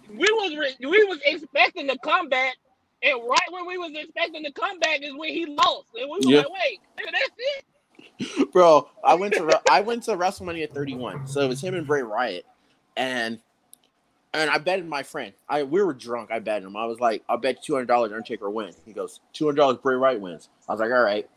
We 0.09 0.19
was 0.33 0.57
re- 0.57 0.89
we 0.89 1.05
was 1.05 1.21
expecting 1.25 1.89
the 1.89 1.99
comeback, 2.05 2.57
and 3.03 3.19
right 3.29 3.49
when 3.53 3.67
we 3.67 3.79
was 3.79 3.93
expecting 3.95 4.43
the 4.45 4.53
comeback 4.53 5.03
is 5.03 5.15
when 5.17 5.31
he 5.31 5.47
lost, 5.47 5.89
and 5.95 6.11
we 6.11 6.21
were 6.25 6.33
Yeah. 6.33 6.37
like, 6.37 6.51
wait, 6.51 6.81
nigga, 6.99 7.13
that's 7.13 7.33
it. 7.39 7.65
Bro, 8.53 8.89
I 9.05 9.15
went 9.15 9.37
to 9.37 9.61
I 9.69 9.83
went 9.83 10.05
to 10.05 10.13
WrestleMania 10.13 10.73
31. 10.73 11.27
So 11.27 11.43
it 11.43 11.49
was 11.49 11.63
him 11.63 11.75
and 11.75 11.87
Bray 11.87 12.03
Wyatt. 12.03 12.47
And 12.97 13.41
and 14.33 14.51
I 14.51 14.59
betted 14.59 14.87
my 14.87 15.03
friend. 15.03 15.33
I 15.49 15.63
we 15.63 15.83
were 15.83 15.95
drunk. 15.95 16.31
I 16.31 16.39
bet 16.39 16.63
him. 16.63 16.77
I 16.77 16.87
was 16.87 17.01
like, 17.01 17.23
I'll 17.29 17.37
bet 17.39 17.63
two 17.63 17.75
hundred 17.75 17.87
dollars 17.87 18.13
Undertaker 18.13 18.51
wins. 18.51 18.77
He 18.85 18.93
goes, 18.93 19.21
two 19.33 19.45
hundred 19.47 19.57
dollars 19.57 19.79
Bray 19.79 19.97
Wyatt 19.97 20.21
wins. 20.21 20.49
I 20.69 20.73
was 20.73 20.81
like, 20.81 20.91
all 20.91 21.03
right. 21.03 21.29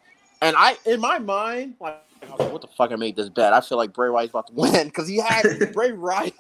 And 0.42 0.56
I 0.58 0.76
in 0.86 1.00
my 1.00 1.20
mind, 1.20 1.76
like, 1.80 2.04
I 2.22 2.30
was 2.32 2.40
like, 2.40 2.52
what 2.52 2.62
the 2.62 2.68
fuck? 2.68 2.92
I 2.92 2.96
made 2.96 3.16
this 3.16 3.30
bet. 3.30 3.54
I 3.54 3.62
feel 3.62 3.78
like 3.78 3.94
Bray 3.94 4.10
Wyatt's 4.10 4.32
about 4.32 4.48
to 4.48 4.54
win 4.56 4.88
because 4.88 5.08
he 5.08 5.18
had 5.18 5.44
Bray 5.74 5.92
Wyatt 5.94 6.34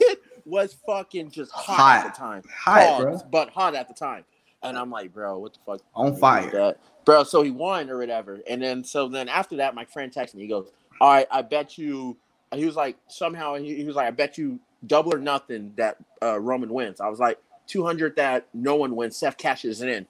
was 0.46 0.76
fucking 0.86 1.32
just 1.32 1.52
hot, 1.52 1.78
Hot. 1.78 2.06
at 2.06 2.14
the 2.14 2.20
time. 2.20 2.44
Hot. 2.54 3.32
But 3.32 3.50
hot 3.50 3.76
at 3.76 3.88
the 3.88 3.94
time. 3.94 4.26
And 4.62 4.78
I'm 4.78 4.90
like, 4.90 5.14
bro, 5.14 5.40
what 5.40 5.54
the 5.54 5.60
fuck? 5.66 5.82
On 5.94 6.16
fire. 6.16 6.50
That. 6.52 6.78
Bro, 7.06 7.26
so 7.26 7.42
he 7.42 7.52
won 7.52 7.90
or 7.90 7.98
whatever. 7.98 8.40
And 8.50 8.62
then 8.62 8.84
so 8.84 9.10
then 9.10 9.28
after 9.28 9.58
that, 9.58 9.76
my 9.76 9.86
friend 9.86 10.12
texted 10.12 10.36
me. 10.36 10.44
He 10.44 10.48
goes, 10.48 10.72
All 11.02 11.10
right, 11.12 11.28
I 11.32 11.42
bet 11.42 11.78
you 11.78 12.18
he 12.54 12.66
was 12.66 12.76
like 12.76 12.96
somehow 13.08 13.56
he, 13.56 13.76
he 13.76 13.84
was 13.84 13.96
like, 13.96 14.08
I 14.08 14.12
bet 14.12 14.38
you 14.38 14.60
double 14.86 15.14
or 15.14 15.20
nothing 15.20 15.74
that 15.76 15.98
uh, 16.22 16.40
Roman 16.40 16.74
wins. 16.74 17.02
I 17.02 17.10
was 17.10 17.20
like, 17.20 17.40
two 17.68 17.84
hundred 17.86 18.16
that 18.18 18.48
no 18.54 18.76
one 18.76 18.96
wins, 18.96 19.18
Seth 19.18 19.38
cashes 19.38 19.82
it 19.82 19.90
in. 19.90 20.08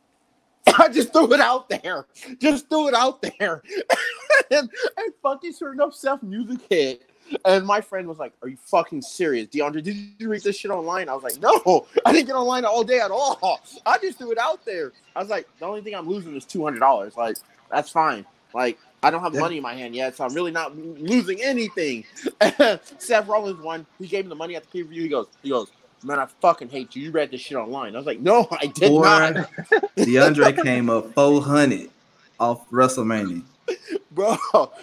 I 0.80 0.90
just 0.90 1.12
threw 1.12 1.32
it 1.34 1.40
out 1.40 1.70
there. 1.70 2.06
Just 2.40 2.70
threw 2.70 2.88
it 2.88 2.94
out 2.94 3.22
there. 3.22 3.62
and, 4.52 4.70
and 4.98 5.14
fucking 5.22 5.54
sure 5.54 5.74
enough, 5.74 5.94
Seth 5.94 6.24
music 6.24 6.60
hit. 6.70 7.10
And 7.46 7.66
my 7.66 7.82
friend 7.82 8.08
was 8.08 8.18
like, 8.18 8.34
Are 8.42 8.48
you 8.48 8.58
fucking 8.58 9.02
serious? 9.02 9.48
DeAndre, 9.48 9.84
did 9.84 9.98
you 10.18 10.30
read 10.30 10.44
this 10.44 10.58
shit 10.58 10.72
online? 10.72 11.10
I 11.10 11.14
was 11.16 11.24
like, 11.24 11.40
No, 11.42 11.88
I 12.06 12.12
didn't 12.12 12.28
get 12.28 12.36
online 12.36 12.66
all 12.66 12.84
day 12.84 13.00
at 13.00 13.12
all. 13.12 13.62
I 13.86 13.98
just 13.98 14.18
threw 14.18 14.32
it 14.32 14.38
out 14.38 14.66
there. 14.66 14.92
I 15.16 15.20
was 15.20 15.30
like, 15.30 15.48
The 15.60 15.66
only 15.66 15.82
thing 15.82 15.96
I'm 15.96 16.08
losing 16.08 16.36
is 16.36 16.46
$200. 16.46 17.16
Like, 17.18 17.38
that's 17.72 17.90
fine. 17.90 18.26
Like, 18.54 18.78
I 19.04 19.12
don't 19.12 19.22
have 19.22 19.34
Yeah. 19.34 19.42
money 19.42 19.58
in 19.58 19.64
my 19.64 19.74
hand 19.74 19.96
yet, 19.96 20.16
so 20.16 20.26
I'm 20.26 20.34
really 20.34 20.52
not 20.52 20.76
losing 20.78 21.42
anything. 21.42 22.06
Seth 22.98 23.28
Rollins 23.28 23.62
won. 23.62 23.86
He 24.00 24.08
gave 24.08 24.26
me 24.26 24.30
the 24.30 24.36
money 24.36 24.56
at 24.56 24.64
the 24.64 24.70
pay 24.70 24.84
per 24.84 24.90
view. 24.90 25.04
He 25.04 25.10
goes, 25.10 25.28
he 25.42 25.50
goes, 25.50 25.70
man, 26.04 26.20
I 26.20 26.28
fucking 26.42 26.70
hate 26.70 26.96
you. 26.96 27.04
You 27.04 27.12
read 27.12 27.32
this 27.32 27.42
shit 27.42 27.58
online. 27.58 27.96
I 27.96 27.98
was 27.98 28.06
like, 28.08 28.20
no, 28.20 28.48
I 28.52 28.68
did 28.68 28.90
Boy, 28.90 29.04
not, 29.04 29.34
DeAndre 29.98 30.62
came 30.64 30.90
up 30.90 31.14
400 31.14 31.90
off 32.40 32.70
WrestleMania. 32.70 33.44
bro. 34.12 34.38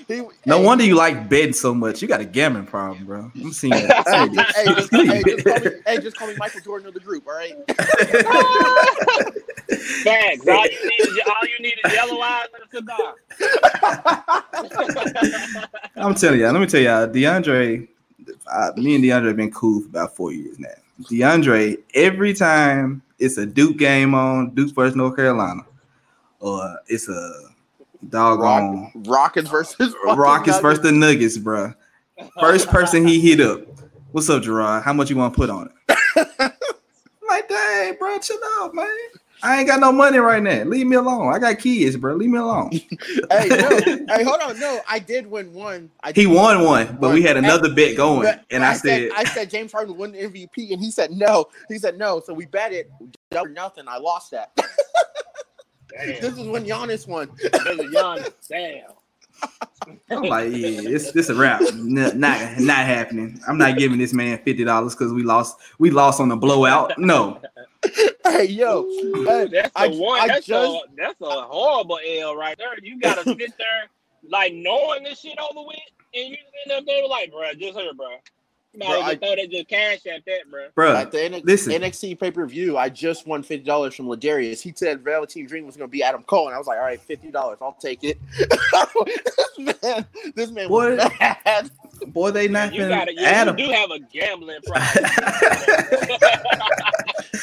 He, 0.09 0.23
No 0.47 0.59
hey, 0.59 0.65
wonder 0.65 0.85
you 0.85 0.95
like 0.97 1.29
betting 1.29 1.53
so 1.53 1.75
much. 1.75 2.01
You 2.03 2.09
got 2.09 2.21
a 2.21 2.25
gambling 2.25 2.67
problem, 2.67 3.05
bro. 3.07 3.31
I'm 3.35 3.53
seeing 3.53 3.73
that. 3.73 4.09
Hey, 4.09 4.29
just, 4.75 4.91
hey, 4.93 5.23
just, 5.23 5.45
hey, 5.45 5.45
just 5.45 5.47
call 5.47 5.59
me, 5.59 5.71
hey, 5.87 5.99
just 5.99 6.17
call 6.17 6.29
me 6.29 6.37
Michael 6.37 6.61
Jordan 6.61 6.89
of 6.89 6.95
the 6.95 7.01
group, 7.01 7.27
all 7.27 7.35
right? 7.35 7.55
Facts. 10.05 10.49
All 10.49 10.67
you 10.67 10.89
need 10.89 11.01
is 11.01 11.21
all 11.27 11.47
you 11.47 11.61
need 11.61 11.79
is 11.85 11.93
yellow 11.93 12.21
eyes 12.21 12.49
and 12.55 12.65
a 12.65 12.69
cigar. 12.71 13.15
I'm 15.97 16.15
telling 16.15 16.41
y'all. 16.41 16.53
Let 16.53 16.61
me 16.61 16.67
tell 16.67 16.81
y'all, 16.81 17.07
DeAndre. 17.09 17.89
Uh, 18.47 18.73
me 18.77 18.95
and 18.97 19.05
DeAndre 19.05 19.29
have 19.29 19.37
been 19.37 19.53
cool 19.53 19.83
for 19.83 19.89
about 19.89 20.17
four 20.17 20.33
years 20.33 20.59
now. 20.59 20.69
DeAndre, 21.03 21.79
every 21.95 22.35
time 22.35 23.03
it's 23.19 23.39
a 23.39 23.47
Duke 23.47 23.77
game 23.77 24.15
on 24.15 24.55
Duke 24.55 24.75
versus 24.75 24.97
North 24.97 25.17
Carolina, 25.17 25.63
or 26.41 26.79
it's 26.89 27.09
a 27.09 27.50
doggone 28.09 28.91
Rockets 29.07 29.49
versus 29.51 29.95
Rockets 30.05 30.47
Nuggets. 30.57 30.61
versus 30.61 30.83
the 30.83 30.93
Nuggets, 30.93 31.39
bro. 31.39 31.73
First 32.39 32.69
person 32.69 33.07
he 33.07 33.21
hit 33.21 33.41
up. 33.41 33.63
What's 34.13 34.29
up, 34.29 34.43
Gerard? 34.43 34.83
How 34.83 34.93
much 34.93 35.11
you 35.11 35.17
want 35.17 35.35
to 35.35 35.37
put 35.37 35.51
on 35.51 35.71
it? 35.89 36.53
Like, 37.29 37.49
dang, 37.49 37.95
bro, 37.97 38.19
chill 38.19 38.39
out, 38.59 38.75
man. 38.75 38.89
I 39.41 39.61
ain't 39.61 39.69
got 39.69 39.79
no 39.79 39.93
money 39.93 40.19
right 40.19 40.43
now. 40.43 40.65
Leave 40.65 40.85
me 40.89 40.97
alone. 40.97 41.33
I 41.33 41.39
got 41.39 41.61
kids, 41.61 41.97
bro. 41.97 42.17
Leave 42.17 42.29
me 42.29 42.39
alone. 42.39 42.71
hey, 43.31 43.47
no, 43.49 43.81
hey, 44.09 44.25
hold 44.25 44.41
on, 44.41 44.59
no, 44.59 44.81
I 44.89 44.99
did 44.99 45.29
win 45.29 45.55
one. 45.55 45.93
I 46.03 46.11
He 46.11 46.27
won 46.27 46.65
one, 46.65 46.99
but 47.01 47.15
we 47.15 47.23
had 47.23 47.37
And- 47.37 47.47
another 47.47 47.73
bet 47.73 47.97
going, 47.97 48.29
and 48.51 48.65
I 48.65 48.73
said, 48.75 49.13
I 49.15 49.23
said 49.23 49.49
James 49.49 49.71
Harden 49.71 49.97
won 49.97 50.11
the 50.11 50.19
MVP, 50.19 50.73
and 50.73 50.83
he 50.83 50.91
said 50.91 51.13
no. 51.13 51.47
He 51.69 51.79
said 51.79 51.97
no, 51.99 52.19
so 52.21 52.35
we 52.35 52.47
bet 52.47 52.73
it 52.73 52.91
double 53.31 53.51
nothing. 53.51 53.85
I 53.87 53.99
lost 53.99 54.33
that. 54.33 54.51
This 55.99 56.21
Damn. 56.21 56.39
is 56.39 56.47
when 56.49 56.65
Giannis 56.65 57.07
won. 57.09 57.29
Nigga, 57.29 57.91
Giannis, 57.93 58.33
Damn. 58.49 58.91
I'm 60.11 60.23
like, 60.25 60.51
yeah, 60.53 60.83
it's 60.85 61.13
this 61.13 61.31
a 61.31 61.35
wrap. 61.35 61.63
N- 61.63 61.95
not 61.95 62.15
not 62.59 62.85
happening. 62.87 63.41
I'm 63.49 63.57
not 63.57 63.79
giving 63.79 63.99
this 63.99 64.13
man 64.13 64.37
fifty 64.39 64.65
dollars 64.65 64.95
because 64.95 65.13
we 65.13 65.23
lost. 65.23 65.57
We 65.79 65.91
lost 65.91 66.21
on 66.21 66.29
the 66.29 66.37
blowout. 66.37 66.99
No, 66.99 67.41
hey, 68.27 68.45
yo, 68.45 68.83
Ooh, 68.83 69.25
hey, 69.27 69.49
that's 69.51 69.73
I- 69.75 69.87
a 69.87 69.91
one. 69.97 70.21
I 70.21 70.27
that's 70.29 70.47
just- 70.47 70.71
a 70.71 70.81
that's 70.97 71.21
a 71.23 71.25
horrible 71.43 71.99
L 72.19 72.37
right 72.37 72.59
there. 72.59 72.79
You 72.83 73.01
gotta 73.01 73.23
sit 73.25 73.39
there 73.57 73.89
like 74.29 74.53
knowing 74.53 75.03
this 75.05 75.21
shit 75.21 75.39
over 75.39 75.67
with, 75.67 75.79
and 76.15 76.29
you 76.29 76.37
sitting 76.65 76.79
up 76.79 76.85
there 76.85 77.07
like, 77.09 77.31
bro, 77.33 77.53
just 77.55 77.79
here, 77.79 77.95
bro. 77.95 78.09
You 78.73 78.79
might 78.79 78.87
Bro, 78.87 79.01
as 79.01 79.05
I- 79.05 79.17
throw 79.17 79.35
that 79.37 79.51
just 79.51 79.69
cash 79.69 80.07
at 80.07 80.25
that, 80.27 80.49
bro. 80.49 80.67
bro. 80.77 80.95
At 80.95 81.11
the 81.11 81.19
NXT, 81.19 81.45
listen. 81.45 81.73
NXT 81.73 82.21
pay 82.21 82.31
per 82.31 82.47
view, 82.47 82.79
I 82.79 82.89
just 82.89 83.27
won 83.27 83.43
fifty 83.43 83.65
dollars 83.65 83.95
from 83.97 84.07
Ladarius. 84.07 84.61
He 84.61 84.73
said 84.77 85.03
Velveteen 85.03 85.47
Dream 85.47 85.67
was 85.67 85.77
going 85.77 85.89
to 85.89 85.93
be 85.93 86.05
Adam 86.05 86.23
Cole, 86.23 86.47
and 86.47 86.55
I 86.55 86.59
was 86.59 86.69
like, 86.69 86.79
"All 86.79 86.85
right, 86.85 87.01
fifty 87.01 87.33
dollars, 87.33 87.59
I'll 87.61 87.73
take 87.81 88.05
it." 88.05 88.19
this 89.59 89.83
man, 89.83 90.07
this 90.37 90.51
man 90.53 90.69
What? 90.69 90.93
was 90.99 91.11
mad. 91.19 91.71
Boy, 92.07 92.31
they 92.31 92.47
not 92.49 92.73
You 92.73 92.87
gotta, 92.89 93.13
you, 93.13 93.25
Adam. 93.25 93.59
you 93.59 93.67
do 93.67 93.73
have 93.73 93.91
a 93.91 93.99
gambling 93.99 94.61
problem. 94.65 95.05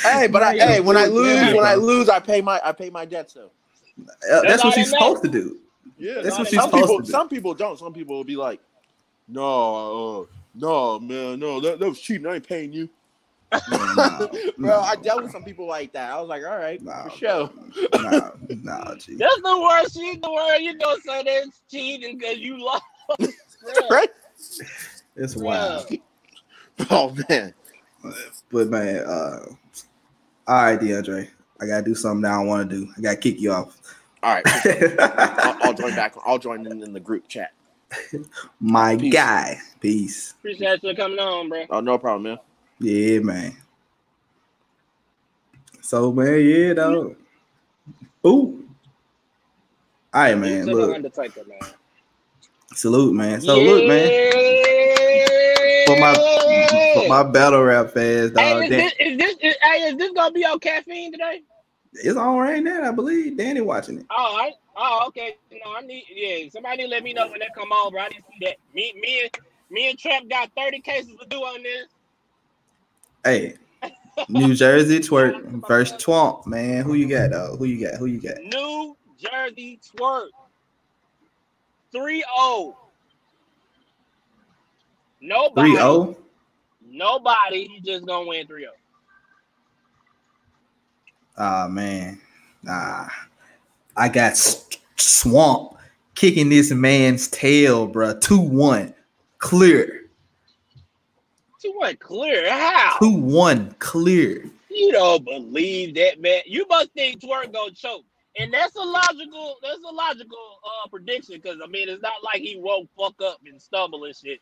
Hey, 0.03 0.27
but 0.27 0.43
I, 0.43 0.53
Yeah, 0.53 0.67
hey, 0.67 0.79
when 0.79 0.95
I 0.95 1.05
yeah, 1.05 1.09
lose, 1.11 1.53
when 1.55 1.65
I 1.65 1.75
lose, 1.75 2.07
I 2.09 2.19
pay 2.19 2.39
my 2.41 2.61
I 2.63 2.71
pay 2.71 2.89
my 2.89 3.03
debts 3.05 3.33
though. 3.33 3.49
Uh, 4.31 4.41
That's 4.43 4.61
all 4.63 4.69
what 4.69 4.75
she's 4.75 4.91
that 4.91 4.99
supposed 4.99 5.23
to 5.23 5.29
do. 5.29 5.57
Yeah, 5.97 6.21
That's 6.21 6.37
what 6.37 6.47
she's 6.47 6.59
some 6.59 6.69
supposed 6.69 6.83
people. 6.85 6.97
to 6.99 7.03
do. 7.05 7.11
Some 7.11 7.29
people 7.29 7.53
don't. 7.53 7.79
Some 7.79 7.93
people 7.93 8.15
will 8.15 8.23
be 8.23 8.35
like, 8.35 8.59
"No, 9.27 10.21
uh, 10.21 10.25
no, 10.57 10.99
man, 10.99 11.39
no, 11.39 11.59
that, 11.61 11.79
that 11.79 11.87
was 11.87 11.99
cheating. 11.99 12.27
I 12.27 12.35
ain't 12.35 12.47
paying 12.47 12.73
you." 12.73 12.89
Man, 13.69 13.95
nah, 13.95 14.27
Bro, 14.57 14.81
I 14.81 14.95
nah, 14.95 15.01
dealt 15.01 15.23
with 15.23 15.31
some 15.31 15.43
people 15.43 15.67
like 15.67 15.93
that. 15.93 16.11
I 16.11 16.19
was 16.19 16.27
like, 16.29 16.43
"All 16.43 16.57
right, 16.57 16.81
Nah, 16.81 17.03
for 17.03 17.09
sure." 17.11 17.49
nah, 18.01 18.31
nah, 18.49 18.95
G. 18.95 19.15
That's 19.15 19.41
the 19.41 19.61
worst 19.61 19.93
shit 19.95 20.15
in 20.15 20.21
the 20.21 20.31
world. 20.31 20.61
You 20.61 20.77
gonna 20.77 21.01
say 21.01 21.23
that's 21.23 21.61
cheating 21.69 22.17
because 22.17 22.37
you 22.37 22.63
lost. 22.63 22.83
Right? 23.89 24.09
It's 25.15 25.35
bruh. 25.35 25.41
wild. 25.41 25.89
Oh 26.91 27.15
man. 27.27 27.53
But 28.51 28.67
man, 28.67 28.97
uh, 29.03 29.45
all 30.47 30.63
right, 30.63 30.79
DeAndre, 30.79 31.27
I 31.59 31.65
gotta 31.65 31.83
do 31.83 31.95
something 31.95 32.21
now. 32.21 32.41
I 32.41 32.45
want 32.45 32.69
to 32.69 32.75
do. 32.75 32.87
I 32.95 33.01
gotta 33.01 33.17
kick 33.17 33.41
you 33.41 33.51
off. 33.51 33.77
All 34.21 34.35
right, 34.35 34.45
I'll, 35.39 35.57
I'll 35.63 35.73
join 35.73 35.95
back. 35.95 36.13
I'll 36.25 36.37
join 36.37 36.65
in, 36.67 36.83
in 36.83 36.93
the 36.93 36.99
group 36.99 37.27
chat. 37.27 37.51
My 38.59 38.95
Peace. 38.95 39.13
guy, 39.13 39.57
peace. 39.79 40.33
Appreciate 40.39 40.83
you 40.83 40.95
coming 40.95 41.19
on, 41.19 41.49
bro. 41.49 41.65
Oh, 41.69 41.79
no 41.79 41.97
problem, 41.97 42.23
man. 42.23 42.39
Yeah, 42.79 43.19
man. 43.19 43.55
So 45.81 46.11
man, 46.11 46.41
yeah, 46.41 46.73
though. 46.73 47.15
Ooh. 48.25 48.67
All 50.13 50.21
right, 50.21 50.37
man. 50.37 50.65
To 50.65 50.75
Look, 50.75 50.89
man. 51.01 51.11
salute, 52.73 53.13
man. 53.13 53.41
So 53.41 53.57
look, 53.61 53.85
man. 53.85 54.11
For 55.87 55.97
my 55.97 56.13
for 56.93 57.07
my 57.07 57.23
battle 57.23 57.63
rap 57.63 57.91
fans, 57.91 58.31
dog. 58.31 58.63
Hey, 58.63 58.65
is 58.65 58.69
this, 58.69 58.93
is 58.99 59.17
this 59.17 59.37
is, 59.41 59.55
hey, 59.61 59.79
is 59.83 59.97
this 59.97 60.11
gonna 60.11 60.33
be 60.33 60.45
on 60.45 60.59
caffeine 60.59 61.11
today? 61.11 61.41
It's 62.03 62.17
on 62.17 62.37
right 62.37 62.63
now, 62.63 62.89
I 62.89 62.91
believe. 62.91 63.37
Danny 63.37 63.61
watching 63.61 63.99
it. 63.99 64.05
Oh, 64.09 64.37
I, 64.39 64.51
oh, 64.75 65.05
okay. 65.07 65.35
No, 65.51 65.75
I 65.75 65.81
need 65.81 66.05
yeah. 66.13 66.49
Somebody 66.49 66.87
let 66.87 67.03
me 67.03 67.13
know 67.13 67.27
when 67.29 67.39
that 67.39 67.55
come 67.55 67.71
on, 67.71 67.91
bro. 67.91 68.01
I 68.01 68.09
didn't 68.09 68.25
see 68.31 68.45
that. 68.45 68.57
Me, 68.73 68.93
me, 69.01 69.21
and 69.23 69.43
me 69.69 69.89
and 69.89 69.99
Trap 69.99 70.23
got 70.29 70.51
thirty 70.55 70.79
cases 70.79 71.15
to 71.19 71.27
do 71.27 71.37
on 71.37 71.63
this. 71.63 71.87
Hey, 73.23 73.55
New 74.29 74.53
Jersey 74.55 74.99
twerk 74.99 75.67
versus 75.67 76.01
Swamp, 76.01 76.47
man. 76.47 76.83
Who 76.83 76.93
you 76.93 77.07
got, 77.07 77.31
dog? 77.31 77.59
Who 77.59 77.65
you 77.65 77.85
got? 77.85 77.97
Who 77.99 78.05
you 78.05 78.21
got? 78.21 78.37
New 78.41 78.95
Jersey 79.17 79.79
twerk. 79.95 80.29
3-0. 81.93 82.75
Nobody. 85.21 85.71
3-0? 85.71 86.15
Nobody. 86.89 87.67
He 87.67 87.79
just 87.81 88.05
gonna 88.05 88.27
win 88.27 88.45
oh. 88.49 88.53
3-0. 88.53 88.65
Ah 91.37 91.67
man, 91.69 92.19
nah. 92.63 93.07
I 93.95 94.09
got 94.09 94.37
Swamp 94.97 95.77
kicking 96.15 96.49
this 96.49 96.71
man's 96.71 97.27
tail, 97.27 97.87
bruh. 97.87 98.19
Two 98.19 98.39
one, 98.39 98.93
clear. 99.37 100.09
Two 101.61 101.73
one 101.73 101.97
clear. 101.97 102.51
How? 102.51 102.97
Two 102.99 103.11
one, 103.11 103.75
clear. 103.79 104.45
You 104.69 104.91
don't 104.91 105.25
believe 105.25 105.95
that, 105.95 106.21
man. 106.21 106.41
You 106.45 106.65
must 106.69 106.91
think 106.93 107.21
Twerk 107.21 107.51
gonna 107.51 107.71
choke. 107.71 108.05
And 108.39 108.53
that's 108.53 108.75
a 108.75 108.81
logical, 108.81 109.55
that's 109.63 109.81
a 109.87 109.93
logical 109.93 110.59
uh 110.63 110.87
prediction, 110.89 111.35
because 111.41 111.57
I 111.63 111.67
mean 111.67 111.89
it's 111.89 112.03
not 112.03 112.23
like 112.23 112.41
he 112.41 112.55
won't 112.59 112.89
fuck 112.95 113.15
up 113.23 113.39
and 113.45 113.59
stumble 113.59 114.05
and 114.05 114.15
shit. 114.15 114.39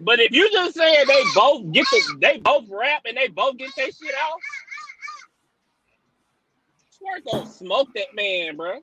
But 0.00 0.20
if 0.20 0.32
you 0.32 0.50
just 0.52 0.76
saying 0.76 1.06
they 1.06 1.22
both 1.34 1.70
get 1.72 1.86
the 1.90 2.18
they 2.20 2.38
both 2.38 2.64
rap 2.70 3.02
and 3.06 3.16
they 3.16 3.28
both 3.28 3.56
get 3.56 3.70
their 3.76 3.86
shit 3.86 4.14
out, 4.22 4.38
Twerk 7.00 7.30
gonna 7.30 7.50
smoke 7.50 7.88
that 7.94 8.14
man, 8.14 8.56
bro. 8.56 8.80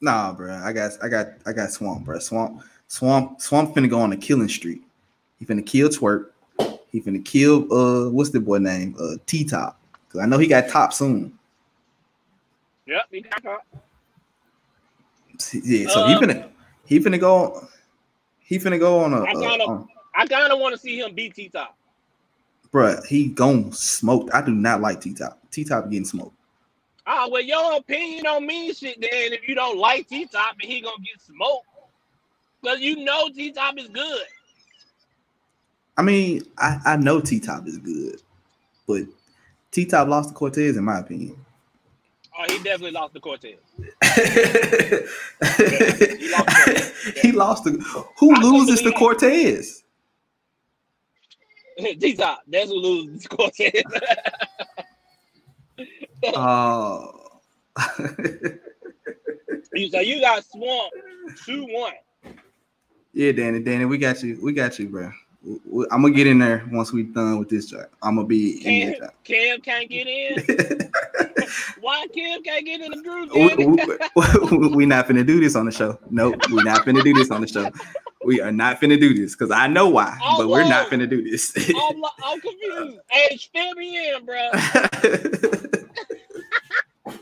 Nah, 0.00 0.34
bruh. 0.34 0.62
I 0.62 0.72
got, 0.72 0.92
I 1.02 1.08
got, 1.08 1.26
I 1.46 1.52
got 1.52 1.70
Swamp, 1.70 2.06
bruh. 2.06 2.22
Swamp, 2.22 2.62
Swamp, 2.88 3.40
Swamp 3.40 3.74
finna 3.74 3.88
go 3.88 4.00
on 4.00 4.12
a 4.12 4.16
killing 4.16 4.48
streak. 4.48 4.82
He 5.38 5.44
finna 5.44 5.64
kill 5.64 5.88
Twerk. 5.88 6.30
He 6.90 7.00
finna 7.00 7.24
kill 7.24 7.72
uh, 7.72 8.10
what's 8.10 8.30
the 8.30 8.40
boy 8.40 8.58
name? 8.58 8.96
Uh, 8.98 9.16
T 9.26 9.44
Top. 9.44 9.78
Cause 10.08 10.20
I 10.22 10.26
know 10.26 10.38
he 10.38 10.46
got 10.46 10.68
top 10.68 10.92
soon. 10.92 11.38
Yep, 12.86 13.02
he 13.10 13.20
got 13.20 13.42
caught. 13.42 13.64
Yeah, 15.52 15.88
so 15.88 16.06
he 16.06 16.14
Uh, 16.14 16.20
finna, 16.20 16.48
he 16.84 16.98
finna 16.98 17.20
go. 17.20 17.68
He 18.50 18.58
finna 18.58 18.80
go 18.80 18.98
on 18.98 19.14
a. 19.14 19.22
I 19.22 19.32
kinda- 19.32 19.64
on- 19.64 19.88
I 20.12 20.26
kind 20.26 20.52
of 20.52 20.58
want 20.58 20.74
to 20.74 20.80
see 20.80 20.98
him 20.98 21.14
beat 21.14 21.36
T 21.36 21.48
Top. 21.48 21.78
Bruh, 22.72 23.04
he 23.06 23.28
gon' 23.28 23.70
smoke. 23.72 24.28
I 24.34 24.42
do 24.42 24.50
not 24.50 24.80
like 24.80 25.00
T 25.00 25.14
Top. 25.14 25.40
T 25.52 25.62
Top 25.62 25.84
getting 25.88 26.04
smoked. 26.04 26.34
Ah, 27.06 27.28
well, 27.30 27.42
your 27.42 27.76
opinion 27.76 28.24
don't 28.24 28.44
mean 28.44 28.74
shit 28.74 29.00
then 29.00 29.32
if 29.32 29.48
you 29.48 29.54
don't 29.54 29.78
like 29.78 30.08
T 30.08 30.26
Top 30.26 30.56
and 30.60 30.70
he 30.70 30.80
gonna 30.80 30.96
get 30.98 31.20
smoked. 31.22 31.66
Because 32.60 32.80
you 32.80 33.04
know 33.04 33.28
T 33.30 33.52
Top 33.52 33.78
is 33.78 33.86
good. 33.88 34.22
I 35.96 36.02
mean, 36.02 36.42
I, 36.58 36.78
I 36.84 36.96
know 36.96 37.20
T 37.20 37.38
Top 37.38 37.68
is 37.68 37.78
good, 37.78 38.20
but 38.88 39.02
T 39.70 39.84
Top 39.86 40.08
lost 40.08 40.30
to 40.30 40.34
Cortez, 40.34 40.76
in 40.76 40.82
my 40.82 40.98
opinion. 40.98 41.36
Oh, 42.38 42.44
he 42.48 42.56
definitely 42.62 42.92
lost 42.92 43.12
the 43.14 43.20
Cortez. 43.20 43.58
he 47.22 47.32
lost 47.32 47.64
the. 47.64 47.72
who 48.18 48.34
I 48.34 48.40
loses 48.40 48.82
the 48.82 48.92
Cortez? 48.92 49.82
Top, 52.18 52.42
that's 52.48 52.68
who 52.70 52.76
loses 52.76 53.22
the 53.24 53.28
Cortez. 53.36 53.82
Oh, 56.36 57.12
You- 59.74 59.88
so 59.90 60.00
you 60.00 60.20
got 60.20 60.44
Swamp 60.44 60.92
2 61.46 61.64
1. 61.64 61.92
yeah, 63.14 63.32
Danny, 63.32 63.60
Danny, 63.60 63.86
we 63.86 63.96
got 63.96 64.22
you. 64.22 64.38
We 64.42 64.52
got 64.52 64.78
you, 64.78 64.88
bro. 64.90 65.10
I'm 65.42 66.02
gonna 66.02 66.10
get 66.10 66.26
in 66.26 66.38
there 66.38 66.68
once 66.70 66.92
we 66.92 67.04
done 67.04 67.38
with 67.38 67.48
this 67.48 67.64
job. 67.66 67.86
I'm 68.02 68.16
gonna 68.16 68.28
be 68.28 68.58
in 68.58 68.92
Cam, 68.92 69.00
that 69.00 69.14
Cam 69.24 69.60
can't 69.62 69.88
get 69.88 70.06
in. 70.06 70.36
Why 71.80 72.06
Cam 72.14 72.42
can't 72.42 72.66
get 72.66 72.82
in 72.82 72.90
the 72.90 73.00
group? 73.02 73.32
we, 73.32 74.58
we, 74.58 74.68
we 74.76 74.84
not 74.86 75.06
finna 75.06 75.26
do 75.26 75.40
this 75.40 75.56
on 75.56 75.64
the 75.64 75.72
show. 75.72 75.98
Nope, 76.10 76.34
we're 76.50 76.62
not 76.62 76.84
finna 76.84 77.02
do 77.02 77.14
this 77.14 77.30
on 77.30 77.40
the 77.40 77.46
show. 77.46 77.70
We 78.22 78.42
are 78.42 78.52
not 78.52 78.82
finna 78.82 79.00
do 79.00 79.14
this 79.14 79.34
because 79.34 79.50
I 79.50 79.66
know 79.66 79.88
why, 79.88 80.14
Oh, 80.22 80.36
but 80.36 80.48
we're 80.48 80.68
not 80.68 80.88
finna 80.88 81.08
do 81.08 81.22
this. 81.22 81.54
I'm, 81.56 82.02
I'm 82.22 82.38
confused. 82.40 82.98
Hey, 83.08 83.38
fill 83.54 83.74
me 83.76 84.10
in, 84.10 84.26
bro. 84.26 84.50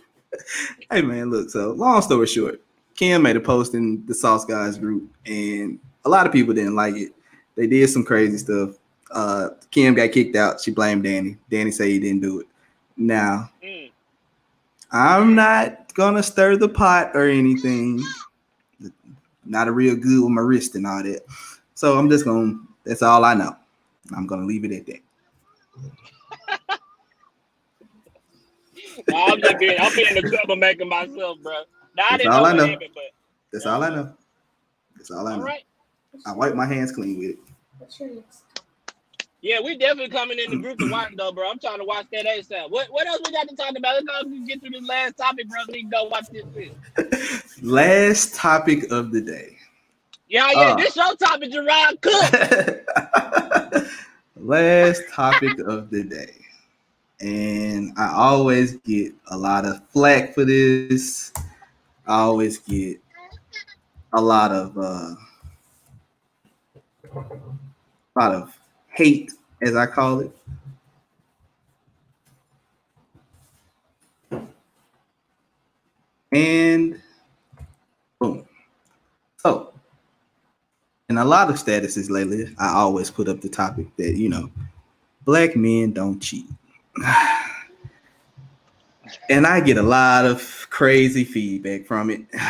hey 0.90 1.02
man, 1.02 1.30
look. 1.30 1.50
So 1.50 1.70
long 1.70 2.02
story 2.02 2.26
short, 2.26 2.60
Kim 2.96 3.22
made 3.22 3.36
a 3.36 3.40
post 3.40 3.74
in 3.74 4.04
the 4.06 4.14
Sauce 4.14 4.44
Guys 4.44 4.76
group, 4.76 5.08
and 5.24 5.78
a 6.04 6.08
lot 6.08 6.26
of 6.26 6.32
people 6.32 6.52
didn't 6.52 6.74
like 6.74 6.96
it. 6.96 7.12
They 7.58 7.66
did 7.66 7.90
some 7.90 8.04
crazy 8.04 8.38
stuff. 8.38 8.76
Uh, 9.10 9.48
Kim 9.72 9.92
got 9.94 10.12
kicked 10.12 10.36
out. 10.36 10.60
She 10.60 10.70
blamed 10.70 11.02
Danny. 11.02 11.36
Danny 11.50 11.72
said 11.72 11.88
he 11.88 11.98
didn't 11.98 12.20
do 12.22 12.38
it. 12.40 12.46
Now 12.96 13.50
Mm. 13.64 13.90
I'm 14.92 15.34
not 15.34 15.92
gonna 15.94 16.22
stir 16.22 16.56
the 16.56 16.68
pot 16.68 17.10
or 17.14 17.26
anything. 17.28 18.00
Not 19.44 19.66
a 19.66 19.72
real 19.72 19.96
good 19.96 20.22
with 20.22 20.30
my 20.30 20.40
wrist 20.40 20.76
and 20.76 20.86
all 20.86 21.02
that. 21.02 21.22
So 21.74 21.98
I'm 21.98 22.08
just 22.08 22.24
gonna. 22.24 22.60
That's 22.84 23.02
all 23.02 23.24
I 23.24 23.34
know. 23.34 23.56
I'm 24.16 24.26
gonna 24.28 24.46
leave 24.46 24.64
it 24.64 24.72
at 24.72 24.86
that. 24.86 25.00
Nah, 29.08 29.32
I'm 29.32 29.40
just 29.40 29.58
being, 29.58 29.78
I'm 29.80 29.94
being 29.96 30.14
the 30.14 30.22
troublemaker 30.22 30.84
myself, 30.84 31.38
bro. 31.42 31.62
That's 31.96 32.24
all 32.26 32.46
I 32.46 32.52
know. 32.52 32.66
happened, 32.68 32.90
but 32.94 33.04
That's 33.52 33.66
all 33.66 33.82
I 33.82 33.88
know. 33.90 34.12
That's 34.96 35.10
all 35.10 35.26
I 35.26 35.32
all 35.32 35.38
know. 35.38 35.44
right. 35.44 35.64
I 36.26 36.32
wipe 36.32 36.54
my 36.54 36.66
hands 36.66 36.92
clean 36.92 37.18
with 37.18 37.30
it. 37.30 37.38
What's 37.78 38.00
your 38.00 38.10
next 38.10 38.42
Yeah, 39.40 39.60
we 39.60 39.78
definitely 39.78 40.10
coming 40.10 40.38
in 40.38 40.50
the 40.50 40.56
group 40.56 40.78
to 40.78 40.90
watch 40.90 41.12
though, 41.16 41.32
bro. 41.32 41.50
I'm 41.50 41.58
trying 41.58 41.78
to 41.78 41.84
watch 41.84 42.06
that 42.12 42.26
ASAP. 42.26 42.70
What 42.70 42.88
what 42.90 43.06
else 43.06 43.20
we 43.24 43.32
got 43.32 43.48
to 43.48 43.56
talk 43.56 43.76
about? 43.76 43.94
Let's 43.94 44.06
go 44.06 44.46
get 44.46 44.60
through 44.60 44.70
this 44.70 44.86
last 44.86 45.16
topic, 45.16 45.48
bro. 45.48 45.60
We 45.68 45.82
can 45.82 45.90
go 45.90 46.04
watch 46.04 46.26
this 46.30 46.44
shit. 46.54 47.62
Last 47.62 48.34
topic 48.34 48.90
of 48.90 49.12
the 49.12 49.20
day. 49.20 49.56
Yeah, 50.28 50.50
yeah. 50.52 50.58
Uh. 50.58 50.76
this 50.76 50.96
your 50.96 51.16
topic, 51.16 51.52
Gerard 51.52 52.00
Cook. 52.00 52.32
Last 54.36 55.02
topic 55.12 55.58
of 55.60 55.90
the 55.90 56.04
day. 56.04 56.34
And 57.20 57.92
I 57.96 58.12
always 58.14 58.76
get 58.78 59.12
a 59.30 59.36
lot 59.36 59.64
of 59.64 59.88
flack 59.88 60.34
for 60.34 60.44
this. 60.44 61.32
I 62.06 62.20
always 62.20 62.58
get 62.58 63.00
a 64.12 64.20
lot 64.20 64.52
of 64.52 64.78
uh 64.78 65.14
lot 68.18 68.34
of 68.34 68.58
hate, 68.88 69.32
as 69.62 69.76
I 69.76 69.86
call 69.86 70.20
it. 70.20 70.32
And 76.32 77.00
boom. 78.20 78.46
So 79.36 79.72
in 81.08 81.16
a 81.16 81.24
lot 81.24 81.48
of 81.48 81.56
statuses 81.56 82.10
lately, 82.10 82.54
I 82.58 82.74
always 82.74 83.10
put 83.10 83.28
up 83.28 83.40
the 83.40 83.48
topic 83.48 83.86
that 83.96 84.16
you 84.16 84.28
know, 84.28 84.50
black 85.24 85.56
men 85.56 85.92
don't 85.92 86.20
cheat. 86.20 86.46
and 89.30 89.46
I 89.46 89.60
get 89.60 89.78
a 89.78 89.82
lot 89.82 90.26
of 90.26 90.66
crazy 90.70 91.24
feedback 91.24 91.86
from 91.86 92.10
it. 92.10 92.22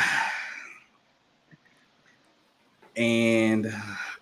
And 2.96 3.72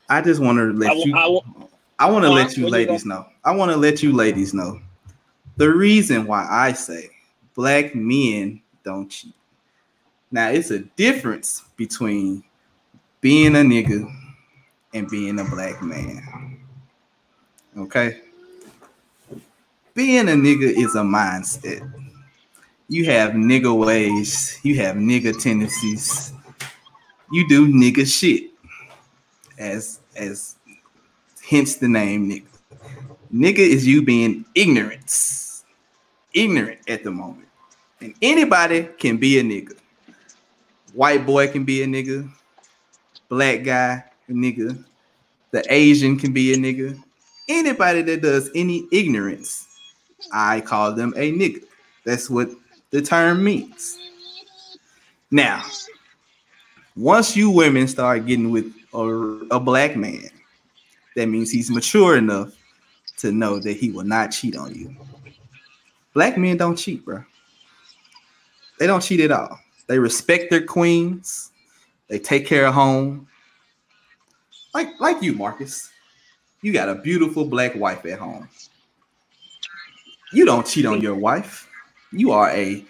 I 0.08 0.20
just 0.20 0.40
want 0.40 0.58
to 0.58 0.72
let 0.72 0.90
I, 0.90 0.94
you. 0.94 1.16
I, 1.16 2.06
I 2.06 2.10
want 2.10 2.24
to 2.24 2.30
let 2.30 2.56
you 2.56 2.64
What 2.64 2.68
you 2.68 2.72
ladies 2.72 3.04
know. 3.04 3.26
I 3.44 3.54
want 3.54 3.70
to 3.70 3.76
let 3.76 4.02
you 4.02 4.12
ladies 4.12 4.54
know 4.54 4.80
the 5.56 5.70
reason 5.72 6.26
why 6.26 6.46
I 6.48 6.72
say 6.72 7.10
black 7.54 7.94
men 7.94 8.60
don't 8.84 9.08
cheat. 9.08 9.34
Now, 10.30 10.50
it's 10.50 10.70
a 10.70 10.80
difference 10.80 11.62
between 11.76 12.44
being 13.20 13.56
a 13.56 13.60
nigga 13.60 14.12
and 14.92 15.08
being 15.08 15.38
a 15.38 15.44
black 15.44 15.82
man. 15.82 16.58
Okay? 17.78 18.20
Being 19.94 20.28
a 20.28 20.32
nigga 20.32 20.76
is 20.76 20.94
a 20.94 21.00
mindset. 21.00 21.90
You 22.88 23.06
have 23.06 23.32
nigga 23.32 23.76
ways, 23.76 24.60
you 24.62 24.76
have 24.76 24.96
nigga 24.96 25.40
tendencies, 25.40 26.32
you 27.32 27.48
do 27.48 27.66
nigga 27.66 28.06
shit. 28.06 28.50
As 29.58 30.00
as 30.16 30.56
hence 31.48 31.76
the 31.76 31.88
name 31.88 32.28
nigga. 32.30 32.46
Nigga 33.32 33.58
is 33.58 33.86
you 33.86 34.02
being 34.02 34.44
ignorant. 34.54 35.12
Ignorant 36.32 36.80
at 36.88 37.02
the 37.02 37.10
moment. 37.10 37.48
And 38.00 38.14
anybody 38.20 38.84
can 38.98 39.16
be 39.16 39.38
a 39.38 39.42
nigga. 39.42 39.76
White 40.92 41.26
boy 41.26 41.48
can 41.48 41.64
be 41.64 41.82
a 41.82 41.86
nigga. 41.86 42.28
Black 43.28 43.64
guy, 43.64 44.04
a 44.28 44.32
nigga. 44.32 44.82
The 45.50 45.64
Asian 45.72 46.18
can 46.18 46.32
be 46.32 46.52
a 46.52 46.56
nigga. 46.56 46.98
Anybody 47.48 48.02
that 48.02 48.22
does 48.22 48.50
any 48.54 48.86
ignorance, 48.92 49.66
I 50.32 50.60
call 50.60 50.92
them 50.92 51.14
a 51.16 51.32
nigga. 51.32 51.64
That's 52.04 52.28
what 52.28 52.50
the 52.90 53.02
term 53.02 53.42
means. 53.42 53.98
Now, 55.30 55.64
once 56.94 57.36
you 57.36 57.50
women 57.50 57.88
start 57.88 58.26
getting 58.26 58.50
with 58.50 58.72
a, 58.96 59.56
a 59.56 59.60
black 59.60 59.96
man, 59.96 60.28
that 61.14 61.26
means 61.26 61.50
he's 61.50 61.70
mature 61.70 62.16
enough 62.16 62.54
to 63.18 63.32
know 63.32 63.58
that 63.58 63.76
he 63.76 63.90
will 63.90 64.04
not 64.04 64.30
cheat 64.30 64.56
on 64.56 64.74
you. 64.74 64.94
Black 66.12 66.36
men 66.38 66.56
don't 66.56 66.76
cheat, 66.76 67.04
bro. 67.04 67.24
They 68.78 68.86
don't 68.86 69.02
cheat 69.02 69.20
at 69.20 69.30
all. 69.30 69.58
They 69.86 69.98
respect 69.98 70.50
their 70.50 70.64
queens. 70.64 71.50
They 72.08 72.18
take 72.18 72.46
care 72.46 72.66
of 72.66 72.74
home. 72.74 73.28
Like 74.74 74.88
like 75.00 75.22
you, 75.22 75.32
Marcus. 75.32 75.90
You 76.62 76.72
got 76.72 76.88
a 76.88 76.94
beautiful 76.94 77.44
black 77.44 77.74
wife 77.74 78.04
at 78.06 78.18
home. 78.18 78.48
You 80.32 80.44
don't 80.44 80.66
cheat 80.66 80.86
on 80.86 81.00
your 81.00 81.14
wife. 81.14 81.68
You 82.12 82.32
are 82.32 82.50
a 82.50 82.84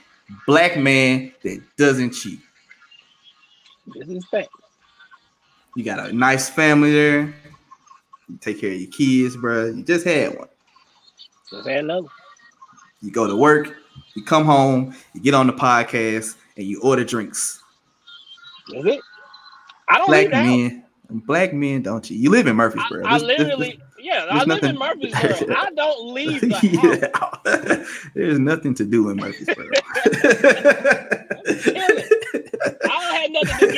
black 0.47 0.77
man 0.77 1.33
that 1.43 1.63
doesn't 1.77 2.13
cheat. 2.13 2.41
this 3.87 4.09
is 4.09 4.25
fact. 4.27 4.49
You 5.77 5.85
got 5.85 6.01
a 6.09 6.13
nice 6.13 6.49
family 6.49 6.91
there. 6.93 7.35
You 8.29 8.39
take 8.41 8.61
care 8.61 8.73
of 8.73 8.81
your 8.81 8.91
kids, 8.91 9.37
bro. 9.37 9.67
You 9.67 9.85
just 9.85 10.05
had 10.07 10.37
one. 10.37 10.49
Just 11.51 11.69
had 11.69 11.85
another. 11.85 12.09
You 13.03 13.11
go 13.13 13.27
to 13.29 13.37
work, 13.37 13.77
you 14.15 14.25
come 14.25 14.45
home, 14.47 14.95
you 15.15 15.21
get 15.21 15.35
on 15.35 15.47
the 15.47 15.53
podcast, 15.53 16.35
and 16.57 16.67
you 16.67 16.81
order 16.81 17.05
drinks. 17.05 17.63
That's 18.73 18.87
it. 18.87 19.01
I 19.89 19.99
don't 19.99 20.09
Black 20.09 20.23
leave 20.23 20.31
the 20.31 20.37
house. 20.37 20.47
men, 20.47 20.85
black 21.27 21.53
men 21.53 21.83
don't 21.83 22.11
you? 22.11 22.17
You 22.17 22.31
live 22.31 22.49
in 22.49 22.57
Murfreesboro. 22.57 23.05
I, 23.05 23.15
I 23.15 23.19
there's- 23.19 23.23
literally, 23.39 23.79
yeah, 24.01 24.27
I 24.31 24.43
live 24.45 24.65
in 24.65 24.75
nothing- 24.75 24.79
Murfreesboro. 25.13 25.55
I 25.57 25.71
don't 25.77 26.13
leave 26.15 26.41
the 26.41 27.11
house. 27.13 27.39
Yeah. 27.45 27.85
There's 28.15 28.39
nothing 28.41 28.75
to 28.75 28.85
do 28.85 29.11
in 29.11 29.19
Murfreesboro. 29.19 29.67
I 31.37 32.89
don't 32.89 33.15
have 33.15 33.31
nothing 33.31 33.69
to 33.69 33.73
do 33.73 33.76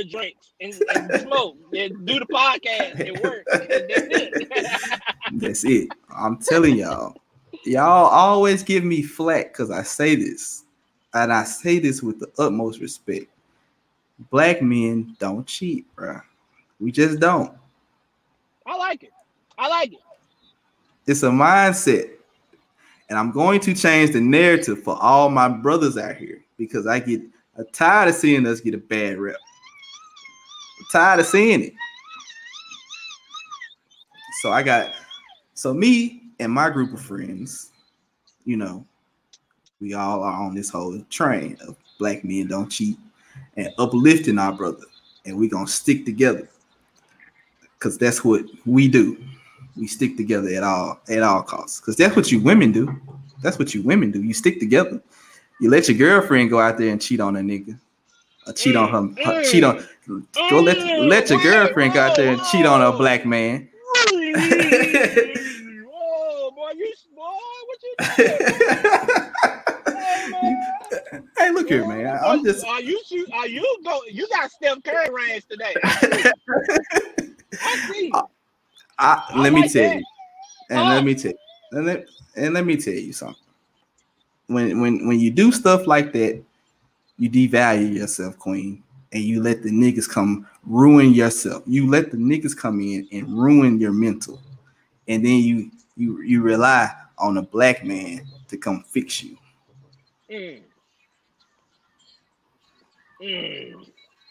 order 0.00 0.10
drinks 0.10 0.52
and, 0.60 0.74
and 0.94 1.20
smoke 1.22 1.56
and 1.76 2.06
do 2.06 2.18
the 2.18 2.26
podcast 2.26 3.00
and 3.00 3.18
work. 3.20 3.44
That's 3.50 3.68
it. 3.68 5.00
That's 5.32 5.64
it. 5.64 5.88
I'm 6.14 6.38
telling 6.38 6.76
y'all. 6.76 7.16
Y'all 7.64 8.06
always 8.06 8.62
give 8.62 8.84
me 8.84 9.02
flack 9.02 9.52
because 9.52 9.70
I 9.70 9.82
say 9.82 10.14
this. 10.14 10.64
And 11.12 11.32
I 11.32 11.44
say 11.44 11.78
this 11.78 12.02
with 12.02 12.20
the 12.20 12.30
utmost 12.38 12.80
respect. 12.80 13.26
Black 14.30 14.62
men 14.62 15.16
don't 15.18 15.46
cheat, 15.46 15.84
bruh. 15.96 16.22
We 16.78 16.92
just 16.92 17.18
don't. 17.18 17.52
I 18.66 18.76
like 18.76 19.02
it. 19.02 19.12
I 19.58 19.68
like 19.68 19.92
it. 19.92 19.98
It's 21.06 21.22
a 21.22 21.28
mindset. 21.28 22.10
And 23.08 23.18
I'm 23.18 23.32
going 23.32 23.60
to 23.60 23.74
change 23.74 24.12
the 24.12 24.20
narrative 24.20 24.82
for 24.82 24.96
all 25.02 25.28
my 25.28 25.48
brothers 25.48 25.98
out 25.98 26.16
here 26.16 26.44
because 26.56 26.86
I 26.86 27.00
get 27.00 27.22
I'm 27.58 27.66
tired 27.72 28.08
of 28.08 28.14
seeing 28.14 28.46
us 28.46 28.60
get 28.60 28.74
a 28.74 28.78
bad 28.78 29.18
rep. 29.18 29.36
Tired 30.90 31.20
of 31.20 31.26
seeing 31.26 31.64
it. 31.64 31.72
So 34.42 34.52
I 34.52 34.62
got 34.62 34.92
so 35.54 35.74
me 35.74 36.22
and 36.38 36.50
my 36.50 36.70
group 36.70 36.94
of 36.94 37.00
friends, 37.00 37.70
you 38.44 38.56
know, 38.56 38.86
we 39.80 39.94
all 39.94 40.22
are 40.22 40.42
on 40.42 40.54
this 40.54 40.70
whole 40.70 41.00
train 41.10 41.56
of 41.66 41.76
black 41.98 42.24
men 42.24 42.48
don't 42.48 42.70
cheat 42.70 42.96
and 43.56 43.72
uplifting 43.78 44.38
our 44.38 44.52
brother. 44.52 44.84
And 45.26 45.38
we're 45.38 45.50
gonna 45.50 45.66
stick 45.66 46.04
together. 46.04 46.48
Cause 47.78 47.98
that's 47.98 48.24
what 48.24 48.44
we 48.66 48.88
do. 48.88 49.22
We 49.76 49.86
stick 49.86 50.16
together 50.16 50.48
at 50.48 50.62
all 50.62 51.00
at 51.08 51.22
all 51.22 51.42
costs. 51.42 51.80
Cause 51.80 51.96
that's 51.96 52.16
what 52.16 52.32
you 52.32 52.40
women 52.40 52.72
do. 52.72 53.00
That's 53.42 53.58
what 53.58 53.74
you 53.74 53.82
women 53.82 54.10
do. 54.10 54.22
You 54.22 54.34
stick 54.34 54.58
together. 54.58 55.02
You 55.60 55.70
let 55.70 55.88
your 55.88 55.98
girlfriend 55.98 56.50
go 56.50 56.58
out 56.58 56.78
there 56.78 56.88
and 56.90 57.00
cheat 57.00 57.20
on 57.20 57.36
a 57.36 57.40
nigga. 57.40 57.78
Or 58.46 58.54
cheat 58.54 58.76
on 58.76 59.14
mm, 59.14 59.24
her, 59.24 59.34
her- 59.34 59.44
cheat 59.44 59.62
mm. 59.62 59.68
on 59.68 59.86
go 60.50 60.60
let 60.60 60.78
let 61.00 61.30
your 61.30 61.40
girlfriend 61.42 61.94
go 61.94 62.00
out 62.00 62.16
there 62.16 62.32
and 62.32 62.42
cheat 62.50 62.66
on 62.66 62.82
a 62.82 62.92
black 62.96 63.24
man. 63.26 63.68
oh 63.96 64.12
boy, 66.56 66.70
you 66.76 66.92
boy, 67.14 67.38
what 67.66 67.78
you 67.82 67.94
doing? 68.16 69.30
Hey, 71.38 71.50
look 71.50 71.68
here, 71.68 71.86
man. 71.86 72.06
I, 72.06 72.34
am 72.34 72.44
just 72.44 72.64
Are 72.66 72.80
you? 72.80 73.00
Are 73.32 73.46
you 73.48 73.78
go? 73.84 74.00
You 74.10 74.28
got 74.28 74.50
Steph 74.50 74.82
Curry 74.82 75.08
range 75.10 75.46
today. 75.46 75.74
I 75.82 75.96
see. 76.00 77.34
I 77.52 77.92
see. 77.92 78.12
I, 78.98 79.22
I 79.30 79.40
let 79.40 79.52
me 79.52 79.62
like 79.62 79.72
tell 79.72 79.94
you, 79.94 80.04
and 80.68 80.88
let 80.88 80.98
ah. 80.98 81.02
me 81.02 81.14
tell 81.14 81.32
and 81.72 81.86
let, 81.86 82.04
and 82.36 82.54
let 82.54 82.66
me 82.66 82.76
tell 82.76 82.94
you 82.94 83.12
something. 83.12 83.36
When 84.46 84.80
when 84.80 85.06
when 85.06 85.20
you 85.20 85.30
do 85.30 85.52
stuff 85.52 85.86
like 85.86 86.12
that, 86.12 86.42
you 87.18 87.30
devalue 87.30 87.94
yourself, 87.94 88.38
queen, 88.38 88.82
and 89.12 89.22
you 89.22 89.42
let 89.42 89.62
the 89.62 89.70
niggas 89.70 90.08
come 90.08 90.46
ruin 90.64 91.12
yourself. 91.12 91.62
You 91.66 91.88
let 91.88 92.10
the 92.10 92.16
niggas 92.16 92.56
come 92.56 92.80
in 92.80 93.08
and 93.12 93.28
ruin 93.28 93.80
your 93.80 93.92
mental, 93.92 94.40
and 95.08 95.24
then 95.24 95.38
you 95.38 95.70
you 95.96 96.22
you 96.22 96.42
rely 96.42 96.90
on 97.18 97.36
a 97.38 97.42
black 97.42 97.84
man 97.84 98.26
to 98.48 98.56
come 98.56 98.82
fix 98.88 99.22
you. 99.22 99.36
Mm. 100.30 100.60
Mm. 103.22 103.86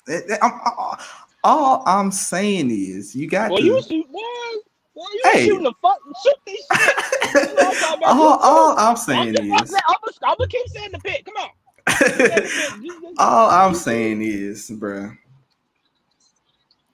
That- 0.08 0.28
that- 0.28 0.44
I'm- 0.44 0.60
all- 0.78 0.98
all 1.44 1.84
I'm 1.86 2.12
saying 2.12 2.72
is 2.72 3.16
you 3.16 3.28
got 3.28 3.50
Boy, 3.50 3.58
to. 3.58 3.64
you 3.64 3.82
shoot, 3.84 4.12
boy. 4.12 4.22
Boy, 4.96 5.04
you 5.14 5.22
Hey. 5.32 5.46
shooting 5.46 5.64
the 5.64 5.74
fuck, 5.82 5.98
shoot 6.24 6.36
these 6.46 6.58
shit. 6.58 7.50
You 7.50 7.56
know 7.56 7.64
what 7.70 7.76
I'm 7.76 7.80
talking 8.00 8.04
all, 8.08 8.40
all. 8.40 8.78
I'm 8.80 8.96
saying 8.98 9.38
I'm, 9.38 9.52
I'm, 9.54 9.64
is. 9.64 9.72
I'm, 9.74 9.96
I'm 10.24 10.36
gonna 10.38 10.48
keep 10.50 10.68
saying 10.70 10.92
the 10.92 11.00
pit. 11.00 11.24
Come 11.26 11.36
on. 11.38 11.50
Saying 11.90 12.18
the 12.18 12.30
pit. 12.30 12.52
You- 12.82 12.94
you- 13.02 13.16
All 13.18 13.50
I'm 13.50 13.74
saying 13.76 14.22
is, 14.22 14.70
bruh, 14.70 15.18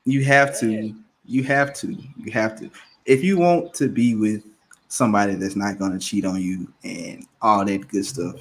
you 0.06 0.24
have 0.24 0.58
to, 0.60 0.94
you 1.26 1.44
have 1.44 1.74
to, 1.76 1.94
you 2.18 2.32
have 2.32 2.60
to. 2.60 2.70
If 3.06 3.24
you 3.24 3.38
want 3.38 3.74
to 3.76 3.88
be 3.88 4.16
with 4.16 4.44
somebody 4.88 5.36
that's 5.36 5.56
not 5.56 5.78
gonna 5.80 6.00
cheat 6.00 6.26
on 6.26 6.42
you 6.42 6.72
and 6.84 7.26
all 7.42 7.66
that 7.66 7.88
good 7.88 8.06
stuff, 8.06 8.36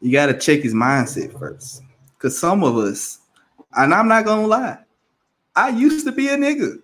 you 0.00 0.12
gotta 0.12 0.34
check 0.34 0.60
his 0.60 0.74
mindset 0.74 1.38
first. 1.38 1.82
Cause 2.18 2.36
some 2.38 2.64
of 2.64 2.76
us, 2.76 3.20
and 3.76 3.94
I'm 3.94 4.08
not 4.08 4.24
gonna 4.24 4.46
lie, 4.46 4.78
I 5.54 5.68
used 5.70 6.04
to 6.06 6.12
be 6.12 6.28
a 6.28 6.36
nigga. 6.36 6.82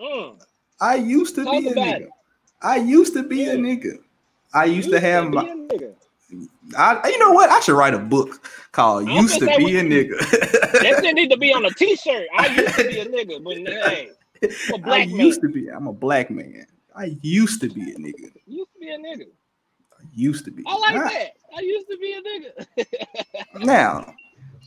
Mm. 0.00 0.40
I 0.80 0.96
used 0.96 1.34
to 1.36 1.44
Talk 1.44 1.52
be 1.52 1.68
a 1.68 1.74
nigga. 1.74 2.00
it. 2.02 2.10
I 2.60 2.76
used 2.76 3.14
to 3.14 3.22
be 3.22 3.44
a 3.44 3.56
nigga. 3.56 3.98
I 4.52 4.64
used 4.66 4.90
to 4.90 5.00
have 5.00 5.30
be 5.30 5.36
my. 5.36 5.91
I, 6.76 7.00
you 7.08 7.18
know 7.18 7.32
what? 7.32 7.50
I 7.50 7.60
should 7.60 7.76
write 7.76 7.94
a 7.94 7.98
book 7.98 8.48
called 8.72 9.08
I 9.08 9.12
was 9.14 9.22
"Used 9.22 9.40
to 9.40 9.46
Be 9.58 9.78
a 9.78 9.82
Nigga." 9.82 10.18
That 10.72 11.00
shit 11.02 11.14
need 11.14 11.30
to 11.30 11.36
be 11.36 11.52
on 11.52 11.64
a 11.64 11.70
t-shirt. 11.70 12.26
I 12.36 12.46
used 12.48 12.74
to 12.76 12.88
be 12.88 12.98
a 13.00 13.06
nigga, 13.14 13.42
but 13.44 13.56
hey, 13.56 14.10
I'm 14.42 14.50
a 14.72 14.74
I 14.74 14.78
black 14.78 15.08
man. 15.08 15.16
used 15.18 15.40
to 15.42 15.48
be. 15.48 15.68
I'm 15.68 15.86
a 15.86 15.92
black 15.92 16.30
man. 16.30 16.66
I 16.94 17.16
used 17.22 17.60
to 17.62 17.68
be 17.68 17.92
a 17.92 17.96
nigga. 17.96 18.32
Used 18.46 18.72
to 18.74 18.78
be 18.80 18.88
a 18.90 18.98
nigga. 18.98 19.26
I 19.98 20.04
used 20.14 20.44
to 20.46 20.50
be. 20.50 20.62
I 20.66 20.76
like 20.78 20.94
Now- 20.94 21.08
that. 21.08 21.32
I 21.56 21.60
used 21.60 21.86
to 21.88 21.96
be 21.98 22.12
a 22.14 22.22
nigga. 22.22 22.86
Now, 23.64 24.14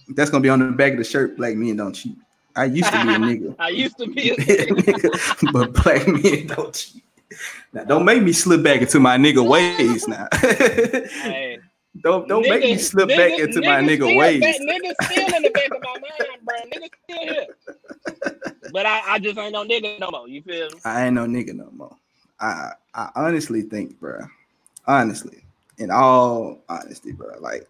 that's 0.09 0.29
gonna 0.29 0.41
be 0.41 0.49
on 0.49 0.59
the 0.59 0.71
back 0.71 0.91
of 0.93 0.97
the 0.99 1.03
shirt. 1.03 1.35
Black 1.37 1.55
men 1.55 1.75
don't 1.77 1.93
cheat. 1.93 2.15
I 2.55 2.65
used 2.65 2.89
to 2.91 3.03
be 3.05 3.13
a 3.13 3.17
nigga, 3.17 3.55
I 3.59 3.69
used 3.69 3.97
to 3.97 4.07
be 4.07 4.29
a 4.29 4.35
nigga. 4.37 5.51
but 5.51 5.73
black 5.83 6.07
men 6.07 6.47
don't 6.47 6.73
cheat. 6.73 7.03
Now, 7.73 7.83
don't 7.83 8.05
make 8.05 8.21
me 8.23 8.31
slip 8.31 8.63
back 8.63 8.81
into 8.81 8.99
my 8.99 9.17
nigga 9.17 9.45
ways 9.45 10.07
now. 10.07 10.27
Hey, 10.39 11.54
Don't 12.01 12.27
don't 12.27 12.41
make 12.47 12.61
me 12.61 12.77
slip 12.77 13.07
back 13.09 13.31
nigga- 13.31 13.47
into 13.47 13.61
my 13.61 13.81
nigga 13.81 13.95
still 13.95 14.15
ways. 14.17 14.41
Back, 14.41 14.55
nigga 14.59 14.93
still 15.05 15.35
in 15.35 15.43
the 15.43 15.49
back 15.49 15.69
of 15.71 15.81
my 15.81 15.93
mind, 15.93 16.41
bro. 16.43 16.55
Nigga 16.73 16.89
still 17.03 17.33
here. 17.33 17.47
But 18.71 18.85
I, 18.85 19.01
I 19.13 19.19
just 19.19 19.37
ain't 19.37 19.53
no 19.53 19.63
nigga 19.65 19.99
no 19.99 20.11
more. 20.11 20.27
You 20.27 20.41
feel 20.41 20.69
me? 20.71 20.79
I 20.83 21.05
ain't 21.05 21.15
no 21.15 21.25
nigga 21.25 21.53
no 21.53 21.69
more. 21.75 21.95
I 22.39 22.71
I 22.93 23.09
honestly 23.15 23.61
think, 23.61 23.99
bro. 23.99 24.19
Honestly, 24.87 25.43
in 25.77 25.89
all 25.89 26.59
honesty, 26.67 27.11
bro, 27.13 27.37
like 27.39 27.67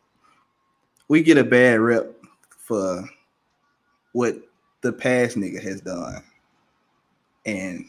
we 1.08 1.22
get 1.22 1.38
a 1.38 1.44
bad 1.44 1.80
rep 1.80 2.08
for 2.50 3.08
what 4.14 4.36
the 4.82 4.92
past 4.92 5.38
nigga 5.38 5.62
has 5.62 5.82
done, 5.82 6.24
and 7.46 7.86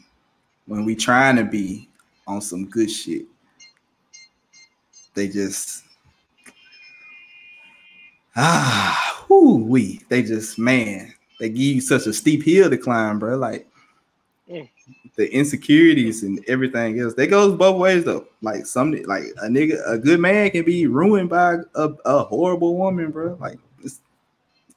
when 0.67 0.85
we 0.85 0.95
trying 0.95 1.35
to 1.37 1.43
be 1.43 1.89
on 2.27 2.41
some 2.41 2.65
good 2.69 2.91
shit, 2.91 3.25
they 5.15 5.27
just 5.27 5.83
ah, 8.37 9.25
whoo, 9.27 9.65
we 9.65 9.99
they 10.09 10.23
just 10.23 10.57
man, 10.57 11.13
they 11.39 11.49
give 11.49 11.57
you 11.59 11.81
such 11.81 12.07
a 12.07 12.13
steep 12.13 12.43
hill 12.43 12.69
to 12.69 12.77
climb, 12.77 13.19
bro. 13.19 13.35
Like 13.37 13.67
Mm. 14.49 14.69
the 15.17 15.29
insecurities 15.33 16.23
and 16.23 16.41
everything 16.47 16.97
else. 17.01 17.13
That 17.15 17.27
goes 17.27 17.57
both 17.57 17.77
ways 17.77 18.05
though. 18.05 18.27
Like 18.41 18.65
some 18.65 18.93
like 19.03 19.23
a 19.41 19.47
nigga, 19.47 19.77
a 19.85 19.97
good 19.97 20.21
man 20.21 20.49
can 20.51 20.63
be 20.63 20.87
ruined 20.87 21.29
by 21.29 21.57
a, 21.75 21.89
a 22.05 22.23
horrible 22.23 22.77
woman, 22.77 23.11
bro. 23.11 23.37
Like 23.41 23.59
it's 23.83 23.99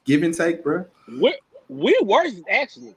give 0.03 0.23
and 0.23 0.33
take, 0.33 0.61
bro. 0.61 0.85
We're 1.07 1.33
we 1.69 1.97
worse 2.03 2.33
actually. 2.49 2.95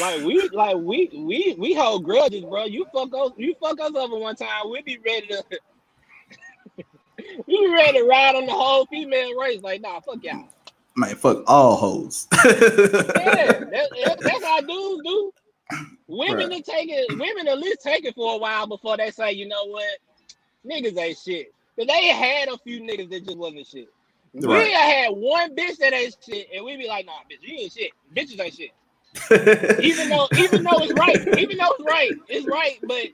Like 0.00 0.24
we 0.24 0.48
like 0.52 0.76
we 0.76 1.10
we 1.14 1.54
we 1.56 1.74
hold 1.74 2.02
grudges, 2.04 2.44
bro. 2.44 2.64
You 2.64 2.86
fuck 2.92 3.10
us 3.14 3.30
you 3.36 3.54
fuck 3.60 3.80
us 3.80 3.94
over 3.94 4.16
one 4.16 4.34
time, 4.34 4.68
we 4.68 4.82
be 4.82 4.98
ready 5.04 5.28
to 5.28 5.44
be 7.46 7.66
ready 7.72 7.98
to 7.98 8.04
ride 8.04 8.34
on 8.36 8.46
the 8.46 8.52
whole 8.52 8.86
female 8.86 9.38
race. 9.38 9.62
Like 9.62 9.80
nah, 9.80 10.00
fuck 10.00 10.22
y'all. 10.22 10.48
Man, 10.96 11.14
fuck 11.16 11.42
all 11.46 11.76
hoes. 11.76 12.28
Yeah, 12.44 13.64
that, 13.64 13.70
that- 13.70 14.18
that's 14.22 14.44
how 14.44 14.60
dudes 14.60 15.02
do. 15.04 15.32
Women 16.06 16.50
will 16.50 16.62
take 16.62 16.88
it. 16.90 17.18
Women 17.18 17.48
at 17.48 17.58
least 17.58 17.82
take 17.82 18.04
it 18.04 18.14
for 18.14 18.34
a 18.34 18.38
while 18.38 18.66
before 18.66 18.96
they 18.96 19.10
say, 19.10 19.32
you 19.32 19.48
know 19.48 19.64
what, 19.66 19.98
niggas 20.66 20.96
ain't 20.98 21.18
shit. 21.18 21.52
But 21.76 21.88
they 21.88 22.06
had 22.08 22.48
a 22.48 22.58
few 22.58 22.80
niggas 22.80 23.10
that 23.10 23.24
just 23.24 23.36
wasn't 23.38 23.66
shit. 23.66 23.88
We 24.34 24.72
had 24.72 25.08
one 25.10 25.54
bitch 25.56 25.78
that 25.78 25.92
ain't 25.92 26.16
shit, 26.24 26.48
and 26.54 26.64
we 26.64 26.76
be 26.76 26.86
like, 26.86 27.06
nah, 27.06 27.12
bitch, 27.30 27.38
you 27.42 27.56
ain't 27.58 27.72
shit. 27.72 27.90
Bitches 28.14 28.40
ain't 28.40 28.54
shit. 28.54 28.70
Even 29.84 30.08
though, 30.08 30.28
even 30.36 30.62
though 30.64 30.78
it's 30.82 30.92
right, 30.92 31.16
even 31.38 31.56
though 31.56 31.70
it's 31.78 31.84
right, 31.84 32.10
it's 32.28 32.46
right. 32.46 32.78
But 32.82 33.06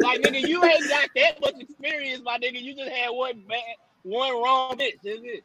like, 0.00 0.20
nigga, 0.20 0.40
you 0.40 0.64
ain't 0.64 0.88
got 0.88 1.08
that 1.16 1.40
much 1.40 1.54
experience, 1.60 2.22
my 2.24 2.38
nigga. 2.38 2.60
You 2.60 2.74
just 2.74 2.90
had 2.90 3.10
one 3.10 3.42
bad, 3.48 3.60
one 4.02 4.32
wrong 4.42 4.76
bitch. 4.76 4.98
That's 5.02 5.20
it. 5.22 5.44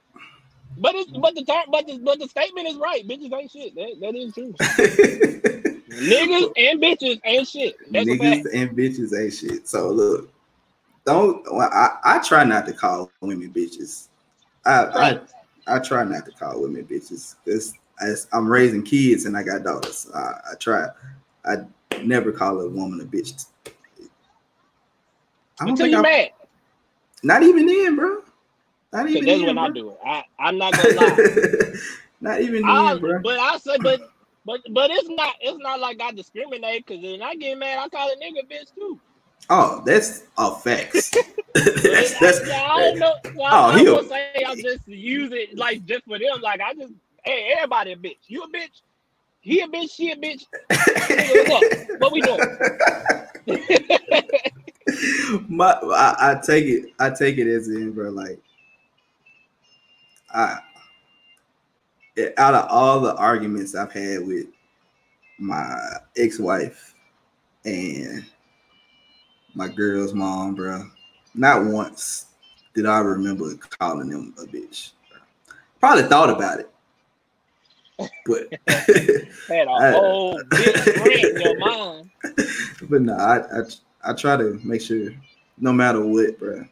But 0.78 0.96
it's 0.96 1.12
but 1.12 1.36
the 1.36 1.44
term, 1.44 1.66
but 1.72 1.86
the 1.86 2.00
but 2.00 2.20
the 2.20 2.28
statement 2.28 2.68
is 2.68 2.78
right. 2.78 3.08
Bitches 3.08 3.32
ain't 3.34 3.52
shit. 3.52 3.76
That, 3.76 3.98
that 4.02 4.16
is 4.16 4.34
true. 4.34 4.54
Niggas 5.94 6.52
and 6.58 6.82
bitches 6.82 7.22
ain't 7.24 7.48
shit. 7.48 7.78
That's. 7.92 8.08
Niggas 8.08 8.46
and 8.54 8.72
bitches 8.72 9.20
ain't 9.20 9.34
shit. 9.34 9.68
So 9.68 9.90
look, 9.90 10.34
don't 11.06 11.46
I, 11.62 11.98
I 12.04 12.20
try 12.20 12.44
not 12.44 12.66
to 12.66 12.74
call 12.74 13.12
women 13.22 13.52
bitches. 13.52 14.08
I 14.66 14.86
Right. 14.86 15.22
I, 15.68 15.76
I 15.76 15.80
try 15.80 16.04
not 16.04 16.26
to 16.26 16.32
call 16.32 16.62
women 16.62 16.86
bitches. 16.86 17.36
As 18.02 18.28
I'm 18.34 18.52
raising 18.52 18.84
kids 18.84 19.26
and 19.26 19.38
I 19.38 19.44
got 19.44 19.64
daughters. 19.64 20.10
I, 20.14 20.34
I 20.52 20.56
try. 20.60 20.88
I 21.46 21.58
never 22.04 22.32
call 22.32 22.60
a 22.62 22.70
woman 22.70 23.00
a 23.02 23.06
bitch. 23.06 23.46
I 25.60 25.66
don't 25.66 25.72
Until 25.72 25.86
think 25.86 25.94
you 25.94 26.00
I, 26.00 26.02
mad. 26.02 26.30
not 27.24 27.44
even 27.44 27.66
then, 27.66 27.96
bro. 27.96 28.18
Not 28.92 29.10
even 29.10 29.26
that's 29.26 29.40
then, 29.40 29.48
when 29.48 29.58
I 29.58 29.70
do 29.70 29.90
it. 29.92 29.98
I, 30.06 30.24
I'm 30.40 30.58
not 30.58 30.74
gonna 30.74 30.94
lie. 30.94 31.18
not 32.22 32.42
even 32.42 32.64
I, 32.66 32.94
then, 32.94 33.02
bro. 33.02 33.20
but 33.24 33.40
I 33.40 33.58
say, 33.58 33.78
but 33.82 34.02
but 34.46 34.62
but 34.72 34.92
it's 34.92 35.10
not 35.10 35.36
it's 35.42 35.58
not 35.60 35.80
like 35.80 36.02
I 36.02 36.12
discriminate. 36.12 36.86
Cause 36.86 37.00
when 37.02 37.22
I 37.22 37.36
get 37.36 37.58
mad, 37.58 37.80
I 37.80 37.90
call 37.90 38.10
a 38.10 38.16
nigga 38.16 38.50
bitch 38.52 38.74
too. 38.76 39.00
Oh, 39.50 39.82
that's 39.86 40.24
a 40.38 40.56
fact. 40.56 40.94
that's, 41.54 42.16
I, 42.16 42.20
that's, 42.20 42.50
I 42.50 42.80
don't 42.80 43.00
know. 43.00 43.14
Well, 43.36 43.48
Oh, 43.52 43.72
I'm 43.72 43.80
he'll- 43.80 44.04
say 44.04 44.44
I 44.48 44.56
just 44.56 44.88
use 44.88 45.32
it 45.34 45.58
like 45.58 45.86
just 45.86 46.06
for 46.06 46.18
them. 46.20 46.42
Like 46.42 46.62
I 46.62 46.74
just 46.74 46.94
hey 47.24 47.54
everybody 47.56 47.94
a 47.94 47.96
bitch. 47.96 48.18
You 48.28 48.44
a 48.44 48.48
bitch. 48.50 48.82
He 49.42 49.62
a 49.62 49.68
bitch. 49.68 49.92
She 49.96 50.12
a 50.12 50.16
bitch. 50.16 50.46
Nigga, 50.72 51.36
what's 51.36 51.50
up? 51.50 52.00
What 52.00 52.12
we 52.12 52.22
doing? 52.22 52.40
My, 55.48 55.72
I, 55.72 56.32
I 56.32 56.42
take 56.46 56.66
it. 56.66 56.94
I 57.00 57.10
take 57.10 57.38
it 57.38 57.48
as 57.48 57.68
in, 57.68 57.92
bro. 57.92 58.10
Like, 58.10 58.40
I 60.34 60.58
out 62.38 62.54
of 62.54 62.68
all 62.70 63.00
the 63.00 63.16
arguments 63.16 63.76
I've 63.76 63.92
had 63.92 64.26
with 64.26 64.48
my 65.40 65.78
ex-wife 66.18 66.94
and 67.66 68.26
my 69.56 69.68
girl's 69.68 70.14
mom, 70.14 70.56
bro, 70.56 70.90
not 71.34 71.66
once 71.66 72.28
did 72.74 72.86
I 72.86 73.00
remember 73.00 73.56
calling 73.56 74.10
them 74.10 74.34
a 74.40 74.46
bitch. 74.46 74.92
Probably 75.80 76.04
thought 76.04 76.30
about 76.30 76.60
it, 76.60 76.70
but 78.26 78.50
Had 79.48 79.68
a 79.68 79.80
whole 79.80 80.40
bitch 80.40 81.36
in 81.36 81.42
your 81.42 81.58
mind. 81.58 82.10
but 82.90 83.02
no, 83.02 83.14
I, 83.14 83.40
I 83.40 83.64
I 84.04 84.14
try 84.14 84.38
to 84.38 84.60
make 84.64 84.82
sure, 84.82 85.12
no 85.58 85.72
matter 85.74 86.04
what, 86.06 86.38
bro, 86.40 86.66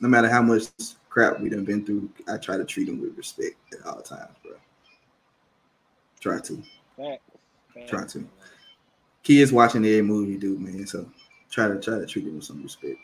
no 0.00 0.08
matter 0.08 0.28
how 0.28 0.42
much 0.42 0.64
crap 1.08 1.38
we 1.40 1.48
done 1.50 1.64
been 1.64 1.84
through, 1.84 2.08
I 2.28 2.36
try 2.38 2.56
to 2.56 2.64
treat 2.64 2.86
them 2.86 3.00
with 3.00 3.16
respect 3.16 3.56
at 3.78 3.86
all 3.86 4.00
times, 4.00 4.36
bro. 4.42 4.52
Try 6.20 6.40
to, 6.40 6.62
try 7.86 8.06
to. 8.06 8.28
Kids 9.22 9.52
watching 9.52 9.84
every 9.84 10.02
movie, 10.02 10.36
do 10.36 10.58
man. 10.58 10.86
So 10.86 11.08
try 11.50 11.68
to 11.68 11.78
try 11.80 11.98
to 11.98 12.06
treat 12.06 12.24
them 12.24 12.36
with 12.36 12.44
some 12.44 12.62
respect. 12.62 12.96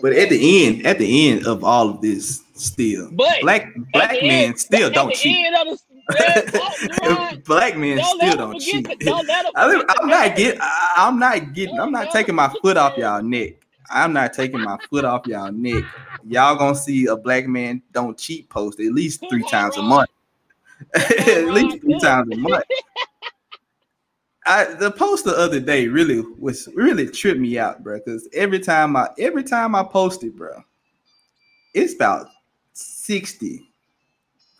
But 0.00 0.12
at 0.12 0.28
the 0.30 0.66
end, 0.66 0.86
at 0.86 0.98
the 0.98 1.30
end 1.30 1.46
of 1.46 1.64
all 1.64 1.88
of 1.90 2.00
this, 2.00 2.42
still, 2.54 3.10
But 3.12 3.40
black 3.40 3.66
black 3.92 4.12
men 4.22 4.30
end- 4.50 4.58
still 4.60 4.90
don't 4.90 5.12
cheat. 5.12 5.44
end 5.46 5.56
the- 5.56 5.60
yeah, 5.60 5.72
Gerard, 5.72 5.91
black 7.44 7.76
men 7.76 7.98
don't 7.98 8.18
still 8.20 8.36
don't 8.36 8.60
cheat. 8.60 8.98
don't 9.00 9.28
I'm 9.56 10.08
not 10.08 10.36
getting. 10.36 10.60
I- 10.60 10.94
I'm 10.96 11.18
not 11.18 11.52
getting. 11.52 11.78
I'm 11.78 11.92
not 11.92 12.10
taking 12.12 12.34
my 12.34 12.52
foot 12.60 12.76
off 12.76 12.96
y'all 12.96 13.22
neck. 13.22 13.54
I'm 13.90 14.12
not 14.12 14.32
taking 14.32 14.60
my 14.60 14.78
foot 14.90 15.04
off 15.04 15.26
y'all 15.26 15.52
neck. 15.52 15.84
Y'all 16.26 16.56
gonna 16.56 16.74
see 16.74 17.06
a 17.06 17.16
black 17.16 17.46
man 17.46 17.82
don't 17.92 18.18
cheat 18.18 18.48
post 18.48 18.80
at 18.80 18.92
least 18.92 19.22
three 19.28 19.44
times 19.44 19.76
a 19.76 19.82
month. 19.82 20.10
At 20.94 21.44
least 21.44 21.80
three 21.80 21.98
times 22.00 22.28
a 22.32 22.36
month. 22.36 22.64
I 24.46 24.64
the 24.64 24.90
post 24.90 25.24
the 25.24 25.36
other 25.36 25.60
day 25.60 25.86
really 25.86 26.24
was 26.38 26.68
really 26.74 27.06
tripped 27.06 27.38
me 27.38 27.58
out, 27.58 27.84
bro. 27.84 27.98
Because 27.98 28.28
every 28.32 28.58
time 28.58 28.96
I 28.96 29.08
every 29.18 29.44
time 29.44 29.76
I 29.76 29.84
post 29.84 30.24
it, 30.24 30.34
bro, 30.34 30.62
it's 31.74 31.94
about 31.94 32.26
sixty. 32.72 33.71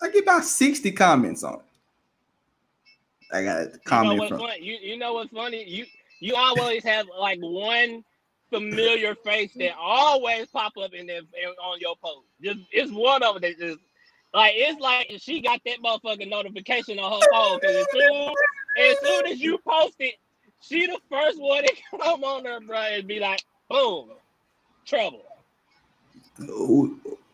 I 0.03 0.11
get 0.11 0.25
about 0.25 0.45
sixty 0.45 0.91
comments 0.93 1.45
on 1.45 1.55
it. 1.55 1.61
I 3.33 3.43
got 3.45 3.59
a 3.61 3.63
You 3.63 3.69
know 3.69 3.79
comment 3.87 4.19
what's 4.19 4.29
from 4.31 4.39
funny? 4.41 4.63
You, 4.63 4.79
you 4.83 4.97
know 4.99 5.15
what's 5.15 5.31
funny? 5.31 5.65
You 5.65 5.87
you 6.21 6.35
always 6.35 6.85
have 6.85 7.07
like 7.19 7.39
one 7.41 8.05
familiar 8.51 9.15
face 9.15 9.53
that 9.57 9.75
always 9.79 10.47
pop 10.49 10.73
up 10.77 10.93
in 10.93 11.07
there 11.07 11.19
in- 11.21 11.55
on 11.63 11.81
your 11.81 11.97
post. 12.03 12.27
Just 12.43 12.61
it's 12.71 12.93
one 12.93 13.23
of 13.23 13.41
them 13.41 13.43
that 13.43 13.59
just 13.59 13.79
like 14.35 14.53
it's 14.57 14.81
like 14.81 15.11
she 15.19 15.41
got 15.41 15.61
that 15.65 15.79
motherfucking 15.83 16.29
notification 16.29 16.99
on 16.99 17.13
her 17.13 17.27
phone 17.33 17.59
because 17.61 17.77
as 17.77 17.87
soon 17.93 18.33
as 18.79 18.99
soon 19.01 19.27
as 19.29 19.41
you 19.41 19.59
post 19.67 19.95
it, 20.01 20.17
she 20.61 20.87
the 20.87 20.99
first 21.11 21.41
one 21.41 21.63
to 21.65 21.75
come 22.03 22.25
on 22.25 22.45
her, 22.45 22.61
bro, 22.61 22.77
and 22.79 23.07
be 23.07 23.21
like, 23.21 23.43
boom, 23.71 24.11
trouble. 24.85 25.25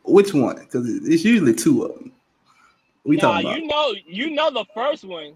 Which 0.05 0.33
one? 0.35 0.57
Because 0.57 0.89
it's 1.07 1.25
usually 1.25 1.55
two 1.55 1.85
of 1.85 1.95
them. 1.95 2.13
We 3.09 3.17
nah, 3.17 3.41
talking 3.41 3.47
about? 3.47 3.57
you 3.59 3.67
know, 3.67 3.95
you 4.07 4.31
know 4.31 4.51
the 4.51 4.67
first 4.75 5.03
one. 5.03 5.33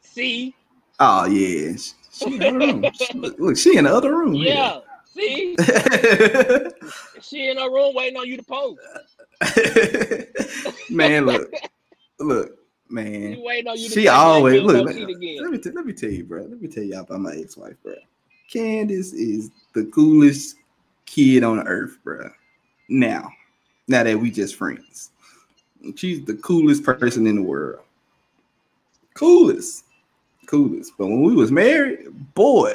See, 0.00 0.54
Oh 1.00 1.24
yeah, 1.24 1.72
She- 2.12 2.24
in 2.26 2.38
the 2.38 2.52
room. 2.52 2.84
Look, 3.16 3.36
look, 3.40 3.56
she 3.56 3.76
in 3.76 3.82
the 3.82 3.92
other 3.92 4.16
room. 4.16 4.34
yeah, 4.34 4.78
see, 5.12 5.56
she 7.20 7.48
in 7.48 7.58
her 7.58 7.68
room 7.68 7.96
waiting 7.96 8.16
on 8.16 8.28
you 8.28 8.36
to 8.36 8.44
post. 8.44 8.78
man, 10.88 11.26
look, 11.26 11.52
look, 12.20 12.58
man. 12.88 13.40
waiting 13.42 13.66
on 13.68 13.76
you 13.76 13.88
She 13.88 14.06
always 14.06 14.62
look. 14.62 14.86
Let, 14.86 14.94
let 14.96 15.50
me 15.50 15.58
t- 15.58 15.70
let 15.70 15.84
me 15.84 15.92
tell 15.94 16.10
you, 16.10 16.22
bro. 16.22 16.42
Let 16.42 16.62
me 16.62 16.68
tell 16.68 16.84
you 16.84 17.00
about 17.00 17.20
my 17.20 17.34
ex-wife, 17.34 17.74
bro. 17.82 17.94
Candace 18.52 19.12
is 19.12 19.50
the 19.74 19.86
coolest 19.86 20.58
kid 21.06 21.42
on 21.42 21.66
earth, 21.66 21.98
bro. 22.04 22.30
Now, 22.88 23.32
now 23.88 24.04
that 24.04 24.16
we 24.16 24.30
just 24.30 24.54
friends, 24.54 25.10
she's 25.96 26.24
the 26.24 26.34
coolest 26.34 26.84
person 26.84 27.26
in 27.26 27.36
the 27.36 27.42
world. 27.42 27.80
Coolest, 29.14 29.84
coolest. 30.46 30.92
But 30.98 31.06
when 31.06 31.22
we 31.22 31.34
was 31.34 31.52
married, 31.52 32.06
boy, 32.34 32.74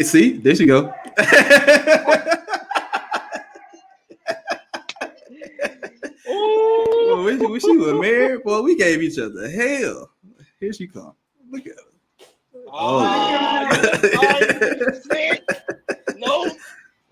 See, 0.00 0.38
there 0.38 0.54
she 0.54 0.64
go. 0.66 0.92
Ooh. 6.28 7.04
Well, 7.06 7.24
wish, 7.24 7.40
wish 7.40 7.64
you 7.64 7.80
were 7.80 8.00
married. 8.00 8.42
Boy, 8.42 8.62
we 8.62 8.76
gave 8.76 9.02
each 9.02 9.18
other 9.18 9.50
hell. 9.50 10.10
Here 10.60 10.72
she 10.72 10.86
come. 10.86 11.12
Look 11.50 11.66
at 11.66 11.74
her. 11.74 11.80
Oh, 12.68 13.00
Oh. 13.54 13.68
oh. 15.12 15.34
No. 16.16 16.44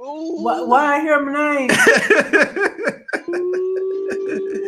Ooh. 0.05 0.43
Why, 0.43 0.61
why 0.63 0.97
I 0.97 1.01
hear 1.03 1.21
my 1.21 1.57
name? 1.57 1.71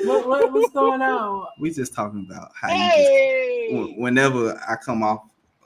What, 0.05 0.27
what, 0.29 0.53
what's 0.53 0.70
going 0.73 1.03
on? 1.03 1.47
we 1.59 1.70
just 1.70 1.95
talking 1.95 2.27
about 2.29 2.51
how 2.55 2.70
you 2.70 2.91
just, 2.97 3.11
Hey. 3.11 3.95
whenever 3.97 4.61
I 4.69 4.77
come 4.77 5.03
off 5.03 5.23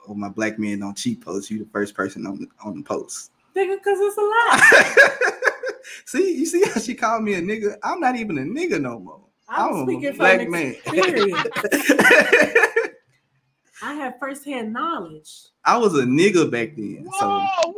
of 0.07 0.15
my 0.15 0.29
black 0.29 0.57
men 0.59 0.79
don't 0.79 0.95
cheat 0.95 1.21
post, 1.21 1.49
you 1.51 1.59
the 1.59 1.69
first 1.71 1.93
person 1.95 2.25
on 2.25 2.39
the, 2.39 2.47
on 2.63 2.77
the 2.77 2.83
post. 2.83 3.31
Nigga, 3.55 3.77
because 3.77 3.97
it's 3.99 4.17
a 4.17 4.21
lie. 4.21 5.17
see, 6.05 6.35
you 6.37 6.45
see 6.45 6.63
how 6.65 6.79
she 6.79 6.93
called 6.93 7.23
me 7.23 7.33
a 7.33 7.41
nigga? 7.41 7.75
I'm 7.83 7.99
not 7.99 8.15
even 8.15 8.37
a 8.37 8.41
nigga 8.41 8.79
no 8.79 8.99
more. 8.99 9.21
I'm 9.49 9.73
I'm 9.73 9.75
a 9.75 9.83
speaking 9.83 10.09
from 10.09 10.17
black 10.17 10.47
man. 10.49 10.75
experience. 10.85 11.47
I 13.81 13.93
have 13.93 14.15
firsthand 14.19 14.73
knowledge. 14.73 15.31
I 15.63 15.77
was 15.77 15.93
a 15.95 16.03
nigga 16.03 16.49
back 16.49 16.75
then. 16.75 17.07
So 17.19 17.29
Whoa, 17.29 17.73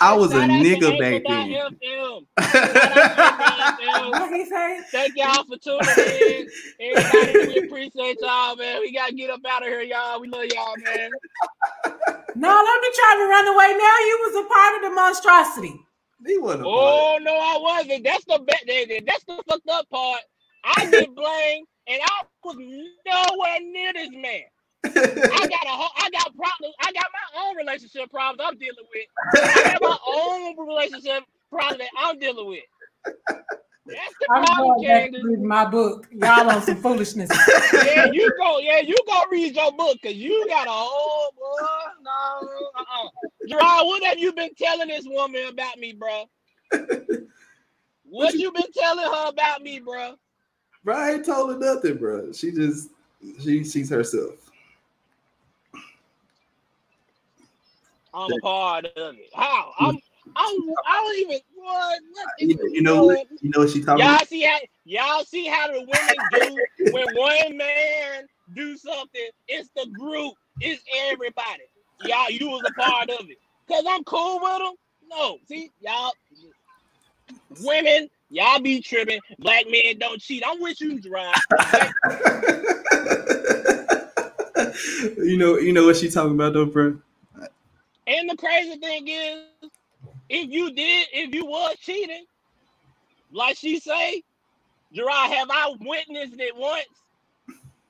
I 0.00 0.14
was 0.14 0.32
a 0.32 0.40
Shout 0.40 0.50
out 0.50 0.64
nigga 0.64 0.98
back 0.98 1.22
then. 1.26 1.48
FM. 1.50 2.26
Shout 2.40 2.76
out 2.76 2.98
to 2.98 3.04
Anchor 3.18 3.82
FM. 3.82 4.10
What 4.12 4.32
he 4.32 4.44
say? 4.46 4.80
Thank 4.90 5.16
y'all 5.16 5.44
for 5.44 5.58
tuning 5.58 5.80
in. 5.98 6.48
Everybody, 6.80 7.46
we 7.48 7.58
appreciate 7.66 8.18
y'all, 8.20 8.56
man. 8.56 8.80
We 8.80 8.92
gotta 8.94 9.12
get 9.12 9.30
up 9.30 9.40
out 9.48 9.62
of 9.62 9.68
here, 9.68 9.82
y'all. 9.82 10.20
We 10.20 10.28
love 10.28 10.46
y'all, 10.46 10.74
man. 10.84 11.10
No, 12.34 12.48
don't 12.48 12.82
be 12.82 12.88
trying 12.94 13.18
to 13.18 13.26
run 13.28 13.46
away 13.48 13.76
now. 13.76 13.96
You 13.98 14.18
was 14.24 14.34
a 14.44 14.48
part 14.48 14.76
of 14.76 14.82
the 14.82 14.94
monstrosity. 14.94 15.74
he 16.26 16.38
wasn't 16.38 16.64
Oh 16.66 17.18
no, 17.20 17.34
I 17.34 17.58
wasn't. 17.60 18.04
That's 18.04 18.24
the 18.24 18.38
bet. 18.38 18.62
That's 19.06 19.24
the 19.24 19.42
fucked 19.48 19.68
up 19.68 19.88
part. 19.90 20.20
I 20.64 20.86
get 20.90 21.14
blamed, 21.14 21.66
and 21.88 22.00
I 22.02 22.22
was 22.44 22.56
nowhere 22.56 23.60
near 23.60 23.92
this 23.92 24.10
man. 24.12 24.42
I 24.84 24.90
got 24.90 25.66
a 25.66 25.68
whole, 25.68 25.90
I 25.96 26.10
got 26.10 26.34
problems. 26.36 26.74
I 26.80 26.92
got 26.92 27.06
my 27.12 27.42
own 27.42 27.56
relationship 27.56 28.10
problems 28.10 28.40
I'm 28.44 28.58
dealing 28.58 28.86
with. 28.94 29.06
I 29.34 29.72
got 29.72 29.82
my 29.82 29.98
own 30.06 30.66
relationship 30.66 31.24
problems 31.50 31.78
that 31.78 31.90
I'm 31.98 32.18
dealing 32.18 32.48
with. 32.48 32.64
That's 33.86 34.14
the 34.20 34.26
I'm 34.34 34.44
problem, 34.44 34.68
going 34.68 34.88
back 34.88 35.04
to 35.04 35.10
Candace. 35.10 35.24
reading 35.24 35.46
my 35.48 35.64
book. 35.64 36.08
Y'all 36.12 36.50
on 36.50 36.62
some 36.62 36.76
foolishness. 36.76 37.30
Yeah, 37.72 38.06
you 38.12 38.30
go. 38.38 38.58
Yeah, 38.60 38.80
you 38.80 38.96
go 39.06 39.22
read 39.30 39.54
your 39.54 39.72
book 39.72 39.98
because 40.00 40.16
you 40.16 40.46
got 40.48 40.66
a 40.68 40.70
whole 40.70 41.32
boy. 41.32 41.66
No, 42.02 42.48
uh-uh. 42.78 43.08
Gerard, 43.48 43.86
what 43.86 44.02
have 44.04 44.18
you 44.18 44.32
been 44.32 44.54
telling 44.56 44.88
this 44.88 45.04
woman 45.06 45.46
about 45.48 45.78
me, 45.78 45.92
bro? 45.92 46.24
What 48.04 48.34
you 48.34 48.52
been 48.52 48.70
telling 48.72 49.06
her 49.06 49.28
about 49.28 49.62
me, 49.62 49.80
bro? 49.80 50.14
Bro, 50.84 50.96
I 50.96 51.10
ain't 51.12 51.24
told 51.24 51.50
her 51.52 51.58
nothing, 51.58 51.96
bro. 51.96 52.32
She 52.32 52.52
just 52.52 52.90
she 53.40 53.64
sees 53.64 53.90
herself. 53.90 54.49
I'm 58.14 58.32
a 58.32 58.38
part 58.38 58.86
of 58.86 59.14
it. 59.14 59.30
How? 59.34 59.72
I'm. 59.78 59.98
I'm. 60.36 60.56
I 60.86 61.04
don't 61.04 61.18
even. 61.18 61.38
What? 61.54 61.98
what 62.12 62.28
You, 62.38 62.70
you 62.72 62.82
know 62.82 63.04
what? 63.04 63.26
You 63.40 63.50
know 63.50 63.60
what 63.60 63.70
she 63.70 63.82
talking 63.82 64.04
Y'all 64.04 64.16
about? 64.16 64.28
see 64.28 64.42
how? 64.42 64.58
Y'all 64.84 65.24
see 65.24 65.46
how 65.46 65.68
the 65.68 65.80
women 65.80 66.28
do 66.30 66.58
when 66.92 67.14
one 67.14 67.56
man 67.56 68.26
do 68.54 68.76
something? 68.76 69.28
It's 69.48 69.70
the 69.76 69.86
group. 69.98 70.34
It's 70.60 70.82
everybody. 71.10 71.62
Y'all, 72.04 72.30
you 72.30 72.48
was 72.48 72.62
a 72.66 72.72
part 72.72 73.10
of 73.10 73.28
it. 73.28 73.38
Cause 73.68 73.84
I'm 73.88 74.02
cool 74.04 74.40
with 74.40 74.58
them. 74.58 74.74
No, 75.08 75.38
see 75.46 75.70
y'all. 75.80 76.12
Women, 77.62 78.08
y'all 78.30 78.60
be 78.60 78.80
tripping. 78.80 79.20
Black 79.38 79.66
men 79.70 79.98
don't 79.98 80.20
cheat. 80.20 80.42
I'm 80.46 80.60
with 80.60 80.80
you, 80.80 81.00
Gerard. 81.00 81.36
you 85.18 85.36
know, 85.36 85.58
you 85.58 85.72
know 85.72 85.86
what 85.86 85.96
she 85.96 86.10
talking 86.10 86.32
about 86.32 86.54
though, 86.54 86.66
bro? 86.66 86.98
And 88.06 88.28
the 88.28 88.36
crazy 88.36 88.76
thing 88.76 89.08
is, 89.08 89.70
if 90.28 90.50
you 90.50 90.72
did, 90.72 91.08
if 91.12 91.34
you 91.34 91.44
was 91.44 91.76
cheating, 91.80 92.24
like 93.32 93.56
she 93.56 93.78
say, 93.78 94.22
Gerard, 94.92 95.30
have 95.32 95.48
I 95.50 95.74
witnessed 95.80 96.40
it 96.40 96.56
once? 96.56 96.86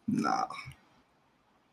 Nah. 0.09 0.47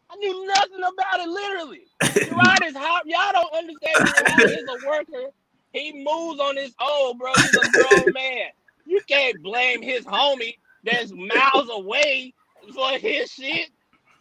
I 0.10 0.16
knew 0.18 0.48
nothing 0.48 0.80
about 0.80 1.20
it, 1.20 1.28
literally. 1.28 1.88
Gerard 2.24 2.64
is 2.64 2.76
hot. 2.76 3.04
Y'all 3.06 3.34
don't 3.34 3.54
understand. 3.54 4.06
Gerard 4.06 4.50
is 4.50 4.66
a 4.70 4.78
worker. 4.88 5.32
He 5.74 5.92
moves 6.04 6.40
on 6.40 6.56
his 6.56 6.74
own, 6.80 7.18
bro. 7.18 7.34
He's 7.36 7.56
a 7.56 7.70
grown 7.70 8.14
man. 8.14 8.48
You 8.86 9.02
can't 9.08 9.42
blame 9.44 9.82
his 9.82 10.06
homie 10.06 10.58
that's 10.84 11.12
miles 11.12 11.70
away 11.70 12.34
for 12.74 12.92
his 12.92 13.30
shit. 13.32 13.70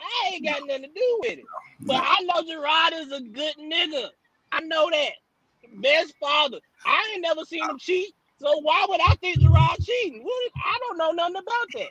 I 0.00 0.30
ain't 0.34 0.44
got 0.44 0.66
nothing 0.66 0.82
to 0.82 0.88
do 0.88 1.18
with 1.22 1.38
it. 1.38 1.44
But 1.82 2.02
I 2.02 2.16
know 2.22 2.42
Gerard 2.42 2.92
is 2.94 3.12
a 3.12 3.20
good 3.20 3.54
nigga. 3.60 4.08
I 4.52 4.60
know 4.60 4.88
that. 4.90 5.12
Best 5.80 6.14
father. 6.20 6.58
I 6.84 7.12
ain't 7.12 7.22
never 7.22 7.44
seen 7.44 7.68
him 7.68 7.78
cheat. 7.78 8.14
So 8.38 8.60
why 8.60 8.86
would 8.88 9.00
I 9.00 9.14
think 9.16 9.38
Gerard 9.40 9.78
cheating? 9.82 10.22
What, 10.22 10.52
I 10.56 10.78
don't 10.80 10.98
know 10.98 11.12
nothing 11.12 11.36
about 11.36 11.68
that. 11.74 11.88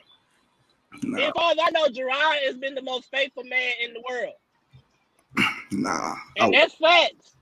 Nah, 1.02 1.26
As 1.26 1.32
far 1.32 1.52
as 1.52 1.58
I 1.60 1.70
know, 1.70 1.88
Gerard 1.88 2.38
has 2.46 2.56
been 2.56 2.74
the 2.74 2.82
most 2.82 3.10
faithful 3.10 3.44
man 3.44 3.72
in 3.84 3.92
the 3.92 4.02
world. 4.08 4.34
nah. 5.72 6.14
And 6.38 6.54
that's 6.54 6.74
facts. 6.74 7.34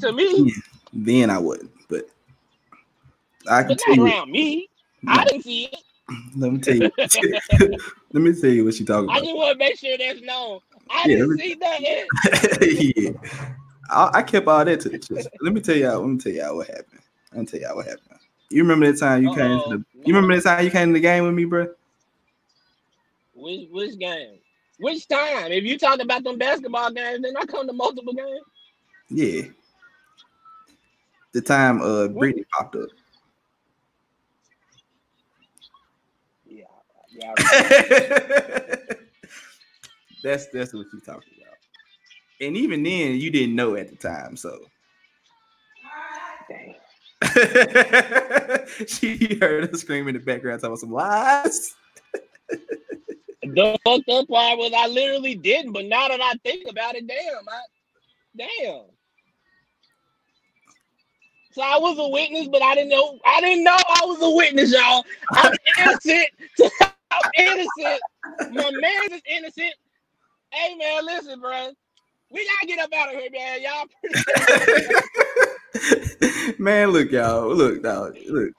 To 0.00 0.12
me, 0.12 0.52
then 0.92 1.30
I 1.30 1.38
wouldn't, 1.38 1.70
but 1.88 2.08
I 3.48 3.62
can 3.62 3.68
but 3.68 3.78
tell 3.78 3.94
not 3.96 3.98
you. 3.98 4.04
around 4.04 4.30
me. 4.30 4.68
I 5.06 5.24
didn't 5.24 5.42
see 5.42 5.64
it. 5.66 5.76
Let 6.36 6.52
me 6.52 6.58
tell 6.58 6.74
you. 6.76 6.90
let 8.14 8.22
me 8.22 8.32
tell 8.32 8.48
you 8.50 8.64
what 8.64 8.74
she 8.74 8.84
talking 8.84 9.04
about. 9.06 9.16
I 9.16 9.20
just 9.20 9.34
want 9.34 9.52
to 9.52 9.58
make 9.58 9.76
sure 9.76 9.98
that's 9.98 10.20
known. 10.22 10.60
I 10.88 11.04
Yeah, 11.08 11.16
didn't 11.16 11.38
see 11.38 11.54
that. 11.54 11.80
yeah. 12.96 13.10
I, 13.90 14.10
I 14.14 14.22
kept 14.22 14.46
all 14.46 14.64
that 14.64 14.80
to 14.82 14.88
the 14.88 14.98
chest. 15.00 15.28
Let 15.40 15.52
me 15.52 15.60
tell 15.60 15.76
y'all. 15.76 16.00
Let 16.00 16.08
me 16.08 16.18
tell 16.18 16.32
y'all 16.32 16.56
what 16.56 16.68
happened. 16.68 17.00
Let 17.32 17.40
me 17.40 17.46
tell 17.46 17.60
y'all 17.60 17.74
what 17.74 17.86
happened. 17.86 18.20
You 18.50 18.62
remember 18.62 18.86
that 18.90 19.00
time 19.00 19.24
you 19.24 19.34
came 19.34 19.58
to 19.58 19.68
the? 19.68 19.74
Uh-oh. 19.74 20.02
You 20.04 20.14
remember 20.14 20.36
that 20.36 20.44
time 20.44 20.64
you 20.64 20.70
came 20.70 20.88
to 20.90 20.92
the 20.94 21.00
game 21.00 21.24
with 21.24 21.34
me, 21.34 21.44
bro? 21.44 21.66
Which 23.34 23.68
which 23.70 23.98
game? 23.98 24.38
Which 24.78 25.08
time? 25.08 25.50
If 25.50 25.64
you 25.64 25.76
talk 25.76 26.00
about 26.00 26.22
them 26.22 26.38
basketball 26.38 26.92
games, 26.92 27.22
then 27.22 27.36
I 27.36 27.44
come 27.46 27.66
to 27.66 27.72
multiple 27.72 28.12
games. 28.12 28.46
Yeah. 29.10 29.42
The 31.32 31.40
time 31.40 31.82
uh 31.82 32.06
Brittany 32.06 32.44
popped 32.56 32.76
up. 32.76 32.90
Yeah, 37.16 37.34
yeah. 37.52 38.76
that's 40.22 40.46
that's 40.48 40.72
what 40.72 40.86
you 40.92 41.00
talking 41.00 41.32
about. 41.38 41.56
And 42.40 42.56
even 42.56 42.82
then, 42.82 43.16
you 43.16 43.30
didn't 43.30 43.54
know 43.54 43.76
at 43.76 43.88
the 43.88 43.96
time, 43.96 44.36
so 44.36 44.58
Dang. 46.48 46.74
she 48.86 49.38
heard 49.40 49.72
us 49.72 49.80
scream 49.80 50.08
in 50.08 50.14
the 50.14 50.20
background 50.20 50.60
talking 50.60 50.72
about 50.72 50.80
some 50.80 50.92
lies. 50.92 51.74
The 53.42 53.78
fucked 53.84 54.08
up 54.08 54.28
part 54.28 54.58
was 54.58 54.72
I 54.76 54.86
literally 54.88 55.34
didn't, 55.34 55.72
but 55.72 55.84
now 55.86 56.08
that 56.08 56.20
I 56.20 56.34
think 56.42 56.68
about 56.68 56.96
it, 56.96 57.06
damn, 57.06 57.48
I 57.48 57.60
damn. 58.36 58.82
So 61.52 61.62
I 61.62 61.78
was 61.78 61.96
a 61.98 62.08
witness, 62.08 62.48
but 62.48 62.62
I 62.62 62.74
didn't 62.74 62.90
know. 62.90 63.18
I 63.24 63.40
didn't 63.40 63.62
know 63.64 63.76
I 63.76 64.00
was 64.04 64.20
a 64.22 64.30
witness, 64.30 64.72
y'all. 64.72 65.04
I'm 65.32 65.54
innocent. 65.78 66.26
I'm 67.14 67.30
innocent. 67.46 68.00
My 68.52 68.70
man 68.70 69.12
is 69.12 69.22
innocent. 69.26 69.74
Hey 70.52 70.74
man, 70.76 71.04
listen, 71.04 71.40
bro. 71.40 71.70
We 72.30 72.46
gotta 72.46 72.66
get 72.66 72.78
up 72.80 72.92
out 72.96 73.14
of 73.14 73.20
here, 73.20 73.30
man. 73.32 73.60
Y'all. 73.62 73.86
Man, 76.58 76.90
look, 76.90 77.10
y'all. 77.10 77.54
Look, 77.54 77.82
dog. 77.82 78.16
Look. 78.28 78.52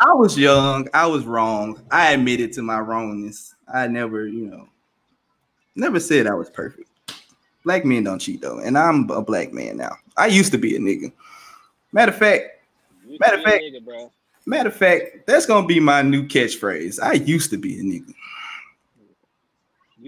I 0.00 0.12
was 0.14 0.36
young. 0.38 0.88
I 0.94 1.06
was 1.06 1.24
wrong. 1.24 1.80
I 1.90 2.12
admitted 2.12 2.52
to 2.54 2.62
my 2.62 2.80
wrongness. 2.80 3.54
I 3.72 3.86
never, 3.86 4.26
you 4.26 4.46
know, 4.46 4.68
never 5.76 6.00
said 6.00 6.26
I 6.26 6.34
was 6.34 6.50
perfect. 6.50 6.88
Black 7.64 7.84
men 7.84 8.04
don't 8.04 8.18
cheat 8.18 8.40
though, 8.40 8.58
and 8.58 8.76
I'm 8.78 9.08
a 9.10 9.22
black 9.22 9.52
man 9.52 9.76
now. 9.76 9.96
I 10.16 10.26
used 10.26 10.50
to 10.52 10.58
be 10.58 10.76
a 10.76 10.78
nigga. 10.78 11.12
Matter 11.92 12.12
of 12.12 12.18
fact, 12.18 12.44
You 13.06 13.18
Matter 13.20 13.36
of 13.38 13.44
fact- 13.44 13.62
nigga, 13.62 13.84
bro. 13.84 14.10
Matter 14.46 14.68
of 14.68 14.76
fact, 14.76 15.26
that's 15.26 15.46
gonna 15.46 15.66
be 15.66 15.80
my 15.80 16.02
new 16.02 16.26
catchphrase. 16.26 17.00
I 17.02 17.14
used 17.14 17.50
to 17.50 17.58
be 17.58 17.78
a 17.78 17.82
nigga. 17.82 18.14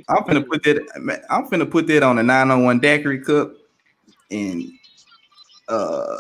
I'm 0.09 0.25
finna 0.25 0.47
put 0.47 0.63
that. 0.65 1.25
I'm 1.31 1.49
finna 1.49 1.71
put 1.71 1.87
that 1.89 2.03
on 2.03 2.19
a 2.19 2.23
901 2.23 2.81
daiquiri 2.81 3.21
cup 3.21 3.53
and 4.31 4.73
uh, 5.69 6.19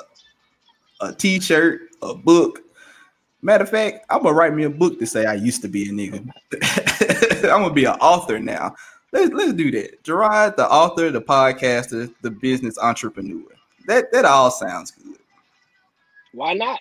a 1.01 1.13
T-shirt, 1.13 1.81
a 2.03 2.15
book. 2.15 2.61
Matter 3.41 3.65
of 3.65 3.71
fact, 3.71 4.07
I'm 4.11 4.23
gonna 4.23 4.35
write 4.35 4.55
me 4.55 4.65
a 4.65 4.71
book 4.71 4.99
to 4.99 5.07
say 5.07 5.27
I 5.27 5.35
used 5.35 5.63
to 5.63 5.69
be 5.69 5.89
a 5.89 5.93
nigga. 5.93 6.25
I'm 7.51 7.63
gonna 7.63 7.73
be 7.73 7.87
an 7.87 7.95
author 7.95 8.39
now. 8.39 8.75
Let's 9.13 9.33
let's 9.33 9.53
do 9.53 9.71
that. 9.73 10.03
Gerard, 10.05 10.57
the 10.57 10.69
author, 10.69 11.11
the 11.11 11.21
podcaster, 11.21 12.13
the 12.23 12.31
business 12.31 12.79
entrepreneur. 12.79 13.43
That 13.87 14.13
that 14.13 14.25
all 14.25 14.51
sounds 14.51 14.91
good. 14.93 15.19
Why 16.33 16.55
not? 16.55 16.81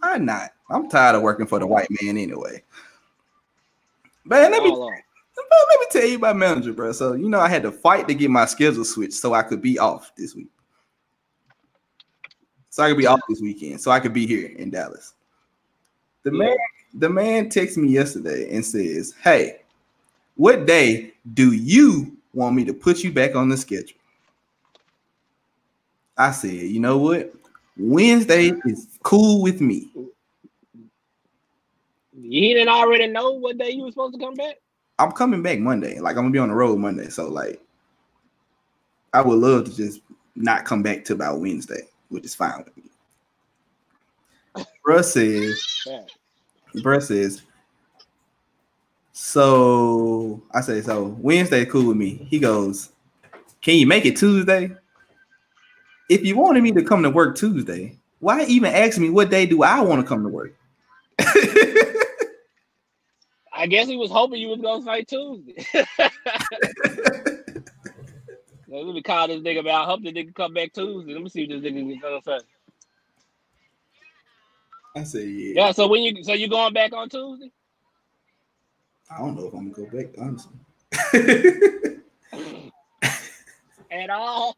Why 0.00 0.18
not? 0.18 0.50
I'm 0.68 0.88
tired 0.88 1.16
of 1.16 1.22
working 1.22 1.46
for 1.46 1.58
the 1.58 1.66
white 1.66 1.88
man 2.02 2.16
anyway. 2.16 2.62
Man, 4.24 4.50
let 4.50 4.62
me 4.62 4.70
let 4.70 5.80
me 5.80 5.86
tell 5.90 6.06
you 6.06 6.18
my 6.18 6.32
manager, 6.32 6.72
bro. 6.72 6.92
So 6.92 7.14
you 7.14 7.28
know 7.28 7.40
I 7.40 7.48
had 7.48 7.62
to 7.62 7.72
fight 7.72 8.08
to 8.08 8.14
get 8.14 8.30
my 8.30 8.44
schedule 8.46 8.84
switched 8.84 9.14
so 9.14 9.34
I 9.34 9.42
could 9.42 9.62
be 9.62 9.78
off 9.78 10.12
this 10.16 10.34
week. 10.34 10.48
So 12.68 12.82
I 12.84 12.88
could 12.88 12.98
be 12.98 13.06
off 13.06 13.20
this 13.28 13.40
weekend, 13.40 13.80
so 13.80 13.90
I 13.90 14.00
could 14.00 14.12
be 14.12 14.26
here 14.26 14.50
in 14.56 14.70
Dallas. 14.70 15.14
The 16.22 16.30
man, 16.30 16.56
the 16.94 17.08
man 17.08 17.48
texted 17.48 17.78
me 17.78 17.88
yesterday 17.88 18.54
and 18.54 18.64
says, 18.64 19.14
Hey, 19.22 19.62
what 20.36 20.66
day 20.66 21.12
do 21.34 21.52
you 21.52 22.16
want 22.32 22.54
me 22.54 22.64
to 22.64 22.72
put 22.72 23.02
you 23.02 23.12
back 23.12 23.34
on 23.34 23.48
the 23.48 23.56
schedule? 23.56 23.98
I 26.16 26.30
said, 26.32 26.52
you 26.52 26.80
know 26.80 26.98
what? 26.98 27.34
Wednesday 27.76 28.50
mm. 28.50 28.60
is 28.66 28.89
cool 29.02 29.42
with 29.42 29.60
me. 29.60 29.90
You 32.18 32.54
didn't 32.54 32.68
already 32.68 33.06
know 33.06 33.32
what 33.32 33.58
day 33.58 33.70
you 33.70 33.84
were 33.84 33.90
supposed 33.90 34.14
to 34.14 34.20
come 34.20 34.34
back? 34.34 34.56
I'm 34.98 35.12
coming 35.12 35.42
back 35.42 35.58
Monday. 35.58 35.98
Like 35.98 36.16
I'm 36.16 36.24
gonna 36.24 36.30
be 36.30 36.38
on 36.38 36.48
the 36.48 36.54
road 36.54 36.78
Monday. 36.78 37.08
So 37.08 37.28
like 37.28 37.60
I 39.12 39.22
would 39.22 39.38
love 39.38 39.64
to 39.64 39.74
just 39.74 40.00
not 40.36 40.64
come 40.64 40.82
back 40.82 41.04
till 41.04 41.16
about 41.16 41.40
Wednesday, 41.40 41.82
which 42.08 42.24
is 42.24 42.34
fine 42.34 42.64
with 42.64 42.76
me. 42.76 42.84
Bruh 44.86 45.04
says, 45.04 45.62
bruh 46.82 47.02
says, 47.02 47.42
so 49.12 50.42
I 50.52 50.60
say, 50.60 50.80
so 50.82 51.16
Wednesday 51.18 51.64
cool 51.64 51.88
with 51.88 51.96
me. 51.96 52.26
He 52.30 52.38
goes, 52.38 52.90
Can 53.60 53.76
you 53.76 53.86
make 53.86 54.06
it 54.06 54.16
Tuesday? 54.16 54.70
If 56.08 56.24
you 56.24 56.36
wanted 56.36 56.62
me 56.62 56.72
to 56.72 56.82
come 56.82 57.02
to 57.02 57.10
work 57.10 57.36
Tuesday, 57.36 57.99
why 58.20 58.44
even 58.44 58.72
ask 58.72 58.98
me 58.98 59.10
what 59.10 59.30
day 59.30 59.46
do 59.46 59.62
I 59.62 59.80
want 59.80 60.00
to 60.00 60.06
come 60.06 60.22
to 60.22 60.28
work? 60.28 60.54
I 63.52 63.66
guess 63.66 63.88
he 63.88 63.96
was 63.96 64.10
hoping 64.10 64.40
you 64.40 64.48
was 64.48 64.60
gonna 64.60 64.82
say 64.84 65.04
Tuesday. 65.04 65.66
Let 68.68 68.86
me 68.94 69.02
call 69.02 69.26
this 69.28 69.40
nigga 69.40 69.60
about. 69.60 69.82
I 69.82 69.86
hope 69.86 70.02
the 70.02 70.12
nigga 70.12 70.34
come 70.34 70.54
back 70.54 70.72
Tuesday. 70.72 71.12
Let 71.12 71.22
me 71.22 71.28
see 71.28 71.46
what 71.46 71.60
this 71.60 71.72
nigga 71.72 72.00
gonna 72.00 72.22
say. 72.22 72.38
I 74.96 75.02
say, 75.04 75.26
yeah. 75.26 75.66
Yeah, 75.66 75.72
so 75.72 75.88
when 75.88 76.02
you 76.02 76.22
so 76.22 76.32
you 76.32 76.48
going 76.48 76.72
back 76.72 76.92
on 76.92 77.08
Tuesday? 77.08 77.50
I 79.10 79.18
don't 79.18 79.36
know 79.36 79.46
if 79.48 79.54
I'm 79.54 79.72
gonna 79.72 79.88
go 79.88 79.96
back, 79.96 80.14
honestly. 80.18 80.52
At 83.90 84.10
all? 84.10 84.56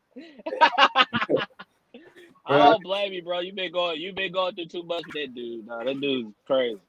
I 2.46 2.58
don't 2.58 2.82
blame 2.82 3.12
you, 3.12 3.22
bro. 3.22 3.40
You 3.40 3.52
been 3.52 3.72
going 3.72 4.00
you 4.00 4.12
been 4.12 4.32
going 4.32 4.54
through 4.54 4.66
too 4.66 4.82
much 4.82 5.02
with 5.06 5.14
that 5.14 5.34
dude. 5.34 5.66
Nah, 5.66 5.84
that 5.84 6.00
dude's 6.00 6.34
crazy. 6.46 6.80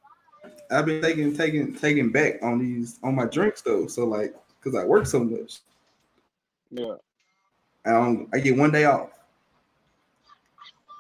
I've 0.72 0.86
been 0.86 1.02
taking 1.02 1.36
taking 1.36 1.76
taking 1.76 2.12
back 2.12 2.42
on 2.42 2.60
these 2.60 3.00
on 3.04 3.16
my 3.16 3.26
drinks 3.26 3.62
though. 3.62 3.88
So 3.88 4.06
like, 4.06 4.36
cause 4.64 4.76
I 4.76 4.84
work 4.84 5.06
so 5.06 5.24
much, 5.24 5.60
Yeah. 6.72 6.96
I 7.86 7.92
don't, 7.92 8.30
I 8.34 8.40
get 8.40 8.58
one 8.58 8.72
day 8.72 8.86
off, 8.86 9.10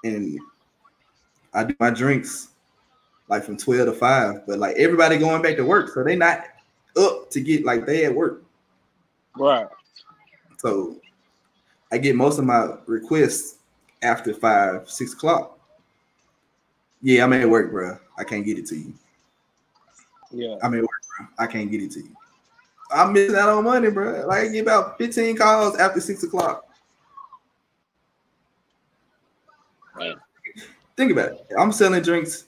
and 0.03 0.37
I 1.53 1.63
do 1.63 1.75
my 1.79 1.89
drinks 1.89 2.49
like 3.29 3.43
from 3.43 3.57
twelve 3.57 3.87
to 3.87 3.93
five. 3.93 4.45
But 4.45 4.59
like 4.59 4.75
everybody 4.77 5.17
going 5.17 5.41
back 5.41 5.55
to 5.57 5.65
work, 5.65 5.89
so 5.93 6.03
they 6.03 6.15
not 6.15 6.43
up 6.97 7.29
to 7.31 7.41
get 7.41 7.65
like 7.65 7.85
they 7.85 8.05
at 8.05 8.13
work. 8.13 8.43
Right. 9.37 9.67
So 10.57 10.97
I 11.91 11.97
get 11.97 12.15
most 12.15 12.37
of 12.37 12.45
my 12.45 12.75
requests 12.85 13.59
after 14.03 14.33
five 14.33 14.89
six 14.89 15.13
o'clock. 15.13 15.57
Yeah, 17.01 17.23
I'm 17.23 17.33
at 17.33 17.49
work, 17.49 17.71
bro. 17.71 17.97
I 18.17 18.23
can't 18.23 18.45
get 18.45 18.57
it 18.57 18.65
to 18.67 18.75
you. 18.75 18.93
Yeah. 20.31 20.57
I'm 20.61 20.73
at 20.73 20.81
work, 20.81 20.89
bro. 21.17 21.27
I 21.37 21.47
can't 21.47 21.69
get 21.69 21.81
it 21.81 21.91
to 21.91 21.99
you. 21.99 22.15
I'm 22.91 23.13
missing 23.13 23.35
out 23.35 23.49
on 23.49 23.63
money, 23.63 23.89
bro. 23.89 24.25
Like 24.27 24.43
I 24.43 24.47
get 24.49 24.61
about 24.61 24.97
15 24.97 25.35
calls 25.35 25.77
after 25.77 25.99
six 25.99 26.23
o'clock. 26.23 26.65
Man. 29.97 30.15
Think 30.95 31.11
about 31.11 31.31
it. 31.31 31.47
I'm 31.57 31.71
selling 31.71 32.01
drinks 32.01 32.45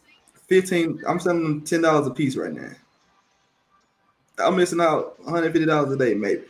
15, 0.48 1.04
I'm 1.08 1.20
selling 1.20 1.44
them 1.44 1.62
$10 1.62 2.08
a 2.08 2.12
piece 2.12 2.36
right 2.36 2.54
now. 2.54 2.70
I'm 4.38 4.56
missing 4.56 4.82
out 4.82 5.20
$150 5.24 5.94
a 5.94 5.98
day, 5.98 6.14
maybe. 6.14 6.44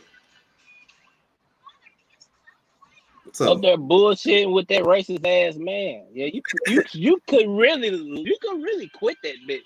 So 3.36 3.52
Up 3.52 3.60
there 3.60 3.76
bullshitting 3.76 4.50
with 4.50 4.66
that 4.68 4.84
racist 4.84 5.26
ass 5.26 5.56
man. 5.56 6.06
Yeah, 6.10 6.30
you 6.32 6.40
you 6.68 6.82
you 6.92 7.20
could 7.28 7.46
really 7.46 7.90
you 7.90 8.34
could 8.40 8.62
really 8.62 8.88
quit 8.88 9.18
that 9.22 9.34
bitch. 9.46 9.60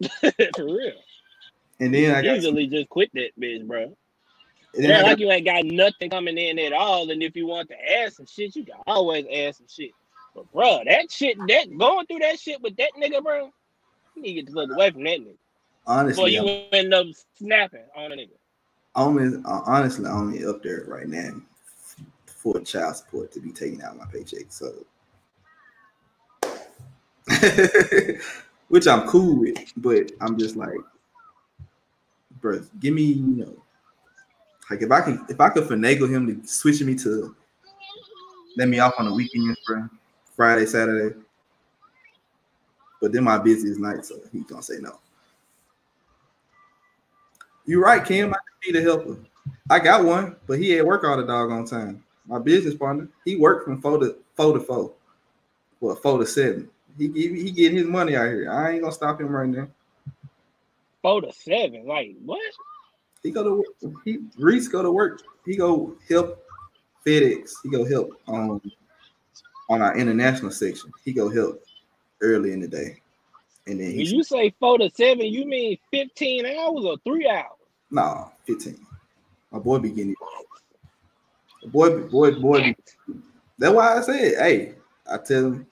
For 0.56 0.64
real. 0.64 0.94
and 1.78 1.92
then 1.92 2.14
I 2.14 2.22
Easily 2.34 2.68
just 2.68 2.88
quit 2.88 3.10
that 3.12 3.38
bitch, 3.38 3.66
bro. 3.66 3.94
Yeah, 4.72 5.02
like 5.02 5.04
got, 5.04 5.18
you 5.18 5.30
ain't 5.30 5.44
got 5.44 5.66
nothing 5.66 6.08
coming 6.08 6.38
in 6.38 6.58
at 6.58 6.72
all. 6.72 7.10
And 7.10 7.22
if 7.22 7.36
you 7.36 7.46
want 7.46 7.68
to 7.68 7.98
ask 7.98 8.16
some 8.16 8.24
shit, 8.24 8.56
you 8.56 8.64
can 8.64 8.76
always 8.86 9.26
ask 9.30 9.58
some 9.58 9.66
shit. 9.68 9.90
But 10.34 10.50
bro, 10.54 10.84
that 10.86 11.12
shit, 11.12 11.36
that 11.48 11.66
going 11.76 12.06
through 12.06 12.20
that 12.20 12.40
shit 12.40 12.62
with 12.62 12.76
that 12.76 12.92
nigga, 12.98 13.22
bro, 13.22 13.50
you 14.14 14.22
need 14.22 14.36
to 14.36 14.42
get 14.42 14.46
the 14.46 14.52
fuck 14.52 14.74
away 14.74 14.90
from 14.90 15.04
that 15.04 15.20
nigga. 15.20 15.36
Honestly, 15.86 16.32
you 16.32 16.48
I'm 16.48 16.68
end 16.72 16.94
up 16.94 17.08
snapping 17.34 17.84
on 17.94 18.12
a 18.12 18.16
nigga. 18.16 18.30
only 18.94 19.36
uh, 19.44 19.60
honestly 19.66 20.06
only 20.06 20.46
up 20.46 20.62
there 20.62 20.84
right 20.88 21.08
now 21.08 21.42
for 22.52 22.60
child 22.60 22.94
support 22.94 23.32
to 23.32 23.40
be 23.40 23.50
taken 23.50 23.82
out 23.82 23.92
of 23.92 23.98
my 23.98 24.06
paycheck. 24.06 24.44
So 24.50 24.72
which 28.68 28.86
I'm 28.86 29.08
cool 29.08 29.40
with, 29.40 29.58
but 29.76 30.12
I'm 30.20 30.38
just 30.38 30.54
like, 30.54 30.78
bro, 32.40 32.60
give 32.78 32.94
me, 32.94 33.02
you 33.02 33.36
know, 33.36 33.56
like 34.70 34.80
if 34.80 34.92
I 34.92 35.00
can, 35.00 35.26
if 35.28 35.40
I 35.40 35.48
could 35.48 35.64
finagle 35.64 36.08
him 36.08 36.40
to 36.40 36.48
switching 36.48 36.86
me 36.86 36.94
to 36.96 37.34
let 38.56 38.68
me 38.68 38.78
off 38.78 38.94
on 38.96 39.06
the 39.06 39.14
weekend, 39.14 39.56
Friday, 40.36 40.66
Saturday. 40.66 41.16
But 43.02 43.10
then 43.12 43.24
my 43.24 43.38
busiest 43.38 43.80
night, 43.80 44.04
so 44.04 44.20
he's 44.30 44.44
gonna 44.44 44.62
say 44.62 44.76
no. 44.80 45.00
You're 47.66 47.82
right, 47.82 48.04
Kim. 48.04 48.32
I 48.32 48.36
be 48.64 48.70
the 48.70 48.82
helper. 48.82 49.18
I 49.68 49.80
got 49.80 50.04
one, 50.04 50.36
but 50.46 50.60
he 50.60 50.78
at 50.78 50.86
work 50.86 51.02
all 51.02 51.16
the 51.16 51.24
doggone 51.24 51.66
time. 51.66 52.04
My 52.26 52.38
business 52.38 52.74
partner, 52.74 53.08
he 53.24 53.36
worked 53.36 53.64
from 53.64 53.80
four 53.80 53.98
to 53.98 54.16
four 54.36 54.52
to 54.54 54.60
four, 54.60 54.92
well, 55.80 55.96
four 55.96 56.18
to 56.18 56.26
seven. 56.26 56.68
He 56.98 57.08
he, 57.12 57.42
he 57.42 57.50
getting 57.50 57.78
his 57.78 57.86
money 57.86 58.16
out 58.16 58.26
here. 58.26 58.50
I 58.50 58.72
ain't 58.72 58.82
gonna 58.82 58.92
stop 58.92 59.20
him 59.20 59.28
right 59.28 59.48
now. 59.48 59.68
Four 61.02 61.20
to 61.22 61.32
seven. 61.32 61.86
Like, 61.86 62.16
what? 62.24 62.40
He 63.22 63.30
go 63.30 63.44
to 63.44 63.54
work. 63.56 63.94
He 64.04 64.18
Reese 64.38 64.68
go 64.68 64.82
to 64.82 64.90
work. 64.90 65.22
He 65.44 65.56
go 65.56 65.96
help 66.08 66.44
FedEx. 67.06 67.52
He 67.62 67.68
go 67.70 67.84
help 67.84 68.10
um 68.28 68.60
on 69.68 69.82
our 69.82 69.96
international 69.96 70.50
section. 70.50 70.92
He 71.04 71.12
go 71.12 71.28
help 71.28 71.64
early 72.20 72.52
in 72.52 72.60
the 72.60 72.68
day, 72.68 73.00
and 73.66 73.80
then 73.80 73.96
When 73.96 74.06
you 74.06 74.22
say 74.24 74.54
four 74.58 74.78
to 74.78 74.90
seven, 74.90 75.26
you 75.26 75.44
mean 75.46 75.78
15 75.92 76.46
hours 76.46 76.84
or 76.84 76.96
three 77.04 77.28
hours? 77.28 77.52
nah 77.90 78.28
fifteen. 78.44 78.84
My 79.52 79.58
boy 79.60 79.78
be 79.78 79.90
getting. 79.90 80.14
Boy, 81.66 81.98
boy, 82.02 82.32
boy. 82.32 82.74
That's 83.58 83.74
why 83.74 83.98
I 83.98 84.00
said, 84.00 84.34
hey, 84.38 84.74
I 85.10 85.18
tell 85.18 85.46
him 85.46 85.66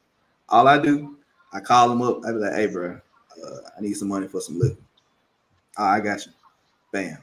all 0.49 0.67
I 0.67 0.79
do. 0.79 1.17
I 1.53 1.61
call 1.61 1.93
him 1.93 2.03
up. 2.03 2.25
I 2.27 2.33
be 2.33 2.39
like, 2.39 2.55
hey, 2.55 2.67
bro, 2.67 3.01
uh, 3.45 3.57
I 3.77 3.81
need 3.81 3.95
some 3.95 4.09
money 4.09 4.27
for 4.27 4.41
some 4.41 4.59
liquor. 4.59 4.77
Ah, 5.79 5.93
I 5.93 6.01
got 6.01 6.25
you. 6.27 6.33
Bam. 6.93 7.19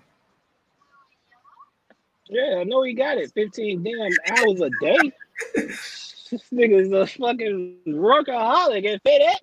Yeah, 2.29 2.59
I 2.59 2.63
know 2.63 2.83
he 2.83 2.93
got 2.93 3.17
it. 3.17 3.31
15 3.33 3.83
damn 3.83 4.37
hours 4.37 4.61
a 4.61 4.69
day. 4.81 5.11
this 5.55 6.49
nigga's 6.53 6.91
a 6.93 7.05
fucking 7.05 7.77
workaholic 7.87 8.89
and 8.89 9.03
FedEx. 9.03 9.35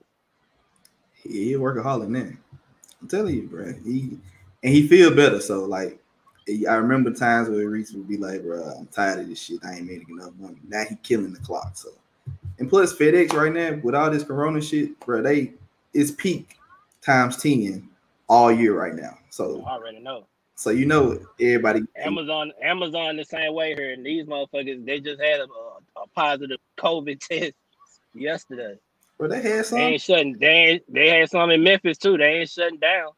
He, 1.22 1.44
he 1.44 1.54
a 1.54 1.58
workaholic 1.58 2.08
now. 2.08 2.30
I'm 3.00 3.08
telling 3.08 3.34
you, 3.34 3.46
bro. 3.46 3.74
He 3.84 4.18
and 4.62 4.72
he 4.72 4.88
feel 4.88 5.14
better. 5.14 5.40
So 5.40 5.64
like, 5.64 6.00
I 6.68 6.74
remember 6.74 7.12
times 7.12 7.48
where 7.48 7.68
Reese 7.68 7.92
would 7.92 8.08
be 8.08 8.16
like, 8.16 8.42
"Bro, 8.42 8.62
I'm 8.78 8.86
tired 8.86 9.20
of 9.20 9.28
this 9.28 9.40
shit. 9.40 9.64
I 9.64 9.76
ain't 9.76 9.86
making 9.86 10.06
enough 10.10 10.32
money." 10.38 10.56
Now 10.66 10.84
he 10.88 10.96
killing 10.96 11.32
the 11.32 11.40
clock. 11.40 11.76
So, 11.76 11.90
and 12.58 12.68
plus 12.68 12.94
FedEx 12.94 13.32
right 13.32 13.52
now 13.52 13.78
with 13.82 13.94
all 13.94 14.10
this 14.10 14.24
Corona 14.24 14.60
shit, 14.60 14.98
bro, 15.00 15.22
they 15.22 15.52
it's 15.92 16.10
peak 16.10 16.56
times 17.02 17.36
ten 17.36 17.88
all 18.28 18.52
year 18.52 18.78
right 18.78 18.94
now. 18.94 19.18
So 19.30 19.62
I 19.66 19.72
already 19.72 20.00
know. 20.00 20.26
so 20.54 20.70
you 20.70 20.86
know 20.86 21.18
everybody. 21.40 21.82
Amazon, 21.96 22.52
Amazon 22.62 23.16
the 23.16 23.24
same 23.24 23.54
way 23.54 23.74
here. 23.74 23.92
And 23.92 24.04
these 24.04 24.24
motherfuckers, 24.26 24.84
they 24.84 25.00
just 25.00 25.20
had 25.20 25.40
a, 25.40 25.44
a, 25.44 26.02
a 26.02 26.06
positive 26.14 26.58
COVID 26.78 27.20
test 27.28 27.52
yesterday. 28.14 28.78
Bro, 29.18 29.28
they 29.28 29.42
had 29.42 29.66
some. 29.66 29.78
They 29.78 29.84
ain't 29.84 30.02
shutting. 30.02 30.38
They 30.38 30.46
ain't, 30.46 30.92
they 30.92 31.08
had 31.08 31.30
some 31.30 31.50
in 31.50 31.62
Memphis 31.62 31.98
too. 31.98 32.16
They 32.16 32.40
ain't 32.40 32.50
shutting 32.50 32.78
down. 32.78 33.10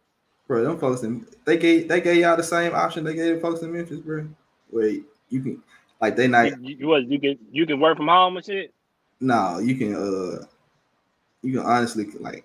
Bro, 0.51 0.65
them 0.65 0.79
folks 0.81 1.05
in 1.05 1.25
they 1.45 1.57
gave 1.57 1.87
they 1.87 2.01
gave 2.01 2.17
y'all 2.17 2.37
the 2.37 2.43
same 2.43 2.75
option 2.75 3.05
they 3.05 3.15
gave 3.15 3.37
the 3.37 3.41
folks 3.41 3.63
in 3.63 3.73
Memphis, 3.73 4.01
bro. 4.01 4.27
Wait, 4.73 5.05
you 5.29 5.43
can 5.43 5.63
like 6.01 6.17
they 6.17 6.27
not 6.27 6.61
You, 6.61 6.77
you, 6.77 6.89
what, 6.89 7.09
you 7.09 7.21
can 7.21 7.39
you 7.53 7.65
can 7.67 7.79
work 7.79 7.97
from 7.97 8.09
home 8.09 8.37
and 8.37 8.45
shit. 8.45 8.75
no, 9.21 9.61
you 9.61 9.77
can 9.77 9.95
uh 9.95 10.45
you 11.43 11.53
can 11.53 11.61
honestly 11.61 12.07
like 12.19 12.45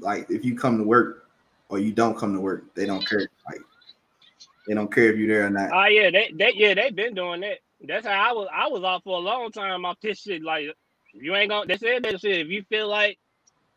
like 0.00 0.28
if 0.30 0.44
you 0.44 0.56
come 0.56 0.78
to 0.78 0.82
work 0.82 1.28
or 1.68 1.78
you 1.78 1.92
don't 1.92 2.18
come 2.18 2.34
to 2.34 2.40
work, 2.40 2.74
they 2.74 2.86
don't 2.86 3.08
care. 3.08 3.28
Like 3.48 3.60
they 4.66 4.74
don't 4.74 4.92
care 4.92 5.12
if 5.12 5.16
you're 5.16 5.28
there 5.28 5.46
or 5.46 5.50
not. 5.50 5.70
Oh 5.72 5.86
yeah, 5.86 6.10
they, 6.10 6.32
they 6.34 6.52
yeah 6.56 6.74
they've 6.74 6.96
been 6.96 7.14
doing 7.14 7.42
that. 7.42 7.58
That's 7.86 8.04
how 8.04 8.30
I 8.30 8.32
was 8.32 8.48
I 8.52 8.66
was 8.66 8.82
off 8.82 9.04
for 9.04 9.16
a 9.16 9.20
long 9.20 9.52
time 9.52 9.84
off 9.84 10.00
this 10.02 10.22
shit. 10.22 10.42
Like 10.42 10.74
you 11.12 11.36
ain't 11.36 11.50
gonna 11.50 11.66
they 11.66 11.76
said 11.76 12.02
that 12.02 12.20
shit. 12.20 12.40
If 12.40 12.48
you 12.48 12.64
feel 12.68 12.88
like 12.88 13.16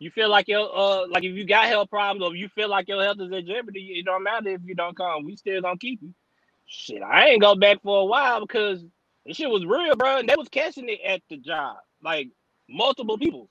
you 0.04 0.12
feel 0.12 0.30
like 0.30 0.50
your 0.50 0.70
uh 0.76 1.08
like 1.08 1.24
if 1.24 1.36
you 1.36 1.46
got 1.46 1.68
health 1.68 1.90
problems 1.90 2.24
or 2.26 2.36
you 2.36 2.50
feel 2.50 2.70
like 2.70 2.90
your 2.90 3.02
health 3.04 3.18
is 3.22 3.32
in 3.32 3.48
jeopardy, 3.48 3.96
it 4.00 4.06
don't 4.06 4.24
matter 4.24 4.50
if 4.50 4.62
you 4.66 4.76
don't 4.76 4.98
come. 4.98 5.26
We 5.26 5.38
still 5.38 5.62
gonna 5.62 5.78
keep 5.78 6.02
you. 6.02 6.14
Shit, 6.66 7.02
I 7.02 7.30
ain't 7.30 7.42
go 7.42 7.56
back 7.56 7.82
for 7.82 8.02
a 8.02 8.06
while 8.06 8.42
because 8.42 8.84
this 9.26 9.38
shit 9.38 9.50
was 9.50 9.66
real, 9.66 9.96
bro. 9.96 10.18
And 10.18 10.28
they 10.28 10.36
was 10.36 10.50
catching 10.50 10.90
it 10.90 11.00
at 11.08 11.22
the 11.30 11.38
job. 11.38 11.78
Like 12.04 12.30
multiple 12.70 13.18
people. 13.18 13.50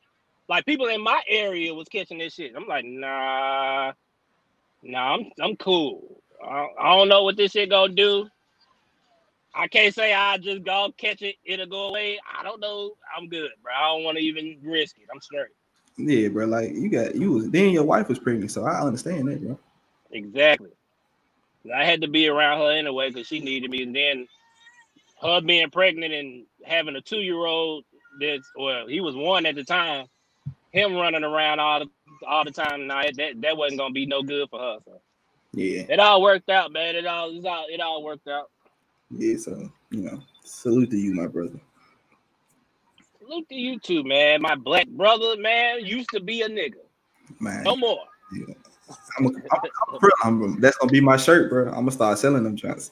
Like 0.48 0.66
people 0.66 0.88
in 0.88 1.02
my 1.02 1.22
area 1.28 1.72
was 1.72 1.88
catching 1.88 2.18
this 2.18 2.34
shit. 2.34 2.52
I'm 2.54 2.68
like, 2.68 2.84
nah, 2.84 3.92
nah, 4.82 5.14
I'm 5.14 5.30
I'm 5.40 5.56
cool. 5.56 6.22
I, 6.44 6.68
I 6.78 6.96
don't 6.96 7.08
know 7.08 7.22
what 7.24 7.38
this 7.38 7.52
shit 7.52 7.70
gonna 7.70 7.94
do. 7.94 8.28
I 9.54 9.68
can't 9.68 9.94
say 9.94 10.14
I 10.14 10.38
just 10.38 10.64
go 10.64 10.92
catch 10.98 11.22
it, 11.22 11.36
it'll 11.44 11.66
go 11.66 11.88
away. 11.88 12.18
I 12.38 12.42
don't 12.42 12.60
know. 12.60 12.92
I'm 13.16 13.28
good, 13.28 13.50
bro. 13.62 13.72
I 13.72 13.88
don't 13.88 14.04
want 14.04 14.18
to 14.18 14.24
even 14.24 14.58
risk 14.62 14.98
it. 14.98 15.08
I'm 15.12 15.20
straight. 15.20 15.48
Yeah, 15.97 16.28
bro. 16.28 16.47
Like 16.47 16.73
you 16.73 16.89
got 16.89 17.14
you 17.14 17.32
was 17.32 17.51
then 17.51 17.70
your 17.70 17.85
wife 17.85 18.09
was 18.09 18.19
pregnant, 18.19 18.51
so 18.51 18.64
I 18.64 18.81
understand 18.81 19.28
that, 19.28 19.43
bro. 19.43 19.59
Exactly. 20.10 20.70
I 21.74 21.85
had 21.85 22.01
to 22.02 22.09
be 22.09 22.28
around 22.28 22.60
her 22.60 22.73
anyway 22.73 23.10
because 23.10 23.27
she 23.27 23.40
needed 23.40 23.70
me. 23.70 23.82
And 23.82 23.94
then 23.94 24.27
her 25.20 25.40
being 25.40 25.70
pregnant 25.70 26.12
and 26.12 26.44
having 26.64 26.97
a 26.97 27.01
two 27.01 27.20
year 27.20 27.44
old 27.44 27.85
that's 28.20 28.51
well, 28.56 28.86
he 28.86 29.01
was 29.01 29.14
one 29.14 29.47
at 29.47 29.55
the 29.55 29.64
time. 29.64 30.06
Him 30.70 30.94
running 30.94 31.24
around 31.24 31.60
all 31.60 31.81
the 31.81 31.90
all 32.27 32.44
the 32.44 32.51
time. 32.51 32.86
Nah, 32.86 33.05
that 33.16 33.40
that 33.40 33.56
wasn't 33.56 33.78
gonna 33.78 33.93
be 33.93 34.06
no 34.06 34.23
good 34.23 34.48
for 34.51 34.59
her. 34.59 34.78
So 34.85 35.01
Yeah, 35.52 35.82
it 35.89 36.01
all 36.01 36.23
worked 36.23 36.48
out, 36.48 36.73
man. 36.73 36.97
It 36.97 37.06
all 37.06 37.31
it 37.31 37.47
all, 37.47 37.66
it 37.69 37.81
all 37.81 38.02
worked 38.02 38.28
out. 38.28 38.51
yeah. 39.10 39.36
So 39.36 39.70
you 39.90 40.01
know, 40.02 40.23
salute 40.44 40.90
to 40.90 40.97
you, 40.97 41.14
my 41.14 41.27
brother. 41.27 41.60
Salute 43.32 43.48
to 43.48 43.54
you 43.54 43.78
too, 43.78 44.04
man. 44.04 44.42
My 44.42 44.54
black 44.54 44.86
brother, 44.88 45.38
man, 45.38 45.86
used 45.86 46.10
to 46.10 46.20
be 46.20 46.42
a 46.42 46.48
nigga. 46.50 46.74
Man, 47.40 47.62
No 47.62 47.76
more. 47.76 48.04
I'm, 49.18 49.26
a, 49.26 49.28
I'm, 49.28 50.10
I'm, 50.22 50.42
I'm- 50.42 50.60
that's 50.60 50.76
gonna 50.76 50.92
be 50.92 51.00
my 51.00 51.16
shirt, 51.16 51.48
bro. 51.48 51.68
I'm 51.68 51.76
gonna 51.76 51.92
start 51.92 52.18
selling 52.18 52.44
them 52.44 52.56
joints. 52.56 52.90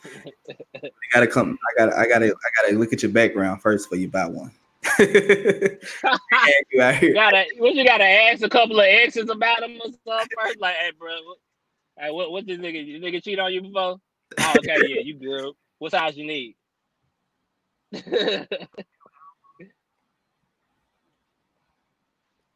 You 0.82 0.90
gotta 1.12 1.26
come. 1.26 1.58
I 1.68 1.78
gotta. 1.78 1.98
I 1.98 2.06
gotta. 2.08 2.28
I 2.28 2.62
gotta 2.62 2.78
look 2.78 2.94
at 2.94 3.02
your 3.02 3.12
background 3.12 3.60
first 3.60 3.90
before 3.90 3.98
you 4.00 4.08
buy 4.08 4.24
one. 4.26 4.50
you 4.98 6.80
out 6.80 6.94
here. 6.94 7.12
gotta 7.12 7.44
what 7.58 7.74
you 7.74 7.84
gotta 7.84 8.04
ask 8.04 8.42
a 8.42 8.48
couple 8.48 8.80
of 8.80 8.86
exes 8.86 9.28
about 9.28 9.60
them 9.60 9.76
or 9.76 9.90
something 10.06 10.26
first? 10.42 10.58
Like, 10.58 10.76
hey, 10.76 10.92
bro, 10.98 11.10
what, 11.22 11.38
hey, 11.98 12.10
what, 12.10 12.32
what 12.32 12.46
this 12.46 12.58
nigga? 12.58 12.86
This 12.86 13.02
nigga 13.02 13.22
cheat 13.22 13.38
on 13.38 13.52
you 13.52 13.60
before? 13.60 13.96
Oh, 14.38 14.54
okay, 14.56 14.78
yeah, 14.88 15.00
you 15.02 15.18
good. 15.18 15.52
What 15.78 15.90
size 15.90 16.16
you 16.16 16.26
need? 16.26 16.56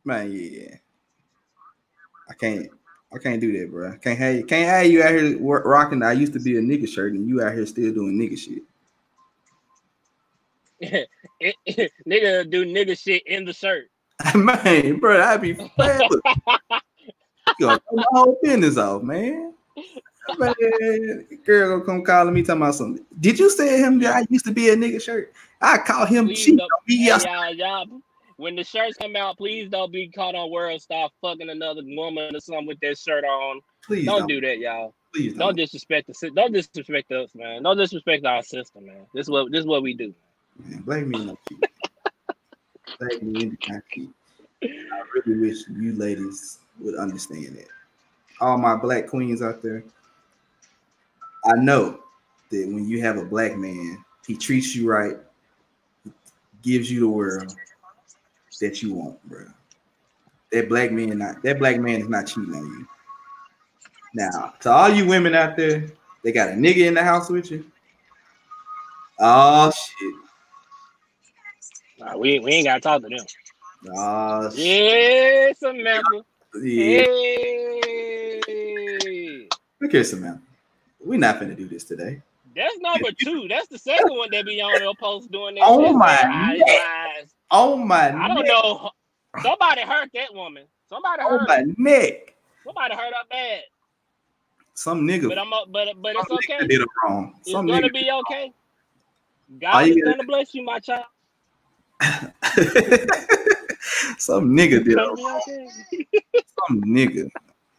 Man, 0.04 0.30
yeah. 0.32 0.76
I 2.28 2.34
can't. 2.34 2.68
I 3.12 3.18
can't 3.18 3.40
do 3.40 3.58
that, 3.58 3.70
bro. 3.70 3.96
Can't 3.98 4.18
have 4.18 4.34
you. 4.34 4.44
Can't 4.44 4.68
have 4.68 4.86
you 4.86 5.02
out 5.02 5.10
here 5.10 5.38
rocking. 5.38 6.02
I 6.02 6.12
used 6.12 6.32
to 6.32 6.40
be 6.40 6.58
a 6.58 6.60
nigga 6.60 6.88
shirt, 6.88 7.12
and 7.12 7.28
you 7.28 7.42
out 7.42 7.54
here 7.54 7.64
still 7.64 7.92
doing 7.94 8.18
nigga 8.18 8.38
shit. 8.38 8.62
nigga 12.06 12.50
do 12.50 12.66
nigga 12.66 12.98
shit 12.98 13.26
in 13.26 13.44
the 13.44 13.52
shirt. 13.52 13.86
man, 14.34 14.98
bro, 14.98 15.20
I'd 15.22 15.40
be 15.40 15.48
you 15.48 15.70
gonna 17.60 17.80
my 17.92 18.04
whole 18.10 18.38
business 18.42 18.76
off, 18.76 19.02
man. 19.02 19.54
Man, 20.38 20.54
girl 21.44 21.78
gonna 21.78 21.84
come 21.84 22.04
calling 22.04 22.34
me 22.34 22.42
talking 22.42 22.62
about 22.62 22.74
something. 22.74 23.04
Did 23.20 23.38
you 23.38 23.50
say 23.50 23.78
him 23.78 23.98
that 24.00 24.16
I 24.16 24.26
used 24.28 24.46
to 24.46 24.52
be 24.52 24.70
a 24.70 24.76
nigga 24.76 25.00
shirt? 25.00 25.32
I 25.60 25.78
call 25.78 26.06
him 26.06 26.26
Please 26.26 26.44
cheat 26.44 26.58
don't, 26.58 26.64
on 26.64 26.78
me 26.86 26.96
hey, 26.96 27.04
yesterday. 27.04 27.32
y'all, 27.32 27.54
y'all, 27.54 28.00
when 28.36 28.56
the 28.56 28.64
shirts 28.64 28.96
come 28.96 29.16
out, 29.16 29.36
please 29.36 29.70
don't 29.70 29.92
be 29.92 30.08
caught 30.08 30.34
on 30.34 30.50
world 30.50 30.80
star 30.80 31.08
fucking 31.20 31.50
another 31.50 31.82
woman 31.84 32.34
or 32.34 32.40
something 32.40 32.66
with 32.66 32.80
that 32.80 32.98
shirt 32.98 33.24
on. 33.24 33.60
Please 33.84 34.06
don't, 34.06 34.20
don't. 34.20 34.28
do 34.28 34.40
that, 34.40 34.58
y'all. 34.58 34.94
Please 35.14 35.34
Don't 35.34 35.48
don't. 35.48 35.56
disrespect 35.56 36.08
the 36.08 36.30
don't 36.30 36.52
disrespect 36.52 37.12
us, 37.12 37.30
man. 37.34 37.62
Don't 37.62 37.76
disrespect 37.76 38.24
our 38.24 38.42
system, 38.42 38.86
man. 38.86 39.06
This 39.14 39.26
is 39.26 39.30
what 39.30 39.52
this 39.52 39.60
is 39.60 39.66
what 39.66 39.82
we 39.82 39.94
do. 39.94 40.12
Man, 40.58 40.80
blame 40.80 41.10
me 41.10 41.24
no 41.24 41.38
blame 42.98 43.32
me 43.32 43.42
in 43.42 43.58
the. 43.60 44.08
I 44.62 45.02
really 45.14 45.40
wish 45.40 45.58
you 45.68 45.92
ladies 45.94 46.58
would 46.80 46.96
understand 46.96 47.56
it. 47.56 47.68
All 48.40 48.58
my 48.58 48.76
black 48.76 49.08
queens 49.08 49.42
out 49.42 49.62
there, 49.62 49.84
I 51.44 51.54
know 51.56 52.00
that 52.50 52.66
when 52.66 52.88
you 52.88 53.00
have 53.02 53.16
a 53.16 53.24
black 53.24 53.56
man, 53.56 54.04
he 54.26 54.36
treats 54.36 54.74
you 54.74 54.88
right, 54.88 55.16
gives 56.62 56.90
you 56.90 57.00
the 57.00 57.08
world 57.08 57.54
that 58.58 58.82
you 58.82 58.94
want, 58.94 59.22
bro. 59.28 59.46
That 60.52 60.68
black 60.68 60.92
man 60.92 61.18
not 61.18 61.42
that 61.42 61.58
black 61.58 61.80
man 61.80 62.00
is 62.00 62.08
not 62.08 62.26
cheating 62.26 62.54
on 62.54 62.64
you. 62.66 62.86
Now, 64.14 64.54
to 64.60 64.70
all 64.70 64.88
you 64.88 65.06
women 65.06 65.34
out 65.34 65.56
there, 65.56 65.86
they 66.22 66.30
got 66.32 66.50
a 66.50 66.52
nigga 66.52 66.86
in 66.86 66.94
the 66.94 67.02
house 67.02 67.28
with 67.28 67.50
you. 67.50 67.64
Oh 69.18 69.70
shit. 69.70 70.14
Nah, 71.98 72.16
we 72.16 72.38
we 72.38 72.52
ain't 72.52 72.66
gotta 72.66 72.80
talk 72.80 73.02
to 73.02 73.08
them. 73.08 73.26
Oh 73.96 74.50
shit. 74.50 74.58
Yeah, 74.64 75.52
Samantha. 75.58 76.24
Yeah. 76.62 77.04
Hey. 78.46 79.48
Look 79.80 79.92
here, 79.92 80.04
Samantha. 80.04 80.40
We're 81.04 81.18
not 81.18 81.40
gonna 81.40 81.54
do 81.54 81.66
this 81.68 81.84
today. 81.84 82.22
That's 82.56 82.78
number 82.78 83.10
two. 83.12 83.48
That's 83.48 83.66
the 83.68 83.78
second 83.78 84.16
one 84.16 84.30
that 84.30 84.46
be 84.46 84.60
on 84.62 84.80
your 84.80 84.94
post 84.94 85.30
doing 85.30 85.56
that. 85.56 85.64
Oh 85.64 85.84
shit. 85.88 85.96
my 85.96 86.06
Eyes, 86.06 86.60
neck. 86.64 86.80
eyes. 87.20 87.34
Oh 87.56 87.76
my 87.76 88.08
I 88.10 88.26
don't 88.26 88.38
neck. 88.38 88.46
know. 88.48 88.90
Somebody 89.40 89.82
hurt 89.82 90.10
that 90.14 90.34
woman. 90.34 90.64
Somebody 90.88 91.22
Oh 91.24 91.38
hurt. 91.38 91.48
my 91.48 91.56
her. 91.58 91.66
neck. 91.78 92.34
Somebody 92.64 92.96
hurt 92.96 93.14
her 93.14 93.28
bad. 93.30 93.60
Some 94.74 95.06
nigga. 95.06 95.28
But 95.28 95.38
I'm 95.38 95.52
up, 95.52 95.68
but 95.70 95.88
but 96.02 96.16
it's 96.16 96.28
okay. 96.28 96.66
did 96.66 96.80
it 96.80 96.88
wrong. 97.04 97.34
It's 97.42 97.52
Some 97.52 97.68
gonna 97.68 97.90
be 97.90 98.10
okay. 98.10 98.52
God 99.60 99.86
is 99.86 100.02
gonna 100.04 100.24
bless 100.24 100.52
you, 100.52 100.64
my 100.64 100.80
child. 100.80 101.04
some 104.18 104.50
nigga 104.50 104.82
did 104.84 104.88
it 104.88 104.96
wrong. 104.96 105.40
Some 106.68 106.82
nigga. 106.82 107.30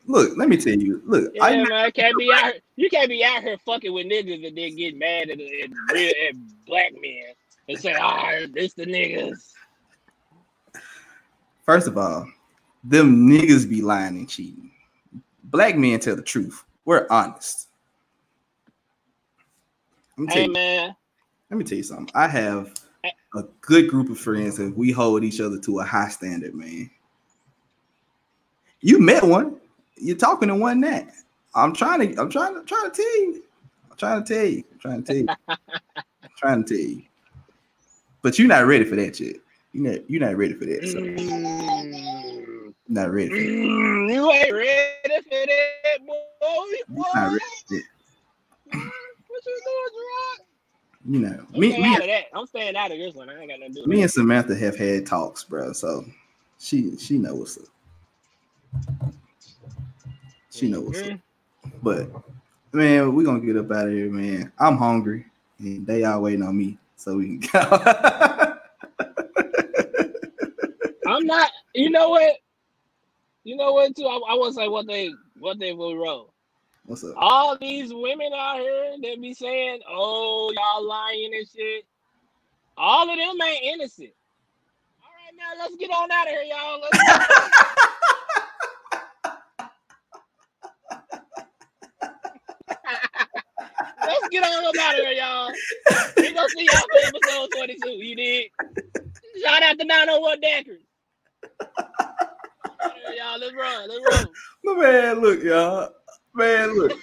Look, 0.07 0.37
let 0.37 0.47
me 0.47 0.55
tell 0.55 0.75
you. 0.75 1.01
Look, 1.03 1.33
I 1.41 1.65
man, 1.65 1.91
can't 1.91 2.17
be 2.17 2.31
out. 2.31 2.45
Here, 2.45 2.61
you 2.77 2.89
can't 2.89 3.09
be 3.09 3.25
out 3.25 3.41
here 3.41 3.57
fucking 3.65 3.91
with 3.91 4.05
niggas 4.07 4.47
and 4.47 4.57
then 4.57 4.75
get 4.77 4.97
mad 4.97 5.29
at, 5.29 5.39
at 5.41 5.69
real 5.91 6.13
at 6.29 6.65
black 6.65 6.93
men 6.93 7.33
and 7.67 7.77
say, 7.77 7.93
"Ah, 7.99 8.31
this 8.53 8.73
the 8.73 8.85
niggas." 8.85 9.51
First 11.65 11.87
of 11.87 11.97
all, 11.97 12.27
them 12.83 13.27
niggas 13.29 13.69
be 13.69 13.81
lying 13.81 14.17
and 14.17 14.29
cheating. 14.29 14.71
Black 15.45 15.77
men 15.77 15.99
tell 15.99 16.15
the 16.15 16.21
truth. 16.21 16.63
We're 16.85 17.07
honest. 17.09 17.69
Let 20.17 20.23
me 20.23 20.27
tell 20.29 20.41
Hey, 20.41 20.47
you, 20.47 20.53
man. 20.53 20.95
let 21.49 21.57
me 21.57 21.63
tell 21.65 21.77
you 21.77 21.83
something. 21.83 22.09
I 22.15 22.27
have 22.27 22.73
a 23.35 23.43
good 23.61 23.89
group 23.89 24.09
of 24.09 24.19
friends 24.19 24.59
and 24.59 24.75
we 24.75 24.91
hold 24.91 25.23
each 25.23 25.41
other 25.41 25.59
to 25.61 25.79
a 25.79 25.83
high 25.83 26.09
standard, 26.09 26.55
man. 26.55 26.89
You 28.81 28.99
met 28.99 29.23
one. 29.23 29.57
You're 29.97 30.17
talking 30.17 30.49
to 30.49 30.55
one 30.55 30.81
that. 30.81 31.11
I'm 31.55 31.73
trying 31.73 32.15
to. 32.15 32.21
I'm 32.21 32.29
trying 32.29 32.55
to. 32.55 32.63
Trying 32.63 32.91
to 32.91 32.97
tell 32.97 33.21
you. 33.21 33.43
I'm 33.91 33.97
trying 33.97 34.23
to 34.23 34.33
tell 34.33 34.45
you. 34.45 34.63
I'm 34.71 34.79
trying 34.79 35.03
to 35.03 35.07
tell 35.07 35.17
you. 35.17 35.29
I'm 36.23 36.29
trying 36.37 36.63
to 36.65 36.75
tell 36.75 36.85
you. 36.87 37.03
But 38.21 38.39
you're 38.39 38.47
not 38.47 38.65
ready 38.67 38.85
for 38.85 38.95
that 38.95 39.19
yet. 39.19 39.37
You're 39.75 39.91
not. 39.91 40.09
You're 40.09 40.21
not 40.21 40.37
ready 40.37 40.53
for 40.53 40.63
that. 40.63 40.87
So 40.87 40.99
Mm, 41.01 42.73
not 42.87 43.11
ready. 43.11 43.27
For 43.29 43.35
that. 43.35 43.41
mm, 43.41 44.13
you 44.13 44.31
ain't 44.31 44.53
ready 44.53 45.21
for 45.21 45.29
that, 45.31 46.05
boy. 46.07 46.15
You're 46.95 47.13
not 47.13 47.25
ready 47.25 47.39
for 47.67 47.75
that. 47.75 47.83
What 49.27 49.45
you 49.45 49.61
doing, 49.65 49.91
Gerard? 49.91 50.39
You 51.07 51.19
know. 51.19 51.45
I'm 51.53 51.59
Me. 51.59 51.77
Me. 51.77 51.97
that. 51.97 52.23
I'm 52.33 52.47
staying 52.47 52.77
out 52.77 52.93
of 52.93 52.97
this 52.99 53.15
one. 53.15 53.29
I 53.29 53.37
ain't 53.37 53.49
got 53.49 53.59
nothing 53.59 53.75
to 53.75 53.81
do. 53.81 53.87
Me 53.87 54.01
and 54.01 54.09
Samantha 54.09 54.55
have 54.55 54.77
had 54.77 55.05
talks, 55.05 55.43
bro. 55.43 55.73
So 55.73 56.05
she 56.57 56.95
she 56.97 57.17
knows 57.17 57.37
what's 57.37 57.57
up. 57.57 57.65
She 60.51 60.69
knows 60.69 60.85
what's 60.85 61.03
up. 61.03 61.09
Mhm. 61.09 61.21
But 61.83 62.09
man, 62.71 63.13
we're 63.13 63.25
gonna 63.25 63.41
get 63.41 63.57
up 63.57 63.69
out 63.71 63.87
of 63.87 63.91
here, 63.93 64.09
man. 64.09 64.53
I'm 64.57 64.77
hungry 64.77 65.25
and 65.59 65.85
they 65.85 66.05
all 66.05 66.21
waiting 66.21 66.43
on 66.43 66.57
me 66.57 66.77
so 66.95 67.17
we 67.17 67.39
can 67.39 67.49
go. 67.51 67.59
I'm 71.07 71.25
not. 71.27 71.51
You 71.75 71.89
know 71.89 72.09
what? 72.09 72.37
You 73.43 73.57
know 73.57 73.73
what? 73.73 73.95
Too. 73.95 74.05
I, 74.05 74.15
I 74.15 74.33
want 74.35 74.55
to 74.55 74.61
say 74.61 74.67
one 74.69 74.87
thing. 74.87 75.15
What 75.39 75.59
they 75.59 75.73
will 75.73 75.97
roll? 75.97 76.33
What's 76.85 77.03
up? 77.03 77.13
All 77.17 77.57
these 77.57 77.93
women 77.93 78.31
out 78.33 78.59
here 78.59 78.95
that 79.01 79.21
be 79.21 79.33
saying, 79.33 79.81
"Oh, 79.89 80.53
y'all 80.55 80.87
lying 80.87 81.31
and 81.35 81.45
shit." 81.47 81.83
All 82.77 83.09
of 83.09 83.17
them 83.17 83.41
ain't 83.41 83.63
innocent. 83.63 84.11
All 85.01 85.09
right, 85.11 85.33
now 85.37 85.51
let's 85.61 85.75
get 85.75 85.89
on 85.91 86.09
out 86.11 86.27
of 86.27 86.31
here, 86.31 86.43
y'all. 86.43 86.79
Let's 86.81 86.97
Let's 94.05 94.29
get 94.29 94.43
on 94.43 94.65
up 94.65 94.75
out 94.81 94.93
of 94.93 94.99
here, 95.05 95.11
y'all. 95.11 95.51
We 96.17 96.33
gonna 96.33 96.49
see 96.49 96.67
y'all 96.71 96.81
for 96.81 97.07
episode 97.07 97.49
22. 97.57 97.89
You 97.89 98.15
did. 98.15 98.51
Shout 99.43 99.63
out 99.63 99.77
to 99.77 99.85
901 99.85 100.41
Daiquiris. 100.41 100.79
Y'all, 103.17 103.39
let's 103.39 103.53
run. 103.53 103.89
Let's 103.89 104.15
run. 104.15 104.27
Man, 104.79 105.21
look, 105.21 105.43
y'all. 105.43 105.89
Man, 106.33 106.77
look. 106.77 106.93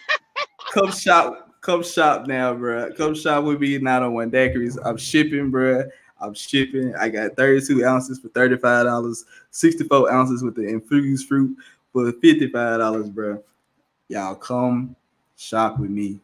come 0.73 0.91
shop. 0.93 1.49
Come 1.61 1.83
shop 1.83 2.27
now, 2.27 2.55
bro. 2.55 2.93
Come 2.93 3.15
shop 3.15 3.45
with 3.45 3.61
me, 3.61 3.79
901 3.79 4.31
Daiquiris. 4.31 4.79
I'm 4.85 4.97
shipping, 4.97 5.51
bro. 5.51 5.85
I'm 6.21 6.35
shipping. 6.35 6.95
I 6.97 7.09
got 7.09 7.37
32 7.37 7.85
ounces 7.85 8.19
for 8.19 8.29
$35, 8.31 9.25
64 9.51 10.13
ounces 10.13 10.43
with 10.43 10.57
the 10.57 10.67
infused 10.67 11.29
fruit 11.29 11.57
for 11.93 12.13
$55, 12.13 13.13
bro. 13.15 13.43
Y'all 14.09 14.35
come 14.35 14.97
shop 15.37 15.79
with 15.79 15.91
me. 15.91 16.19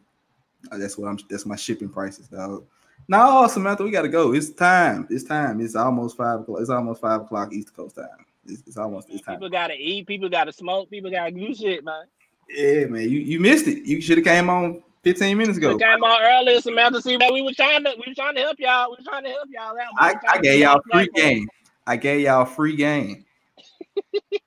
Uh, 0.71 0.77
That's 0.77 0.97
what 0.97 1.07
I'm 1.07 1.17
that's 1.29 1.45
my 1.45 1.55
shipping 1.55 1.89
prices, 1.89 2.27
dog. 2.27 2.65
No, 3.07 3.47
Samantha, 3.47 3.83
we 3.83 3.91
gotta 3.91 4.09
go. 4.09 4.33
It's 4.33 4.49
time. 4.51 5.07
It's 5.09 5.23
time. 5.23 5.61
It's 5.61 5.75
almost 5.75 6.17
five 6.17 6.41
o'clock. 6.41 6.59
It's 6.61 6.69
almost 6.69 7.01
five 7.01 7.21
o'clock 7.21 7.53
East 7.53 7.75
Coast 7.75 7.95
time. 7.95 8.25
It's, 8.49 8.63
it's 8.67 8.77
almost 8.77 9.09
it's 9.09 9.23
time. 9.23 9.35
People 9.35 9.49
gotta 9.49 9.75
eat. 9.75 10.07
People 10.07 10.29
gotta 10.29 10.51
smoke. 10.51 10.89
People 10.89 11.11
gotta 11.11 11.31
do 11.31 11.53
shit, 11.53 11.83
man. 11.83 12.03
Yeah, 12.49 12.85
man, 12.85 13.03
you, 13.03 13.19
you 13.19 13.39
missed 13.39 13.67
it. 13.67 13.85
You 13.85 14.01
should 14.01 14.17
have 14.17 14.25
came 14.25 14.49
on 14.49 14.81
15 15.03 15.37
minutes 15.37 15.57
ago. 15.57 15.75
We 15.75 15.79
came 15.79 16.03
on 16.03 16.21
earlier, 16.23 16.59
Samantha. 16.61 17.01
See, 17.01 17.15
man, 17.17 17.33
we 17.33 17.41
were 17.41 17.53
trying 17.53 17.83
to, 17.83 17.91
we 17.91 18.05
were 18.09 18.15
trying 18.15 18.35
to 18.35 18.41
help 18.41 18.59
y'all. 18.59 18.89
We 18.89 18.97
were 18.99 19.03
trying 19.03 19.23
to 19.23 19.29
help 19.29 19.47
y'all 19.51 19.77
out. 19.77 19.77
I, 19.99 20.07
We 20.07 20.13
were 20.13 20.19
trying 20.19 20.37
I 20.37 20.41
gave 20.41 20.59
y'all 20.59 20.81
free 20.91 21.09
game. 21.15 21.47
I 21.85 21.95
gave 21.97 22.21
y'all 22.21 22.45
free 22.45 22.75
game. 22.75 23.25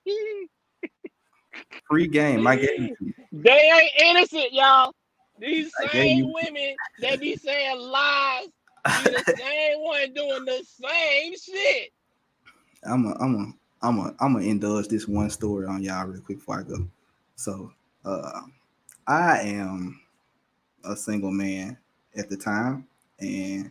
Free 1.89 2.07
game. 2.07 2.47
I 2.47 2.55
gave 2.55 2.79
you. 2.79 3.13
They 3.31 3.51
ain't 3.51 3.91
innocent, 4.17 4.53
y'all. 4.53 4.93
These 5.39 5.71
same 5.91 6.19
you- 6.19 6.33
women 6.33 6.75
that 6.99 7.19
be 7.19 7.35
saying 7.35 7.79
lies, 7.79 8.47
be 9.03 9.11
the 9.11 9.23
same 9.37 9.79
one 9.81 10.13
doing 10.13 10.45
the 10.45 10.63
same 10.65 11.33
shit. 11.37 11.91
I'm 12.85 13.05
a, 13.05 13.15
I'm 13.19 13.35
a, 13.35 13.53
I'm 13.83 13.99
a, 13.99 14.15
I'm 14.19 14.33
gonna 14.33 14.45
indulge 14.45 14.87
this 14.87 15.07
one 15.07 15.29
story 15.29 15.67
on 15.67 15.83
y'all 15.83 16.07
real 16.07 16.21
quick 16.21 16.39
before 16.39 16.61
I 16.61 16.63
go. 16.63 16.87
So, 17.35 17.71
uh, 18.05 18.41
I 19.05 19.41
am 19.41 19.99
a 20.85 20.95
single 20.95 21.31
man 21.31 21.77
at 22.15 22.29
the 22.29 22.37
time, 22.37 22.87
and 23.19 23.69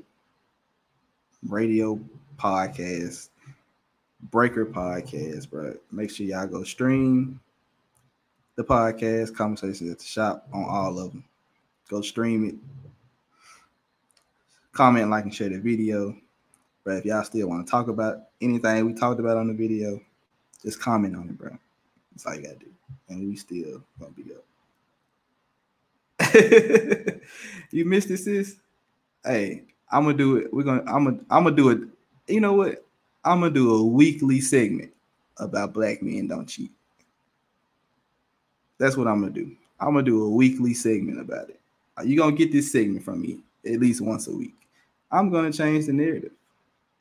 radio 1.46 2.00
podcast, 2.38 3.28
Breaker 4.30 4.64
podcast, 4.64 5.50
bro. 5.50 5.74
Make 5.92 6.10
sure 6.10 6.24
y'all 6.24 6.46
go 6.46 6.64
stream 6.64 7.40
the 8.56 8.64
podcast, 8.64 9.36
Conversations 9.36 9.90
at 9.90 9.98
the 9.98 10.04
Shop 10.06 10.48
on 10.50 10.64
all 10.64 10.98
of 10.98 11.12
them. 11.12 11.24
Go 11.90 12.00
stream 12.00 12.46
it. 12.46 12.54
Comment, 14.78 15.10
like, 15.10 15.24
and 15.24 15.34
share 15.34 15.48
the 15.48 15.58
video. 15.58 16.14
But 16.84 16.98
if 16.98 17.04
y'all 17.04 17.24
still 17.24 17.48
want 17.48 17.66
to 17.66 17.70
talk 17.70 17.88
about 17.88 18.18
anything 18.40 18.86
we 18.86 18.94
talked 18.94 19.18
about 19.18 19.36
on 19.36 19.48
the 19.48 19.52
video, 19.52 20.00
just 20.62 20.80
comment 20.80 21.16
on 21.16 21.28
it, 21.28 21.36
bro. 21.36 21.50
That's 22.12 22.24
all 22.26 22.36
you 22.36 22.42
gotta 22.42 22.60
do. 22.60 22.72
And 23.08 23.28
we 23.28 23.34
still 23.34 23.82
gonna 23.98 24.12
be 24.12 24.32
up. 24.32 24.44
you 27.72 27.86
missed 27.86 28.08
it, 28.12 28.18
sis? 28.18 28.54
Hey, 29.24 29.64
I'm 29.90 30.04
gonna 30.04 30.16
do 30.16 30.36
it. 30.36 30.54
We're 30.54 30.62
gonna 30.62 30.84
I'm 30.86 31.06
gonna 31.06 31.18
I'm 31.28 31.42
gonna 31.42 31.56
do 31.56 31.70
it. 31.70 31.80
You 32.28 32.40
know 32.40 32.52
what? 32.52 32.84
I'm 33.24 33.40
gonna 33.40 33.52
do 33.52 33.74
a 33.74 33.82
weekly 33.82 34.40
segment 34.40 34.92
about 35.38 35.72
black 35.72 36.04
men 36.04 36.28
don't 36.28 36.46
cheat. 36.46 36.70
That's 38.78 38.96
what 38.96 39.08
I'm 39.08 39.22
gonna 39.22 39.32
do. 39.32 39.56
I'm 39.80 39.94
gonna 39.94 40.04
do 40.04 40.22
a 40.22 40.30
weekly 40.30 40.72
segment 40.72 41.20
about 41.20 41.48
it. 41.48 41.58
You're 42.04 42.24
gonna 42.24 42.36
get 42.36 42.52
this 42.52 42.70
segment 42.70 43.04
from 43.04 43.22
me 43.22 43.40
at 43.66 43.80
least 43.80 44.00
once 44.00 44.28
a 44.28 44.32
week. 44.32 44.54
I'm 45.10 45.30
gonna 45.30 45.52
change 45.52 45.86
the 45.86 45.92
narrative. 45.92 46.32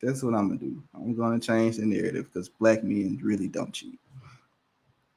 That's 0.02 0.22
what 0.22 0.34
I'm 0.34 0.48
gonna 0.48 0.60
do. 0.60 0.82
I'm 0.94 1.14
gonna 1.14 1.40
change 1.40 1.76
the 1.76 1.86
narrative 1.86 2.26
because 2.32 2.48
black 2.48 2.84
men 2.84 3.20
really 3.22 3.48
don't 3.48 3.72
cheat. 3.72 3.98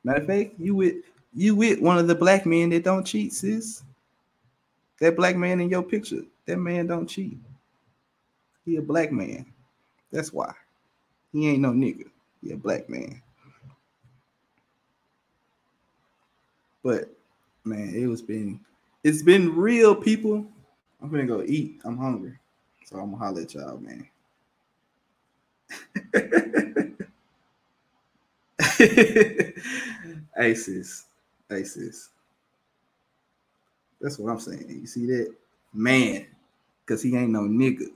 Matter 0.04 0.22
of 0.22 0.28
fact, 0.28 0.54
you 0.58 0.76
with 0.76 0.96
you 1.34 1.56
with 1.56 1.80
one 1.80 1.98
of 1.98 2.08
the 2.08 2.16
black 2.16 2.46
men 2.46 2.70
that 2.72 2.84
don't 2.84 3.06
cheat, 3.06 3.34
sis. 3.34 3.84
That 5.00 5.16
black 5.16 5.36
man 5.36 5.60
in 5.62 5.70
your 5.70 5.84
picture, 5.84 6.22
that 6.46 6.58
man 6.58 6.88
don't 6.88 7.08
cheat. 7.08 7.38
He 8.66 8.78
a 8.78 8.82
black 8.82 9.12
man. 9.12 9.46
That's 10.12 10.34
why. 10.34 10.54
He 11.32 11.50
ain't 11.50 11.62
no 11.62 11.72
nigga. 11.72 12.10
He 12.44 12.52
a 12.52 12.58
black 12.58 12.90
man. 12.90 13.22
But 16.84 17.10
man, 17.64 17.94
it 17.96 18.08
was 18.08 18.22
been 18.22 18.60
it's 19.04 19.22
been 19.24 19.56
real, 19.56 19.96
people. 19.96 20.46
I'm 21.02 21.10
gonna 21.10 21.26
go 21.26 21.44
eat. 21.44 21.82
I'm 21.84 21.98
hungry. 21.98 22.38
So 22.92 23.00
I'm 23.00 23.12
gonna 23.12 23.18
holler 23.18 23.42
at 23.42 23.54
y'all, 23.54 23.78
man. 23.80 24.08
Aces. 30.38 31.06
Aces. 31.52 32.10
That's 34.02 34.18
what 34.20 34.32
I'm 34.32 34.40
saying. 34.40 34.66
You 34.70 34.88
see 34.88 35.06
that? 35.08 35.34
Man, 35.74 36.26
because 36.86 37.02
he 37.04 37.16
ain't 37.16 37.32
no 37.32 37.42
nigga. 37.42 37.88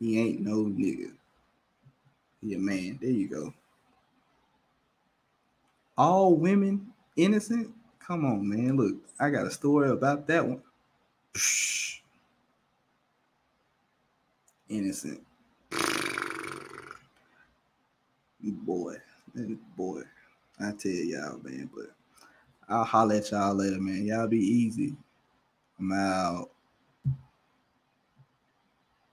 He 0.00 0.18
ain't 0.20 0.40
no 0.40 0.64
nigga. 0.64 1.12
He 2.40 2.54
a 2.54 2.58
man. 2.58 2.98
There 3.00 3.10
you 3.10 3.28
go. 3.28 3.54
All 5.96 6.34
women 6.34 6.92
innocent? 7.16 7.70
Come 8.00 8.24
on, 8.24 8.48
man. 8.48 8.76
Look, 8.76 8.96
I 9.20 9.30
got 9.30 9.46
a 9.46 9.50
story 9.50 9.90
about 9.90 10.26
that 10.28 10.46
one. 10.46 10.62
Psh. 11.34 12.01
Innocent. 14.72 15.20
Boy, 18.40 18.96
boy. 19.76 20.00
I 20.58 20.72
tell 20.72 20.90
y'all, 20.92 21.38
man, 21.42 21.68
but 21.74 21.94
I'll 22.70 22.84
holler 22.84 23.16
at 23.16 23.30
y'all 23.30 23.54
later, 23.54 23.78
man. 23.78 24.06
Y'all 24.06 24.26
be 24.28 24.38
easy. 24.38 24.96
I'm 25.78 25.92
out. 25.92 26.51